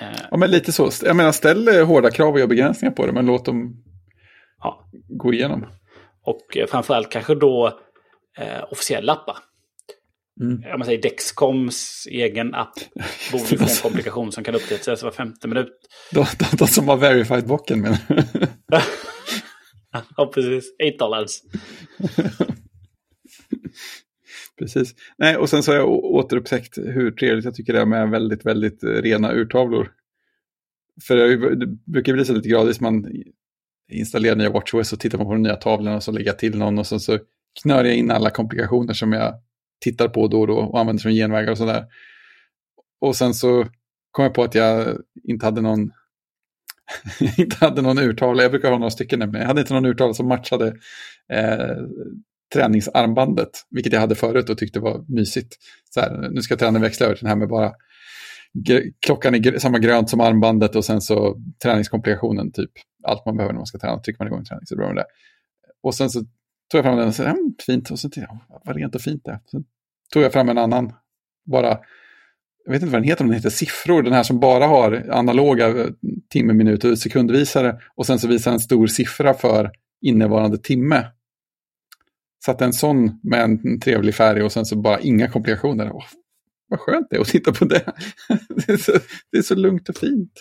Eh, 0.00 0.08
Ja, 0.30 0.36
men 0.36 0.50
lite 0.50 0.72
så. 0.72 0.90
Jag 1.02 1.16
menar, 1.16 1.32
ställ 1.32 1.68
eh, 1.68 1.86
hårda 1.86 2.10
krav 2.10 2.32
och 2.32 2.40
gör 2.40 2.46
begränsningar 2.46 2.94
på 2.94 3.06
det, 3.06 3.12
men 3.12 3.26
låt 3.26 3.44
dem 3.44 3.76
ja. 4.62 4.84
gå 5.08 5.32
igenom. 5.34 5.66
Och 6.24 6.56
eh, 6.56 6.66
framförallt 6.66 7.10
kanske 7.10 7.34
då 7.34 7.78
eh, 8.38 8.64
officiella 8.70 9.12
appar. 9.12 9.36
Mm. 10.40 10.72
Om 10.72 10.78
man 10.78 10.84
säger 10.84 11.02
Dexcoms 11.02 12.06
egen 12.10 12.54
app 12.54 12.74
borde 13.32 13.44
få 13.44 13.64
en 13.64 13.76
komplikation 13.82 14.32
som 14.32 14.44
kan 14.44 14.54
uppdateras 14.54 15.02
var 15.02 15.10
femte 15.10 15.48
minut. 15.48 15.68
De, 16.12 16.26
de, 16.38 16.56
de 16.56 16.66
som 16.66 16.88
har 16.88 16.96
verified-bocken 16.96 17.80
menar 17.80 17.98
du? 18.08 18.22
ja, 20.16 20.26
precis. 20.34 20.72
8 20.94 21.04
dollars. 21.04 21.30
Precis. 24.58 24.94
Nej, 25.18 25.36
och 25.36 25.48
sen 25.50 25.62
så 25.62 25.72
har 25.72 25.76
jag 25.76 25.88
återupptäckt 25.88 26.78
hur 26.78 27.10
trevligt 27.10 27.44
jag 27.44 27.54
tycker 27.54 27.72
det 27.72 27.80
är 27.80 27.86
med 27.86 28.10
väldigt, 28.10 28.46
väldigt 28.46 28.82
eh, 28.82 28.88
rena 28.88 29.32
urtavlor. 29.32 29.92
För 31.02 31.16
det 31.16 31.66
brukar 31.66 32.12
bli 32.12 32.24
så 32.24 32.32
lite 32.32 32.48
gradvis, 32.48 32.80
man 32.80 33.06
installerar 33.90 34.36
nya 34.36 34.50
WatchOS 34.50 34.92
och 34.92 35.00
tittar 35.00 35.18
man 35.18 35.26
på 35.26 35.32
de 35.32 35.42
nya 35.42 35.56
tavlorna 35.56 35.96
och 35.96 36.02
så 36.02 36.12
lägger 36.12 36.26
jag 36.26 36.38
till 36.38 36.58
någon 36.58 36.78
och 36.78 36.86
sen 36.86 37.00
så 37.00 37.18
knör 37.62 37.84
jag 37.84 37.96
in 37.96 38.10
alla 38.10 38.30
komplikationer 38.30 38.92
som 38.92 39.12
jag 39.12 39.34
tittar 39.80 40.08
på 40.08 40.28
då 40.28 40.40
och 40.40 40.46
då 40.46 40.56
och 40.58 40.80
använder 40.80 41.00
som 41.00 41.10
genvägar 41.10 41.52
och 41.52 41.58
sådär. 41.58 41.84
Och 43.00 43.16
sen 43.16 43.34
så 43.34 43.66
kom 44.10 44.22
jag 44.22 44.34
på 44.34 44.42
att 44.42 44.54
jag 44.54 44.96
inte 45.24 45.46
hade 45.46 45.60
någon 45.60 45.90
inte 47.38 47.56
hade 47.56 47.82
någon 47.82 47.98
urtavla, 47.98 48.42
jag 48.42 48.50
brukar 48.50 48.70
ha 48.70 48.78
några 48.78 48.90
stycken 48.90 49.18
nämligen. 49.18 49.40
Jag 49.40 49.48
hade 49.48 49.60
inte 49.60 49.74
någon 49.74 49.86
urtavla 49.86 50.14
som 50.14 50.28
matchade 50.28 50.66
eh, 51.32 51.76
träningsarmbandet, 52.54 53.50
vilket 53.70 53.92
jag 53.92 54.00
hade 54.00 54.14
förut 54.14 54.50
och 54.50 54.58
tyckte 54.58 54.80
var 54.80 55.04
mysigt. 55.08 55.56
Så 55.90 56.00
här, 56.00 56.28
nu 56.30 56.42
ska 56.42 56.52
jag 56.52 56.58
träna 56.58 56.78
växla 56.78 57.06
över 57.06 57.16
till 57.16 57.24
den 57.24 57.30
här 57.30 57.36
med 57.36 57.48
bara 57.48 57.72
gr- 58.58 58.92
klockan 59.06 59.34
är 59.34 59.38
gr- 59.38 59.58
samma 59.58 59.78
grönt 59.78 60.10
som 60.10 60.20
armbandet 60.20 60.76
och 60.76 60.84
sen 60.84 61.00
så 61.00 61.36
träningskomplikationen, 61.62 62.52
typ 62.52 62.70
allt 63.04 63.26
man 63.26 63.36
behöver 63.36 63.52
när 63.52 63.60
man 63.60 63.66
ska 63.66 63.78
träna, 63.78 64.00
trycker 64.00 64.24
man 64.24 64.28
igång 64.32 64.44
träning 64.44 64.66
så 64.66 64.74
är 64.74 64.76
det 64.76 64.80
bra 64.80 64.88
med 64.88 64.96
det. 64.96 65.06
Och 65.82 65.94
sen 65.94 66.10
så 66.10 66.24
tog 66.70 66.78
jag 66.78 66.84
fram 66.84 66.98
den 66.98 67.08
och 67.08 67.14
sa, 67.14 67.24
mm, 67.24 67.54
fint, 67.66 67.90
och 67.90 67.98
så 67.98 68.08
tänkte 68.08 68.36
jag, 68.48 68.60
vad 68.64 68.76
rent 68.76 68.94
och 68.94 69.00
fint 69.00 69.24
det 69.24 69.30
är. 69.30 69.40
Sen 69.50 69.64
tog 70.12 70.22
jag 70.22 70.32
fram 70.32 70.48
en 70.48 70.58
annan, 70.58 70.92
bara, 71.46 71.78
jag 72.64 72.72
vet 72.72 72.82
inte 72.82 72.92
vad 72.92 73.02
den 73.02 73.08
heter, 73.08 73.24
om 73.24 73.28
den 73.28 73.36
heter 73.36 73.50
siffror, 73.50 74.02
den 74.02 74.12
här 74.12 74.22
som 74.22 74.40
bara 74.40 74.66
har 74.66 75.06
analoga 75.10 75.68
eh, 75.68 75.86
timme, 76.30 76.52
minut 76.52 76.84
och 76.84 76.98
sekundvisare 76.98 77.80
och 77.94 78.06
sen 78.06 78.18
så 78.18 78.28
visar 78.28 78.52
en 78.52 78.60
stor 78.60 78.86
siffra 78.86 79.34
för 79.34 79.70
innevarande 80.00 80.58
timme. 80.58 81.06
Satte 82.44 82.64
en 82.64 82.72
sån 82.72 83.20
med 83.22 83.40
en 83.40 83.80
trevlig 83.80 84.14
färg 84.14 84.42
och 84.42 84.52
sen 84.52 84.64
så 84.64 84.76
bara 84.76 85.00
inga 85.00 85.28
komplikationer. 85.28 85.90
Åh, 85.92 86.04
vad 86.68 86.80
skönt 86.80 87.06
det 87.10 87.16
är 87.16 87.20
att 87.20 87.26
titta 87.26 87.52
på 87.52 87.64
det. 87.64 87.84
Det 88.48 88.72
är 88.72 88.76
så, 88.76 88.92
det 89.32 89.38
är 89.38 89.42
så 89.42 89.54
lugnt 89.54 89.88
och 89.88 89.96
fint. 89.96 90.32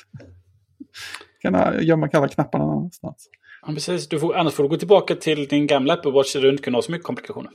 Kan 1.40 1.84
gömma 1.86 2.10
alla 2.14 2.28
knapparna 2.28 2.66
någon 2.66 2.78
annanstans. 2.78 3.30
Ja, 3.62 3.74
precis. 3.74 4.08
Du 4.08 4.20
får, 4.20 4.36
annars 4.36 4.54
får 4.54 4.64
du 4.64 4.70
gå 4.70 4.78
tillbaka 4.78 5.16
till 5.16 5.48
din 5.48 5.68
gamla 5.68 5.94
Apple 5.94 6.12
Watch 6.12 6.34
där 6.34 6.42
du 6.42 6.50
inte 6.50 6.64
kunde 6.64 6.78
ha 6.78 6.82
så 6.82 6.92
mycket 6.92 7.06
komplikationer. 7.06 7.52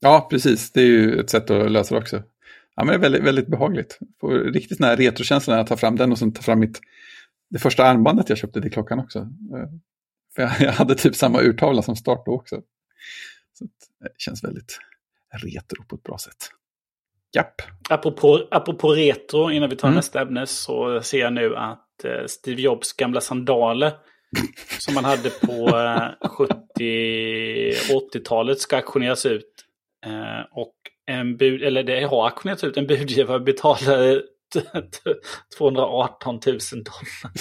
Ja, 0.00 0.26
precis. 0.30 0.72
Det 0.72 0.80
är 0.80 0.86
ju 0.86 1.20
ett 1.20 1.30
sätt 1.30 1.50
att 1.50 1.70
lösa 1.70 1.94
det 1.94 2.00
också. 2.00 2.22
Ja, 2.76 2.84
men 2.84 2.86
det 2.86 2.94
är 2.94 2.98
väldigt, 2.98 3.22
väldigt 3.22 3.46
behagligt. 3.48 3.98
Får 4.20 4.30
riktigt 4.38 4.76
sån 4.76 4.86
här 4.86 4.96
retrokänsla 4.96 5.52
när 5.54 5.58
jag 5.58 5.66
tar 5.66 5.76
fram 5.76 5.96
den 5.96 6.12
och 6.12 6.18
sen 6.18 6.32
tar 6.32 6.42
fram 6.42 6.60
mitt, 6.60 6.80
det 7.50 7.58
första 7.58 7.84
armbandet 7.84 8.28
jag 8.28 8.38
köpte 8.38 8.60
till 8.62 8.70
klockan 8.72 8.98
också. 8.98 9.18
Eh, 9.18 9.68
För 10.34 10.42
jag, 10.42 10.50
jag 10.60 10.72
hade 10.72 10.94
typ 10.94 11.14
samma 11.16 11.40
urtavla 11.40 11.82
som 11.82 11.96
start 11.96 12.22
då 12.26 12.32
också. 12.32 12.62
Så 13.58 13.64
att 13.64 13.70
det 14.00 14.08
känns 14.18 14.44
väldigt 14.44 14.78
retro 15.42 15.84
på 15.84 15.96
ett 15.96 16.02
bra 16.02 16.18
sätt. 16.18 16.50
Japp. 17.36 17.54
Apropå, 17.90 18.48
apropå 18.50 18.88
retro, 18.92 19.50
innan 19.50 19.70
vi 19.70 19.76
tar 19.76 19.88
Mm. 19.88 19.96
nästa 19.96 20.20
ämne, 20.20 20.46
så 20.46 21.00
ser 21.02 21.18
jag 21.18 21.32
nu 21.32 21.56
att 21.56 22.04
eh, 22.04 22.26
Steve 22.26 22.62
Jobs 22.62 22.92
gamla 22.92 23.20
sandaler 23.20 23.92
som 24.78 24.94
man 24.94 25.04
hade 25.04 25.30
på 25.30 25.68
eh, 25.68 26.10
70-80-talet 26.78 28.60
ska 28.60 28.76
auktioneras 28.76 29.26
ut. 29.26 29.64
Eh, 30.06 30.40
och 30.52 30.74
en 31.06 31.36
bud, 31.36 31.62
eller 31.62 31.82
det 31.82 32.04
har 32.04 32.24
auktionerats 32.24 32.64
ut, 32.64 32.76
en 32.76 32.86
budgivare 32.86 33.40
betalade 33.40 34.22
218 35.58 36.40
000 36.46 36.58
dollar. 36.72 37.32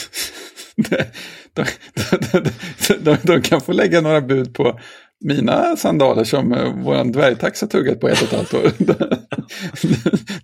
De, 1.54 1.66
de, 1.94 2.42
de, 2.88 2.98
de, 3.00 3.18
de 3.24 3.42
kan 3.42 3.62
få 3.62 3.72
lägga 3.72 4.02
några 4.02 4.22
bud 4.22 4.54
på 4.54 4.80
mina 5.20 5.76
sandaler 5.76 6.24
som 6.24 6.54
eh, 6.54 6.74
våran 6.84 7.12
dvärgtax 7.12 7.62
har 7.62 7.68
tuggat 7.68 8.00
på 8.00 8.08
ett 8.10 8.22
och 8.22 8.28
ett 8.28 8.34
halvt 8.34 8.54
år. 8.54 8.72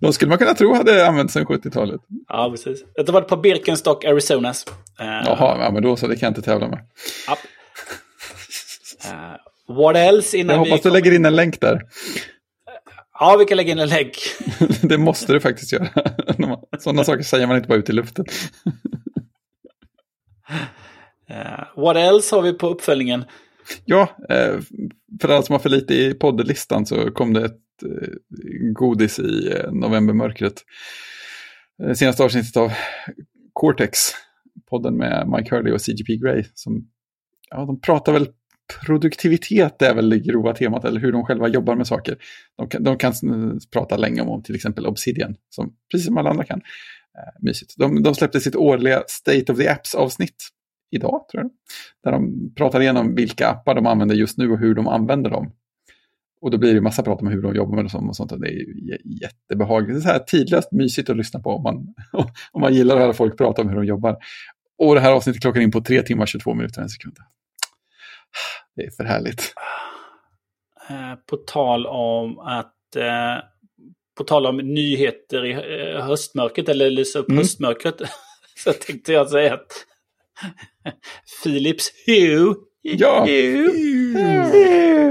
De 0.00 0.12
skulle 0.12 0.28
man 0.28 0.38
kunna 0.38 0.54
tro 0.54 0.74
hade 0.74 1.06
använts 1.08 1.34
sedan 1.34 1.44
70-talet. 1.46 2.00
Ja, 2.28 2.50
precis. 2.50 2.84
Det 3.06 3.12
var 3.12 3.20
på 3.22 3.36
Birkenstock 3.36 4.04
Arizonas. 4.04 4.64
Eh, 5.00 5.06
Jaha, 5.06 5.56
ja, 5.64 5.70
men 5.72 5.82
då 5.82 5.96
så, 5.96 6.06
det 6.06 6.16
kan 6.16 6.26
jag 6.26 6.30
inte 6.30 6.42
tävla 6.42 6.68
med. 6.68 6.78
ja. 7.26 7.36
Eh, 9.04 9.74
what 9.76 9.96
else 9.96 10.36
innan 10.38 10.56
Jag 10.56 10.64
vi... 10.64 10.70
hoppas 10.70 10.82
du 10.82 10.88
kommer- 10.88 11.00
lägger 11.00 11.12
in 11.16 11.24
en 11.24 11.36
länk 11.36 11.60
där. 11.60 11.80
Ja, 13.20 13.36
vi 13.38 13.44
kan 13.44 13.56
lägga 13.56 13.72
in 13.72 13.78
en 13.78 13.88
länk. 13.88 14.12
Det 14.82 14.98
måste 14.98 15.32
du 15.32 15.40
faktiskt 15.40 15.72
göra. 15.72 15.88
Sådana 16.78 17.04
saker 17.04 17.22
säger 17.22 17.46
man 17.46 17.56
inte 17.56 17.68
bara 17.68 17.78
ut 17.78 17.88
i 17.90 17.92
luften. 17.92 18.24
Eh, 21.30 21.64
what 21.84 21.96
else 21.96 22.34
har 22.36 22.42
vi 22.42 22.52
på 22.52 22.68
uppföljningen? 22.68 23.24
Ja, 23.84 24.16
eh, 24.28 24.60
för 25.20 25.28
alla 25.28 25.42
som 25.42 25.52
har 25.52 25.60
för 25.60 25.68
lite 25.68 25.94
i 25.94 26.14
poddlistan 26.14 26.86
så 26.86 27.10
kom 27.10 27.32
det 27.32 27.44
ett 27.44 27.82
eh, 27.82 28.08
godis 28.72 29.18
i 29.18 29.52
eh, 29.52 29.72
novembermörkret. 29.72 30.54
Senaste 31.96 32.24
avsnittet 32.24 32.56
av 32.56 32.72
Cortex, 33.52 33.98
podden 34.70 34.96
med 34.96 35.28
Mike 35.28 35.54
Hurley 35.54 35.72
och 35.72 35.80
CGP 35.80 36.16
Grey. 36.16 36.44
Som, 36.54 36.88
ja, 37.50 37.64
de 37.64 37.80
pratar 37.80 38.12
väl 38.12 38.28
produktivitet 38.86 39.82
är 39.82 39.94
väl 39.94 40.10
det 40.10 40.18
grova 40.18 40.54
temat, 40.54 40.84
eller 40.84 41.00
hur 41.00 41.12
de 41.12 41.24
själva 41.24 41.48
jobbar 41.48 41.76
med 41.76 41.86
saker. 41.86 42.18
De 42.56 42.68
kan, 42.68 42.84
de 42.84 42.98
kan 42.98 43.12
prata 43.72 43.96
länge 43.96 44.20
om, 44.20 44.42
till 44.42 44.54
exempel 44.54 44.86
Obsidian, 44.86 45.36
som, 45.50 45.74
precis 45.90 46.06
som 46.06 46.18
alla 46.18 46.30
andra 46.30 46.44
kan. 46.44 46.60
Mysigt. 47.40 47.74
De, 47.76 48.02
de 48.02 48.14
släppte 48.14 48.40
sitt 48.40 48.56
årliga 48.56 49.02
State 49.06 49.52
of 49.52 49.58
the 49.58 49.68
Apps-avsnitt 49.68 50.36
idag, 50.94 51.24
tror 51.30 51.42
jag. 51.42 51.50
Där 52.04 52.12
de 52.12 52.54
pratar 52.54 52.80
igenom 52.80 53.14
vilka 53.14 53.48
appar 53.48 53.74
de 53.74 53.86
använder 53.86 54.14
just 54.14 54.38
nu 54.38 54.50
och 54.50 54.58
hur 54.58 54.74
de 54.74 54.88
använder 54.88 55.30
dem. 55.30 55.52
Och 56.40 56.50
då 56.50 56.58
blir 56.58 56.74
det 56.74 56.80
massa 56.80 57.02
prat 57.02 57.20
om 57.20 57.28
hur 57.28 57.42
de 57.42 57.54
jobbar 57.54 57.74
med 57.76 57.90
dem 57.90 58.08
och 58.08 58.16
sånt. 58.16 58.32
Och 58.32 58.40
det 58.40 58.48
är 58.48 58.62
jättebehagligt. 59.22 59.94
Det 59.94 59.98
är 59.98 60.02
så 60.02 60.08
här 60.08 60.18
tidlöst 60.18 60.72
mysigt 60.72 61.10
att 61.10 61.16
lyssna 61.16 61.40
på 61.40 61.50
om 61.50 61.62
man, 61.62 61.94
om 62.52 62.60
man 62.60 62.74
gillar 62.74 62.94
att 62.94 63.02
höra 63.02 63.12
folk 63.12 63.38
prata 63.38 63.62
om 63.62 63.68
hur 63.68 63.76
de 63.76 63.84
jobbar. 63.84 64.16
Och 64.78 64.94
det 64.94 65.00
här 65.00 65.12
avsnittet 65.12 65.42
klockar 65.42 65.60
in 65.60 65.70
på 65.70 65.80
3 65.80 66.02
timmar 66.02 66.26
22 66.26 66.54
minuter 66.54 66.78
och 66.78 66.82
en 66.82 66.88
sekund. 66.88 67.16
Det 68.76 68.82
är 68.82 68.90
för 68.90 69.04
härligt. 69.04 69.54
Eh, 70.90 71.14
på 71.26 71.36
tal 71.36 71.86
om 71.86 72.38
att 72.38 72.96
eh, 72.96 73.44
på 74.16 74.24
tal 74.24 74.46
om 74.46 74.56
nyheter 74.56 75.44
i 75.44 75.52
eh, 75.52 76.06
höstmörkret 76.06 76.68
eller 76.68 76.90
lysa 76.90 77.18
upp 77.18 77.28
mm. 77.28 77.38
höstmörkret. 77.38 77.94
Så 78.56 78.72
tänkte 78.72 79.12
jag 79.12 79.30
säga 79.30 79.54
att 79.54 79.86
Philips 81.42 81.90
Hue, 82.06 82.54
ja. 82.82 83.24
Hue, 83.24 83.68
Hue 84.12 85.04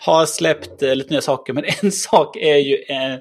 har 0.00 0.26
släppt 0.26 0.82
lite 0.82 1.10
nya 1.10 1.20
saker. 1.20 1.52
Men 1.52 1.64
en 1.82 1.92
sak 1.92 2.36
är 2.36 2.56
ju 2.56 2.84
en 2.88 3.20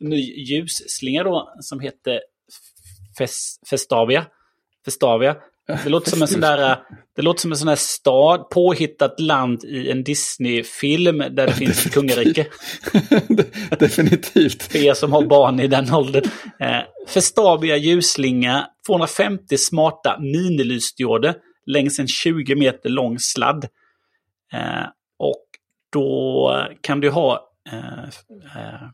ny 0.00 0.44
ljusslinga 0.44 1.24
då 1.24 1.54
som 1.60 1.80
heter 1.80 2.20
Festavia. 3.70 4.26
Festavia. 4.84 5.36
Det 5.66 5.88
låter 5.88 6.10
som 6.10 6.22
en 6.22 6.28
sån 6.28 6.40
där, 6.40 6.78
det 7.16 7.22
låter 7.22 7.40
som 7.40 7.52
en 7.52 7.58
sån 7.58 7.66
där 7.66 7.76
stad, 7.76 8.50
påhittat 8.50 9.20
land 9.20 9.64
i 9.64 9.90
en 9.90 10.04
Disney-film 10.04 11.18
där 11.18 11.46
det 11.46 11.52
finns 11.52 11.86
ett 11.86 11.92
kungarike. 11.92 12.46
Definitivt. 13.78 14.62
För 14.62 14.78
er 14.78 14.94
som 14.94 15.12
har 15.12 15.22
barn 15.22 15.60
i 15.60 15.66
den 15.66 15.94
åldern. 15.94 16.24
Eh, 16.60 16.80
Festavia 17.08 17.76
ljusslinga, 17.76 18.66
250 18.86 19.58
smarta 19.58 20.18
minilysdioder 20.20 21.34
längs 21.66 21.98
en 21.98 22.08
20 22.08 22.56
meter 22.56 22.88
lång 22.88 23.18
sladd. 23.18 23.64
Eh, 24.52 24.86
och 25.18 25.44
då 25.92 26.68
kan 26.80 27.00
du 27.00 27.10
ha 27.10 27.50
eh, 27.72 28.04
eh, 28.56 28.88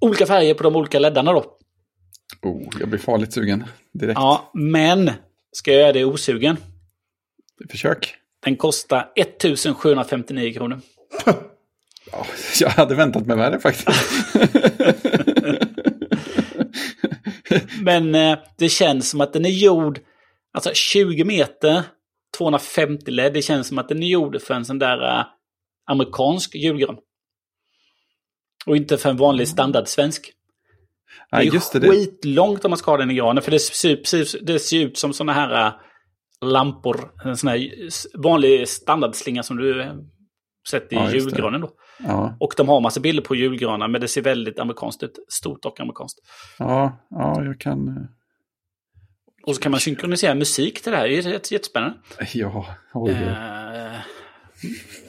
olika 0.00 0.26
färger 0.26 0.54
på 0.54 0.62
de 0.62 0.76
olika 0.76 0.98
leddarna 0.98 1.32
då. 1.32 1.44
Oh, 2.42 2.68
jag 2.80 2.88
blir 2.88 2.98
farligt 2.98 3.32
sugen 3.32 3.64
direkt. 3.92 4.18
Ja, 4.18 4.50
men 4.54 5.10
Ska 5.54 5.72
jag 5.72 5.80
göra 5.80 5.92
det 5.92 6.04
osugen? 6.04 6.56
Försök. 7.70 8.14
Den 8.44 8.56
kostar 8.56 9.12
1759 9.16 10.52
kronor. 10.52 10.80
ja, 12.12 12.26
jag 12.60 12.68
hade 12.68 12.94
väntat 12.94 13.26
mig 13.26 13.36
värre 13.36 13.60
faktiskt. 13.60 13.88
Men 17.82 18.14
eh, 18.14 18.38
det 18.58 18.68
känns 18.68 19.10
som 19.10 19.20
att 19.20 19.32
den 19.32 19.44
är 19.44 19.50
gjord, 19.50 20.00
alltså 20.52 20.70
20 20.74 21.24
meter, 21.24 21.82
250 22.38 23.10
LED, 23.10 23.32
det 23.32 23.42
känns 23.42 23.68
som 23.68 23.78
att 23.78 23.88
den 23.88 24.02
är 24.02 24.06
gjord 24.06 24.42
för 24.42 24.54
en 24.54 24.64
sån 24.64 24.78
där 24.78 25.18
eh, 25.18 25.24
amerikansk 25.86 26.54
julgran. 26.54 26.96
Och 28.66 28.76
inte 28.76 28.98
för 28.98 29.10
en 29.10 29.16
vanlig 29.16 29.48
standard 29.48 29.88
svensk. 29.88 30.32
Det 31.30 31.36
är 31.36 31.42
just 31.42 31.72
det, 31.72 31.80
skitlångt 31.80 32.64
om 32.64 32.70
man 32.70 32.78
ska 32.78 32.90
ha 32.90 32.98
den 32.98 33.10
i 33.10 33.14
granen. 33.14 33.42
För 33.42 33.50
det 33.50 33.58
ser, 33.58 34.44
det 34.44 34.58
ser 34.58 34.84
ut 34.84 34.98
som 34.98 35.12
sådana 35.12 35.32
här 35.32 35.66
äh, 35.66 35.72
lampor. 36.40 37.10
En 37.24 37.36
sån 37.36 37.48
här 37.48 37.70
vanlig 38.22 38.68
standardslinga 38.68 39.42
som 39.42 39.56
du 39.56 39.82
äh, 39.82 39.92
sett 40.70 40.92
i 40.92 40.96
ja, 40.96 41.10
julgranen. 41.10 41.60
Då. 41.60 41.70
Ja. 41.98 42.36
Och 42.40 42.54
de 42.56 42.68
har 42.68 42.80
massa 42.80 43.00
bilder 43.00 43.22
på 43.22 43.34
julgranar, 43.34 43.88
men 43.88 44.00
det 44.00 44.08
ser 44.08 44.22
väldigt 44.22 44.58
amerikanskt 44.58 45.02
ut. 45.02 45.18
Stort 45.28 45.64
och 45.64 45.80
amerikanskt. 45.80 46.18
Ja, 46.58 47.06
ja 47.10 47.44
jag 47.44 47.60
kan... 47.60 47.88
Äh, 47.88 47.94
och 49.46 49.54
så 49.54 49.60
kan 49.60 49.70
man 49.70 49.80
synkronisera 49.80 50.34
musik 50.34 50.82
till 50.82 50.92
det 50.92 50.98
här. 50.98 51.08
Det 51.08 51.18
är 51.18 51.52
jättespännande. 51.52 51.96
Ja, 52.32 52.66
oj. 52.94 53.12
Eh, 53.12 54.00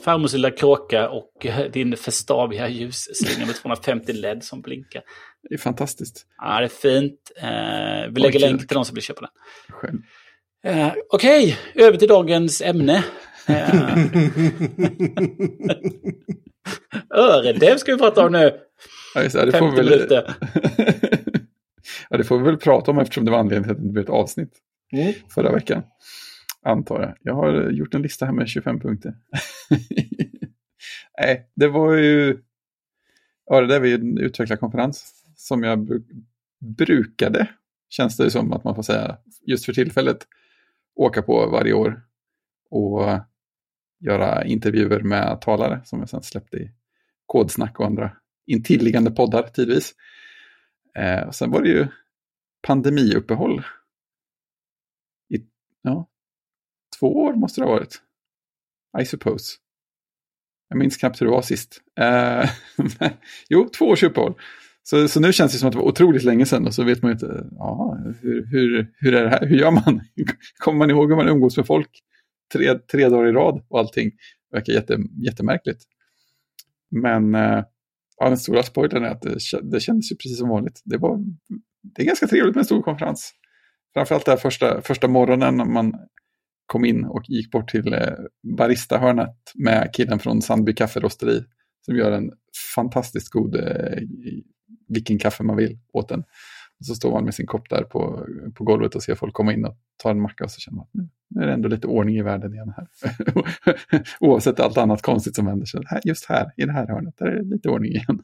farmors 0.04 0.34
lilla 0.34 0.52
kråka 0.52 1.10
och 1.10 1.46
din 1.74 1.98
Festavia 1.98 2.70
ljusslinga 2.70 3.46
med 3.46 3.56
250 3.56 4.14
LED 4.14 4.44
som 4.44 4.62
blinkar. 4.62 5.02
Det 5.50 5.56
är 5.56 5.60
fantastiskt. 5.60 6.26
Ja, 6.38 6.60
det 6.60 6.66
är 6.66 6.68
fint. 6.68 7.32
Eh, 7.38 8.14
vi 8.14 8.22
lägger 8.22 8.40
länk 8.40 8.68
till 8.68 8.76
de 8.76 8.86
som 8.86 8.96
vill 8.96 9.04
köpa 9.04 9.22
den. 9.22 10.04
Eh, 10.66 10.94
Okej, 11.10 11.58
okay, 11.74 11.86
över 11.86 11.98
till 11.98 12.08
dagens 12.08 12.62
ämne. 12.62 13.04
Eh, 13.48 13.98
Öredev 17.10 17.78
ska 17.78 17.92
vi 17.92 17.98
prata 17.98 18.26
om 18.26 18.32
nu. 18.32 18.52
Ja, 19.16 19.24
just 19.24 19.36
det, 19.36 19.46
det 19.46 19.58
får 19.58 19.72
väl... 19.72 20.08
ja, 22.10 22.18
det 22.18 22.24
får 22.24 22.38
vi 22.38 22.44
väl 22.44 22.58
prata 22.58 22.92
om 22.92 23.00
eftersom 23.00 23.26
det 23.26 23.32
var 23.32 23.40
anledningen 23.40 23.64
till 23.64 23.72
att 23.72 23.78
det 23.78 23.84
inte 23.84 23.94
blev 23.94 24.04
ett 24.04 24.10
avsnitt 24.10 24.54
mm. 24.94 25.14
förra 25.34 25.52
veckan. 25.52 25.84
Antar 26.62 27.02
jag. 27.02 27.14
Jag 27.22 27.34
har 27.34 27.72
gjort 27.72 27.94
en 27.94 28.02
lista 28.02 28.26
här 28.26 28.34
med 28.34 28.48
25 28.48 28.80
punkter. 28.80 29.14
Nej, 31.20 31.50
det 31.56 31.68
var 31.68 31.94
ju... 31.94 32.38
Ja, 33.46 33.62
det 33.62 33.68
där 33.68 33.80
var 33.80 33.88
ju 33.88 33.96
en 33.96 34.18
utvecklarkonferens 34.18 35.15
som 35.48 35.64
jag 35.64 36.04
brukade, 36.60 37.48
känns 37.90 38.18
det 38.18 38.32
som 38.32 38.54
att 38.54 38.64
man 38.64 38.76
får 38.76 38.84
säga, 38.84 39.18
just 39.42 39.66
för 39.66 39.74
tillfället, 39.74 40.28
åka 40.96 41.22
på 41.22 41.50
varje 41.50 41.74
år 41.74 42.02
och 42.70 43.20
göra 44.00 44.46
intervjuer 44.46 45.02
med 45.02 45.42
talare 45.42 45.82
som 45.86 46.00
jag 46.00 46.10
sen 46.10 46.24
släppte 46.24 46.58
i 46.58 46.72
Kodsnack 47.26 47.80
och 47.80 47.86
andra 47.86 48.12
intilliggande 48.46 49.12
poddar 49.12 49.44
tidvis. 49.44 49.96
Eh, 50.98 51.32
sen 51.32 51.52
var 51.52 51.62
det 51.62 51.70
ju 51.70 51.88
pandemiuppehåll. 52.68 53.66
I, 55.30 55.38
ja, 55.82 56.10
två 57.00 57.16
år 57.16 57.34
måste 57.34 57.62
det 57.62 57.66
ha 57.66 57.74
varit. 57.74 58.02
I 59.02 59.06
suppose. 59.06 59.58
Jag 60.70 60.78
minns 60.78 60.98
knappt 60.98 61.22
hur 61.22 61.26
det 61.26 61.32
var 61.32 61.42
sist. 61.42 61.82
Eh, 62.00 62.50
jo, 63.50 63.70
två 63.70 63.86
års 63.86 64.04
uppehåll. 64.04 64.36
Så, 64.90 65.08
så 65.08 65.20
nu 65.20 65.34
känns 65.34 65.52
det 65.52 65.58
som 65.58 65.68
att 65.68 65.74
det 65.74 65.80
var 65.80 65.88
otroligt 65.88 66.24
länge 66.24 66.46
sedan 66.46 66.68
och 66.68 66.74
så 66.74 66.84
vet 66.84 67.02
man 67.02 67.10
ju 67.10 67.14
inte, 67.14 67.48
ja, 67.52 67.98
hur, 68.22 68.46
hur, 68.52 68.94
hur 68.98 69.16
är 69.16 69.24
det 69.24 69.30
här, 69.30 69.46
hur 69.46 69.58
gör 69.58 69.72
man? 69.72 70.02
Kommer 70.60 70.78
man 70.78 70.90
ihåg 70.90 71.10
hur 71.10 71.16
man 71.16 71.28
umgås 71.28 71.58
med 71.58 71.66
folk 71.68 71.90
tre, 72.54 72.80
tre 72.92 73.10
dagar 73.10 73.28
i 73.28 73.32
rad 73.32 73.66
och 73.70 73.80
allting? 73.80 74.12
Det 74.52 74.58
verkar 74.58 74.74
jätte, 74.74 74.98
jättemärkligt. 75.26 75.84
Men 76.92 77.36
eh, 77.36 77.64
ja, 78.18 78.30
den 78.30 78.38
stora 78.38 78.64
spoilern 78.64 79.04
är 79.04 79.10
att 79.10 79.22
det, 79.22 79.38
det 79.72 79.80
kändes 79.80 80.12
ju 80.12 80.16
precis 80.16 80.38
som 80.38 80.50
vanligt. 80.50 80.82
Det, 80.86 80.98
var, 80.98 81.20
det 81.96 82.02
är 82.02 82.06
ganska 82.06 82.28
trevligt 82.28 82.56
med 82.56 82.62
en 82.62 82.66
stor 82.66 82.82
konferens. 82.82 83.32
Framförallt 83.94 84.26
den 84.26 84.38
första, 84.38 84.82
första 84.82 85.08
morgonen 85.08 85.58
när 85.58 85.66
man 85.66 85.94
kom 86.66 86.86
in 86.86 87.06
och 87.06 87.24
gick 87.28 87.52
bort 87.52 87.70
till 87.70 87.94
eh, 87.94 88.14
baristahörnet 88.58 89.36
med 89.56 89.90
killen 89.94 90.20
från 90.20 90.42
Sandby 90.42 90.76
kafferosteri 90.76 91.44
som 91.86 91.96
gör 91.96 92.12
en 92.12 92.32
fantastiskt 92.76 93.30
god 93.30 93.56
eh, 93.56 93.98
vilken 94.88 95.20
kaffe 95.20 95.44
man 95.44 95.56
vill 95.56 95.80
åt 95.94 96.10
den. 96.10 96.24
Och 96.80 96.86
så 96.86 96.96
står 96.96 97.12
man 97.12 97.24
med 97.24 97.36
sin 97.36 97.46
kopp 97.46 97.70
där 97.70 97.84
på, 97.84 98.28
på 98.56 98.64
golvet 98.64 98.96
och 98.96 99.04
ser 99.04 99.16
folk 99.16 99.34
komma 99.34 99.54
in 99.54 99.66
och 99.66 99.78
ta 99.98 100.10
en 100.12 100.22
macka 100.22 100.44
och 100.44 100.52
så 100.52 100.60
känner 100.60 100.76
man 100.76 100.84
att 100.84 100.94
nu, 100.94 101.10
nu 101.30 101.42
är 101.42 101.48
det 101.48 101.54
ändå 101.54 101.70
lite 101.70 101.88
ordning 101.88 102.18
i 102.18 102.22
världen 102.22 102.54
igen 102.54 102.74
här. 102.78 102.88
Oavsett 104.20 104.60
allt 104.60 104.78
annat 104.78 105.02
konstigt 105.02 105.36
som 105.36 105.48
händer. 105.48 105.66
Så 105.66 105.84
här, 105.86 106.02
just 106.04 106.26
här, 106.26 106.52
i 106.58 106.66
det 106.66 106.72
här 106.72 106.88
hörnet, 106.88 107.18
där 107.18 107.26
är 107.26 107.36
det 107.36 107.50
lite 107.56 107.70
ordning 107.70 107.92
igen. 107.92 108.24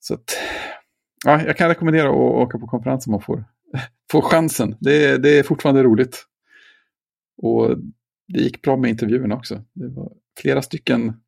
Så 0.00 0.14
att, 0.14 0.38
ja, 1.24 1.42
jag 1.42 1.56
kan 1.56 1.68
rekommendera 1.68 2.08
att 2.08 2.14
åka 2.14 2.58
på 2.58 2.66
konferens 2.66 3.06
om 3.06 3.10
man 3.10 3.20
får, 3.20 3.44
får 4.10 4.22
chansen. 4.22 4.76
Det, 4.80 5.18
det 5.18 5.38
är 5.38 5.42
fortfarande 5.42 5.82
roligt. 5.82 6.26
Och 7.36 7.78
det 8.28 8.40
gick 8.40 8.62
bra 8.62 8.76
med 8.76 8.90
intervjuerna 8.90 9.34
också. 9.34 9.64
Det 9.72 9.88
var 9.88 10.12
flera 10.40 10.62
stycken. 10.62 11.20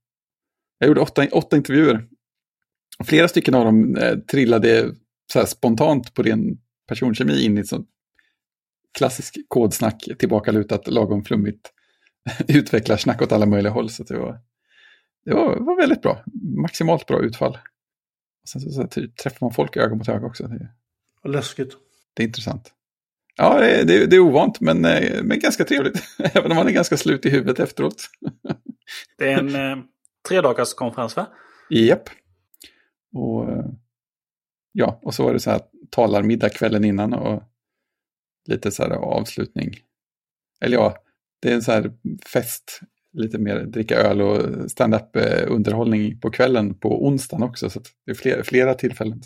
Jag 0.78 0.88
gjorde 0.88 1.00
åtta, 1.00 1.26
åtta 1.32 1.56
intervjuer 1.56 2.08
flera 3.04 3.28
stycken 3.28 3.54
av 3.54 3.64
dem 3.64 3.96
eh, 3.96 4.18
trillade 4.18 4.94
så 5.32 5.46
spontant 5.46 6.14
på 6.14 6.22
ren 6.22 6.58
personkemi 6.88 7.44
in 7.44 7.58
i 7.58 7.60
ett 7.60 7.68
sånt 7.68 7.88
klassisk 8.98 9.36
kodsnack, 9.48 10.08
tillbakalutat, 10.18 10.86
lagom 10.86 11.24
flummigt 11.24 11.72
utvecklarsnack 12.48 13.22
åt 13.22 13.32
alla 13.32 13.46
möjliga 13.46 13.72
håll. 13.72 13.90
Så 13.90 14.02
det, 14.02 14.18
var, 14.18 14.40
det 15.24 15.34
var, 15.34 15.56
var 15.56 15.76
väldigt 15.76 16.02
bra, 16.02 16.24
maximalt 16.56 17.06
bra 17.06 17.22
utfall. 17.22 17.58
Och 18.42 18.48
sen 18.48 18.60
så, 18.60 18.70
så, 18.70 18.88
träffar 19.22 19.46
man 19.46 19.54
folk 19.54 19.76
öga 19.76 19.94
mot 19.94 20.08
öga 20.08 20.26
också. 20.26 20.46
Det, 20.46 20.68
läskigt. 21.28 21.72
Det 22.14 22.22
är 22.22 22.26
intressant. 22.26 22.72
Ja, 23.36 23.60
det, 23.60 23.84
det, 23.84 24.06
det 24.06 24.16
är 24.16 24.20
ovant, 24.20 24.60
men, 24.60 24.84
eh, 24.84 25.22
men 25.22 25.38
ganska 25.38 25.64
trevligt. 25.64 26.02
Även 26.18 26.50
om 26.50 26.56
man 26.56 26.68
är 26.68 26.72
ganska 26.72 26.96
slut 26.96 27.26
i 27.26 27.30
huvudet 27.30 27.60
efteråt. 27.60 28.10
det 29.18 29.32
är 29.32 29.38
en 29.38 29.54
eh, 29.54 30.64
konferens, 30.76 31.16
va? 31.16 31.26
Japp. 31.70 32.08
Och, 33.14 33.64
ja, 34.72 35.00
och 35.02 35.14
så 35.14 35.24
var 35.24 35.32
det 35.32 35.40
så 35.40 35.50
här 35.50 35.60
talarmiddag 35.90 36.48
kvällen 36.48 36.84
innan 36.84 37.14
och 37.14 37.42
lite 38.48 38.70
så 38.70 38.82
här 38.82 38.90
avslutning. 38.90 39.76
Eller 40.60 40.76
ja, 40.76 40.96
det 41.40 41.50
är 41.50 41.54
en 41.54 41.62
så 41.62 41.72
här 41.72 41.92
fest, 42.32 42.80
lite 43.12 43.38
mer 43.38 43.60
dricka 43.60 43.96
öl 43.96 44.22
och 44.22 44.70
stand-up 44.70 45.16
eh, 45.16 45.44
underhållning 45.48 46.20
på 46.20 46.30
kvällen 46.30 46.74
på 46.74 47.06
onsdagen 47.06 47.42
också. 47.42 47.70
Så 47.70 47.80
det 48.04 48.10
är 48.10 48.14
flera, 48.14 48.44
flera 48.44 48.74
tillfällen. 48.74 49.22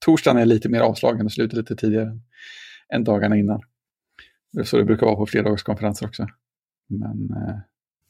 Torsdagen 0.00 0.36
är 0.38 0.46
lite 0.46 0.68
mer 0.68 0.80
avslagen 0.80 1.26
och 1.26 1.32
slutar 1.32 1.56
lite 1.56 1.76
tidigare 1.76 2.18
än 2.94 3.04
dagarna 3.04 3.36
innan. 3.36 3.60
Så 4.64 4.76
det 4.76 4.84
brukar 4.84 5.06
vara 5.06 5.16
på 5.16 5.26
fredagskonferenser 5.26 6.06
också. 6.06 6.26
Men... 6.88 7.30
Eh, 7.30 7.56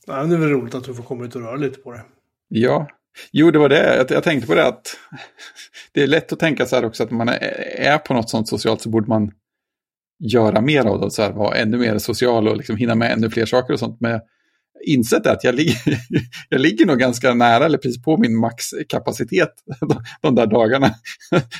ja, 0.06 0.24
det 0.24 0.34
är 0.34 0.38
väl 0.38 0.48
roligt 0.48 0.74
att 0.74 0.84
du 0.84 0.94
får 0.94 1.02
komma 1.02 1.24
ut 1.24 1.36
och 1.36 1.42
röra 1.42 1.56
lite 1.56 1.80
på 1.80 1.92
det. 1.92 2.04
Ja, 2.48 2.88
jo 3.32 3.50
det 3.50 3.58
var 3.58 3.68
det. 3.68 3.96
Jag, 3.96 4.10
jag 4.10 4.24
tänkte 4.24 4.46
på 4.46 4.54
det 4.54 4.66
att 4.66 4.96
det 5.92 6.02
är 6.02 6.06
lätt 6.06 6.32
att 6.32 6.38
tänka 6.38 6.66
så 6.66 6.76
här 6.76 6.84
också 6.84 7.02
att 7.02 7.10
när 7.10 7.18
man 7.18 7.28
är, 7.28 7.38
är 7.76 7.98
på 7.98 8.14
något 8.14 8.30
sånt 8.30 8.48
socialt 8.48 8.80
så 8.80 8.88
borde 8.88 9.08
man 9.08 9.30
göra 10.18 10.60
mer 10.60 10.84
av 10.84 11.00
det, 11.00 11.10
så 11.10 11.22
här, 11.22 11.32
vara 11.32 11.56
ännu 11.56 11.78
mer 11.78 11.98
social 11.98 12.48
och 12.48 12.56
liksom 12.56 12.76
hinna 12.76 12.94
med 12.94 13.12
ännu 13.12 13.30
fler 13.30 13.46
saker 13.46 13.72
och 13.72 13.78
sånt. 13.78 14.00
Men 14.00 14.10
jag 14.10 14.20
insett 14.86 15.26
att 15.26 15.44
jag 15.44 15.54
ligger, 15.54 15.76
jag 16.48 16.60
ligger 16.60 16.86
nog 16.86 16.98
ganska 16.98 17.34
nära 17.34 17.64
eller 17.64 17.78
precis 17.78 18.02
på 18.02 18.16
min 18.16 18.36
maxkapacitet 18.36 19.52
de, 19.80 20.02
de 20.20 20.34
där 20.34 20.46
dagarna. 20.46 20.94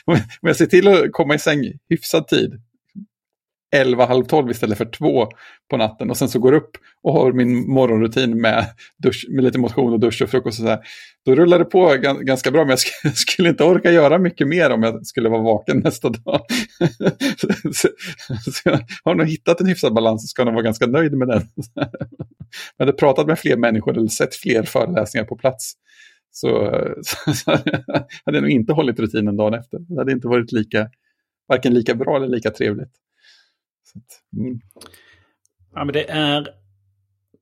Om 0.05 0.19
jag 0.41 0.57
ser 0.57 0.67
till 0.67 0.89
att 0.89 1.13
komma 1.13 1.35
i 1.35 1.39
säng 1.39 1.73
hyfsad 1.89 2.29
tid, 2.29 2.63
11, 3.77 4.07
halv 4.07 4.25
12 4.25 4.51
istället 4.51 4.79
för 4.79 4.85
2 4.85 5.29
på 5.71 5.77
natten 5.77 6.11
och 6.11 6.17
sen 6.17 6.29
så 6.29 6.39
går 6.39 6.53
upp 6.53 6.71
och 7.03 7.13
har 7.13 7.33
min 7.33 7.71
morgonrutin 7.71 8.41
med, 8.41 8.67
dusch, 9.03 9.27
med 9.29 9.45
lite 9.45 9.59
motion 9.59 9.93
och 9.93 10.01
dusch 10.01 10.23
och 10.23 10.31
frukost 10.31 10.59
och 10.59 10.65
så 10.65 10.71
här. 10.71 10.79
Då 11.25 11.35
rullar 11.35 11.59
det 11.59 11.65
på 11.65 11.97
ganska 12.21 12.51
bra 12.51 12.65
men 12.65 12.77
jag 13.03 13.17
skulle 13.17 13.49
inte 13.49 13.65
orka 13.65 13.93
göra 13.93 14.19
mycket 14.19 14.49
mer 14.49 14.71
om 14.71 14.83
jag 14.83 15.07
skulle 15.07 15.29
vara 15.29 15.43
vaken 15.43 15.79
nästa 15.79 16.09
dag. 16.09 16.41
så, 17.73 17.89
så 18.53 18.61
jag 18.65 18.81
har 19.05 19.15
nog 19.15 19.27
hittat 19.27 19.61
en 19.61 19.67
hyfsad 19.67 19.95
balans 19.95 20.25
och 20.25 20.29
ska 20.29 20.45
nog 20.45 20.55
vara 20.55 20.65
ganska 20.65 20.87
nöjd 20.87 21.13
med 21.13 21.29
den. 21.29 21.43
jag 22.77 22.87
hade 22.87 22.93
pratat 22.93 23.27
med 23.27 23.39
fler 23.39 23.57
människor 23.57 23.97
eller 23.97 24.09
sett 24.09 24.35
fler 24.35 24.63
föreläsningar 24.63 25.27
på 25.27 25.37
plats. 25.37 25.73
Så, 26.31 26.81
så, 27.03 27.35
så 27.35 27.51
hade 28.25 28.37
jag 28.37 28.43
nog 28.43 28.51
inte 28.51 28.73
hållit 28.73 29.01
rutinen 29.01 29.37
dagen 29.37 29.55
efter. 29.55 29.79
Det 29.79 30.01
hade 30.01 30.13
inte 30.13 30.29
varit 30.29 30.53
lika, 30.53 30.91
varken 31.49 31.75
lika 31.75 31.95
bra 31.95 32.17
eller 32.17 32.29
lika 32.29 32.51
trevligt. 32.51 32.93
Att, 33.99 34.39
mm. 34.39 34.61
Ja, 35.75 35.85
men 35.85 35.93
det 35.93 36.11
är 36.11 36.41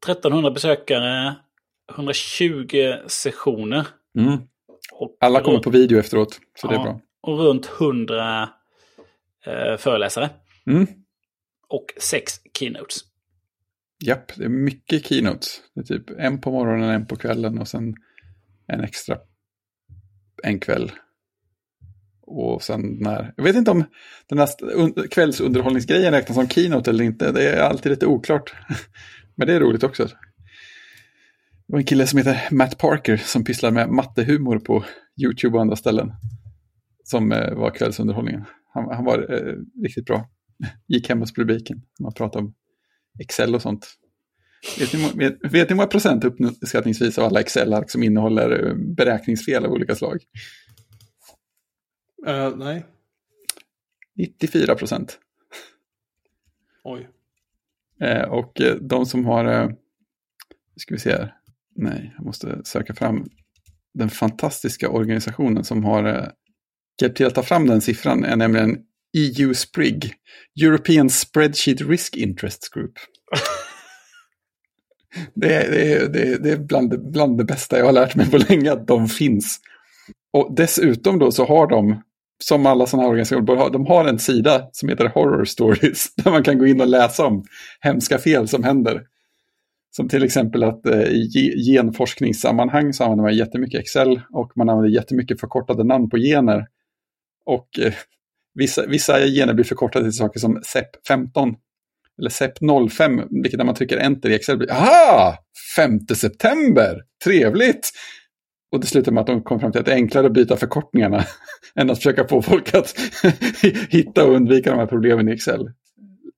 1300 0.04 0.50
besökare, 0.50 1.36
120 1.94 2.94
sessioner. 3.06 3.86
Mm. 4.18 4.38
Alla 5.20 5.40
kommer 5.40 5.58
på 5.58 5.70
video 5.70 5.98
efteråt, 5.98 6.32
så 6.34 6.66
ja, 6.66 6.68
det 6.68 6.74
är 6.76 6.82
bra. 6.82 7.00
Och 7.20 7.38
runt 7.38 7.70
100 7.80 8.42
eh, 9.46 9.76
föreläsare. 9.76 10.30
Mm. 10.66 10.86
Och 11.68 11.86
sex 12.00 12.32
keynotes. 12.58 12.96
Japp, 14.04 14.36
det 14.36 14.44
är 14.44 14.48
mycket 14.48 15.06
keynotes. 15.06 15.60
Det 15.74 15.80
är 15.80 15.84
typ 15.84 16.10
en 16.10 16.40
på 16.40 16.50
morgonen, 16.50 16.90
en 16.90 17.06
på 17.06 17.16
kvällen 17.16 17.58
och 17.58 17.68
sen 17.68 17.94
en 18.66 18.80
extra 18.80 19.18
en 20.42 20.60
kväll. 20.60 20.92
Och 22.26 22.62
sen 22.62 22.96
när, 23.00 23.32
jag 23.36 23.44
vet 23.44 23.56
inte 23.56 23.70
om 23.70 23.84
den 24.28 24.38
här 24.38 25.08
kvällsunderhållningsgrejen 25.08 26.12
räknas 26.12 26.36
som 26.36 26.48
keynote 26.48 26.90
eller 26.90 27.04
inte. 27.04 27.32
Det 27.32 27.48
är 27.48 27.60
alltid 27.60 27.90
lite 27.90 28.06
oklart. 28.06 28.54
Men 29.34 29.46
det 29.46 29.54
är 29.54 29.60
roligt 29.60 29.84
också. 29.84 30.04
Det 31.66 31.72
var 31.72 31.78
en 31.78 31.84
kille 31.84 32.06
som 32.06 32.18
heter 32.18 32.48
Matt 32.50 32.78
Parker 32.78 33.16
som 33.16 33.44
pysslar 33.44 33.70
med 33.70 33.90
mattehumor 33.90 34.58
på 34.58 34.84
YouTube 35.22 35.56
och 35.56 35.60
andra 35.60 35.76
ställen. 35.76 36.12
Som 37.04 37.32
eh, 37.32 37.54
var 37.54 37.70
kvällsunderhållningen. 37.70 38.44
Han, 38.74 38.94
han 38.94 39.04
var 39.04 39.34
eh, 39.34 39.82
riktigt 39.82 40.06
bra. 40.06 40.28
Gick 40.88 41.08
hem 41.08 41.20
hos 41.20 41.34
publiken. 41.34 41.82
Man 42.00 42.12
pratade 42.12 42.44
om 42.44 42.54
Excel 43.20 43.54
och 43.54 43.62
sånt. 43.62 43.86
Vet 44.78 44.92
ni, 44.92 44.98
vet, 45.14 45.38
vet 45.42 45.52
ni 45.52 45.58
hur 45.68 45.74
många 45.74 45.86
procent 45.86 46.24
uppskattningsvis 46.24 47.18
av 47.18 47.24
alla 47.24 47.40
Excel-ark 47.40 47.90
som 47.90 48.02
innehåller 48.02 48.66
eh, 48.66 48.74
beräkningsfel 48.74 49.64
av 49.64 49.72
olika 49.72 49.94
slag? 49.94 50.18
Uh, 52.28 52.56
nej. 52.56 52.84
94 54.16 54.74
procent. 54.74 55.18
Oj. 56.84 57.08
Uh, 58.02 58.22
och 58.22 58.60
uh, 58.60 58.74
de 58.74 59.06
som 59.06 59.24
har, 59.24 59.64
uh, 59.64 59.72
ska 60.76 60.94
vi 60.94 61.00
se 61.00 61.10
här, 61.10 61.34
nej, 61.76 62.14
jag 62.16 62.26
måste 62.26 62.64
söka 62.64 62.94
fram 62.94 63.26
den 63.94 64.10
fantastiska 64.10 64.88
organisationen 64.88 65.64
som 65.64 65.84
har 65.84 66.06
uh, 66.06 66.28
hjälpt 67.02 67.16
till 67.16 67.26
att 67.26 67.34
ta 67.34 67.42
fram 67.42 67.66
den 67.66 67.80
siffran 67.80 68.24
är 68.24 68.36
nämligen 68.36 68.78
EU 69.16 69.54
Sprig, 69.54 70.14
European 70.62 71.10
Spreadsheet 71.10 71.80
Risk 71.80 72.16
Interest 72.16 72.70
Group. 72.74 72.92
det, 75.34 75.54
är, 75.54 75.70
det, 75.70 75.92
är, 75.92 76.08
det, 76.08 76.32
är, 76.32 76.38
det 76.38 76.50
är 76.50 76.56
bland, 76.56 77.10
bland 77.12 77.38
det 77.38 77.44
bästa 77.44 77.78
jag 77.78 77.84
har 77.84 77.92
lärt 77.92 78.14
mig 78.14 78.30
på 78.30 78.38
länge 78.38 78.72
att 78.72 78.86
de 78.86 79.08
finns. 79.08 79.60
Och 80.32 80.54
dessutom 80.56 81.18
då 81.18 81.32
så 81.32 81.44
har 81.44 81.66
de, 81.66 82.02
som 82.44 82.66
alla 82.66 82.86
sådana 82.86 83.02
här 83.02 83.10
organisationer, 83.10 83.70
de 83.70 83.86
har 83.86 84.04
en 84.04 84.18
sida 84.18 84.68
som 84.72 84.88
heter 84.88 85.08
Horror 85.08 85.44
Stories, 85.44 86.14
där 86.16 86.30
man 86.30 86.42
kan 86.42 86.58
gå 86.58 86.66
in 86.66 86.80
och 86.80 86.88
läsa 86.88 87.26
om 87.26 87.44
hemska 87.80 88.18
fel 88.18 88.48
som 88.48 88.64
händer. 88.64 89.02
Som 89.96 90.08
till 90.08 90.22
exempel 90.22 90.62
att 90.62 90.86
eh, 90.86 91.02
i 91.02 91.64
genforskningssammanhang 91.66 92.92
så 92.92 93.04
använder 93.04 93.22
man 93.22 93.34
jättemycket 93.34 93.80
Excel 93.80 94.20
och 94.30 94.52
man 94.56 94.68
använder 94.68 94.90
jättemycket 94.90 95.40
förkortade 95.40 95.84
namn 95.84 96.10
på 96.10 96.16
gener. 96.16 96.66
Och 97.46 97.78
eh, 97.78 97.94
vissa, 98.54 98.86
vissa 98.86 99.18
gener 99.18 99.54
blir 99.54 99.64
förkortade 99.64 100.04
till 100.04 100.12
saker 100.12 100.40
som 100.40 100.56
SEP15 100.56 101.54
eller 102.18 102.30
SEP05, 102.30 103.28
vilket 103.42 103.58
när 103.58 103.64
man 103.64 103.74
trycker 103.74 103.96
enter 103.96 104.30
i 104.30 104.34
Excel 104.34 104.58
blir, 104.58 104.72
aha, 104.72 105.38
5 105.76 106.00
september, 106.14 107.02
trevligt! 107.24 107.90
Och 108.76 108.80
det 108.80 108.86
slutade 108.86 109.14
med 109.14 109.20
att 109.20 109.26
de 109.26 109.42
kom 109.42 109.60
fram 109.60 109.72
till 109.72 109.78
att 109.80 109.86
det 109.86 109.92
är 109.92 109.96
enklare 109.96 110.26
att 110.26 110.32
byta 110.32 110.56
förkortningarna 110.56 111.24
än 111.74 111.90
att 111.90 111.98
försöka 111.98 112.28
få 112.28 112.42
folk 112.42 112.74
att 112.74 112.94
hitta 113.88 114.24
och 114.24 114.34
undvika 114.34 114.70
de 114.70 114.78
här 114.78 114.86
problemen 114.86 115.28
i 115.28 115.32
Excel. 115.32 115.72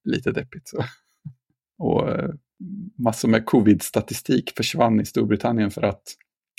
Lite 0.04 0.32
deppigt 0.32 0.68
så. 0.68 0.84
Och 1.78 2.10
eh, 2.10 2.30
massor 2.98 3.28
med 3.28 3.46
covid-statistik 3.46 4.52
försvann 4.56 5.00
i 5.00 5.04
Storbritannien 5.04 5.70
för 5.70 5.82
att 5.82 6.02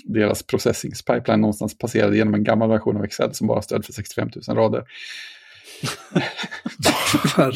deras 0.05 0.43
processingspipeline 0.43 1.41
någonstans 1.41 1.77
passerade 1.77 2.17
genom 2.17 2.33
en 2.33 2.43
gammal 2.43 2.69
version 2.69 2.97
av 2.97 3.03
Excel 3.03 3.33
som 3.33 3.47
bara 3.47 3.61
stöd 3.61 3.85
för 3.85 3.93
65 3.93 4.29
000 4.47 4.57
rader. 4.57 4.83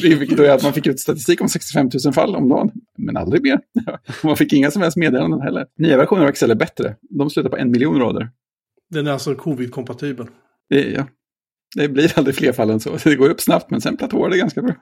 Vilket 0.02 0.36
då 0.36 0.42
är 0.42 0.50
att 0.50 0.62
man 0.62 0.72
fick 0.72 0.86
ut 0.86 1.00
statistik 1.00 1.40
om 1.40 1.48
65 1.48 1.90
000 2.04 2.14
fall 2.14 2.36
om 2.36 2.48
dagen, 2.48 2.70
men 2.98 3.16
aldrig 3.16 3.42
mer. 3.42 3.60
man 4.22 4.36
fick 4.36 4.52
inga 4.52 4.70
som 4.70 4.82
helst 4.82 4.96
meddelanden 4.96 5.40
heller. 5.40 5.66
Nya 5.78 5.96
versioner 5.96 6.22
av 6.22 6.28
Excel 6.28 6.50
är 6.50 6.54
bättre. 6.54 6.96
De 7.00 7.30
slutar 7.30 7.50
på 7.50 7.56
en 7.56 7.70
miljon 7.70 8.00
rader. 8.00 8.30
Den 8.90 9.06
är 9.06 9.12
alltså 9.12 9.34
covid-kompatibel. 9.34 10.26
Ja. 10.68 11.06
Det 11.76 11.88
blir 11.88 12.18
aldrig 12.18 12.36
fler 12.36 12.52
fall 12.52 12.70
än 12.70 12.80
så. 12.80 12.96
Det 13.04 13.16
går 13.16 13.30
upp 13.30 13.40
snabbt, 13.40 13.70
men 13.70 13.80
sen 13.80 13.96
platåar 13.96 14.30
det 14.30 14.38
ganska 14.38 14.62
bra. 14.62 14.74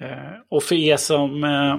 Eh, 0.00 0.40
och 0.48 0.62
för 0.62 0.74
er 0.74 0.96
som, 0.96 1.44
eh, 1.44 1.76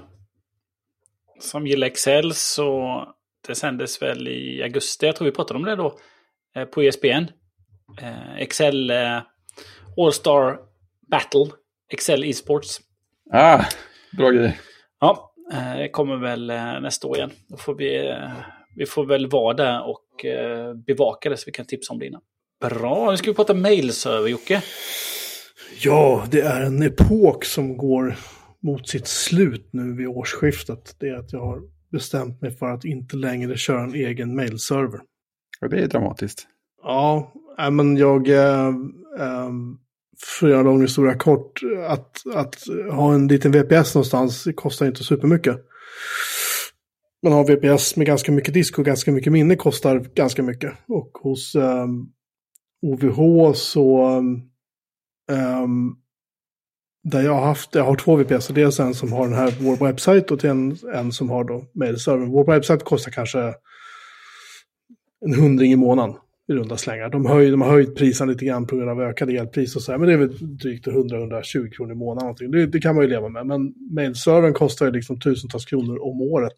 som 1.40 1.68
gillar 1.68 1.88
Excel 1.88 2.34
så 2.34 3.04
det 3.48 3.56
sändes 3.56 4.02
väl 4.02 4.28
i 4.28 4.64
augusti, 4.64 5.06
jag 5.06 5.16
tror 5.16 5.26
vi 5.26 5.32
pratade 5.32 5.60
om 5.60 5.66
det 5.66 5.76
då, 5.76 5.98
eh, 6.56 6.66
på 6.66 6.82
ESPN. 6.82 7.28
Excel 8.38 8.92
All-Star 9.98 10.58
Battle, 11.12 11.46
Excel 11.90 12.24
Esports. 12.24 12.82
Ah, 13.32 13.64
bra 14.18 14.30
grej. 14.30 14.60
Ja, 15.00 15.34
det 15.78 15.90
kommer 15.90 16.18
väl 16.18 16.48
nästa 16.82 17.08
år 17.08 17.18
igen. 17.18 17.32
Då 17.48 17.58
får 17.58 17.76
vi, 17.76 18.16
vi 18.76 18.86
får 18.86 19.06
väl 19.06 19.28
vara 19.30 19.54
där 19.54 19.90
och 19.90 20.26
bevaka 20.88 21.30
det 21.30 21.38
så 21.38 21.44
vi 21.46 21.52
kan 21.52 21.66
tipsa 21.66 21.94
om 21.94 22.00
det 22.00 22.06
innan. 22.08 22.22
Bra, 22.62 23.12
nu 23.12 23.18
ska 23.18 23.32
vi 23.32 23.36
prata 23.36 23.54
mailserver 23.54 24.30
Jocke. 24.30 24.64
Ja, 25.84 26.26
det 26.32 26.42
är 26.42 26.62
en 26.62 26.84
epok 26.84 27.46
som 27.46 27.78
går 27.78 28.16
mot 28.60 28.88
sitt 28.90 29.08
slut 29.08 29.70
nu 29.72 29.96
vid 29.96 30.08
årsskiftet. 30.08 30.96
Det 31.00 31.08
är 31.08 31.16
att 31.16 31.34
jag 31.34 31.40
har 31.40 31.62
bestämt 31.92 32.42
mig 32.42 32.52
för 32.52 32.66
att 32.66 32.86
inte 32.86 33.16
längre 33.16 33.58
köra 33.58 33.84
en 33.84 33.96
egen 33.96 34.36
mailserver. 34.36 35.00
Och 35.62 35.70
det 35.70 35.80
är 35.80 35.88
dramatiskt. 35.88 36.48
Ja, 36.84 37.34
men 37.72 37.98
jag... 37.98 38.28
Ehm, 39.20 39.78
för 40.24 40.48
att 40.48 40.52
göra 40.52 40.64
lång 40.64 40.82
historia 40.82 41.16
kort, 41.16 41.60
att, 41.88 42.18
att 42.34 42.56
ha 42.92 43.14
en 43.14 43.28
liten 43.28 43.52
VPS 43.52 43.96
någonstans 43.96 44.48
kostar 44.56 44.86
inte 44.86 45.04
supermycket. 45.04 45.58
Men 47.22 47.34
ha 47.34 47.44
VPS 47.44 47.96
med 47.96 48.08
ganska 48.08 48.32
mycket 48.32 48.54
disk 48.54 48.80
och 48.80 48.86
ganska 48.86 49.12
mycket 49.12 49.34
minne 49.34 49.56
kostar 49.56 50.00
ganska 50.00 50.44
mycket. 50.44 50.74
Och 50.88 51.12
hos 51.22 51.56
ehm, 51.56 51.64
um, 51.64 52.12
OVH 52.82 53.54
så... 53.54 54.18
Um, 55.32 55.98
där 57.04 57.22
jag 57.22 57.34
har 57.34 57.46
haft, 57.46 57.76
jag 57.76 57.84
har 57.84 57.96
två 57.96 58.16
VPS, 58.16 58.48
dels 58.48 58.80
en 58.80 58.94
som 58.94 59.14
har 59.14 59.28
den 59.28 59.38
här 59.38 59.54
vår 59.60 59.86
webbsite 59.86 60.34
och 60.34 60.46
en, 60.46 60.78
en 60.94 61.12
som 61.12 61.30
har 61.30 61.44
då 61.44 61.66
mailservern. 61.74 62.32
Vår 62.32 62.46
webbsite 62.46 62.86
kostar 62.86 63.12
kanske 63.12 63.54
en 65.26 65.34
hundring 65.34 65.72
i 65.72 65.76
månaden 65.76 66.16
i 66.52 66.56
runda 66.56 66.78
slängar. 66.78 67.10
De, 67.10 67.26
höj, 67.26 67.50
de 67.50 67.62
har 67.62 67.70
höjt 67.70 67.96
priserna 67.96 68.32
lite 68.32 68.46
grann 68.46 68.68
på 68.68 68.76
grund 68.76 68.90
av 68.90 69.02
ökade 69.02 69.34
elpriser 69.34 69.80
och 69.80 69.84
så 69.84 69.92
här, 69.92 70.00
men 70.00 70.08
det 70.08 70.14
är 70.14 70.18
väl 70.18 70.58
drygt 70.58 70.88
100-120 70.88 71.72
kronor 71.72 71.92
i 71.92 71.96
månaden. 71.96 72.26
Någonting. 72.26 72.52
Det, 72.52 72.66
det 72.66 72.80
kan 72.80 72.96
man 72.96 73.04
ju 73.04 73.10
leva 73.10 73.30
med, 73.30 73.46
men 73.46 73.74
mailservern 73.96 74.54
kostar 74.54 74.86
ju 74.86 74.92
liksom 74.92 75.20
tusentals 75.20 75.66
kronor 75.66 76.00
om 76.02 76.22
året. 76.22 76.56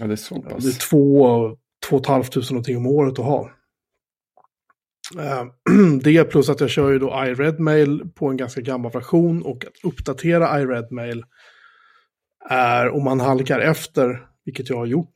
Ja, 0.00 0.06
det 0.06 0.12
är 0.12 0.16
så 0.16 0.42
pass. 0.42 0.64
Det 0.64 0.70
är 0.70 0.88
två, 0.90 1.56
två 1.88 1.96
och 1.96 2.02
ett 2.02 2.08
halvt 2.08 2.32
tusen 2.32 2.54
någonting 2.54 2.76
om 2.76 2.86
året 2.86 3.18
att 3.18 3.24
ha. 3.24 3.50
Eh, 5.18 5.44
Det 6.02 6.24
plus 6.24 6.48
att 6.48 6.60
jag 6.60 6.70
kör 6.70 6.90
ju 6.90 6.98
då 6.98 7.24
iRedmail 7.26 8.02
på 8.14 8.28
en 8.28 8.36
ganska 8.36 8.60
gammal 8.60 8.92
version 8.92 9.42
och 9.42 9.64
att 9.64 9.84
uppdatera 9.84 10.60
iRedmail 10.60 11.24
är 12.50 12.88
om 12.88 13.04
man 13.04 13.20
halkar 13.20 13.60
efter, 13.60 14.26
vilket 14.44 14.70
jag 14.70 14.76
har 14.76 14.86
gjort, 14.86 15.14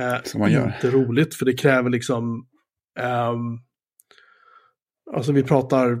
eh, 0.00 0.22
Som 0.24 0.40
man 0.40 0.52
gör. 0.52 0.66
inte 0.66 0.90
roligt 0.96 1.34
för 1.34 1.44
det 1.44 1.52
kräver 1.54 1.90
liksom, 1.90 2.46
Um, 2.98 3.60
alltså 5.16 5.32
vi 5.32 5.42
pratar 5.42 5.98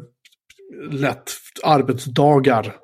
lätt 0.90 1.30
arbetsdagar 1.64 2.74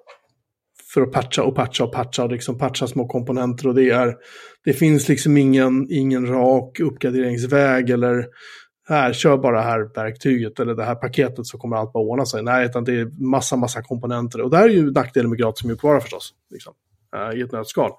för 0.94 1.02
att 1.02 1.12
patcha 1.12 1.42
och 1.42 1.54
patcha 1.54 1.84
och 1.84 1.92
patcha 1.92 2.24
och 2.24 2.30
liksom 2.30 2.58
patcha 2.58 2.86
små 2.86 3.06
komponenter 3.06 3.68
och 3.68 3.74
det 3.74 3.90
är, 3.90 4.16
det 4.64 4.72
finns 4.72 5.08
liksom 5.08 5.36
ingen, 5.36 5.86
ingen 5.90 6.26
rak 6.26 6.80
uppgraderingsväg 6.80 7.90
eller 7.90 8.26
här, 8.88 9.12
kör 9.12 9.36
bara 9.36 9.56
det 9.56 9.62
här 9.62 9.90
verktyget 9.94 10.60
eller 10.60 10.74
det 10.74 10.84
här 10.84 10.94
paketet 10.94 11.46
så 11.46 11.58
kommer 11.58 11.76
allt 11.76 11.92
bara 11.92 12.04
ordna 12.04 12.26
sig. 12.26 12.42
Nej, 12.42 12.66
utan 12.66 12.84
det 12.84 12.92
är 13.00 13.24
massa, 13.24 13.56
massa 13.56 13.82
komponenter. 13.82 14.40
Och 14.40 14.50
det 14.50 14.56
här 14.56 14.64
är 14.64 14.72
ju 14.72 14.90
nackdelen 14.90 15.30
med 15.30 15.38
gratis 15.38 15.64
mjukvara 15.64 16.00
förstås, 16.00 16.34
liksom, 16.50 16.72
äh, 17.16 17.38
i 17.38 17.42
ett 17.42 17.52
nötskal. 17.52 17.90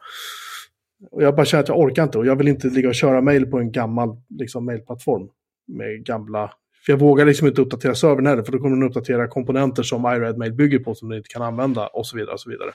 Och 1.12 1.24
jag 1.24 1.36
bara 1.36 1.46
känner 1.46 1.64
att 1.64 1.70
jag 1.70 1.80
orkar 1.80 2.04
inte 2.04 2.18
och 2.18 2.26
jag 2.26 2.36
vill 2.36 2.48
inte 2.48 2.68
ligga 2.68 2.90
och 2.90 2.96
köra 2.96 3.22
mail 3.22 3.46
på 3.46 3.60
en 3.60 3.72
gammal 3.72 4.10
liksom, 4.30 4.66
mailplattform 4.66 5.30
med 5.68 6.06
gamla... 6.06 6.52
För 6.86 6.94
jag 6.94 7.00
vågar 7.00 7.26
liksom 7.26 7.48
inte 7.48 7.62
uppdatera 7.62 7.96
servern 7.96 8.26
heller, 8.26 8.44
för 8.44 8.52
då 8.52 8.58
kommer 8.58 8.76
den 8.76 8.88
uppdatera 8.88 9.28
komponenter 9.28 9.84
som 9.84 10.06
iRedmail 10.06 10.54
bygger 10.54 10.80
på 10.80 10.96
som 10.96 11.10
den 11.10 11.18
inte 11.18 11.30
kan 11.30 11.42
använda 11.42 11.88
och 11.88 12.08
så 12.08 12.18
vidare. 12.18 12.34
Och 12.34 12.40
så 12.40 12.50
vidare. 12.50 12.72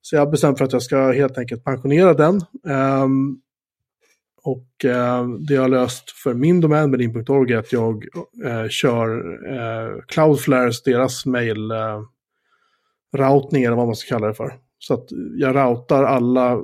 Så 0.00 0.16
jag 0.16 0.20
har 0.20 0.30
bestämt 0.30 0.58
för 0.58 0.64
att 0.64 0.72
jag 0.72 0.82
ska 0.82 1.12
helt 1.12 1.38
enkelt 1.38 1.64
pensionera 1.64 2.14
den. 2.14 2.40
Um, 3.04 3.40
och 4.42 4.84
eh, 4.84 5.28
det 5.28 5.54
jag 5.54 5.62
har 5.62 5.68
löst 5.68 6.10
för 6.10 6.34
min 6.34 6.60
domän 6.60 6.90
med 6.90 6.98
din.org 6.98 7.52
är 7.52 7.58
att 7.58 7.72
jag 7.72 8.04
eh, 8.44 8.68
kör 8.68 9.08
eh, 9.52 10.02
Cloudflares, 10.08 10.82
deras 10.82 11.26
mail 11.26 11.70
eh, 11.70 12.00
routning 13.16 13.64
eller 13.64 13.76
vad 13.76 13.86
man 13.86 13.96
ska 13.96 14.14
kalla 14.14 14.26
det 14.26 14.34
för. 14.34 14.54
Så 14.78 14.94
att 14.94 15.04
jag 15.36 15.56
routar 15.56 16.04
alla 16.04 16.62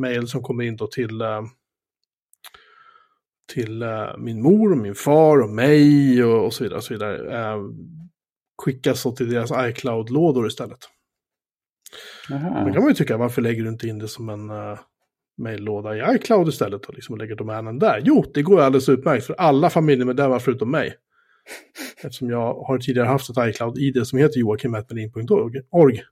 mail 0.00 0.28
som 0.28 0.42
kommer 0.42 0.64
in 0.64 0.76
då 0.76 0.86
till, 0.86 1.20
eh, 1.20 1.42
till 3.52 3.82
eh, 3.82 4.16
min 4.18 4.42
mor 4.42 4.72
och 4.72 4.78
min 4.78 4.94
far 4.94 5.42
och 5.42 5.50
mig 5.50 6.24
och, 6.24 6.44
och 6.44 6.54
så 6.54 6.64
vidare. 6.64 6.78
Och 6.78 6.84
så 6.84 6.94
vidare. 6.94 7.40
Eh, 7.40 7.58
skickas 8.62 9.00
så 9.00 9.12
till 9.12 9.30
deras 9.30 9.50
iCloud-lådor 9.70 10.46
istället. 10.46 10.78
Då 12.28 12.34
Jaha. 12.34 12.72
kan 12.72 12.82
man 12.82 12.88
ju 12.88 12.94
tycka, 12.94 13.16
varför 13.16 13.42
lägger 13.42 13.62
du 13.62 13.68
inte 13.68 13.88
in 13.88 13.98
det 13.98 14.08
som 14.08 14.28
en 14.28 14.50
uh, 14.50 14.78
maillåda 15.38 15.96
i 15.96 16.16
iCloud 16.16 16.48
istället 16.48 16.86
och 16.86 16.94
liksom 16.94 17.18
lägger 17.18 17.36
domänen 17.36 17.78
där? 17.78 18.02
Jo, 18.04 18.24
det 18.34 18.42
går 18.42 18.60
alldeles 18.60 18.88
utmärkt 18.88 19.26
för 19.26 19.34
alla 19.34 19.70
familjemedlemmar 19.70 20.38
förutom 20.38 20.70
mig. 20.70 20.94
Eftersom 22.02 22.30
jag 22.30 22.54
har 22.54 22.78
tidigare 22.78 23.06
haft 23.06 23.30
ett 23.30 23.36
iCloud-id 23.48 24.06
som 24.06 24.18
heter 24.18 24.40
joakimmetmelin.org. 24.40 26.02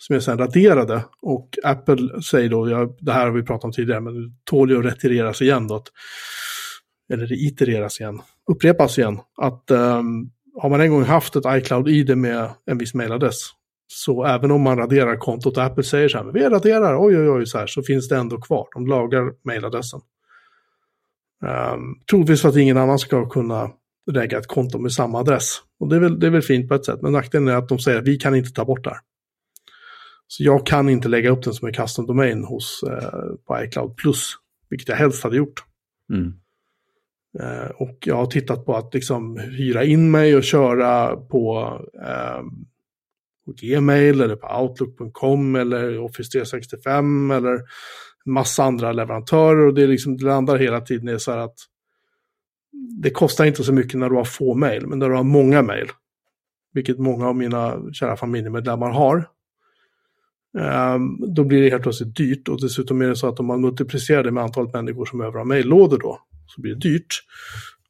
Som 0.00 0.14
jag 0.14 0.22
sedan 0.22 0.38
raderade. 0.38 1.04
Och 1.22 1.48
Apple 1.64 2.22
säger 2.22 2.48
då, 2.48 2.68
jag, 2.68 2.96
det 3.00 3.12
här 3.12 3.26
har 3.26 3.32
vi 3.32 3.42
pratat 3.42 3.64
om 3.64 3.72
tidigare, 3.72 4.00
men 4.00 4.14
det 4.14 4.32
tål 4.44 4.70
ju 4.70 4.78
att 4.78 4.84
retireras 4.84 5.42
igen 5.42 5.66
då. 5.66 5.74
Att, 5.74 5.88
eller 7.12 7.26
det 7.26 7.34
itereras 7.34 8.00
igen, 8.00 8.20
upprepas 8.50 8.98
igen. 8.98 9.20
Att 9.36 9.70
um, 9.70 10.30
har 10.62 10.68
man 10.70 10.80
en 10.80 10.90
gång 10.90 11.02
haft 11.02 11.36
ett 11.36 11.44
iCloud-id 11.46 12.16
med 12.16 12.50
en 12.66 12.78
viss 12.78 12.94
mailadress 12.94 13.52
så 13.90 14.24
även 14.24 14.50
om 14.50 14.62
man 14.62 14.78
raderar 14.78 15.16
kontot 15.16 15.56
och 15.56 15.64
Apple 15.64 15.84
säger 15.84 16.08
så 16.08 16.18
här, 16.18 16.24
men 16.24 16.34
vi 16.34 16.48
raderar, 16.48 17.06
oj 17.06 17.18
oj 17.18 17.30
oj, 17.30 17.46
så 17.46 17.58
här, 17.58 17.66
så 17.66 17.82
finns 17.82 18.08
det 18.08 18.16
ändå 18.16 18.40
kvar. 18.40 18.68
De 18.74 18.86
lagrar 18.86 19.32
mailadressen. 19.44 20.00
Um, 21.44 22.00
troligtvis 22.10 22.42
för 22.42 22.48
att 22.48 22.56
ingen 22.56 22.76
annan 22.76 22.98
ska 22.98 23.28
kunna 23.28 23.70
lägga 24.12 24.38
ett 24.38 24.46
konto 24.46 24.78
med 24.78 24.92
samma 24.92 25.18
adress. 25.18 25.58
Och 25.80 25.88
det 25.88 25.96
är, 25.96 26.00
väl, 26.00 26.20
det 26.20 26.26
är 26.26 26.30
väl 26.30 26.42
fint 26.42 26.68
på 26.68 26.74
ett 26.74 26.84
sätt, 26.84 27.02
men 27.02 27.12
nackdelen 27.12 27.48
är 27.48 27.56
att 27.56 27.68
de 27.68 27.78
säger 27.78 27.98
att 27.98 28.06
vi 28.06 28.16
kan 28.16 28.34
inte 28.34 28.50
ta 28.50 28.64
bort 28.64 28.84
det 28.84 28.90
här. 28.90 28.98
Så 30.26 30.42
jag 30.42 30.66
kan 30.66 30.88
inte 30.88 31.08
lägga 31.08 31.30
upp 31.30 31.42
den 31.42 31.54
som 31.54 31.68
en 31.68 31.74
custom 31.74 32.06
domain 32.06 32.44
hos, 32.44 32.82
eh, 32.82 33.20
på 33.46 33.64
iCloud 33.64 33.96
Plus, 33.96 34.32
vilket 34.70 34.88
jag 34.88 34.96
helst 34.96 35.24
hade 35.24 35.36
gjort. 35.36 35.64
Mm. 36.12 36.32
Eh, 37.40 37.70
och 37.70 37.98
jag 38.04 38.16
har 38.16 38.26
tittat 38.26 38.64
på 38.64 38.76
att 38.76 38.94
liksom 38.94 39.38
hyra 39.38 39.84
in 39.84 40.10
mig 40.10 40.36
och 40.36 40.44
köra 40.44 41.16
på, 41.16 41.76
eh, 42.06 42.42
på 43.44 43.52
Gmail 43.62 44.20
eller 44.20 44.36
på 44.36 44.62
Outlook.com 44.62 45.56
eller 45.56 45.98
Office 45.98 46.30
365 46.30 47.30
eller 47.30 47.60
massa 48.26 48.64
andra 48.64 48.92
leverantörer. 48.92 49.66
Och 49.66 49.74
det, 49.74 49.82
är 49.82 49.86
liksom, 49.86 50.16
det 50.16 50.24
landar 50.24 50.58
hela 50.58 50.80
tiden 50.80 51.08
i 51.08 51.20
så 51.20 51.30
här 51.30 51.38
att 51.38 51.58
det 53.02 53.10
kostar 53.10 53.44
inte 53.44 53.64
så 53.64 53.72
mycket 53.72 53.98
när 53.98 54.08
du 54.08 54.16
har 54.16 54.24
få 54.24 54.54
mejl, 54.54 54.86
men 54.86 54.98
när 54.98 55.08
du 55.08 55.14
har 55.14 55.22
många 55.22 55.62
mejl, 55.62 55.88
vilket 56.72 56.98
många 56.98 57.28
av 57.28 57.36
mina 57.36 57.92
kära 57.92 58.16
familjemedlemmar 58.16 58.90
har, 58.90 59.28
ehm, 60.58 61.34
då 61.34 61.44
blir 61.44 61.62
det 61.62 61.70
helt 61.70 61.82
plötsligt 61.82 62.16
dyrt. 62.16 62.48
Och 62.48 62.60
dessutom 62.60 63.02
är 63.02 63.08
det 63.08 63.16
så 63.16 63.28
att 63.28 63.40
om 63.40 63.46
man 63.46 63.60
multiplicerar 63.60 64.24
det 64.24 64.30
med 64.30 64.42
antalet 64.42 64.72
människor 64.72 65.04
som 65.04 65.18
behöver 65.18 65.38
ha 65.38 65.44
mejllådor 65.44 65.98
då, 65.98 66.18
så 66.48 66.60
blir 66.60 66.74
det 66.74 66.80
dyrt. 66.80 67.22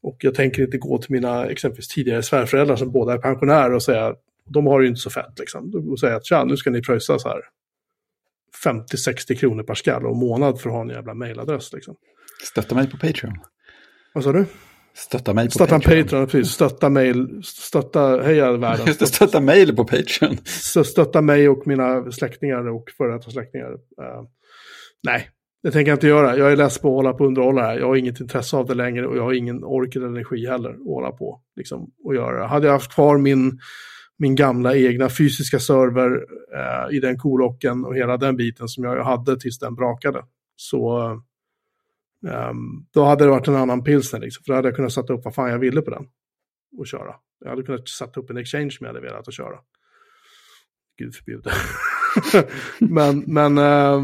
Och 0.02 0.16
jag 0.20 0.34
tänker 0.34 0.62
inte 0.62 0.78
gå 0.78 0.98
till 0.98 1.12
mina 1.12 1.46
exempelvis 1.46 1.88
tidigare 1.88 2.22
svärföräldrar 2.22 2.76
som 2.76 2.92
båda 2.92 3.12
är 3.12 3.18
pensionärer 3.18 3.74
och 3.74 3.82
säga, 3.82 4.14
de 4.48 4.66
har 4.66 4.80
ju 4.80 4.88
inte 4.88 5.00
så 5.00 5.10
fett 5.10 5.38
liksom. 5.38 5.88
Och 5.90 6.00
säga 6.00 6.16
att 6.16 6.26
tja, 6.26 6.44
nu 6.44 6.56
ska 6.56 6.70
ni 6.70 6.82
pröjsa 6.82 7.18
så 7.18 7.28
här 7.28 7.40
50-60 8.64 9.34
kronor 9.34 9.62
per 9.62 9.74
skall 9.74 10.06
och 10.06 10.16
månad 10.16 10.60
för 10.60 10.68
att 10.68 10.74
ha 10.74 10.82
en 10.82 10.88
jävla 10.88 11.14
mejladress 11.14 11.72
liksom. 11.72 11.96
Stötta 12.44 12.74
mig 12.74 12.90
på 12.90 12.96
Patreon. 12.96 13.34
Vad 14.14 14.24
sa 14.24 14.32
du? 14.32 14.46
Stötta 14.94 15.34
mig 15.34 15.46
på 15.46 15.50
Stötta 15.50 15.74
Patreon. 15.74 16.02
Patreon, 16.02 16.26
precis. 16.26 16.52
Stötta 16.52 16.88
mail, 16.88 17.42
stötta, 17.44 18.22
heja 18.22 18.52
världen. 18.52 18.86
Just 18.86 19.00
det, 19.00 19.06
stötta 19.06 19.40
mig 19.40 19.76
på 19.76 19.84
Patreon. 19.84 20.36
Så 20.44 20.84
stötta 20.84 21.22
mig 21.22 21.48
och 21.48 21.66
mina 21.66 22.12
släktingar 22.12 22.68
och 22.68 22.90
före 22.98 23.12
detta 23.12 23.30
släktingar. 23.30 23.72
Eh, 23.72 24.22
nej, 25.02 25.28
det 25.62 25.70
tänker 25.70 25.90
jag 25.90 25.96
inte 25.96 26.06
göra. 26.06 26.36
Jag 26.36 26.52
är 26.52 26.56
less 26.56 26.78
på 26.78 26.88
att 26.88 26.94
hålla 26.94 27.12
på 27.12 27.24
och 27.24 27.28
underhålla 27.28 27.62
det 27.62 27.68
här. 27.68 27.78
Jag 27.78 27.86
har 27.86 27.96
inget 27.96 28.20
intresse 28.20 28.56
av 28.56 28.66
det 28.66 28.74
längre 28.74 29.06
och 29.06 29.16
jag 29.16 29.22
har 29.22 29.32
ingen 29.32 29.64
ork 29.64 29.96
eller 29.96 30.06
energi 30.06 30.46
heller 30.46 30.70
att 30.70 30.84
hålla 30.84 31.12
på 31.12 31.40
liksom, 31.56 31.90
och 32.04 32.14
göra 32.14 32.40
det. 32.40 32.46
Hade 32.46 32.66
jag 32.66 32.72
haft 32.72 32.94
kvar 32.94 33.18
min, 33.18 33.60
min 34.18 34.34
gamla 34.34 34.76
egna 34.76 35.08
fysiska 35.08 35.58
server 35.58 36.26
eh, 36.54 36.96
i 36.96 37.00
den 37.00 37.18
kolocken 37.18 37.84
och 37.84 37.96
hela 37.96 38.16
den 38.16 38.36
biten 38.36 38.68
som 38.68 38.84
jag 38.84 39.04
hade 39.04 39.40
tills 39.40 39.58
den 39.58 39.74
brakade. 39.74 40.24
Så 40.56 41.10
eh, 42.26 42.52
då 42.90 43.04
hade 43.04 43.24
det 43.24 43.30
varit 43.30 43.48
en 43.48 43.56
annan 43.56 43.84
pilsner. 43.84 44.20
Liksom, 44.20 44.44
för 44.44 44.52
då 44.52 44.56
hade 44.56 44.68
jag 44.68 44.76
kunnat 44.76 44.92
sätta 44.92 45.12
upp 45.12 45.24
vad 45.24 45.34
fan 45.34 45.50
jag 45.50 45.58
ville 45.58 45.82
på 45.82 45.90
den 45.90 46.06
och 46.78 46.86
köra. 46.86 47.14
Jag 47.40 47.50
hade 47.50 47.62
kunnat 47.62 47.88
sätta 47.88 48.20
upp 48.20 48.30
en 48.30 48.36
exchange 48.36 48.70
som 48.70 48.86
jag 48.86 48.94
hade 48.94 49.06
velat 49.06 49.28
att 49.28 49.34
köra. 49.34 49.58
Gud 50.98 51.14
förbjude. 51.14 51.50
men 52.78 53.24
men 53.26 53.58
eh, 53.58 54.02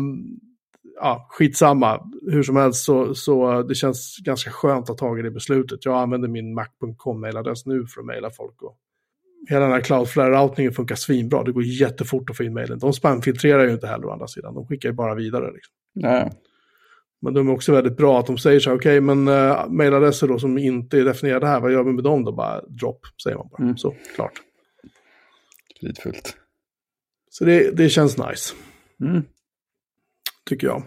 ja, 1.01 1.27
skitsamma. 1.31 2.11
Hur 2.31 2.43
som 2.43 2.57
helst 2.57 2.85
så, 2.85 3.15
så 3.15 3.63
det 3.63 3.75
känns 3.75 4.19
ganska 4.19 4.51
skönt 4.51 4.83
att 4.83 5.01
ha 5.01 5.09
tagit 5.09 5.25
det 5.25 5.31
beslutet. 5.31 5.85
Jag 5.85 6.03
använder 6.03 6.29
min 6.29 6.55
mac.com 6.55 7.21
mailadress 7.21 7.67
nu 7.67 7.87
för 7.87 8.01
att 8.01 8.07
mejla 8.07 8.31
folk. 8.31 8.63
Och 8.63 8.77
hela 9.49 9.65
den 9.65 9.73
här 9.73 9.81
Cloudflare-routningen 9.81 10.73
funkar 10.73 10.95
svinbra. 10.95 11.43
Det 11.43 11.53
går 11.53 11.63
jättefort 11.63 12.31
att 12.31 12.37
få 12.37 12.45
in 12.45 12.55
mejlen. 12.55 12.79
De 12.79 12.93
spamfiltrerar 12.93 13.65
ju 13.65 13.73
inte 13.73 13.87
heller 13.87 14.07
å 14.07 14.11
andra 14.11 14.27
sidan. 14.27 14.55
De 14.55 14.67
skickar 14.67 14.89
ju 14.89 14.93
bara 14.93 15.15
vidare. 15.15 15.53
Liksom. 15.53 15.75
Ja. 15.93 16.31
Men 17.23 17.35
de 17.35 17.49
är 17.49 17.53
också 17.53 17.73
väldigt 17.73 17.97
bra 17.97 18.21
att 18.21 18.27
de 18.27 18.39
säger 18.39 18.61
så 18.61 18.71
här, 18.71 18.77
okej, 18.77 19.01
men 19.01 19.29
uh, 19.29 19.69
mejladresser 19.71 20.29
då 20.29 20.39
som 20.39 20.59
inte 20.59 20.99
är 20.99 21.05
definierade 21.05 21.47
här, 21.47 21.61
vad 21.61 21.73
gör 21.73 21.85
vi 21.85 21.93
med 21.93 22.05
dem 22.05 22.25
då? 22.25 22.33
Bara 22.33 22.61
drop, 22.61 23.01
säger 23.23 23.37
man 23.37 23.49
bara. 23.51 23.63
Mm. 23.63 23.77
Så, 23.77 23.95
klart. 24.15 24.33
Fridfullt. 25.81 26.37
Så 27.31 27.45
det, 27.45 27.77
det 27.77 27.89
känns 27.89 28.19
nice, 28.19 28.55
Mm. 29.01 29.23
Tycker 30.49 30.67
jag. 30.67 30.83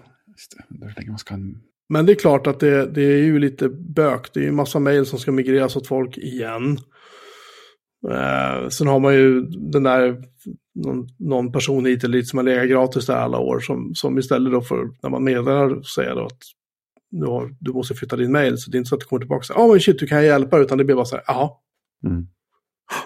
Det. 0.70 1.34
En... 1.34 1.62
Men 1.90 2.06
det 2.06 2.12
är 2.12 2.16
klart 2.16 2.48
att 2.48 2.60
det, 2.60 2.86
det 2.86 3.02
är 3.02 3.18
ju 3.18 3.40
lite 3.40 3.70
bök. 3.70 4.34
Det 4.34 4.40
är 4.40 4.44
ju 4.44 4.52
massa 4.52 4.80
mejl 4.80 5.06
som 5.06 5.20
ska 5.20 5.32
migreras 5.32 5.76
åt 5.76 5.88
folk 5.88 6.18
igen. 6.18 6.78
Eh, 8.12 8.70
sen 8.70 8.88
har 8.88 9.00
man 9.00 9.14
ju 9.16 9.42
den 9.42 9.84
där, 9.84 10.24
någon, 10.76 11.08
någon 11.20 11.52
person 11.52 11.86
hit 11.86 12.04
eller 12.04 12.18
dit 12.18 12.28
som 12.28 12.38
har 12.38 12.44
legat 12.44 12.70
gratis 12.70 13.06
där 13.06 13.16
alla 13.16 13.40
år. 13.40 13.60
Som, 13.60 13.96
som 13.96 14.18
istället 14.18 14.54
då 14.54 14.62
för, 14.62 14.90
när 15.04 15.10
man 15.10 15.24
meddelar, 15.24 15.82
säger 15.82 16.16
då 16.16 16.26
att 16.26 16.40
du, 17.12 17.26
har, 17.26 17.56
du 17.60 17.74
måste 17.74 17.96
flytta 17.96 18.16
din 18.16 18.32
mejl. 18.32 18.58
Så 18.58 18.72
det 18.72 18.76
är 18.76 18.80
inte 18.80 18.90
så 18.90 18.96
att 18.96 19.02
det 19.02 19.08
kommer 19.08 19.20
tillbaka 19.20 19.40
och 19.40 19.46
säger, 19.46 19.60
ja 19.62 19.68
men 19.68 19.80
shit, 19.80 20.00
du 20.00 20.08
kan 20.08 20.26
hjälpa. 20.26 20.60
Utan 20.60 20.78
det 20.78 20.84
blir 20.84 20.96
bara 20.96 21.06
så 21.06 21.16
här, 21.16 21.24
jaha, 21.28 21.50
Mm. 22.06 22.28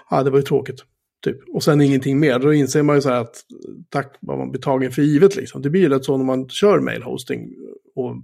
ja 0.09 0.23
det 0.23 0.29
var 0.29 0.37
ju 0.37 0.43
tråkigt. 0.43 0.83
Typ. 1.21 1.37
Och 1.53 1.63
sen 1.63 1.81
ingenting 1.81 2.19
mer. 2.19 2.39
Då 2.39 2.53
inser 2.53 2.83
man 2.83 2.95
ju 2.95 3.01
så 3.01 3.09
här 3.09 3.21
att 3.21 3.35
tack 3.89 4.15
vad 4.19 4.37
man 4.37 4.51
blir 4.51 4.61
tagen 4.61 4.91
för 4.91 5.01
givet 5.01 5.35
liksom. 5.35 5.61
Det 5.61 5.69
blir 5.69 5.81
ju 5.81 5.89
lätt 5.89 6.05
så 6.05 6.17
när 6.17 6.25
man 6.25 6.49
kör 6.49 6.79
mailhosting. 6.79 7.49
Och 7.95 8.15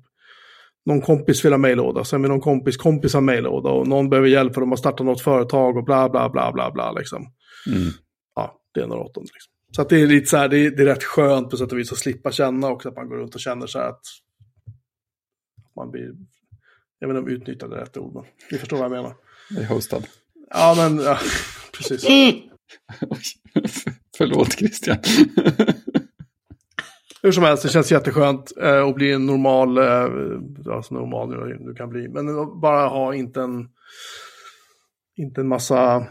någon 0.86 1.02
kompis 1.02 1.46
vill 1.46 1.54
ha 1.54 1.58
maillåda, 1.58 2.04
sen 2.04 2.22
vill 2.22 2.32
någon 2.32 2.42
kompis 2.42 2.78
kompis 2.78 3.14
ha 3.14 3.22
maillåda 3.22 3.70
och 3.70 3.88
någon 3.88 4.10
behöver 4.10 4.28
hjälp 4.28 4.54
för 4.54 4.62
att 4.62 4.64
de 4.64 4.70
har 4.70 4.78
startat 4.78 5.06
något 5.06 5.22
företag 5.22 5.78
och 5.78 5.84
bla 5.84 6.10
bla 6.10 6.30
bla 6.30 6.52
bla 6.52 6.72
bla 6.72 6.92
liksom. 6.92 7.34
Mm. 7.68 7.90
Ja, 8.36 8.60
det 8.74 8.82
är 8.82 8.88
några 8.88 9.02
åttonde 9.02 9.30
liksom. 9.34 9.52
Så 9.76 9.82
att 9.82 9.90
det 9.90 10.02
är 10.02 10.08
lite 10.08 10.26
så 10.26 10.38
här, 10.38 10.48
det 10.48 10.58
är, 10.58 10.72
det 10.72 10.84
är 10.84 10.86
rätt 10.86 11.04
skönt 11.04 11.50
på 11.50 11.58
sätt 11.58 11.72
och 11.72 11.78
vis 11.78 11.92
att 11.92 11.98
slippa 11.98 12.32
känna 12.32 12.70
också 12.70 12.90
att 12.90 12.96
man 12.96 13.10
går 13.10 13.18
runt 13.18 13.36
och 13.36 13.42
känner 13.42 13.68
så 13.68 13.80
här 13.80 13.90
att 13.90 14.02
man 15.76 15.92
blir, 15.92 16.12
jag 17.00 17.08
vet 17.08 17.18
inte 17.18 17.32
om 17.32 17.38
utnyttjad 17.38 17.74
är 17.74 17.78
rätt 17.78 17.98
ord, 17.98 18.14
men 18.14 18.24
ni 18.52 18.58
förstår 18.58 18.78
vad 18.78 18.86
jag 18.86 18.92
menar. 18.92 19.14
Jag 19.50 19.64
är 19.64 19.68
hostad. 19.68 20.08
Ja, 20.50 20.74
men 20.78 20.98
ja, 21.04 21.20
precis. 21.74 22.06
Förlåt 24.18 24.54
Christian. 24.54 24.98
Hur 27.22 27.32
som 27.32 27.44
helst, 27.44 27.64
det 27.64 27.70
känns 27.70 27.92
jätteskönt 27.92 28.54
eh, 28.62 28.84
att 28.84 28.96
bli 28.96 29.12
en 29.12 29.26
normal, 29.26 29.78
eh, 29.78 30.74
alltså 30.76 30.94
normal 30.94 31.30
nu 31.30 31.58
du 31.60 31.76
kan 31.76 31.90
bli, 31.90 32.08
men 32.08 32.26
bara 32.60 32.88
ha 32.88 33.14
inte 33.14 33.42
en, 33.42 33.70
inte 35.16 35.42
en 35.42 35.48
massa 35.48 36.06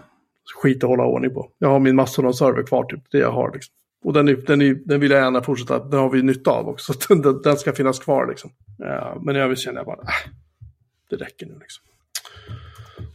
skit 0.63 0.85
att 0.85 0.91
hålla 0.91 1.05
ordning 1.05 1.35
på. 1.35 1.51
Jag 1.59 1.69
har 1.69 1.79
min 1.79 2.01
Mastodon-server 2.01 2.67
kvar, 2.67 2.85
typ, 2.85 3.11
det 3.11 3.19
jag 3.19 3.33
har. 3.33 3.53
Liksom. 3.53 3.75
Och 4.05 4.13
den, 4.13 4.29
är, 4.29 4.37
den, 4.37 4.63
är, 4.63 4.75
den 4.75 5.01
vill 5.01 5.11
jag 5.11 5.21
gärna 5.21 5.43
fortsätta, 5.43 5.85
den 5.85 6.01
har 6.01 6.11
vi 6.11 6.23
nytta 6.23 6.51
av 6.51 6.69
också, 6.69 6.93
den, 7.09 7.43
den 7.43 7.57
ska 7.57 7.73
finnas 7.73 7.99
kvar. 7.99 8.27
Liksom. 8.27 8.51
Eh, 8.85 9.17
men 9.23 9.37
i 9.37 9.39
övrigt 9.39 9.59
känner 9.59 9.79
jag 9.79 9.87
bara, 9.87 10.01
äh, 10.03 10.31
det 11.11 11.17
räcker 11.17 11.47
nu. 11.47 11.59
Liksom. 11.61 11.85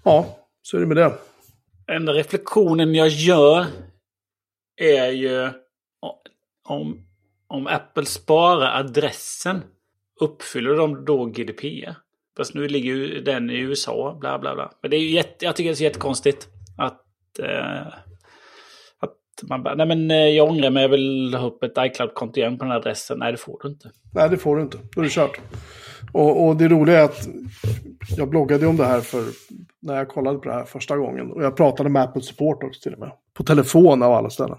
Ja, 0.04 0.38
så 0.62 0.78
är 0.78 0.82
det 0.82 0.88
med 0.88 0.98
det. 0.98 1.14
Enda 1.92 2.14
reflektionen 2.14 2.96
jag 2.96 3.08
gör 3.08 3.66
är 4.82 5.12
ju 5.12 5.50
om, 6.64 7.06
om 7.48 7.68
Apple 7.68 8.06
sparar 8.06 8.80
adressen. 8.80 9.64
Uppfyller 10.20 10.76
de 10.76 11.06
då 11.06 11.26
GDPR? 11.26 11.96
Fast 12.38 12.54
nu 12.54 12.68
ligger 12.68 12.94
ju 12.94 13.22
den 13.22 13.50
i 13.50 13.60
USA, 13.60 14.18
bla 14.20 14.40
bla 14.40 14.56
bla. 14.56 14.72
Men 14.82 14.92
det 14.92 14.98
är 14.98 15.02
ju 15.02 15.12
jätte, 15.12 15.46
jag 15.46 15.56
tycker 15.56 15.70
det 15.70 15.80
är 15.80 15.84
jättekonstigt 15.84 16.48
att, 16.78 17.40
eh, 17.40 17.94
man 19.50 19.64
bara, 19.64 19.76
nej 19.76 19.88
men 19.88 20.12
eh, 20.12 20.18
jag 20.18 20.50
ångrar 20.50 20.70
mig, 20.70 20.82
jag 20.82 20.90
vill 20.90 21.34
ha 21.34 21.48
upp 21.48 21.64
ett 21.64 21.74
iCloud-konto 21.80 22.40
igen 22.40 22.58
på 22.58 22.64
den 22.64 22.72
här 22.72 22.80
adressen. 22.80 23.20
Nej, 23.20 23.32
det 23.32 23.38
får 23.38 23.60
du 23.64 23.70
inte. 23.70 23.92
Nej, 24.14 24.30
det 24.30 24.38
får 24.38 24.56
du 24.56 24.62
inte. 24.62 24.78
Då 24.96 25.02
är 25.02 25.06
det 25.06 25.12
kört. 25.12 25.40
Och, 26.12 26.48
och 26.48 26.56
det 26.56 26.68
roliga 26.68 27.00
är 27.00 27.04
att 27.04 27.28
jag 28.18 28.30
bloggade 28.30 28.68
om 28.68 28.78
det 28.78 28.86
här 28.86 29.02
för 29.02 29.24
när 29.82 29.96
jag 29.96 30.08
kollade 30.08 30.38
på 30.38 30.50
det 30.50 30.56
här 30.56 30.66
första 30.66 30.98
gången. 30.98 31.32
Och 31.32 31.44
jag 31.44 31.58
pratade 31.58 31.90
med 31.90 32.02
Apple 32.02 32.22
Support 32.22 32.64
också 32.64 32.82
till 32.82 32.94
och 32.94 33.00
med. 33.00 33.12
På 33.34 33.44
telefon 33.44 34.04
av 34.04 34.12
alla 34.12 34.30
ställen. 34.30 34.58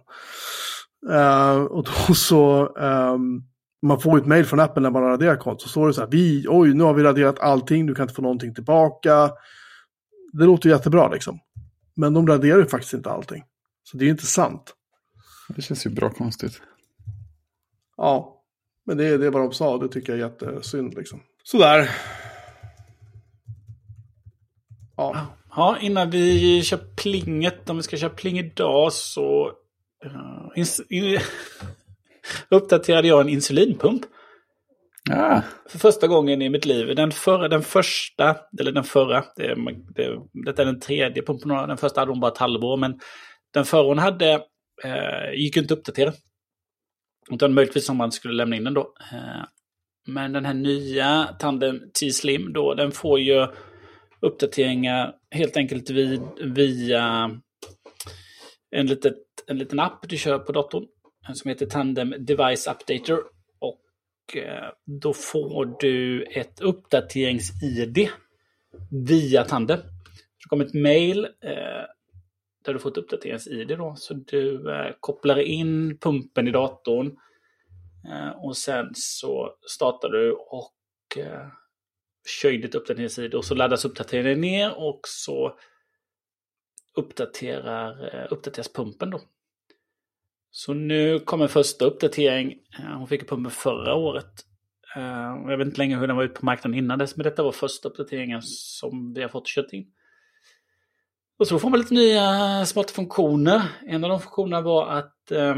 Uh, 1.10 1.62
och 1.62 1.84
då 1.84 2.14
så, 2.14 2.66
um, 2.66 3.44
man 3.82 4.00
får 4.00 4.18
ett 4.18 4.26
mail 4.26 4.44
från 4.44 4.60
Apple 4.60 4.82
när 4.82 4.90
man 4.90 5.02
raderar 5.02 5.36
kontot. 5.36 5.62
Så 5.62 5.68
står 5.68 5.86
det 5.86 5.94
så 5.94 6.00
här, 6.00 6.08
vi, 6.10 6.46
oj, 6.48 6.74
nu 6.74 6.84
har 6.84 6.94
vi 6.94 7.02
raderat 7.02 7.40
allting, 7.40 7.86
du 7.86 7.94
kan 7.94 8.02
inte 8.02 8.14
få 8.14 8.22
någonting 8.22 8.54
tillbaka. 8.54 9.30
Det 10.32 10.44
låter 10.44 10.68
jättebra 10.68 11.08
liksom. 11.08 11.38
Men 11.96 12.14
de 12.14 12.26
raderar 12.26 12.58
ju 12.58 12.66
faktiskt 12.66 12.94
inte 12.94 13.10
allting. 13.10 13.42
Så 13.92 13.98
det 13.98 14.04
är 14.04 14.06
ju 14.06 14.10
inte 14.10 14.26
sant. 14.26 14.74
Det 15.48 15.62
känns 15.62 15.86
ju 15.86 15.90
bra 15.90 16.10
konstigt. 16.10 16.62
Ja, 17.96 18.42
men 18.86 18.96
det, 18.96 19.16
det 19.18 19.26
är 19.26 19.30
vad 19.30 19.42
de 19.42 19.52
sa, 19.52 19.78
det 19.78 19.88
tycker 19.88 20.12
jag 20.12 20.20
är 20.20 20.24
jättesynd 20.24 20.94
liksom. 20.94 21.20
Sådär. 21.44 21.90
Ja. 24.96 25.26
ja, 25.56 25.78
innan 25.80 26.10
vi 26.10 26.62
kör 26.62 26.80
plinget, 26.96 27.70
om 27.70 27.76
vi 27.76 27.82
ska 27.82 27.96
köra 27.96 28.10
pling 28.10 28.38
idag 28.38 28.92
så 28.92 29.52
uh, 30.06 30.64
in, 30.88 31.18
uppdaterade 32.48 33.08
jag 33.08 33.20
en 33.20 33.28
insulinpump. 33.28 34.02
Ja. 35.10 35.42
För 35.68 35.78
första 35.78 36.06
gången 36.06 36.42
i 36.42 36.48
mitt 36.48 36.64
liv. 36.64 36.96
Den 36.96 37.10
förra, 37.12 37.48
den 37.48 37.62
första, 37.62 38.36
eller 38.60 38.72
den 38.72 38.84
förra, 38.84 39.24
det, 39.36 39.54
det, 39.94 40.18
detta 40.44 40.62
är 40.62 40.66
den 40.66 40.80
tredje 40.80 41.22
pumpen. 41.22 41.48
Den 41.48 41.76
första 41.76 42.00
hade 42.00 42.12
hon 42.12 42.20
bara 42.20 42.32
ett 42.32 42.38
halvår, 42.38 42.76
men 42.76 43.00
den 43.54 43.64
förra 43.64 43.86
hon 43.86 43.98
hade 43.98 44.32
eh, 44.84 45.32
gick 45.34 45.56
inte 45.56 45.74
att 45.74 45.78
uppdatera. 45.78 46.12
Utan 47.30 47.54
möjligtvis 47.54 47.88
om 47.88 47.96
man 47.96 48.12
skulle 48.12 48.34
lämna 48.34 48.56
in 48.56 48.64
den 48.64 48.74
då. 48.74 48.94
Eh, 49.12 49.44
men 50.06 50.32
den 50.32 50.44
här 50.44 50.54
nya 50.54 51.36
Tandem 51.38 51.80
T-Slim 52.00 52.52
då, 52.52 52.74
den 52.74 52.92
får 52.92 53.20
ju 53.20 53.46
uppdateringar 54.20 55.14
helt 55.30 55.56
enkelt 55.56 55.90
vid, 55.90 56.22
via 56.40 57.30
en, 58.70 58.86
litet, 58.86 59.16
en 59.46 59.58
liten 59.58 59.80
app 59.80 60.08
du 60.08 60.16
kör 60.16 60.38
på 60.38 60.52
datorn 60.52 60.86
eh, 61.28 61.34
som 61.34 61.48
heter 61.48 61.66
Tandem 61.66 62.14
Device 62.18 62.66
Updater. 62.66 63.18
Och 63.58 64.36
eh, 64.36 64.68
då 65.02 65.12
får 65.12 65.76
du 65.80 66.22
ett 66.22 66.60
uppdaterings-ID 66.60 68.08
via 68.90 69.44
Tandem. 69.44 69.78
Det 69.78 70.48
kommer 70.48 70.64
ett 70.64 70.74
mail 70.74 71.24
eh, 71.24 71.84
där 72.64 72.72
du 72.72 72.78
får 72.78 72.90
ett 72.90 72.96
uppdaterings-ID 72.96 73.78
då. 73.78 73.94
Så 73.96 74.14
du 74.14 74.70
eh, 74.70 74.92
kopplar 75.00 75.38
in 75.38 75.98
pumpen 75.98 76.48
i 76.48 76.50
datorn. 76.50 77.16
Eh, 78.08 78.44
och 78.44 78.56
sen 78.56 78.90
så 78.94 79.56
startar 79.68 80.08
du 80.08 80.32
och 80.32 80.74
eh, 81.16 81.46
kör 82.42 82.50
in 82.50 82.60
ditt 82.60 82.74
uppdaterings-ID 82.74 83.34
och 83.34 83.44
så 83.44 83.54
laddas 83.54 83.84
uppdateringen 83.84 84.40
ner 84.40 84.78
och 84.78 85.00
så 85.04 85.58
uppdaterar, 86.96 88.14
eh, 88.14 88.32
uppdateras 88.32 88.72
pumpen 88.72 89.10
då. 89.10 89.20
Så 90.50 90.74
nu 90.74 91.18
kommer 91.18 91.46
första 91.46 91.84
uppdatering. 91.84 92.58
Eh, 92.78 92.98
hon 92.98 93.08
fick 93.08 93.28
pumpen 93.28 93.50
förra 93.50 93.94
året. 93.94 94.46
Eh, 94.96 95.50
jag 95.50 95.58
vet 95.58 95.66
inte 95.66 95.78
längre 95.78 96.00
hur 96.00 96.06
den 96.06 96.16
var 96.16 96.24
ute 96.24 96.40
på 96.40 96.44
marknaden 96.44 96.78
innan 96.78 96.98
dess, 96.98 97.16
men 97.16 97.24
detta 97.24 97.42
var 97.42 97.52
första 97.52 97.88
uppdateringen 97.88 98.42
som 98.42 99.14
vi 99.14 99.22
har 99.22 99.28
fått 99.28 99.46
kört 99.46 99.72
in. 99.72 99.86
Och 101.42 101.48
så 101.48 101.58
får 101.58 101.70
man 101.70 101.80
lite 101.80 101.94
nya 101.94 102.66
smarta 102.66 102.92
funktioner. 102.92 103.62
En 103.86 104.04
av 104.04 104.10
de 104.10 104.20
funktionerna 104.20 104.60
var 104.60 104.86
att 104.86 105.30
eh, 105.30 105.56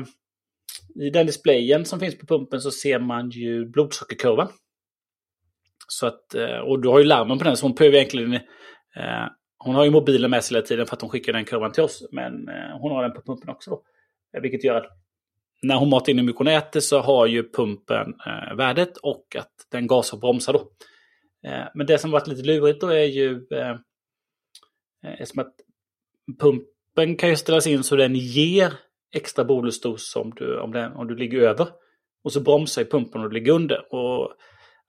i 0.94 1.10
den 1.10 1.26
displayen 1.26 1.84
som 1.84 2.00
finns 2.00 2.18
på 2.18 2.26
pumpen 2.26 2.60
så 2.60 2.70
ser 2.70 2.98
man 2.98 3.30
ju 3.30 3.66
blodsockerkurvan. 3.66 4.48
Så 5.88 6.06
att, 6.06 6.34
eh, 6.34 6.56
och 6.56 6.82
du 6.82 6.88
har 6.88 6.98
ju 6.98 7.04
larmen 7.04 7.38
på 7.38 7.44
den 7.44 7.56
så 7.56 7.66
hon 7.66 7.74
behöver 7.74 7.96
egentligen... 7.96 8.34
Eh, 8.34 9.26
hon 9.58 9.74
har 9.74 9.84
ju 9.84 9.90
mobilen 9.90 10.30
med 10.30 10.44
sig 10.44 10.56
hela 10.56 10.66
tiden 10.66 10.86
för 10.86 10.96
att 10.96 11.00
hon 11.00 11.10
skickar 11.10 11.32
den 11.32 11.44
kurvan 11.44 11.72
till 11.72 11.82
oss. 11.82 12.08
Men 12.12 12.48
eh, 12.48 12.78
hon 12.80 12.92
har 12.92 13.02
den 13.02 13.12
på 13.12 13.22
pumpen 13.22 13.48
också 13.48 13.70
då. 13.70 13.82
Eh, 14.36 14.42
vilket 14.42 14.64
gör 14.64 14.74
att 14.74 14.90
när 15.62 15.76
hon 15.76 15.90
matar 15.90 16.12
in 16.12 16.18
i 16.18 16.22
mycket 16.22 16.38
hon 16.38 16.48
äter 16.48 16.80
så 16.80 17.00
har 17.00 17.26
ju 17.26 17.50
pumpen 17.52 18.14
eh, 18.26 18.56
värdet 18.56 18.96
och 18.96 19.36
att 19.38 19.52
den 19.70 19.86
gasar 19.86 20.16
och 20.16 20.20
bromsar 20.20 20.52
då. 20.52 20.60
Eh, 21.48 21.64
men 21.74 21.86
det 21.86 21.98
som 21.98 22.10
varit 22.10 22.26
lite 22.26 22.42
lurigt 22.42 22.80
då 22.80 22.88
är 22.88 23.04
ju 23.04 23.46
eh, 23.52 23.70
eh 25.06 25.20
eftersom 25.20 25.38
att 25.38 25.54
pumpen 26.40 27.16
kan 27.16 27.28
ju 27.28 27.36
ställas 27.36 27.66
in 27.66 27.84
så 27.84 27.96
den 27.96 28.14
ger 28.14 28.72
extra 29.14 29.44
bolusdos 29.44 30.16
om 30.16 30.32
du, 30.36 30.60
om, 30.60 30.72
den, 30.72 30.92
om 30.92 31.06
du 31.06 31.16
ligger 31.16 31.38
över. 31.38 31.68
Och 32.24 32.32
så 32.32 32.40
bromsar 32.40 32.82
ju 32.82 32.88
pumpen 32.88 33.20
och 33.20 33.30
du 33.30 33.34
ligger 33.34 33.52
under. 33.52 33.94
Och 33.94 34.32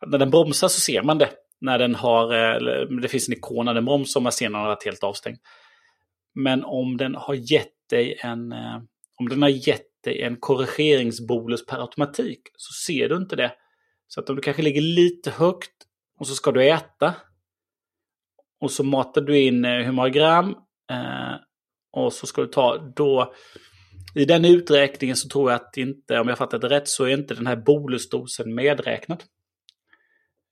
när 0.08 0.18
den 0.18 0.30
bromsar 0.30 0.68
så 0.68 0.80
ser 0.80 1.04
man 1.04 1.18
det. 1.18 1.30
När 1.62 1.80
den 1.80 1.96
har, 1.96 2.34
eh, 2.34 2.88
det 3.02 3.08
finns 3.08 3.28
en 3.28 3.34
ikon 3.34 3.66
när 3.66 3.74
den 3.74 3.86
bromsar 3.86 4.20
och 4.20 4.24
man 4.24 4.32
ser 4.32 4.50
när 4.50 4.60
den 4.60 4.62
har 4.62 4.76
varit 4.76 4.86
helt 4.86 5.04
avstängd. 5.04 5.38
Men 6.36 6.64
om 6.64 6.98
den 6.98 7.16
har 7.16 7.34
gett 7.34 7.90
dig 7.90 8.20
en, 8.22 8.52
eh, 8.52 8.76
om 9.20 9.30
den 9.30 9.42
har 9.42 9.50
gett 9.50 10.04
dig 10.04 10.22
en 10.22 10.38
korrigeringsbolus 10.40 11.66
per 11.66 11.82
automatik 11.82 12.42
så 12.58 12.74
ser 12.86 13.10
du 13.10 13.16
inte 13.16 13.36
det. 13.36 13.52
Så 14.08 14.20
att 14.20 14.30
om 14.30 14.36
du 14.36 14.42
kanske 14.42 14.62
ligger 14.62 14.82
lite 14.82 15.32
högt 15.32 15.72
och 16.20 16.28
så 16.28 16.36
ska 16.36 16.52
du 16.52 16.70
äta. 16.70 17.14
Och 18.62 18.72
så 18.72 18.84
matar 18.84 19.22
du 19.22 19.40
in 19.40 19.66
eh, 19.66 19.86
hur 19.86 19.92
många 19.92 20.10
gram 20.10 20.56
Eh, 20.92 21.36
och 21.92 22.14
så 22.14 22.28
ska 22.28 22.42
du 22.42 22.48
ta 22.48 22.78
då... 22.96 23.34
I 24.16 24.26
den 24.26 24.46
uträkningen 24.46 25.16
så 25.16 25.30
tror 25.30 25.52
jag 25.52 25.62
att 25.62 25.78
inte, 25.78 26.20
om 26.20 26.28
jag 26.28 26.38
fattat 26.38 26.62
det 26.62 26.70
rätt, 26.70 26.88
så 26.88 27.04
är 27.04 27.10
inte 27.10 27.34
den 27.34 27.48
här 27.48 27.56
bolusdosen 27.56 28.56
medräknad. 28.56 29.24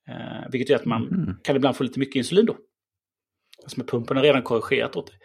Eh, 0.10 0.50
vilket 0.52 0.70
gör 0.70 0.78
att 0.78 0.86
man 0.86 1.08
mm. 1.08 1.36
kan 1.44 1.56
ibland 1.56 1.76
få 1.76 1.84
lite 1.84 2.00
mycket 2.00 2.16
insulin 2.16 2.46
då. 2.46 2.58
Alltså 3.64 3.84
pumpen 3.84 4.18
har 4.18 4.24
redan 4.24 4.42
korrigerat 4.42 4.96
åt 4.96 5.12
det. 5.12 5.18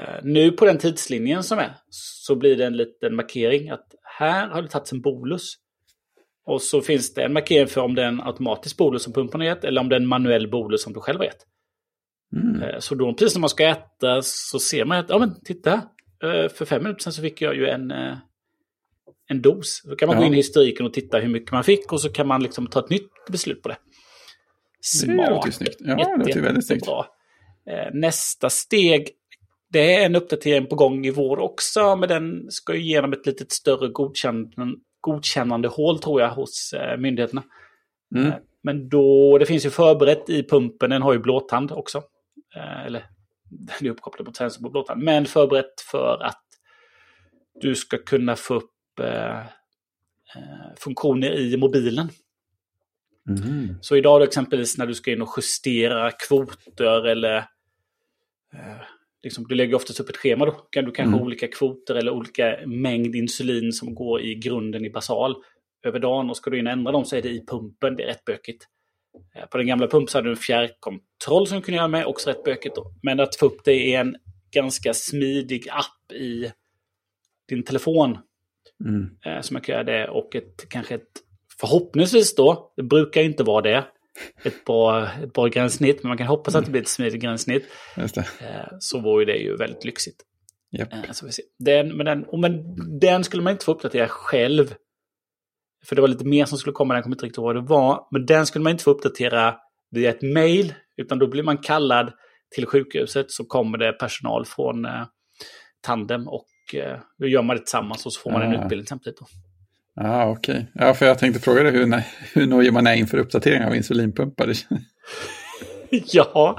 Eh, 0.00 0.20
nu 0.22 0.50
på 0.50 0.64
den 0.64 0.78
tidslinjen 0.78 1.42
som 1.42 1.58
är 1.58 1.74
så 1.90 2.36
blir 2.36 2.56
det 2.56 2.66
en 2.66 2.76
liten 2.76 3.16
markering 3.16 3.70
att 3.70 3.86
här 4.18 4.48
har 4.48 4.62
det 4.62 4.68
tagits 4.68 4.92
en 4.92 5.00
bolus. 5.00 5.54
Och 6.46 6.62
så 6.62 6.80
finns 6.80 7.14
det 7.14 7.22
en 7.22 7.32
markering 7.32 7.66
för 7.66 7.80
om 7.80 7.94
det 7.94 8.02
är 8.02 8.06
en 8.06 8.20
automatisk 8.20 8.76
bolus 8.76 9.02
som 9.02 9.12
pumpen 9.12 9.40
har 9.40 9.48
gett 9.48 9.64
eller 9.64 9.80
om 9.80 9.88
det 9.88 9.94
är 9.96 10.00
en 10.00 10.06
manuell 10.06 10.50
bolus 10.50 10.82
som 10.82 10.92
du 10.92 11.00
själv 11.00 11.18
har 11.18 11.24
gett. 11.24 11.46
Mm. 12.36 12.62
Eh, 12.62 12.78
så 12.78 12.94
då 12.94 13.14
precis 13.14 13.34
när 13.34 13.40
man 13.40 13.50
ska 13.50 13.68
äta 13.68 14.22
så 14.22 14.58
ser 14.58 14.84
man 14.84 14.98
att, 14.98 15.08
ja 15.08 15.18
men 15.18 15.40
titta, 15.44 15.72
eh, 16.22 16.48
för 16.48 16.64
fem 16.64 16.82
minuter 16.82 17.02
sedan 17.02 17.12
så 17.12 17.22
fick 17.22 17.42
jag 17.42 17.54
ju 17.54 17.66
en, 17.66 17.90
eh, 17.90 18.16
en 19.28 19.42
dos. 19.42 19.82
Då 19.84 19.96
kan 19.96 20.06
man 20.06 20.16
ja. 20.16 20.20
gå 20.20 20.26
in 20.26 20.32
i 20.32 20.36
historiken 20.36 20.86
och 20.86 20.92
titta 20.92 21.18
hur 21.18 21.28
mycket 21.28 21.52
man 21.52 21.64
fick 21.64 21.92
och 21.92 22.00
så 22.00 22.12
kan 22.12 22.26
man 22.26 22.42
liksom 22.42 22.66
ta 22.66 22.80
ett 22.80 22.90
nytt 22.90 23.10
beslut 23.30 23.62
på 23.62 23.68
det. 23.68 23.76
Smart. 24.80 25.26
Det 25.26 25.34
låter 25.34 25.50
snyggt. 25.50 25.76
Ja, 25.78 25.94
det 25.94 26.26
låter 26.26 26.40
väldigt 26.40 26.66
snyggt. 26.66 26.86
Bra. 26.86 27.06
Nästa 27.92 28.50
steg, 28.50 29.08
det 29.72 29.94
är 29.94 30.06
en 30.06 30.16
uppdatering 30.16 30.66
på 30.66 30.76
gång 30.76 31.06
i 31.06 31.10
vår 31.10 31.38
också, 31.38 31.96
men 31.96 32.08
den 32.08 32.50
ska 32.50 32.74
ju 32.74 32.82
genom 32.82 33.12
ett 33.12 33.26
lite 33.26 33.44
större 33.48 33.88
godkännande, 33.88 34.76
godkännande 35.00 35.68
hål 35.68 35.98
tror 35.98 36.20
jag 36.20 36.30
hos 36.30 36.74
myndigheterna. 36.98 37.42
Mm. 38.16 38.32
Men 38.62 38.88
då, 38.88 39.38
det 39.38 39.46
finns 39.46 39.66
ju 39.66 39.70
förberett 39.70 40.30
i 40.30 40.42
pumpen, 40.42 40.90
den 40.90 41.02
har 41.02 41.12
ju 41.12 41.18
blåtand 41.18 41.72
också. 41.72 42.02
Eh, 42.56 42.86
eller 42.86 43.04
den 43.48 43.86
är 43.86 43.90
uppkopplad 43.90 44.26
mot 44.26 44.36
sensor 44.36 44.62
på 44.62 44.70
blåtand. 44.70 45.02
Men 45.02 45.26
förberett 45.26 45.80
för 45.80 46.22
att 46.22 46.44
du 47.60 47.74
ska 47.74 47.98
kunna 47.98 48.36
få 48.36 48.54
upp 48.54 48.98
eh, 49.00 49.38
eh 49.38 50.74
funktioner 50.76 51.38
i 51.38 51.56
mobilen. 51.56 52.08
Mm. 53.28 53.74
Så 53.80 53.96
idag 53.96 54.22
exempelvis 54.22 54.78
när 54.78 54.86
du 54.86 54.94
ska 54.94 55.12
in 55.12 55.22
och 55.22 55.34
justera 55.36 56.10
kvoter 56.10 57.06
eller 57.06 57.36
eh, 58.52 58.82
liksom, 59.22 59.44
du 59.48 59.54
lägger 59.54 59.74
oftast 59.74 60.00
upp 60.00 60.08
ett 60.08 60.16
schema 60.16 60.46
då. 60.46 60.52
Kan 60.52 60.84
du 60.84 60.90
kanske 60.90 61.14
mm. 61.14 61.26
olika 61.26 61.48
kvoter 61.48 61.94
eller 61.94 62.12
olika 62.12 62.58
mängd 62.66 63.14
insulin 63.14 63.72
som 63.72 63.94
går 63.94 64.20
i 64.20 64.34
grunden 64.34 64.84
i 64.84 64.90
basal 64.90 65.34
över 65.82 65.98
dagen 65.98 66.30
och 66.30 66.36
ska 66.36 66.50
du 66.50 66.58
in 66.58 66.66
och 66.66 66.72
ändra 66.72 66.92
dem 66.92 67.04
så 67.04 67.16
är 67.16 67.22
det 67.22 67.28
i 67.28 67.46
pumpen. 67.46 67.96
Det 67.96 68.02
är 68.02 68.06
rätt 68.06 68.24
bökigt. 68.24 68.66
Eh, 69.36 69.46
på 69.46 69.58
den 69.58 69.66
gamla 69.66 69.86
pumpen 69.86 70.08
så 70.08 70.18
hade 70.18 70.28
du 70.28 70.32
en 70.32 70.36
fjärrkontroll 70.36 71.46
som 71.46 71.56
du 71.56 71.62
kunde 71.62 71.76
göra 71.76 71.88
med, 71.88 72.06
också 72.06 72.30
rätt 72.30 72.44
bökigt 72.44 72.76
då. 72.76 72.92
Men 73.02 73.20
att 73.20 73.36
få 73.36 73.46
upp 73.46 73.64
det 73.64 73.74
i 73.74 73.94
en 73.94 74.16
ganska 74.50 74.94
smidig 74.94 75.68
app 75.70 76.12
i 76.12 76.52
din 77.48 77.62
telefon. 77.62 78.18
Mm. 78.84 79.10
Eh, 79.24 79.40
som 79.40 79.54
man 79.54 79.62
kan 79.62 79.72
göra 79.72 79.84
det 79.84 80.08
och 80.08 80.36
ett, 80.36 80.68
kanske 80.68 80.94
ett 80.94 81.22
förhoppningsvis 81.60 82.34
då, 82.34 82.72
det 82.76 82.82
brukar 82.82 83.22
inte 83.22 83.42
vara 83.42 83.62
det, 83.62 83.84
ett 84.42 84.64
bra, 84.64 85.08
ett 85.22 85.32
bra 85.32 85.46
gränssnitt, 85.46 86.02
men 86.02 86.08
man 86.08 86.18
kan 86.18 86.26
hoppas 86.26 86.54
att 86.54 86.64
det 86.64 86.70
blir 86.70 86.82
ett 86.82 86.88
smidigt 86.88 87.22
gränssnitt. 87.22 87.64
Eh, 87.96 88.66
så 88.80 89.00
vore 89.00 89.24
det 89.24 89.36
ju 89.36 89.56
väldigt 89.56 89.84
lyxigt. 89.84 90.24
Yep. 90.78 90.88
Så 91.12 91.26
vi 91.26 91.32
ser. 91.32 91.44
Den, 91.58 91.96
men, 91.96 92.06
den, 92.06 92.40
men 92.40 92.76
den 92.98 93.24
skulle 93.24 93.42
man 93.42 93.52
inte 93.52 93.64
få 93.64 93.72
uppdatera 93.72 94.08
själv. 94.08 94.74
För 95.84 95.96
det 95.96 96.00
var 96.02 96.08
lite 96.08 96.24
mer 96.24 96.44
som 96.44 96.58
skulle 96.58 96.72
komma, 96.72 96.94
den 96.94 97.02
kommer 97.02 97.16
inte 97.16 97.24
riktigt 97.24 97.38
ihåg 97.38 97.46
vad 97.46 97.56
det 97.56 97.68
var. 97.68 98.08
Men 98.10 98.26
den 98.26 98.46
skulle 98.46 98.62
man 98.62 98.70
inte 98.70 98.84
få 98.84 98.90
uppdatera 98.90 99.54
via 99.90 100.10
ett 100.10 100.22
mail, 100.22 100.74
utan 100.96 101.18
då 101.18 101.26
blir 101.26 101.42
man 101.42 101.58
kallad 101.58 102.12
till 102.54 102.66
sjukhuset 102.66 103.30
så 103.30 103.44
kommer 103.44 103.78
det 103.78 103.92
personal 103.92 104.46
från 104.46 104.84
eh, 104.84 105.02
Tandem 105.80 106.28
och 106.28 106.46
eh, 106.74 106.98
då 107.18 107.26
gör 107.26 107.42
man 107.42 107.56
det 107.56 107.62
tillsammans 107.62 108.06
och 108.06 108.12
så 108.12 108.20
får 108.20 108.30
man 108.30 108.42
en 108.42 108.62
utbildning 108.62 108.86
samtidigt. 108.86 109.18
Då. 109.18 109.26
Ah, 110.02 110.26
okej. 110.26 110.54
Okay. 110.54 110.86
Ja, 110.86 110.94
för 110.94 111.06
jag 111.06 111.18
tänkte 111.18 111.40
fråga 111.40 111.62
dig 111.62 111.72
hur, 111.72 112.02
hur 112.34 112.46
nöjer 112.46 112.70
man 112.70 112.86
är 112.86 112.94
inför 112.94 113.18
uppdatering 113.18 113.64
av 113.64 113.76
insulinpumpar? 113.76 114.52
ja, 115.90 116.58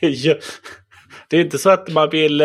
det 0.00 0.06
är 0.06 0.10
ju... 0.10 0.40
Det 1.28 1.36
är 1.36 1.40
inte 1.40 1.58
så 1.58 1.70
att 1.70 1.88
man 1.92 2.10
vill 2.10 2.40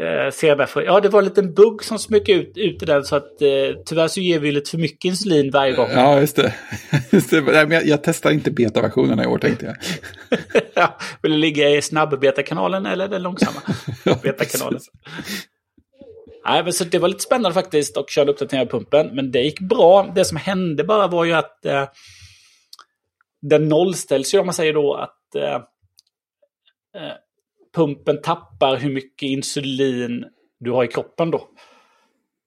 eh, 0.00 0.26
eh, 0.26 0.30
se 0.30 0.54
därför. 0.54 0.82
Ja, 0.82 1.00
det 1.00 1.08
var 1.08 1.18
en 1.18 1.24
liten 1.24 1.54
bugg 1.54 1.84
som 1.84 1.98
smög 1.98 2.28
ut, 2.28 2.52
ut 2.56 2.82
i 2.82 2.86
den 2.86 3.04
så 3.04 3.16
att 3.16 3.42
eh, 3.42 3.48
tyvärr 3.86 4.08
så 4.08 4.20
ger 4.20 4.38
vi 4.38 4.52
lite 4.52 4.70
för 4.70 4.78
mycket 4.78 5.04
insulin 5.04 5.50
varje 5.50 5.72
gång. 5.72 5.90
Ja, 5.90 6.20
just 6.20 6.36
det. 6.36 6.54
Just 7.10 7.30
det. 7.30 7.40
Nej, 7.40 7.66
men 7.66 7.70
jag, 7.70 7.86
jag 7.86 8.04
testar 8.04 8.30
inte 8.30 8.50
betaversionerna 8.50 9.24
i 9.24 9.26
år 9.26 9.38
tänkte 9.38 9.66
jag. 9.66 9.76
ja, 10.74 10.98
vill 11.22 11.32
du 11.32 11.38
ligga 11.38 11.70
i 11.70 11.82
snabb-betakanalen 11.82 12.86
eller 12.86 13.08
den 13.08 13.22
långsamma 13.22 13.60
betakanalen? 14.22 14.80
Nej, 16.44 16.64
men 16.64 16.72
så 16.72 16.84
det 16.84 16.98
var 16.98 17.08
lite 17.08 17.22
spännande 17.22 17.54
faktiskt 17.54 17.96
och 17.96 18.10
körde 18.10 18.32
uppdatering 18.32 18.62
av 18.62 18.66
pumpen. 18.66 19.14
Men 19.14 19.30
det 19.30 19.40
gick 19.40 19.60
bra. 19.60 20.12
Det 20.14 20.24
som 20.24 20.36
hände 20.36 20.84
bara 20.84 21.06
var 21.06 21.24
ju 21.24 21.32
att 21.32 21.66
eh, 21.66 21.88
den 23.42 23.68
nollställs 23.68 24.34
ju 24.34 24.38
om 24.38 24.46
man 24.46 24.54
säger 24.54 24.72
då 24.72 24.94
att 24.94 25.34
eh, 25.34 25.54
eh, 26.96 27.14
pumpen 27.74 28.22
tappar 28.22 28.76
hur 28.76 28.92
mycket 28.92 29.26
insulin 29.26 30.24
du 30.60 30.70
har 30.70 30.84
i 30.84 30.88
kroppen 30.88 31.30
då. 31.30 31.48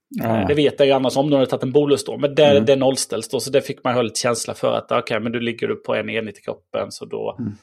Ja. 0.10 0.46
Det 0.48 0.54
vet 0.54 0.80
jag 0.80 0.88
ju 0.88 0.92
annars 0.92 1.18
om 1.18 1.30
du 1.30 1.36
har 1.36 1.46
tagit 1.46 1.64
en 1.64 1.72
bolus 1.72 2.06
då. 2.06 2.18
Men 2.18 2.36
det, 2.36 2.46
mm. 2.46 2.66
det 2.66 2.76
nollställs 2.76 3.30
då. 3.30 3.40
Så 3.40 3.50
det 3.50 3.62
fick 3.62 3.84
man 3.84 3.94
ha 3.94 4.02
lite 4.02 4.20
känsla 4.20 4.54
för 4.54 4.78
att 4.78 4.86
okej, 4.86 4.98
okay, 4.98 5.20
men 5.20 5.32
du 5.32 5.40
ligger 5.40 5.68
du 5.68 5.76
på 5.76 5.96
en 5.96 6.10
enhet 6.10 6.38
i 6.38 6.42
kroppen 6.42 6.92
så 6.92 7.06
då, 7.06 7.36
mm. 7.40 7.54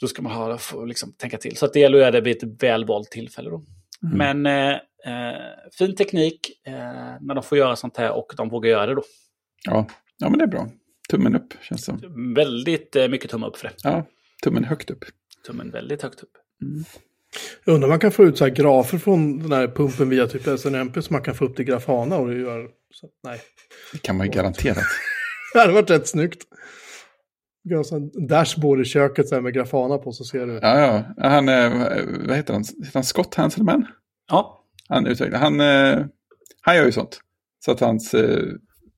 då 0.00 0.06
ska 0.06 0.22
man 0.22 0.32
ha, 0.32 0.58
få, 0.58 0.84
liksom, 0.84 1.12
tänka 1.12 1.38
till. 1.38 1.56
Så 1.56 1.66
att 1.66 1.72
det 1.72 1.80
gäller 1.80 1.98
att 1.98 2.02
göra 2.02 2.10
det 2.10 2.20
vid 2.20 2.36
ett 2.36 2.62
välvalt 2.62 3.10
tillfälle 3.10 3.50
då. 3.50 3.64
Mm. 4.02 4.42
Men 4.42 4.46
eh, 4.46 4.72
eh, 5.06 5.40
fin 5.78 5.96
teknik 5.96 6.50
eh, 6.66 6.72
när 7.20 7.34
de 7.34 7.42
får 7.42 7.58
göra 7.58 7.76
sånt 7.76 7.96
här 7.96 8.12
och 8.12 8.32
de 8.36 8.48
vågar 8.48 8.70
göra 8.70 8.86
det 8.86 8.94
då. 8.94 9.02
Ja, 9.64 9.86
ja 10.18 10.28
men 10.28 10.38
det 10.38 10.44
är 10.44 10.48
bra. 10.48 10.68
Tummen 11.10 11.36
upp 11.36 11.54
känns 11.62 11.86
det 11.86 11.98
som. 11.98 12.34
Väldigt 12.34 12.96
eh, 12.96 13.08
mycket 13.08 13.30
tumme 13.30 13.46
upp 13.46 13.56
för 13.56 13.68
det. 13.68 13.74
Ja, 13.82 14.06
tummen 14.44 14.64
högt 14.64 14.90
upp. 14.90 15.04
Tummen 15.46 15.70
väldigt 15.70 16.02
högt 16.02 16.22
upp. 16.22 16.32
Mm. 16.62 16.84
Jag 17.64 17.74
undrar 17.74 17.86
om 17.86 17.90
man 17.90 18.00
kan 18.00 18.12
få 18.12 18.24
ut 18.24 18.38
så 18.38 18.44
här 18.44 18.50
grafer 18.50 18.98
från 18.98 19.38
den 19.38 19.52
här 19.52 19.68
pumpen 19.68 20.08
via 20.08 20.26
typ 20.26 20.58
SNMP 20.58 21.02
som 21.02 21.14
man 21.14 21.22
kan 21.22 21.34
få 21.34 21.44
upp 21.44 21.56
till 21.56 21.64
Grafana 21.64 22.16
och 22.16 22.34
gör 22.34 22.68
så, 22.94 23.08
nej. 23.24 23.40
Det 23.92 23.98
kan 23.98 24.16
man 24.16 24.26
ju 24.26 24.32
garanterat. 24.32 24.84
det 25.54 25.60
hade 25.60 25.72
varit 25.72 25.90
rätt 25.90 26.08
snyggt. 26.08 26.42
En 27.92 28.26
dashboard 28.26 28.80
i 28.80 28.84
köket 28.84 29.28
så 29.28 29.34
här 29.34 29.42
med 29.42 29.54
Grafana 29.54 29.98
på 29.98 30.12
så 30.12 30.24
ser 30.24 30.46
du. 30.46 30.58
Ja, 30.62 30.80
ja. 31.18 31.28
Han, 31.28 31.46
vad 32.26 32.36
heter 32.36 32.52
han? 32.52 32.64
Heter 32.84 32.94
han 32.94 33.04
Scott 33.04 33.34
Hanselman? 33.34 33.86
Ja. 34.30 34.64
Han 34.88 35.06
utvecklar. 35.06 35.38
Han, 35.38 35.60
eh, 35.60 36.06
han 36.60 36.76
gör 36.76 36.84
ju 36.84 36.92
sånt. 36.92 37.20
Så 37.64 37.70
att 37.72 37.80
hans, 37.80 38.14
eh, 38.14 38.46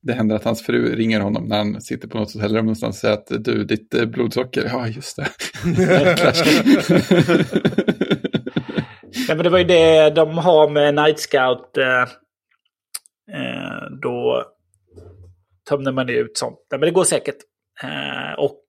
det 0.07 0.13
händer 0.13 0.35
att 0.35 0.43
hans 0.43 0.65
fru 0.65 0.95
ringer 0.95 1.19
honom 1.19 1.47
när 1.47 1.57
han 1.57 1.81
sitter 1.81 2.07
på 2.07 2.17
något 2.17 2.33
hotellrum 2.33 2.65
någonstans 2.65 2.95
och 2.95 2.99
säger 2.99 3.13
att 3.13 3.43
du, 3.43 3.63
ditt 3.63 3.93
eh, 3.93 4.05
blodsocker, 4.05 4.65
ja 4.65 4.87
just 4.87 5.15
det. 5.15 5.27
ja, 9.27 9.35
men 9.35 9.43
det 9.43 9.49
var 9.49 9.57
ju 9.57 9.63
det 9.63 10.09
de 10.09 10.37
har 10.37 10.69
med 10.69 10.95
Night 10.95 11.19
Scout. 11.19 11.77
Eh, 11.77 12.01
eh, 13.35 13.89
då 14.01 14.45
tömde 15.69 15.91
man 15.91 16.09
ut 16.09 16.37
sånt. 16.37 16.59
Men 16.71 16.81
det 16.81 16.91
går 16.91 17.03
säkert. 17.03 17.37
och 18.37 18.63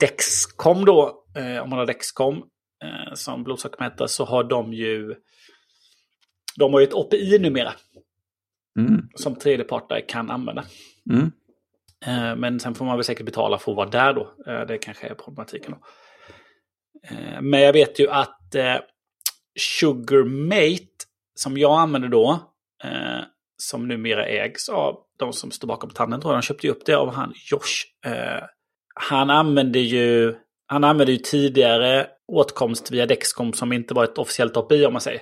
Dexcom 0.00 0.84
då, 0.84 1.24
om 1.62 1.70
man 1.70 1.78
har 1.78 1.86
Dexcom 1.86 2.42
som 3.14 3.44
blodsockermätare 3.44 4.08
så 4.08 4.24
har 4.24 4.44
de 4.44 4.72
ju 4.72 5.14
de 6.56 6.72
har 6.72 6.80
ju 6.80 6.86
ett 6.86 6.94
API 6.94 7.38
numera. 7.38 7.72
Mm. 8.78 9.08
Som 9.14 9.36
tredjepartare 9.36 10.00
kan 10.00 10.30
använda. 10.30 10.64
Mm. 11.10 11.32
Eh, 12.06 12.36
men 12.36 12.60
sen 12.60 12.74
får 12.74 12.84
man 12.84 12.96
väl 12.96 13.04
säkert 13.04 13.26
betala 13.26 13.58
för 13.58 13.72
att 13.72 13.76
vara 13.76 13.88
där 13.88 14.12
då. 14.12 14.34
Eh, 14.46 14.66
det 14.66 14.78
kanske 14.78 15.06
är 15.06 15.14
problematiken. 15.14 15.72
Då. 15.72 15.78
Eh, 17.08 17.42
men 17.42 17.60
jag 17.60 17.72
vet 17.72 17.98
ju 18.00 18.08
att 18.08 18.38
Sugarmate, 19.58 20.86
som 21.34 21.58
jag 21.58 21.80
använder 21.80 22.08
då, 22.08 22.40
som 23.56 23.88
numera 23.88 24.26
ägs 24.26 24.68
av 24.68 24.98
de 25.18 25.32
som 25.32 25.50
står 25.50 25.68
bakom 25.68 25.90
tanden, 25.90 26.20
tror 26.20 26.34
jag. 26.34 26.42
De 26.42 26.46
köpte 26.46 26.66
ju 26.66 26.70
upp 26.72 26.86
det 26.86 26.94
av 26.94 27.14
han 27.14 27.32
Josh. 27.50 27.84
Han 28.94 29.30
använde 29.30 29.78
ju, 29.78 30.34
han 30.66 30.84
använde 30.84 31.12
ju 31.12 31.18
tidigare 31.18 32.06
åtkomst 32.28 32.90
via 32.90 33.06
Dexcom 33.06 33.52
som 33.52 33.72
inte 33.72 33.94
var 33.94 34.04
ett 34.04 34.18
officiellt 34.18 34.56
API 34.56 34.86
om 34.86 34.92
man 34.92 35.00
säger. 35.02 35.20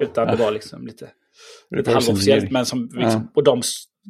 Utan 0.00 0.26
det 0.26 0.36
var 0.36 0.50
liksom 0.50 0.86
lite, 0.86 1.10
lite 1.70 1.90
halvofficiellt. 1.90 2.50
Men 2.50 2.66
som, 2.66 2.82
liksom, 2.82 3.00
ja. 3.00 3.32
Och 3.34 3.44
de, 3.44 3.62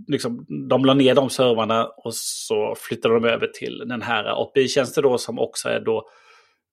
liksom, 0.07 0.47
de 0.69 0.85
la 0.85 0.95
ner 0.95 1.15
de 1.15 1.31
servrarna 1.31 1.87
och 1.87 2.15
så 2.15 2.75
flyttade 2.79 3.15
de 3.15 3.25
över 3.25 3.47
till 3.47 3.79
den 3.79 4.03
här 4.03 4.43
API-tjänsten 4.43 5.03
då 5.03 5.19
som 5.19 5.39
också 5.39 5.69
är 5.69 5.81
då 5.81 6.09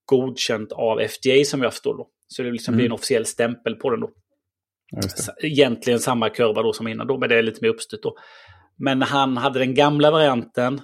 godkänt 0.05 0.71
av 0.71 0.99
FDA 1.07 1.45
som 1.45 1.61
jag 1.61 1.73
förstår 1.73 1.97
då. 1.97 2.07
Så 2.27 2.43
det 2.43 2.51
liksom 2.51 2.73
mm. 2.73 2.77
blir 2.77 2.85
en 2.85 2.91
officiell 2.91 3.25
stämpel 3.25 3.75
på 3.75 3.89
den 3.89 3.99
då. 3.99 4.11
Egentligen 5.41 5.99
samma 5.99 6.29
kurva 6.29 6.63
då 6.63 6.73
som 6.73 6.87
innan 6.87 7.07
då, 7.07 7.17
men 7.17 7.29
det 7.29 7.35
är 7.35 7.43
lite 7.43 7.59
mer 7.61 7.69
uppstyrt 7.69 8.03
då. 8.03 8.17
Men 8.77 8.99
när 8.99 9.05
han 9.05 9.37
hade 9.37 9.59
den 9.59 9.73
gamla 9.73 10.11
varianten, 10.11 10.81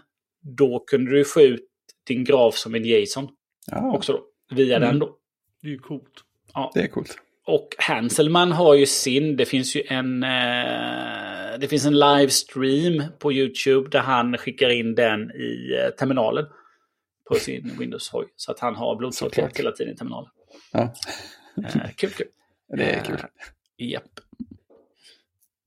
då 0.58 0.84
kunde 0.88 1.12
du 1.12 1.26
få 1.26 1.42
ut 1.42 1.68
din 2.08 2.24
graf 2.24 2.56
som 2.56 2.76
en 2.76 2.86
JSON. 2.86 3.28
Ja. 3.72 3.96
Också 3.96 4.14
då, 4.14 4.24
via 4.56 4.78
mm. 4.78 4.90
den 4.90 5.00
då. 5.00 5.18
Det 5.62 5.68
är 5.68 5.72
ju 5.72 5.80
coolt. 5.80 6.24
Ja. 6.54 6.72
Det 6.74 6.82
är 6.82 6.88
coolt. 6.88 7.18
Och 7.46 7.76
Hanselman 7.78 8.52
har 8.52 8.76
ju 8.76 8.86
sin, 8.86 9.36
det 9.36 9.46
finns 9.46 9.76
ju 9.76 9.84
en, 9.88 10.24
eh, 10.24 11.60
det 11.60 11.68
finns 11.70 11.86
en 11.86 12.00
livestream 12.00 13.04
på 13.20 13.34
YouTube 13.34 13.90
där 13.90 14.00
han 14.00 14.38
skickar 14.38 14.70
in 14.70 14.96
den 14.96 15.32
i 15.32 15.78
eh, 15.80 15.90
terminalen 15.90 16.46
på 17.30 17.36
sin 17.36 17.76
Windows-hoj. 17.80 18.26
Så 18.36 18.52
att 18.52 18.60
han 18.60 18.76
har 18.76 18.96
blodsockret 18.96 19.58
hela 19.58 19.72
tiden 19.72 19.94
i 19.94 19.98
terminalen. 19.98 20.30
Ja. 20.72 20.94
Eh, 21.66 21.92
kul, 21.96 22.10
kul. 22.10 22.28
Det 22.78 22.84
är 22.84 23.04
kul. 23.04 23.16
Eh, 23.16 23.88
japp. 23.88 24.20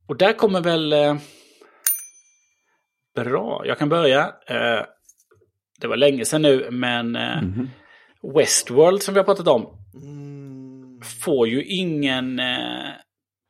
Och 0.07 0.17
där 0.17 0.33
kommer 0.33 0.61
väl... 0.61 0.93
Eh, 0.93 1.17
bra, 3.15 3.63
jag 3.67 3.79
kan 3.79 3.89
börja. 3.89 4.33
Det 5.81 5.87
var 5.87 5.97
länge 5.97 6.25
sedan 6.25 6.43
nu, 6.43 6.71
men 6.71 7.17
mm 7.17 7.53
-hmm. 7.53 7.69
Westworld 8.39 9.03
som 9.03 9.15
vi 9.15 9.21
har 9.21 9.25
pratat 9.25 9.49
om. 9.49 9.79
Får 11.05 11.49
ju 11.49 11.65
ingen, 11.65 12.39
eh, 12.39 12.91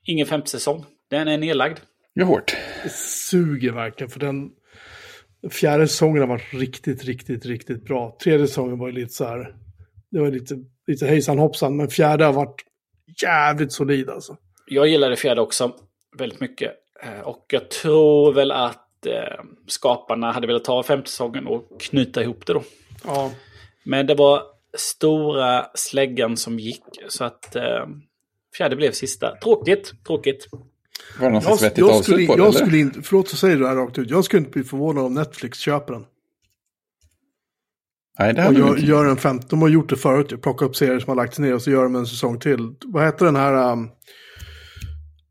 ingen 0.07 0.27
femte 0.27 0.51
säsong. 0.51 0.85
Den 1.11 1.29
är 1.29 1.39
nedlagd. 1.39 1.79
Det 2.15 2.21
är 2.21 2.25
hårt. 2.25 2.57
Det 2.83 2.93
suger 3.31 3.73
verkligen 3.73 4.11
för 4.11 4.21
den 4.21 4.51
fjärde 5.51 5.89
säsongen 5.89 6.21
har 6.21 6.29
varit 6.29 6.55
riktigt, 6.55 7.05
riktigt, 7.05 7.47
riktigt 7.47 7.85
bra. 7.85 8.17
Tredje 8.23 8.47
säsongen 8.47 8.79
var 8.79 8.89
ju 8.89 8.95
lite 8.95 9.13
så 9.13 9.25
här, 9.25 9.55
det 10.11 10.21
var 10.21 10.31
lite, 10.31 10.55
lite 10.87 11.07
hejsan 11.07 11.39
hoppsan, 11.39 11.77
men 11.77 11.89
fjärde 11.89 12.25
har 12.25 12.33
varit 12.33 12.65
jävligt 13.23 13.73
solid 13.73 14.11
alltså. 14.11 14.37
Jag 14.67 14.89
gillade 14.89 15.17
fjärde 15.17 15.41
också 15.41 15.73
väldigt 16.19 16.41
mycket. 16.41 16.73
Eh, 17.03 17.21
och 17.21 17.47
jag 17.49 17.71
tror 17.71 18.33
väl 18.33 18.53
att 18.53 18.85
att 19.05 19.07
eh, 19.07 19.45
skaparna 19.67 20.33
hade 20.33 20.47
velat 20.47 20.65
ta 20.65 20.83
femte 20.83 21.11
säsongen 21.11 21.47
och 21.47 21.81
knyta 21.81 22.23
ihop 22.23 22.47
det 22.47 22.53
då. 22.53 22.63
Ja. 23.05 23.31
Men 23.85 24.07
det 24.07 24.15
var 24.15 24.43
stora 24.79 25.67
släggan 25.75 26.37
som 26.37 26.59
gick. 26.59 26.83
Så 27.09 27.25
att 27.25 27.57
eh, 27.57 27.63
fjärde 28.57 28.77
blev 28.77 28.93
sista. 28.93 29.37
Tråkigt, 29.37 29.93
tråkigt. 30.07 30.49
Var 31.21 31.27
det 31.27 31.33
någon 31.33 31.35
Jag, 31.35 31.43
slags 31.43 31.63
vettigt 31.63 31.79
jag, 31.79 32.05
skulle, 32.05 32.27
på 32.27 32.37
det? 32.37 32.43
jag 32.43 32.55
skulle 32.55 32.79
inte, 32.79 33.03
förlåt 33.03 33.27
att 33.33 33.39
säga 33.39 33.57
det 33.57 33.69
här 33.69 33.77
rakt 33.77 33.99
ut, 33.99 34.11
jag 34.11 34.25
skulle 34.25 34.39
inte 34.41 34.51
bli 34.51 34.65
förvånad 34.65 35.05
om 35.05 35.15
Netflix 35.15 35.59
köper 35.59 35.93
den. 35.93 36.05
Nej, 38.19 38.35
det 38.35 38.47
Och 38.49 38.55
gör, 38.55 38.69
inte. 38.69 38.87
gör 38.87 39.05
en 39.07 39.17
femte, 39.17 39.47
de 39.51 39.63
har 39.63 39.69
gjort 39.69 39.89
det 39.89 39.97
förut, 39.97 40.43
plocka 40.43 40.65
upp 40.65 40.77
serier 40.77 41.01
som 41.01 41.09
har 41.09 41.17
lagts 41.17 41.39
ner 41.39 41.55
och 41.55 41.63
så 41.63 41.71
gör 41.71 41.83
de 41.83 41.97
en 41.97 42.07
säsong 42.07 42.39
till. 42.41 42.75
Vad 42.85 43.05
heter 43.05 43.25
den 43.25 43.37
här 43.37 43.73
um, 43.73 43.91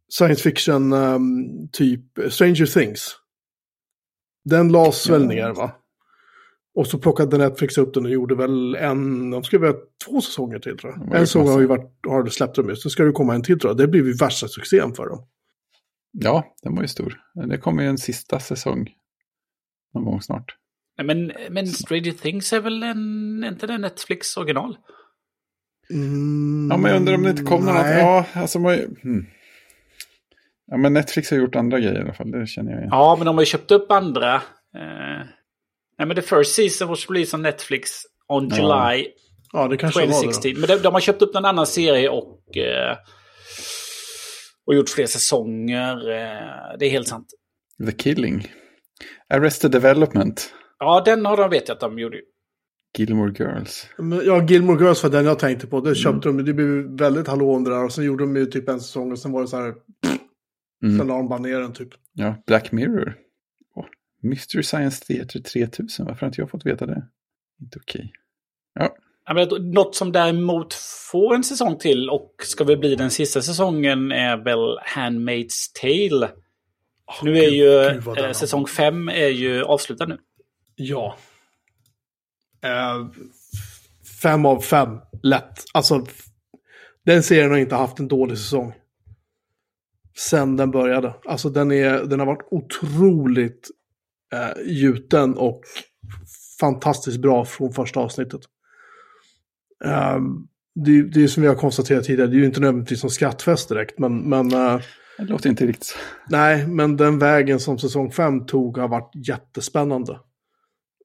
science 0.09 0.43
fiction 0.43 0.93
um, 0.93 1.69
typ, 1.71 2.01
Stranger 2.29 2.65
Things? 2.65 3.15
Den 4.45 4.71
lades 4.71 5.09
väl 5.09 5.25
ner 5.25 5.49
va? 5.49 5.71
Och 6.75 6.87
så 6.87 6.97
plockade 6.97 7.37
Netflix 7.37 7.77
upp 7.77 7.93
den 7.93 8.05
och 8.05 8.11
gjorde 8.11 8.35
väl 8.35 8.75
en, 8.75 9.29
de 9.31 9.43
skulle 9.43 9.61
väl 9.61 9.71
ha 9.71 9.79
två 10.05 10.21
säsonger 10.21 10.59
till 10.59 10.77
tror 10.77 10.91
Det 10.91 10.97
jag. 11.11 11.19
En 11.19 11.27
säsong 11.27 11.47
har 11.47 11.59
ju 11.59 11.65
varit, 11.65 11.91
har 12.07 12.25
släppt 12.25 12.55
dem 12.55 12.69
just, 12.69 12.81
så 12.81 12.89
ska 12.89 13.03
det 13.03 13.11
komma 13.11 13.35
en 13.35 13.43
till 13.43 13.59
tror 13.59 13.69
jag. 13.69 13.77
Det 13.77 13.87
blir 13.87 14.05
ju 14.05 14.13
värsta 14.13 14.47
succén 14.47 14.93
för 14.93 15.09
dem. 15.09 15.27
Ja, 16.11 16.55
den 16.63 16.75
var 16.75 16.81
ju 16.81 16.87
stor. 16.87 17.21
Det 17.49 17.57
kommer 17.57 17.83
ju 17.83 17.89
en 17.89 17.97
sista 17.97 18.39
säsong. 18.39 18.89
Någon 19.93 20.05
gång 20.05 20.21
snart. 20.21 20.57
Nej, 20.97 21.07
Men, 21.07 21.31
men 21.49 21.67
Stranger 21.67 22.11
Things 22.11 22.53
är 22.53 22.61
väl 22.61 22.83
en, 22.83 23.43
inte 23.43 23.67
det 23.67 23.77
Netflix 23.77 24.37
original? 24.37 24.77
Mm, 25.89 26.67
Ja, 26.71 26.77
men 26.77 26.91
jag 26.91 26.99
undrar 26.99 27.15
om 27.15 27.23
det 27.23 27.29
inte 27.29 27.43
kom 27.43 27.65
något. 27.65 27.75
Ja, 27.75 28.25
alltså 28.33 28.59
man, 28.59 28.73
hmm. 29.03 29.25
Ja, 30.65 30.77
men 30.77 30.93
Netflix 30.93 31.31
har 31.31 31.37
gjort 31.37 31.55
andra 31.55 31.79
grejer 31.79 31.99
i 31.99 32.01
alla 32.01 32.13
fall. 32.13 32.31
Det 32.31 32.47
känner 32.47 32.71
jag 32.71 32.79
igen. 32.79 32.89
Ja, 32.91 33.15
men 33.17 33.25
de 33.25 33.35
har 33.35 33.41
ju 33.41 33.45
köpt 33.45 33.71
upp 33.71 33.91
andra. 33.91 34.35
Eh, 34.75 35.25
nej, 35.99 36.07
men 36.07 36.15
the 36.15 36.21
first 36.21 36.55
season 36.55 36.87
was 36.87 37.09
released 37.09 37.37
on 37.37 37.41
Netflix 37.41 37.89
on 38.27 38.49
Ja. 38.49 38.55
July 38.57 39.07
Ja, 39.53 39.67
det 39.67 39.77
kanske 39.77 39.99
var 39.99 40.07
det. 40.07 40.13
2016. 40.13 40.59
Men 40.59 40.67
de, 40.69 40.75
de 40.83 40.93
har 40.93 40.99
köpt 41.01 41.21
upp 41.21 41.35
en 41.35 41.45
annan 41.45 41.67
serie 41.67 42.09
och, 42.09 42.57
eh, 42.57 42.97
och 44.67 44.75
gjort 44.75 44.89
fler 44.89 45.05
säsonger. 45.05 46.09
Eh, 46.11 46.77
det 46.79 46.85
är 46.85 46.89
helt 46.89 47.07
sant. 47.07 47.27
The 47.85 47.91
Killing. 47.91 48.51
Arrested 49.33 49.71
Development. 49.71 50.53
Ja, 50.79 51.01
den 51.05 51.25
har 51.25 51.37
de 51.37 51.49
vet 51.49 51.67
jag 51.67 51.75
att 51.75 51.81
de 51.81 51.99
gjorde. 51.99 52.17
Gilmore 52.97 53.31
Girls. 53.39 53.87
Ja, 54.25 54.43
Gilmore 54.47 54.83
Girls 54.85 55.03
var 55.03 55.09
den 55.09 55.25
jag 55.25 55.39
tänkte 55.39 55.67
på. 55.67 55.77
Mm. 55.77 55.89
Det 55.89 55.95
köpte 55.95 56.29
de, 56.29 56.45
det 56.45 56.53
blev 56.53 56.97
väldigt 56.99 57.27
hallå 57.27 57.53
om 57.55 57.63
det 57.63 57.69
där. 57.69 57.83
Och 57.85 57.93
sen 57.93 58.03
gjorde 58.03 58.23
de 58.23 58.35
ju 58.35 58.45
typ 58.45 58.69
en 58.69 58.79
säsong 58.81 59.11
och 59.11 59.19
sen 59.19 59.31
var 59.31 59.41
det 59.41 59.47
så 59.47 59.57
här, 59.57 59.73
Mm. 60.83 60.97
sen 60.97 61.07
la 61.07 61.15
de 61.17 61.29
bara 61.29 61.39
ner 61.39 61.59
den 61.59 61.73
typ. 61.73 61.89
Ja, 62.13 62.35
Black 62.47 62.71
Mirror. 62.71 63.15
Mystery 64.23 64.63
Science 64.63 65.05
Theater 65.05 65.39
3000. 65.39 66.05
Varför 66.05 66.19
har 66.21 66.27
inte 66.27 66.41
jag 66.41 66.49
fått 66.49 66.65
veta 66.65 66.85
det? 66.85 67.07
Inte 67.61 67.79
okej. 67.79 68.11
Ja, 68.73 68.95
Ja, 69.25 69.33
men 69.33 69.71
något 69.71 69.95
som 69.95 70.11
däremot 70.11 70.73
får 71.11 71.35
en 71.35 71.43
säsong 71.43 71.77
till 71.77 72.09
och 72.09 72.35
ska 72.43 72.63
väl 72.63 72.77
bli 72.77 72.95
den 72.95 73.11
sista 73.11 73.41
säsongen 73.41 74.11
är 74.11 74.37
väl 74.37 74.77
Handmaid's 74.95 75.71
Tale. 75.81 76.29
nu 77.23 77.37
är 77.37 77.49
gud- 77.49 77.53
ju 77.53 78.01
gud 78.15 78.17
eh, 78.25 78.31
säsong 78.31 78.67
fem 78.67 79.09
är 79.09 79.27
ju 79.27 79.63
avslutad 79.63 80.05
nu. 80.05 80.17
Ja. 80.75 81.17
Eh, 82.63 83.07
fem 84.21 84.45
av 84.45 84.59
fem, 84.61 84.99
lätt. 85.23 85.63
Alltså, 85.73 86.05
den 87.05 87.23
serien 87.23 87.51
har 87.51 87.57
inte 87.57 87.75
haft 87.75 87.99
en 87.99 88.07
dålig 88.07 88.37
säsong. 88.37 88.73
Sen 90.17 90.57
den 90.57 90.71
började. 90.71 91.13
Alltså 91.25 91.49
den, 91.49 91.71
är, 91.71 92.03
den 92.03 92.19
har 92.19 92.25
varit 92.27 92.47
otroligt 92.51 93.69
eh, 94.33 94.63
gjuten 94.65 95.37
och 95.37 95.61
fantastiskt 96.59 97.17
bra 97.21 97.45
från 97.45 97.73
första 97.73 97.99
avsnittet. 97.99 98.41
Um, 100.15 100.47
det, 100.75 100.91
är- 100.99 101.03
det 101.03 101.23
är 101.23 101.27
som 101.27 101.43
vi 101.43 101.49
har 101.49 101.55
konstaterat 101.55 102.03
tidigare, 102.03 102.29
det 102.29 102.35
är 102.35 102.39
ju 102.39 102.45
inte 102.45 102.59
nödvändigtvis 102.59 102.99
som 103.01 103.09
skrattfest 103.09 103.69
direkt, 103.69 103.99
men, 103.99 104.17
men 104.29 104.51
eh, 104.53 104.79
det 105.17 105.23
låter 105.23 105.49
inte 105.49 105.65
riktigt. 105.65 105.95
Nej, 106.29 106.67
men 106.67 106.97
den 106.97 107.19
vägen 107.19 107.59
som 107.59 107.77
säsong 107.79 108.11
5 108.11 108.45
tog 108.45 108.77
har 108.77 108.87
varit 108.87 109.27
jättespännande. 109.27 110.19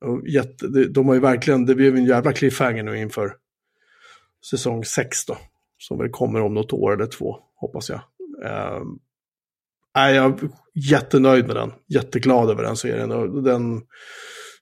Och 0.00 0.28
jätte, 0.28 0.68
det- 0.68 0.88
de 0.88 1.06
har 1.08 1.14
ju 1.14 1.20
verkligen, 1.20 1.66
det 1.66 1.74
blev 1.74 1.96
en 1.96 2.04
jävla 2.04 2.32
cliffhanger 2.32 2.82
nu 2.82 2.98
inför 2.98 3.32
säsong 4.50 4.84
6 4.84 5.26
då. 5.26 5.36
Som 5.78 5.98
väl 5.98 6.10
kommer 6.10 6.40
om 6.42 6.54
något 6.54 6.72
år 6.72 6.92
eller 6.92 7.06
två, 7.06 7.36
hoppas 7.56 7.88
jag. 7.90 8.00
Ehm, 8.46 8.98
nej, 9.98 10.14
jag 10.14 10.42
är 10.42 10.48
jättenöjd 10.90 11.46
med 11.46 11.56
den. 11.56 11.72
Jätteglad 11.88 12.50
över 12.50 12.62
den 12.62 12.76
serien. 12.76 13.10
Och 13.12 13.42
den, 13.42 13.82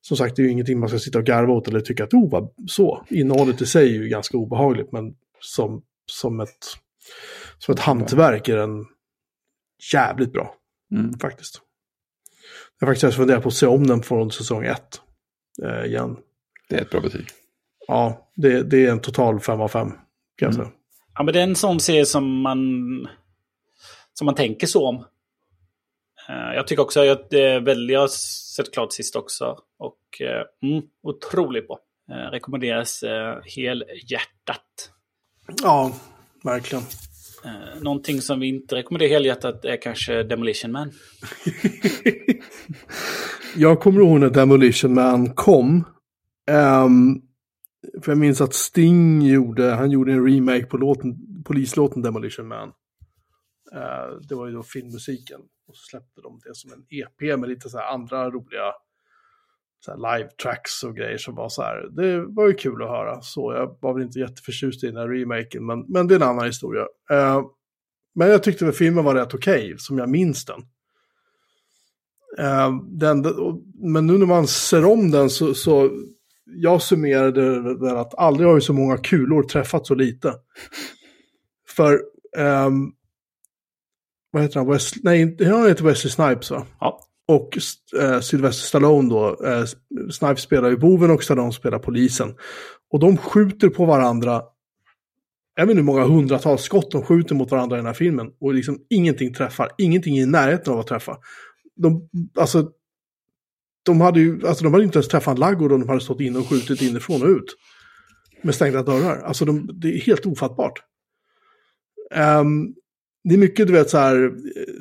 som 0.00 0.16
sagt, 0.16 0.36
det 0.36 0.42
är 0.42 0.44
ju 0.44 0.50
ingenting 0.50 0.80
man 0.80 0.88
ska 0.88 0.98
sitta 0.98 1.18
och 1.18 1.24
garva 1.24 1.52
åt 1.52 1.68
eller 1.68 1.80
tycka 1.80 2.04
att 2.04 2.14
oh, 2.14 2.30
vad 2.30 2.50
så. 2.66 3.04
Innehållet 3.10 3.60
i 3.60 3.66
sig 3.66 3.88
är 3.88 4.02
ju 4.02 4.08
ganska 4.08 4.36
obehagligt, 4.36 4.92
men 4.92 5.14
som, 5.40 5.82
som, 6.12 6.40
ett, 6.40 6.64
som 7.58 7.74
ett 7.74 7.80
hantverk 7.80 8.48
är 8.48 8.56
den 8.56 8.84
jävligt 9.92 10.32
bra 10.32 10.54
Mm. 10.94 11.18
faktiskt. 11.18 11.60
Jag 12.80 12.86
har 12.86 12.94
faktiskt 12.94 13.16
funderat 13.16 13.42
på 13.42 13.48
att 13.48 13.54
se 13.54 13.66
om 13.66 13.86
den 13.86 14.02
från 14.02 14.30
säsong 14.30 14.64
1 14.64 15.00
eh, 15.64 15.84
igen. 15.86 16.16
Det 16.68 16.76
är 16.76 16.82
ett 16.82 16.90
bra 16.90 17.00
betyg. 17.00 17.26
Ja, 17.88 18.30
det, 18.36 18.62
det 18.62 18.86
är 18.86 18.90
en 18.90 19.00
total 19.00 19.40
5 19.40 19.60
av 19.60 19.68
5 19.68 19.88
kan 19.90 19.98
jag 20.36 20.54
Mm. 20.54 20.56
säga. 20.66 20.76
Ja, 21.14 21.22
men 21.22 21.34
det 21.34 21.40
är 21.40 21.44
en 21.44 21.54
sån 21.56 21.80
serie 21.80 22.06
som 22.06 22.40
man, 22.40 22.58
som 24.14 24.24
man 24.24 24.34
tänker 24.34 24.66
så 24.66 24.88
om. 24.88 25.04
Eh, 26.28 26.54
Jag 26.54 26.66
tycker 26.66 26.82
också 26.82 27.10
att 27.10 27.30
det 27.30 27.42
är 27.42 27.60
väldigt, 27.60 27.94
jag 27.94 28.00
har 28.00 28.08
sett 28.56 28.72
klart 28.72 28.92
sist 28.92 29.16
också. 29.16 29.58
Och 29.78 30.20
eh, 30.20 30.70
mm, 30.70 30.84
otroligt 31.02 31.66
bra. 31.66 31.78
Eh, 32.10 32.30
rekommenderas 32.30 33.04
helhjärtat. 33.56 34.90
Ja, 35.62 35.92
verkligen. 36.44 36.84
Någonting 37.80 38.20
som 38.20 38.40
vi 38.40 38.46
inte 38.46 38.74
rekommenderar 38.74 39.10
helhjärtat 39.10 39.64
är 39.64 39.82
kanske 39.82 40.22
Demolition 40.22 40.72
Man. 40.72 40.92
Jag 43.56 43.80
kommer 43.80 44.00
ihåg 44.00 44.20
när 44.20 44.30
Demolition 44.30 44.94
Man 44.94 45.34
kom. 45.34 45.84
Ehm, 46.50 47.20
för 48.02 48.12
jag 48.12 48.18
minns 48.18 48.40
att 48.40 48.54
Sting 48.54 49.22
gjorde, 49.22 49.70
han 49.70 49.90
gjorde 49.90 50.12
en 50.12 50.26
remake 50.26 50.66
på 50.66 50.76
låten, 50.76 51.16
polislåten 51.44 52.02
Demolition 52.02 52.48
Man. 52.48 52.68
Eh, 53.74 54.18
det 54.28 54.34
var 54.34 54.46
ju 54.46 54.52
då 54.52 54.62
filmmusiken. 54.62 55.40
Och 55.68 55.76
så 55.76 55.82
släppte 55.90 56.20
de 56.20 56.40
det 56.44 56.54
som 56.54 56.72
en 56.72 56.86
EP 56.90 57.38
med 57.38 57.48
lite 57.48 57.68
så 57.68 57.78
här 57.78 57.86
andra 57.92 58.30
roliga 58.30 58.72
så 59.80 59.90
här 59.90 60.18
live 60.18 60.30
tracks 60.42 60.82
och 60.82 60.96
grejer 60.96 61.18
som 61.18 61.34
var 61.34 61.48
så 61.48 61.62
här. 61.62 61.88
Det 61.90 62.20
var 62.26 62.46
ju 62.48 62.54
kul 62.54 62.82
att 62.82 62.88
höra. 62.88 63.20
Så 63.22 63.52
jag 63.52 63.78
var 63.80 63.94
väl 63.94 64.02
inte 64.02 64.18
jätteförtjust 64.18 64.84
i 64.84 64.86
den 64.86 64.96
här 64.96 65.08
remaken, 65.08 65.66
men, 65.66 65.84
men 65.88 66.06
det 66.06 66.14
är 66.14 66.16
en 66.16 66.22
annan 66.28 66.46
historia. 66.46 66.86
Eh, 67.10 67.42
men 68.14 68.28
jag 68.28 68.42
tyckte 68.42 68.64
väl 68.64 68.74
filmen 68.74 69.04
var 69.04 69.14
rätt 69.14 69.34
okej, 69.34 69.74
som 69.78 69.98
jag 69.98 70.08
minns 70.08 70.44
den. 70.44 70.60
Eh, 72.38 72.70
den, 72.90 73.26
och- 73.26 73.62
men 73.74 74.06
nu 74.06 74.18
när 74.18 74.26
man 74.26 74.46
ser 74.46 74.84
om 74.84 75.10
den 75.10 75.30
så, 75.30 75.54
så 75.54 75.90
jag 76.44 76.82
summerade 76.82 77.74
det 77.78 78.00
att 78.00 78.14
aldrig 78.14 78.48
har 78.48 78.54
ju 78.54 78.60
så 78.60 78.72
många 78.72 78.98
kulor 78.98 79.42
träffat 79.42 79.86
så 79.86 79.94
lite. 79.94 80.34
För, 81.76 82.00
ehm, 82.38 82.92
vad 84.36 84.42
heter 84.42 84.60
han, 84.60 84.68
West, 84.68 84.94
nej, 85.02 85.36
han 85.40 85.68
heter 85.68 85.84
Wesley 85.84 86.10
Snipes 86.10 86.50
va? 86.50 86.66
Ja. 86.80 87.00
Och 87.28 87.58
eh, 88.00 88.20
Sylvester 88.20 88.66
Stallone 88.66 89.10
då, 89.10 89.44
eh, 89.44 89.64
Snipes 90.10 90.42
spelar 90.42 90.68
ju 90.68 90.76
boven 90.76 91.10
och 91.10 91.22
Stallone 91.22 91.52
spelar 91.52 91.78
polisen. 91.78 92.34
Och 92.90 93.00
de 93.00 93.16
skjuter 93.16 93.68
på 93.68 93.84
varandra, 93.84 94.42
jag 95.54 95.66
vet 95.66 95.70
inte 95.70 95.80
hur 95.80 95.86
många 95.86 96.04
hundratals 96.04 96.62
skott 96.62 96.90
de 96.90 97.02
skjuter 97.02 97.34
mot 97.34 97.50
varandra 97.50 97.76
i 97.76 97.78
den 97.78 97.86
här 97.86 97.92
filmen. 97.92 98.32
Och 98.40 98.54
liksom 98.54 98.78
ingenting 98.90 99.34
träffar, 99.34 99.68
ingenting 99.78 100.18
i 100.18 100.26
närheten 100.26 100.72
av 100.72 100.78
att 100.78 100.86
träffa. 100.86 101.16
De, 101.76 102.08
alltså, 102.38 102.70
de 103.82 104.00
hade 104.00 104.20
ju 104.20 104.46
alltså, 104.46 104.64
de 104.64 104.72
hade 104.72 104.84
inte 104.84 104.98
ens 104.98 105.08
träffat 105.08 105.34
en 105.34 105.40
laggård 105.40 105.72
om 105.72 105.80
de 105.80 105.88
hade 105.88 106.00
stått 106.00 106.20
inne 106.20 106.38
och 106.38 106.48
skjutit 106.48 106.82
inifrån 106.82 107.22
och 107.22 107.28
ut. 107.28 107.56
Med 108.42 108.54
stängda 108.54 108.82
dörrar. 108.82 109.22
Alltså 109.22 109.44
de, 109.44 109.70
det 109.74 109.88
är 109.88 110.00
helt 110.00 110.26
ofattbart. 110.26 110.82
Ehm, 112.14 112.74
det 113.28 113.34
är 113.34 113.38
mycket, 113.38 113.66
du 113.66 113.72
vet, 113.72 113.90
så 113.90 113.98
här, 113.98 114.24
eh, 114.24 114.30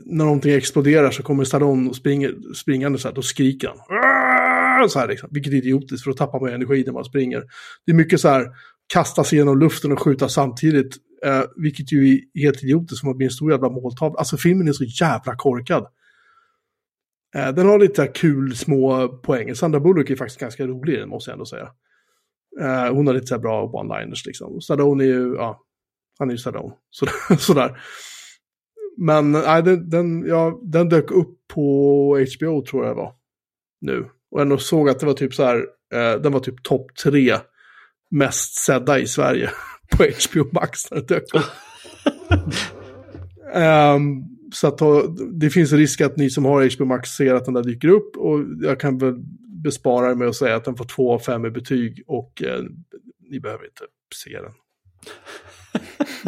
när 0.05 0.25
någonting 0.25 0.53
exploderar 0.53 1.11
så 1.11 1.23
kommer 1.23 1.43
Stallone 1.43 1.89
och 1.89 1.95
springer, 1.95 2.53
springande 2.53 2.99
så 2.99 3.07
här, 3.07 3.15
då 3.15 3.21
skriker 3.21 3.67
han. 3.67 4.89
Så 4.89 4.99
här 4.99 5.07
liksom, 5.07 5.29
vilket 5.31 5.53
är 5.53 5.57
idiotiskt, 5.57 6.03
för 6.03 6.11
då 6.11 6.17
tappar 6.17 6.39
man 6.39 6.49
energi 6.49 6.83
när 6.85 6.93
man 6.93 7.05
springer. 7.05 7.43
Det 7.85 7.91
är 7.91 7.95
mycket 7.95 8.19
så 8.19 8.29
här, 8.29 8.47
kasta 8.87 9.23
sig 9.23 9.37
genom 9.37 9.59
luften 9.59 9.91
och 9.91 10.01
skjuta 10.01 10.29
samtidigt, 10.29 10.95
eh, 11.25 11.43
vilket 11.55 11.91
ju 11.91 12.13
är 12.33 12.41
helt 12.41 12.63
idiotiskt, 12.63 12.99
som 12.99 13.09
att 13.09 13.17
bli 13.17 13.25
en 13.25 13.31
stor 13.31 13.51
jävla 13.51 13.69
måltavla. 13.69 14.17
Alltså 14.19 14.37
filmen 14.37 14.67
är 14.67 14.73
så 14.73 14.83
jävla 14.83 15.35
korkad. 15.35 15.87
Eh, 17.35 17.49
den 17.49 17.67
har 17.67 17.79
lite 17.79 18.07
kul 18.07 18.55
små 18.55 19.07
poänger. 19.07 19.53
Sandra 19.53 19.79
Bullock 19.79 20.09
är 20.09 20.15
faktiskt 20.15 20.39
ganska 20.39 20.67
rolig 20.67 20.93
i 20.93 20.97
den, 20.97 21.09
måste 21.09 21.31
jag 21.31 21.33
ändå 21.33 21.45
säga. 21.45 21.69
Eh, 22.61 22.93
hon 22.93 23.07
har 23.07 23.13
lite 23.13 23.27
så 23.27 23.35
här 23.35 23.41
bra 23.41 23.71
one-liners 23.71 24.25
liksom. 24.25 24.61
Stallone 24.61 25.03
är 25.03 25.07
ju, 25.07 25.35
ja, 25.35 25.61
han 26.19 26.29
är 26.29 26.33
ju 26.33 26.37
Stallone. 26.37 26.73
Så, 26.89 27.05
sådär 27.39 27.77
men 28.97 29.31
nej, 29.31 29.63
den, 29.63 29.89
den, 29.89 30.25
ja, 30.27 30.59
den 30.63 30.89
dök 30.89 31.11
upp 31.11 31.37
på 31.53 32.25
HBO 32.37 32.65
tror 32.65 32.85
jag 32.85 32.95
det 32.95 33.01
var. 33.01 33.13
Nu. 33.81 34.09
Och 34.31 34.41
ändå 34.41 34.57
såg 34.57 34.89
att 34.89 34.99
det 34.99 35.05
var 35.05 35.13
typ 35.13 35.33
så 35.33 35.43
här, 35.43 35.57
eh, 35.93 36.21
den 36.21 36.31
var 36.31 36.39
typ 36.39 36.63
topp 36.63 36.95
tre 37.03 37.35
mest 38.11 38.55
sedda 38.55 38.99
i 38.99 39.07
Sverige 39.07 39.49
på 39.97 40.03
HBO 40.03 40.49
Max 40.51 40.91
när 40.91 40.97
det 40.97 41.07
dök 41.07 41.35
upp. 41.35 41.43
Ehm, 43.53 44.23
så 44.53 44.67
att 44.67 44.79
det 45.33 45.49
finns 45.49 45.71
en 45.71 45.77
risk 45.77 46.01
att 46.01 46.17
ni 46.17 46.29
som 46.29 46.45
har 46.45 46.75
HBO 46.75 46.85
Max 46.85 47.09
ser 47.09 47.35
att 47.35 47.45
den 47.45 47.53
där 47.53 47.63
dyker 47.63 47.87
upp 47.87 48.17
och 48.17 48.39
jag 48.61 48.79
kan 48.79 48.97
väl 48.97 49.15
bespara 49.63 50.11
er 50.11 50.15
med 50.15 50.27
att 50.27 50.35
säga 50.35 50.55
att 50.55 50.65
den 50.65 50.75
får 50.75 50.85
två 50.85 51.13
av 51.13 51.19
fem 51.19 51.45
i 51.45 51.49
betyg 51.49 52.03
och 52.07 52.43
eh, 52.43 52.63
ni 53.19 53.39
behöver 53.39 53.65
inte 53.65 53.83
se 54.15 54.39
den. 54.41 54.51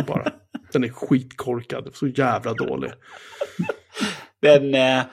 Bara. 0.08 0.32
Den 0.74 0.84
är 0.84 0.90
skitkorkad, 0.90 1.90
så 1.94 2.08
jävla 2.08 2.54
dålig. 2.54 2.92
Den, 4.42 4.76
eh, 4.76 5.04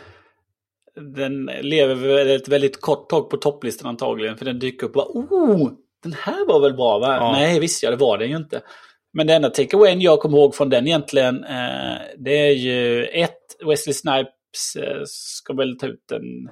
den 1.16 1.50
lever 1.60 2.26
ett 2.26 2.48
väldigt 2.48 2.80
kort 2.80 3.08
tag 3.10 3.30
på 3.30 3.36
topplistan 3.36 3.88
antagligen. 3.88 4.36
För 4.36 4.44
den 4.44 4.58
dyker 4.58 4.86
upp 4.86 4.96
och 4.96 5.14
bara 5.14 5.24
oh, 5.24 5.70
den 6.02 6.12
här 6.12 6.46
var 6.46 6.60
väl 6.60 6.74
bra 6.74 6.98
va? 6.98 7.16
Ja. 7.16 7.32
Nej, 7.32 7.60
visst 7.60 7.82
ja, 7.82 7.90
det 7.90 7.96
var 7.96 8.18
den 8.18 8.30
ju 8.30 8.36
inte. 8.36 8.62
Men 9.12 9.26
den 9.26 9.36
enda 9.36 9.50
takeawayen 9.50 10.00
jag 10.00 10.20
kommer 10.20 10.38
ihåg 10.38 10.54
från 10.54 10.68
den 10.68 10.86
egentligen, 10.86 11.44
eh, 11.44 11.96
det 12.18 12.48
är 12.48 12.52
ju 12.52 13.04
ett, 13.04 13.38
Wesley 13.66 13.94
Snipes 13.94 14.76
eh, 14.78 15.02
ska 15.06 15.54
väl 15.54 15.78
ta 15.78 15.86
ut 15.86 16.12
en... 16.12 16.50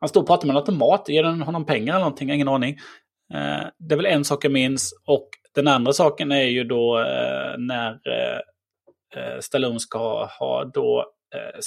Han 0.00 0.08
står 0.08 0.20
och 0.20 0.26
pratar 0.26 0.46
med 0.46 0.54
en 0.54 0.58
automat, 0.58 1.08
ger 1.08 1.22
den 1.22 1.42
honom 1.42 1.66
pengar 1.66 1.94
eller 1.94 2.04
någonting, 2.04 2.30
ingen 2.30 2.48
aning. 2.48 2.76
Eh, 3.34 3.66
det 3.78 3.94
är 3.94 3.96
väl 3.96 4.06
en 4.06 4.24
sak 4.24 4.44
jag 4.44 4.52
minns. 4.52 4.92
Och 5.06 5.28
den 5.58 5.68
andra 5.68 5.92
saken 5.92 6.32
är 6.32 6.44
ju 6.44 6.64
då 6.64 6.98
eh, 6.98 7.58
när 7.58 7.90
eh, 7.90 8.38
eh, 9.16 9.40
Stallone 9.40 9.80
ska 9.80 10.24
ha, 10.24 10.64
då 10.74 11.12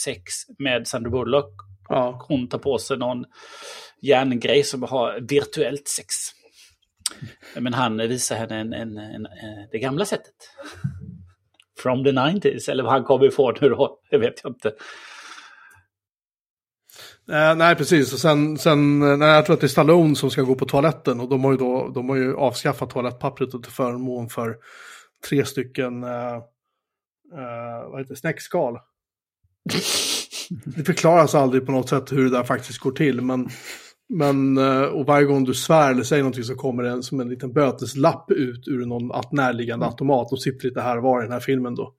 sex 0.03 0.23
med 0.59 0.87
Sandra 0.87 1.09
Bullock. 1.09 1.53
Ja. 1.89 2.25
Hon 2.27 2.49
tar 2.49 2.57
på 2.57 2.77
sig 2.77 2.97
någon 2.97 3.25
järngrej 4.01 4.63
som 4.63 4.83
har 4.83 5.19
virtuellt 5.29 5.87
sex. 5.87 6.07
Men 7.55 7.73
han 7.73 7.97
visar 7.97 8.35
henne 8.35 8.59
en, 8.59 8.73
en, 8.73 8.97
en, 8.97 9.27
det 9.71 9.79
gamla 9.79 10.05
sättet. 10.05 10.35
From 11.79 12.03
the 12.03 12.11
90s, 12.11 12.71
eller 12.71 12.83
vad 12.83 12.91
han 12.91 13.03
kommer 13.03 13.25
ifrån 13.25 13.55
nu 13.61 13.69
då, 13.69 13.99
det 14.09 14.17
vet 14.17 14.43
jag 14.43 14.51
inte. 14.51 14.71
Eh, 17.29 17.55
nej, 17.55 17.75
precis. 17.75 18.13
Och 18.13 18.19
sen, 18.19 18.57
sen 18.57 19.01
eh, 19.01 19.17
nej, 19.17 19.29
jag 19.29 19.45
tror 19.45 19.53
att 19.53 19.59
det 19.59 19.65
är 19.65 19.69
Stallone 19.69 20.15
som 20.15 20.31
ska 20.31 20.41
gå 20.41 20.55
på 20.55 20.65
toaletten. 20.65 21.19
Och 21.19 21.29
de 21.29 21.43
har 21.43 21.51
ju, 21.51 21.57
då, 21.57 21.91
de 21.95 22.09
har 22.09 22.15
ju 22.15 22.35
avskaffat 22.35 22.89
toalettpappret 22.89 23.51
till 23.51 23.71
förmån 23.71 24.29
för 24.29 24.57
tre 25.29 25.45
stycken 25.45 26.03
eh, 26.03 26.35
eh, 27.33 27.89
vad 27.91 27.99
heter 27.99 28.13
det, 28.13 28.19
snäckskal. 28.19 28.77
Det 30.65 30.83
förklaras 30.83 31.35
aldrig 31.35 31.65
på 31.65 31.71
något 31.71 31.89
sätt 31.89 32.11
hur 32.11 32.23
det 32.23 32.29
där 32.29 32.43
faktiskt 32.43 32.79
går 32.79 32.91
till. 32.91 33.21
Men, 33.21 33.49
men, 34.09 34.57
eh, 34.57 34.83
och 34.83 35.05
varje 35.05 35.25
gång 35.25 35.43
du 35.43 35.53
svär 35.53 35.91
eller 35.91 36.03
säger 36.03 36.23
någonting 36.23 36.43
så 36.43 36.55
kommer 36.55 36.83
det 36.83 37.03
som 37.03 37.19
en 37.19 37.29
liten 37.29 37.53
böteslapp 37.53 38.31
ut 38.31 38.67
ur 38.67 38.85
någon 38.85 39.11
närliggande 39.31 39.85
automat. 39.85 40.29
De 40.29 40.37
sitter 40.37 40.67
lite 40.67 40.81
här 40.81 40.97
och 40.97 41.03
var 41.03 41.21
i 41.21 41.23
den 41.23 41.33
här 41.33 41.39
filmen 41.39 41.75
då. 41.75 41.95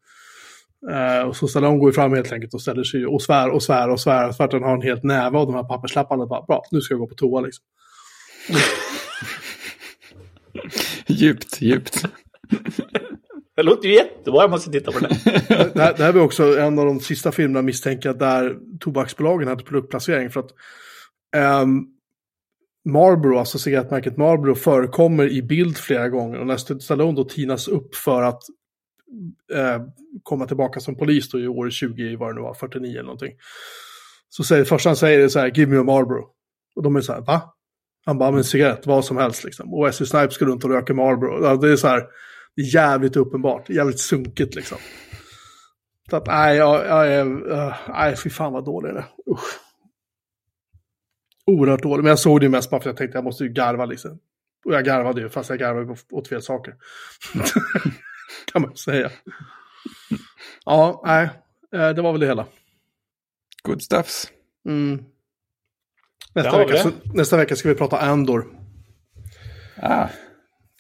Eh, 0.90 1.28
och 1.28 1.36
så 1.36 1.48
Stallone 1.48 1.78
går 1.78 1.88
ju 1.88 1.92
fram 1.92 2.12
helt 2.12 2.32
enkelt 2.32 2.54
och 2.54 2.62
ställer 2.62 2.84
sig 2.84 3.06
och 3.06 3.22
svär 3.22 3.50
och 3.50 3.62
svär 3.62 3.90
och 3.90 4.00
svär. 4.00 4.32
För 4.32 4.44
att 4.44 4.52
han 4.52 4.62
har 4.62 4.74
en 4.74 4.82
helt 4.82 5.02
näve 5.02 5.38
av 5.38 5.46
de 5.46 5.54
här 5.54 5.64
papperslapparna. 5.64 6.26
Bara, 6.26 6.42
Bra, 6.42 6.62
nu 6.70 6.80
ska 6.80 6.94
jag 6.94 7.00
gå 7.00 7.06
på 7.06 7.14
toa 7.14 7.40
liksom. 7.40 7.64
Djupt, 11.06 11.62
djupt. 11.62 12.04
Det 13.56 13.62
låter 13.62 13.88
ju 13.88 13.94
jättebra, 13.94 14.42
jag 14.42 14.50
måste 14.50 14.70
titta 14.70 14.92
på 14.92 14.98
det. 14.98 15.09
det, 15.74 15.80
här, 15.80 15.94
det 15.96 16.04
här 16.04 16.12
var 16.12 16.20
också 16.20 16.59
en 16.59 16.78
av 16.78 16.86
de 16.86 17.00
sista 17.00 17.32
filmerna 17.32 17.62
misstänker 17.62 18.14
där 18.14 18.56
tobaksbolagen 18.80 19.48
hade 19.48 19.64
produktplacering. 19.64 20.30
För 20.30 20.40
att 20.40 20.50
ehm, 21.36 21.86
Marlboro, 22.88 23.38
alltså 23.38 23.59
cigarettmärket 23.59 24.16
Marlboro, 24.16 24.54
förekommer 24.54 25.28
i 25.28 25.42
bild 25.42 25.76
flera 25.78 26.09
gånger. 26.09 26.38
Och 26.38 26.46
när 26.46 26.78
Stallone 26.78 27.16
då 27.16 27.24
tinas 27.24 27.68
upp 27.68 27.94
för 27.94 28.22
att 28.22 28.42
eh, 29.52 29.82
komma 30.22 30.47
tillbaka 30.47 30.80
som 30.80 30.97
polis 30.97 31.30
då 31.30 31.40
i 31.40 31.48
år 31.48 31.70
20, 31.70 32.16
vad 32.16 32.30
det 32.30 32.34
nu 32.34 32.40
var, 32.40 32.55
49 32.55 32.90
eller 32.90 33.02
någonting. 33.02 33.32
Så 34.28 34.44
säger 34.44 34.64
första 34.64 34.89
han 34.89 34.97
säger 34.97 35.20
är 35.20 35.28
så 35.28 35.39
här, 35.39 35.52
give 35.55 35.72
me 35.72 35.80
a 35.80 35.82
Marlboro. 35.82 36.26
Och 36.76 36.82
de 36.82 36.97
är 36.97 37.01
så 37.01 37.12
här, 37.12 37.20
va? 37.20 37.55
Han 38.05 38.18
bara, 38.18 38.30
men 38.30 38.39
en 38.39 38.44
cigarett, 38.44 38.86
vad 38.86 39.05
som 39.05 39.16
helst 39.16 39.44
liksom. 39.44 39.74
Och 39.74 39.86
Wesley 39.86 40.06
Snipes 40.06 40.39
går 40.39 40.47
runt 40.47 40.64
och 40.64 40.70
röker 40.70 40.94
Marlboro. 40.94 41.56
Det 41.56 41.72
är 41.72 41.76
så 41.76 41.89
här, 41.89 42.02
det 42.56 42.62
är 42.62 42.74
jävligt 42.74 43.16
uppenbart, 43.16 43.68
jävligt 43.68 44.01
sunkigt 44.01 44.55
liksom. 44.55 44.78
Så 46.10 46.16
att, 46.16 46.26
nej, 46.26 46.56
jag, 46.56 46.86
jag 46.86 47.12
är, 47.12 47.26
uh, 47.26 47.74
nej, 47.89 48.16
fy 48.16 48.30
fan 48.30 48.52
vad 48.52 48.64
dålig 48.64 48.94
det 48.94 48.98
är. 48.98 49.32
Usch. 49.32 49.60
Oerhört 51.47 51.82
dålig, 51.82 52.02
men 52.02 52.10
jag 52.10 52.18
såg 52.18 52.40
det 52.40 52.48
mest 52.48 52.70
bara 52.70 52.80
för 52.80 52.90
att 52.90 52.93
jag 52.93 52.97
tänkte 52.97 53.18
jag 53.18 53.24
måste 53.24 53.44
ju 53.44 53.51
garva 53.51 53.86
liksom. 53.86 54.18
Och 54.64 54.74
jag 54.74 54.84
garvade 54.84 55.20
ju, 55.20 55.28
fast 55.28 55.51
jag 55.51 55.59
garvade 55.59 55.97
åt 56.10 56.28
fel 56.28 56.43
saker. 56.43 56.74
kan 58.52 58.62
man 58.62 58.76
säga. 58.76 59.10
Ja, 60.64 61.02
nej, 61.04 61.28
eh, 61.74 61.94
det 61.94 62.02
var 62.02 62.12
väl 62.12 62.20
det 62.20 62.26
hela. 62.26 62.46
Good 63.62 63.82
stuffs. 63.82 64.28
Mm. 64.68 65.04
Nästa, 66.34 66.59
vecka, 66.59 66.76
så, 66.76 66.90
nästa 67.14 67.36
vecka 67.36 67.56
ska 67.56 67.68
vi 67.68 67.74
prata 67.74 67.98
Andor. 67.98 68.46
Ah, 69.76 70.09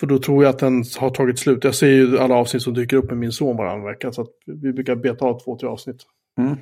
För 0.00 0.06
då 0.06 0.18
tror 0.18 0.44
jag 0.44 0.50
att 0.50 0.58
den 0.58 0.84
har 0.98 1.10
tagit 1.10 1.38
slut. 1.38 1.64
Jag 1.64 1.74
ser 1.74 1.86
ju 1.88 2.18
alla 2.18 2.34
avsnitt 2.34 2.62
som 2.62 2.74
dyker 2.74 2.96
upp 2.96 3.08
med 3.10 3.18
min 3.18 3.32
son 3.32 3.56
varannan 3.56 3.84
vecka. 3.84 4.12
Så 4.12 4.22
att 4.22 4.28
vi 4.46 4.72
brukar 4.72 4.96
beta 4.96 5.24
av 5.24 5.40
två, 5.44 5.58
tre 5.58 5.68
avsnitt. 5.68 6.02
mm. 6.38 6.56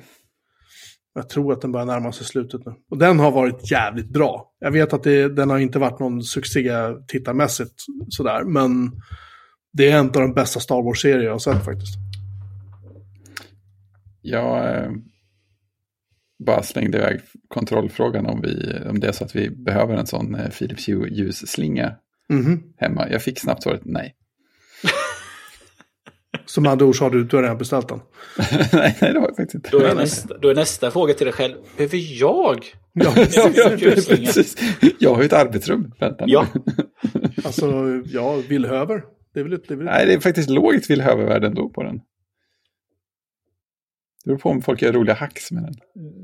Jag 1.13 1.29
tror 1.29 1.53
att 1.53 1.61
den 1.61 1.71
börjar 1.71 1.85
närma 1.85 2.11
sig 2.11 2.25
slutet 2.25 2.65
nu. 2.65 2.73
Och 2.91 2.97
den 2.97 3.19
har 3.19 3.31
varit 3.31 3.71
jävligt 3.71 4.09
bra. 4.09 4.51
Jag 4.59 4.71
vet 4.71 4.93
att 4.93 5.03
det, 5.03 5.29
den 5.29 5.49
har 5.49 5.59
inte 5.59 5.79
varit 5.79 5.99
någon 5.99 6.23
succé 6.23 6.71
tittarmässigt 7.07 7.73
sådär. 8.09 8.43
Men 8.43 8.91
det 9.73 9.91
är 9.91 9.97
en 9.97 10.05
av 10.05 10.11
de 10.11 10.33
bästa 10.33 10.59
Star 10.59 10.81
Wars-serier 10.83 11.23
jag 11.23 11.31
har 11.31 11.39
sett 11.39 11.65
faktiskt. 11.65 11.93
Jag 14.21 14.75
eh, 14.83 14.91
bara 16.45 16.63
slängde 16.63 16.97
iväg 16.97 17.19
kontrollfrågan 17.47 18.25
om, 18.25 18.41
vi, 18.41 18.73
om 18.89 18.99
det 18.99 19.07
är 19.07 19.11
så 19.11 19.23
att 19.23 19.35
vi 19.35 19.49
behöver 19.49 19.95
en 19.95 20.07
sån 20.07 20.35
eh, 20.35 20.49
Philips 20.49 20.89
Hue 20.89 21.09
ljusslinga 21.09 21.95
Mhm. 22.29 22.63
hemma. 22.77 23.09
Jag 23.09 23.21
fick 23.23 23.39
snabbt 23.39 23.63
svaret 23.63 23.81
nej. 23.85 24.15
Som 26.45 26.65
andra 26.67 26.85
ord 26.85 26.95
så 26.97 27.03
har 27.05 27.11
du, 27.11 27.23
du 27.23 27.35
har 27.35 27.43
redan 27.43 27.57
beställt 27.57 27.87
den. 27.89 27.99
nej, 28.73 28.97
nej, 29.01 29.13
det 29.13 29.19
var 29.19 29.27
jag 29.27 29.35
faktiskt 29.35 29.55
inte. 29.55 29.69
Då 29.71 29.79
är, 29.79 29.95
nästa, 29.95 30.37
då 30.37 30.49
är 30.49 30.55
nästa 30.55 30.91
fråga 30.91 31.13
till 31.13 31.25
dig 31.25 31.33
själv, 31.33 31.55
behöver 31.77 31.97
jag? 32.19 32.65
Ja, 32.93 33.13
Ja, 33.31 33.49
ja, 33.55 33.69
precis. 33.79 34.55
Jag 34.99 35.13
har 35.13 35.21
ju 35.21 35.25
ett 35.25 35.33
arbetsrum. 35.33 35.91
Vänta. 35.99 36.23
Ja, 36.27 36.47
alltså, 37.45 37.83
ja, 38.05 38.35
villhöver. 38.49 38.95
Det 38.95 38.95
är 38.95 38.97
väl 38.97 39.07
ett... 39.07 39.20
Det 39.33 39.39
är 39.39 39.43
väl 39.43 39.53
ett 39.53 39.69
Nej, 39.69 40.05
det 40.05 40.13
är 40.13 40.19
faktiskt 40.19 40.49
lågt 40.49 40.89
villhövervärde 40.89 41.47
ändå 41.47 41.69
på 41.69 41.83
den. 41.83 41.97
Det 44.23 44.25
beror 44.25 44.37
på 44.37 44.49
om 44.49 44.61
folk 44.61 44.81
gör 44.81 44.93
roliga 44.93 45.15
hacks 45.15 45.51
med 45.51 45.63
den. 45.63 45.73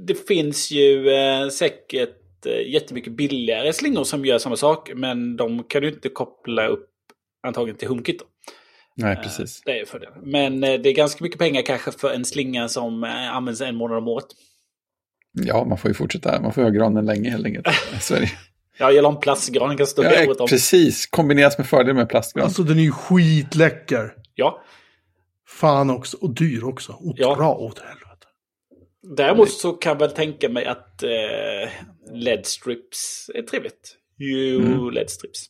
det 0.06 0.28
finns 0.28 0.72
ju 0.72 1.10
eh, 1.10 1.50
säkert 1.50 2.46
eh, 2.46 2.72
jättemycket 2.74 3.14
billigare 3.14 3.74
slingor 3.74 4.04
som 4.04 4.26
gör 4.26 4.38
samma 4.38 4.56
sak. 4.56 4.92
Men 4.96 5.38
de 5.38 5.64
kan 5.64 5.82
du 5.82 5.90
inte 5.90 6.10
koppla 6.10 6.68
upp 6.68 6.90
antagligen 7.44 7.78
till 7.78 7.88
HomeKit. 7.88 8.20
Då. 8.20 8.26
Nej, 8.96 9.14
Eh, 9.14 9.22
precis. 9.22 9.62
Det 9.66 9.80
är 9.80 9.86
för 9.86 10.00
det. 10.00 10.10
Men 10.24 10.64
eh, 10.64 10.74
det 10.74 10.90
är 10.90 10.94
ganska 10.94 11.24
mycket 11.24 11.40
pengar 11.40 11.62
kanske 11.62 11.92
för 11.92 12.14
en 12.14 12.26
slinga 12.26 12.68
som 12.68 13.04
eh, 13.04 13.36
används 13.36 13.62
en 13.62 13.76
månad 13.76 13.98
om 13.98 14.08
året. 14.08 14.26
Ja, 15.32 15.66
man 15.66 15.78
får 15.78 15.90
ju 15.90 15.94
fortsätta. 15.94 16.42
Man 16.42 16.54
får 16.54 16.62
ha 16.62 16.70
granen 16.70 17.06
länge 17.06 17.30
helt 17.30 17.46
enkelt 17.46 17.68
i 17.98 18.00
Sverige. 18.00 18.30
Ja, 18.80 18.92
jag 18.92 19.04
la 19.04 19.10
en 19.10 19.20
plastgran, 19.20 19.68
den 19.68 19.78
kan 19.78 19.88
stå 19.88 20.04
Ja, 20.04 20.28
året 20.28 20.40
om. 20.42 20.48
precis. 20.48 21.06
Kombineras 21.08 21.58
med 21.58 21.68
fördel 21.68 21.96
med 21.96 22.10
plastgran. 22.10 22.44
Alltså 22.46 22.64
den 22.64 22.80
är 22.80 22.84
ju 22.84 22.92
skitläcker. 22.92 24.14
Ja, 24.36 24.62
Fan 25.48 25.90
också. 25.90 26.18
Och 26.18 26.30
dyr 26.36 26.64
också. 26.64 26.92
Och 26.92 27.14
Ja. 27.18 27.36
bra 27.36 27.56
åt 27.56 27.80
helvete. 27.80 28.04
däremot 29.18 29.52
så 29.52 29.74
kan 29.74 29.92
jag 29.92 30.00
väl 30.00 30.12
tänka 30.12 30.50
mig 30.50 30.66
att 30.66 31.04
eh, 31.04 31.70
LED-strips 32.14 33.30
är 33.36 33.42
trevligt. 33.42 33.96
Jo, 34.18 34.60
Mm. 34.60 34.90
LED-strips. 34.94 35.46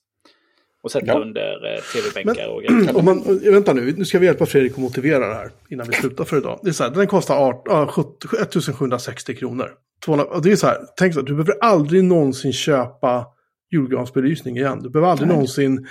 Och 0.83 0.91
sätta 0.91 1.05
Ja. 1.05 1.19
under 1.19 1.73
eh, 1.75 1.81
tv-bänkar 1.81 2.47
och 2.47 2.61
grejer. 2.63 2.97
Om 2.97 3.05
man, 3.05 3.41
eh, 3.45 3.51
vänta 3.53 3.73
nu, 3.73 3.93
nu 3.97 4.05
ska 4.05 4.19
vi 4.19 4.25
hjälpa 4.25 4.45
Fredrik 4.45 4.71
att 4.71 4.77
motivera 4.77 5.27
det 5.27 5.33
här 5.35 5.51
innan 5.69 5.87
vi 5.87 5.93
slutar 5.93 6.23
för 6.25 6.37
idag. 6.37 6.59
Det 6.63 6.69
är 6.69 6.73
så 6.73 6.83
här, 6.83 6.91
den 6.91 7.07
kostar 7.07 7.37
art, 7.37 7.61
ja, 7.65 7.87
70 7.87 8.27
1760 8.41 9.35
kronor. 9.35 9.71
200, 10.05 10.25
och 10.25 10.41
det 10.41 10.51
är 10.51 10.55
så 10.55 10.67
här, 10.67 10.77
tänk 10.97 11.13
så 11.13 11.19
här, 11.19 11.27
du 11.27 11.33
behöver 11.35 11.55
aldrig 11.61 12.03
någonsin 12.03 12.53
köpa 12.53 13.25
julgransbelysning 13.71 14.57
igen. 14.57 14.79
Du 14.83 14.89
behöver 14.89 15.11
aldrig 15.11 15.27
Nej. 15.27 15.35
någonsin 15.35 15.87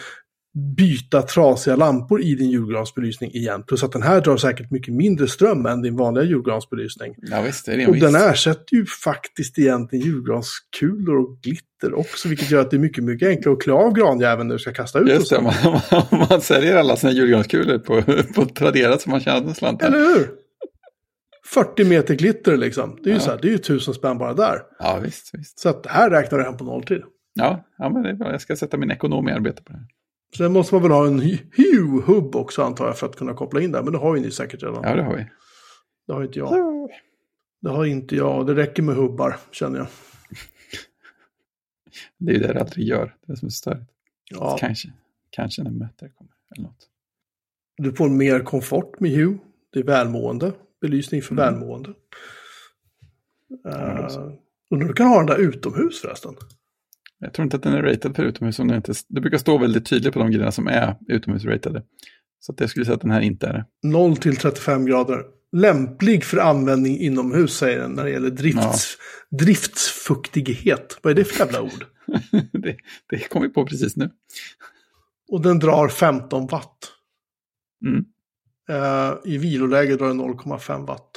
byta 0.77 1.23
trasiga 1.23 1.77
lampor 1.77 2.23
i 2.23 2.35
din 2.35 2.51
julgransbelysning 2.51 3.31
igen. 3.31 3.63
Plus 3.63 3.83
att 3.85 3.93
den 3.93 4.03
här 4.03 4.21
drar 4.21 4.37
säkert 4.37 4.71
mycket 4.71 4.95
mindre 4.95 5.29
ström 5.29 5.67
än 5.67 5.83
din 5.83 5.97
vanliga 5.97 6.25
julgransbelysning. 6.25 7.15
Ja, 7.17 7.43
visst. 7.43 7.67
Det 7.67 7.73
är 7.73 7.77
det 7.77 7.87
Och 7.87 7.95
visst. 7.95 8.07
den 8.07 8.15
ersätter 8.15 8.77
ju 8.77 8.87
faktiskt 8.87 9.59
egentligen 9.59 10.07
julgranskulor 10.07 11.17
och 11.17 11.39
glitter 11.43 11.95
också, 11.99 12.29
vilket 12.29 12.51
gör 12.51 12.61
att 12.61 12.71
det 12.71 12.77
är 12.77 12.81
mycket, 12.81 13.05
mycket 13.05 13.29
enklare 13.29 13.55
att 13.55 13.63
klä 13.63 13.73
av 13.73 13.93
granjäveln 13.93 14.49
när 14.49 14.55
du 14.55 14.59
ska 14.59 14.73
kasta 14.73 14.99
ut. 14.99 15.09
Just 15.09 15.31
det, 15.31 15.41
man, 15.41 15.55
man, 16.11 16.27
man 16.31 16.41
säljer 16.41 16.77
alla 16.77 16.97
sina 16.97 17.13
julgranskulor 17.13 17.79
på, 17.79 18.03
på 18.35 18.45
Tradera 18.45 18.99
så 18.99 19.11
man 19.11 19.21
tjänar 19.21 19.49
en 19.49 19.55
slant. 19.55 19.83
Eller 19.83 19.99
hur? 19.99 20.29
40 21.47 21.85
meter 21.85 22.15
glitter 22.15 22.57
liksom. 22.57 22.99
Det 23.03 23.11
är 23.11 23.13
ju 23.13 23.19
Ja. 23.19 23.21
så 23.21 23.31
här, 23.31 23.39
det 23.43 23.49
är 23.49 23.53
ju 23.53 23.59
tusen 23.59 23.95
spänn 23.95 24.19
bara 24.19 24.35
där. 24.35 24.63
Ja, 24.79 24.99
visst, 25.03 25.35
visst. 25.35 25.59
Så 25.59 25.69
att 25.69 25.83
det 25.83 25.89
här 25.89 26.11
räknar 26.11 26.39
du 26.39 26.45
hem 26.45 26.57
på 26.57 26.65
nolltid. 26.65 27.03
Ja, 27.35 27.65
ja, 27.79 27.89
men 27.89 28.03
det 28.03 28.09
är 28.11 28.15
bra. 28.15 28.31
Jag 28.33 28.41
ska 28.41 28.57
sätta 28.57 28.77
min 28.77 28.91
ekonom 28.91 29.29
i 29.29 29.33
arbete 29.33 29.63
på 29.63 29.73
det 29.73 29.79
här. 29.79 29.87
Sen 30.37 30.53
måste 30.53 30.75
man 30.75 30.83
väl 30.83 30.93
ha 30.93 31.07
en 31.07 31.21
Hue-hubb 31.57 32.37
också 32.37 32.63
antar 32.63 32.87
jag 32.87 32.99
för 32.99 33.07
att 33.07 33.17
kunna 33.17 33.35
koppla 33.35 33.61
in 33.61 33.73
där. 33.73 33.83
Men 33.83 33.93
det 33.93 33.99
har 33.99 34.17
ju 34.17 34.23
ni 34.23 34.31
säkert 34.31 34.63
redan. 34.63 34.81
Ja, 34.85 34.95
det 34.97 35.03
har 35.03 35.17
vi. 35.17 35.27
Det 36.07 36.13
har 36.13 36.23
inte 36.25 36.39
jag. 36.39 36.89
Det 37.63 37.71
har 37.71 37.85
inte 37.85 38.17
jag. 38.17 38.47
Det 38.47 38.55
räcker 38.55 38.83
med 38.83 38.95
hubbar 38.97 39.37
känner 39.51 39.79
jag. 39.79 39.87
Det 42.19 42.31
är 42.33 42.35
ju 42.35 42.41
det 42.43 42.53
det 42.53 42.61
aldrig 42.61 42.87
gör. 42.87 43.05
Det 43.21 43.33
är 43.33 43.35
det 43.35 43.37
som 43.37 43.47
är 43.47 43.51
störigt. 43.51 43.91
Ja, 44.31 44.57
Kanske. 44.61 44.89
Kanske 45.31 45.63
när 45.63 45.71
Möter 45.71 46.09
kommer. 46.09 46.33
Eller 46.57 46.63
något. 46.67 46.89
du 47.77 47.93
får 47.93 48.09
mer 48.09 48.41
komfort 48.41 49.01
med 49.01 49.11
Hue. 49.11 49.39
Det 49.73 49.79
är 49.79 49.85
välmående. 49.85 50.53
Belysning 50.81 51.23
för 51.23 51.33
Mm. 51.33 51.45
välmående. 51.45 51.93
så. 54.09 54.21
Uh, 54.21 54.33
undrar 54.71 54.89
du 54.89 54.95
kan 54.95 55.07
ha 55.07 55.17
den 55.19 55.27
där 55.27 55.39
utomhus 55.39 56.01
förresten. 56.01 56.35
Jag 57.19 57.33
tror 57.33 57.45
inte 57.45 57.57
att 57.57 57.63
den 57.63 57.73
är 57.73 57.83
ratad 57.83 58.17
för 58.17 58.23
utomhus. 58.25 58.59
Om 58.59 58.69
den 58.69 58.77
inte, 58.77 58.95
det 59.09 59.21
brukar 59.21 59.39
stå 59.39 59.59
väldigt 59.59 59.87
tydligt 59.87 60.13
på 60.13 60.19
de 60.19 60.31
grejerna 60.31 60.53
som 60.53 60.67
är 60.67 60.97
utomhusratade. 61.09 61.83
Så 62.41 62.53
att 62.53 62.61
jag 62.61 62.71
skulle 62.71 62.85
säga 62.85 62.95
att 62.95 63.01
den 63.01 63.11
här 63.11 63.21
inte 63.21 63.47
är 63.47 63.53
det. 63.53 63.65
0 63.89 64.17
till 64.17 64.37
35 64.37 64.87
grader. 64.87 65.25
Lämplig 65.53 66.25
för 66.25 66.37
användning 66.39 66.99
inomhus 66.99 67.57
säger 67.57 67.79
den 67.81 67.93
när 67.93 68.05
det 68.05 68.11
gäller 68.11 68.31
drifts, 68.31 68.97
driftsfuktighet. 69.31 70.99
Vad 71.03 71.11
är 71.11 71.15
det 71.15 71.25
för 71.25 71.45
jävla 71.45 71.63
ord? 71.63 71.87
det, 72.53 72.77
det 73.09 73.29
kom 73.29 73.43
vi 73.43 73.49
på 73.49 73.67
precis 73.67 73.97
nu. 73.97 74.11
Och 75.29 75.41
den 75.43 75.59
drar 75.59 75.89
15 75.89 76.47
watt. 76.47 76.93
Mm. 77.87 78.05
Eh, 78.69 79.15
I 79.25 79.39
viloläge 79.39 79.97
drar 79.97 80.09
den 80.09 80.21
0,5 80.21 80.87
watt. 80.87 81.11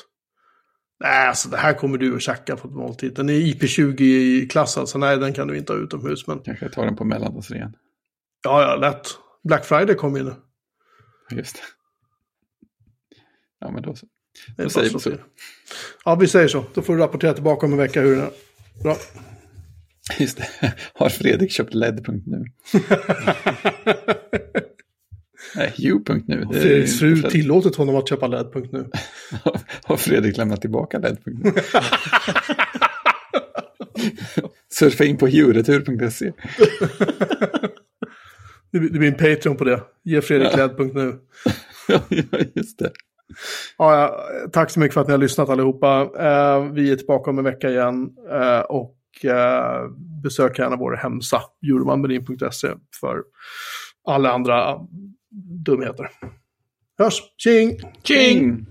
Nej, 1.04 1.28
alltså 1.28 1.50
det 1.50 1.58
här 1.58 1.74
kommer 1.74 1.98
du 1.98 2.16
att 2.16 2.22
tjacka 2.22 2.56
på 2.56 2.68
ett 2.68 2.74
måltid. 2.74 3.14
Den 3.16 3.30
är 3.30 3.34
IP20-klassad, 3.34 4.86
så 4.88 4.98
nej, 4.98 5.18
den 5.18 5.34
kan 5.34 5.48
du 5.48 5.58
inte 5.58 5.74
ha 5.74 5.80
utomhus. 5.80 6.28
Men 6.28 6.40
Kanske 6.40 6.70
tar 6.70 6.86
den 6.86 6.96
på 6.96 7.04
mellandagsrean. 7.04 7.74
ja, 8.44 8.62
ja, 8.62 8.76
lätt. 8.76 9.08
Black 9.44 9.66
Friday 9.66 9.96
kommer 9.96 10.18
ju 10.20 10.24
nu. 10.26 10.34
Just 11.32 11.56
det. 11.56 11.62
Ja, 13.60 13.72
men 13.72 13.82
då 13.84 13.96
så. 13.96 14.06
Det 14.58 14.64
Då 14.64 14.64
bara 14.64 14.70
säger 14.70 14.94
vi 14.94 15.00
så. 15.00 15.12
Ja, 16.06 16.16
vi 16.16 16.28
säger 16.28 16.48
så. 16.48 16.66
Då 16.74 16.82
får 16.82 16.96
du 16.96 17.02
rapportera 17.02 17.34
tillbaka 17.34 17.66
om 17.66 17.72
en 17.72 17.78
vecka 17.78 18.02
hur 18.02 18.16
den 18.16 18.26
är. 18.26 18.32
Bra. 18.84 18.96
Just 20.20 20.38
det. 20.38 20.74
Har 20.94 21.10
Fredrik 21.10 21.52
köpt 21.52 21.74
LED.nu? 21.74 22.46
Nej, 25.60 25.74
Hue.nu. 25.78 26.46
Fredriks 26.52 27.00
fru 27.00 27.22
tillåtit 27.22 27.76
honom 27.76 27.96
att 27.96 28.10
köpa 28.10 28.28
LED.nu. 28.28 28.86
Har 29.84 29.98
Fredrik 29.98 30.38
lämnat 30.38 30.62
tillbaka 30.62 31.00
LED.nu? 31.00 31.34
Surfa 34.74 35.06
in 35.06 35.18
på 35.18 35.28
huretur.se. 35.28 36.32
Det 38.72 38.80
blir 38.80 39.08
en 39.08 39.14
Patreon 39.14 39.58
på 39.58 39.64
det. 39.64 39.82
Ge 40.04 40.22
Fredrik 40.22 40.58
LED.nu. 40.58 41.16
Ja, 41.88 42.00
just 42.56 42.80
det. 42.80 42.92
Ja, 43.78 44.20
tack 44.54 44.72
så 44.72 44.80
mycket 44.80 44.94
för 44.94 45.02
att 45.02 45.08
ni 45.08 45.14
har 45.14 45.18
lyssnat 45.18 45.50
allihopa. 45.50 46.02
Eh, 46.02 46.72
vi 46.72 46.92
är 46.92 46.96
tillbaka 46.96 47.30
om 47.30 47.38
en 47.38 47.44
vecka 47.44 47.70
igen. 47.70 48.10
Eh, 48.32 48.60
och 48.60 48.96
eh, 49.26 49.90
besök 50.24 50.60
gärna 50.60 50.76
vår 50.76 50.96
hemsida, 50.96 51.42
euromanmedin.se, 51.64 52.68
för 53.00 53.24
alla 54.08 54.32
andra 54.32 54.76
dumheter. 55.70 56.10
Hörs! 56.98 57.22
Tjing! 57.38 57.78
Tjing! 58.04 58.68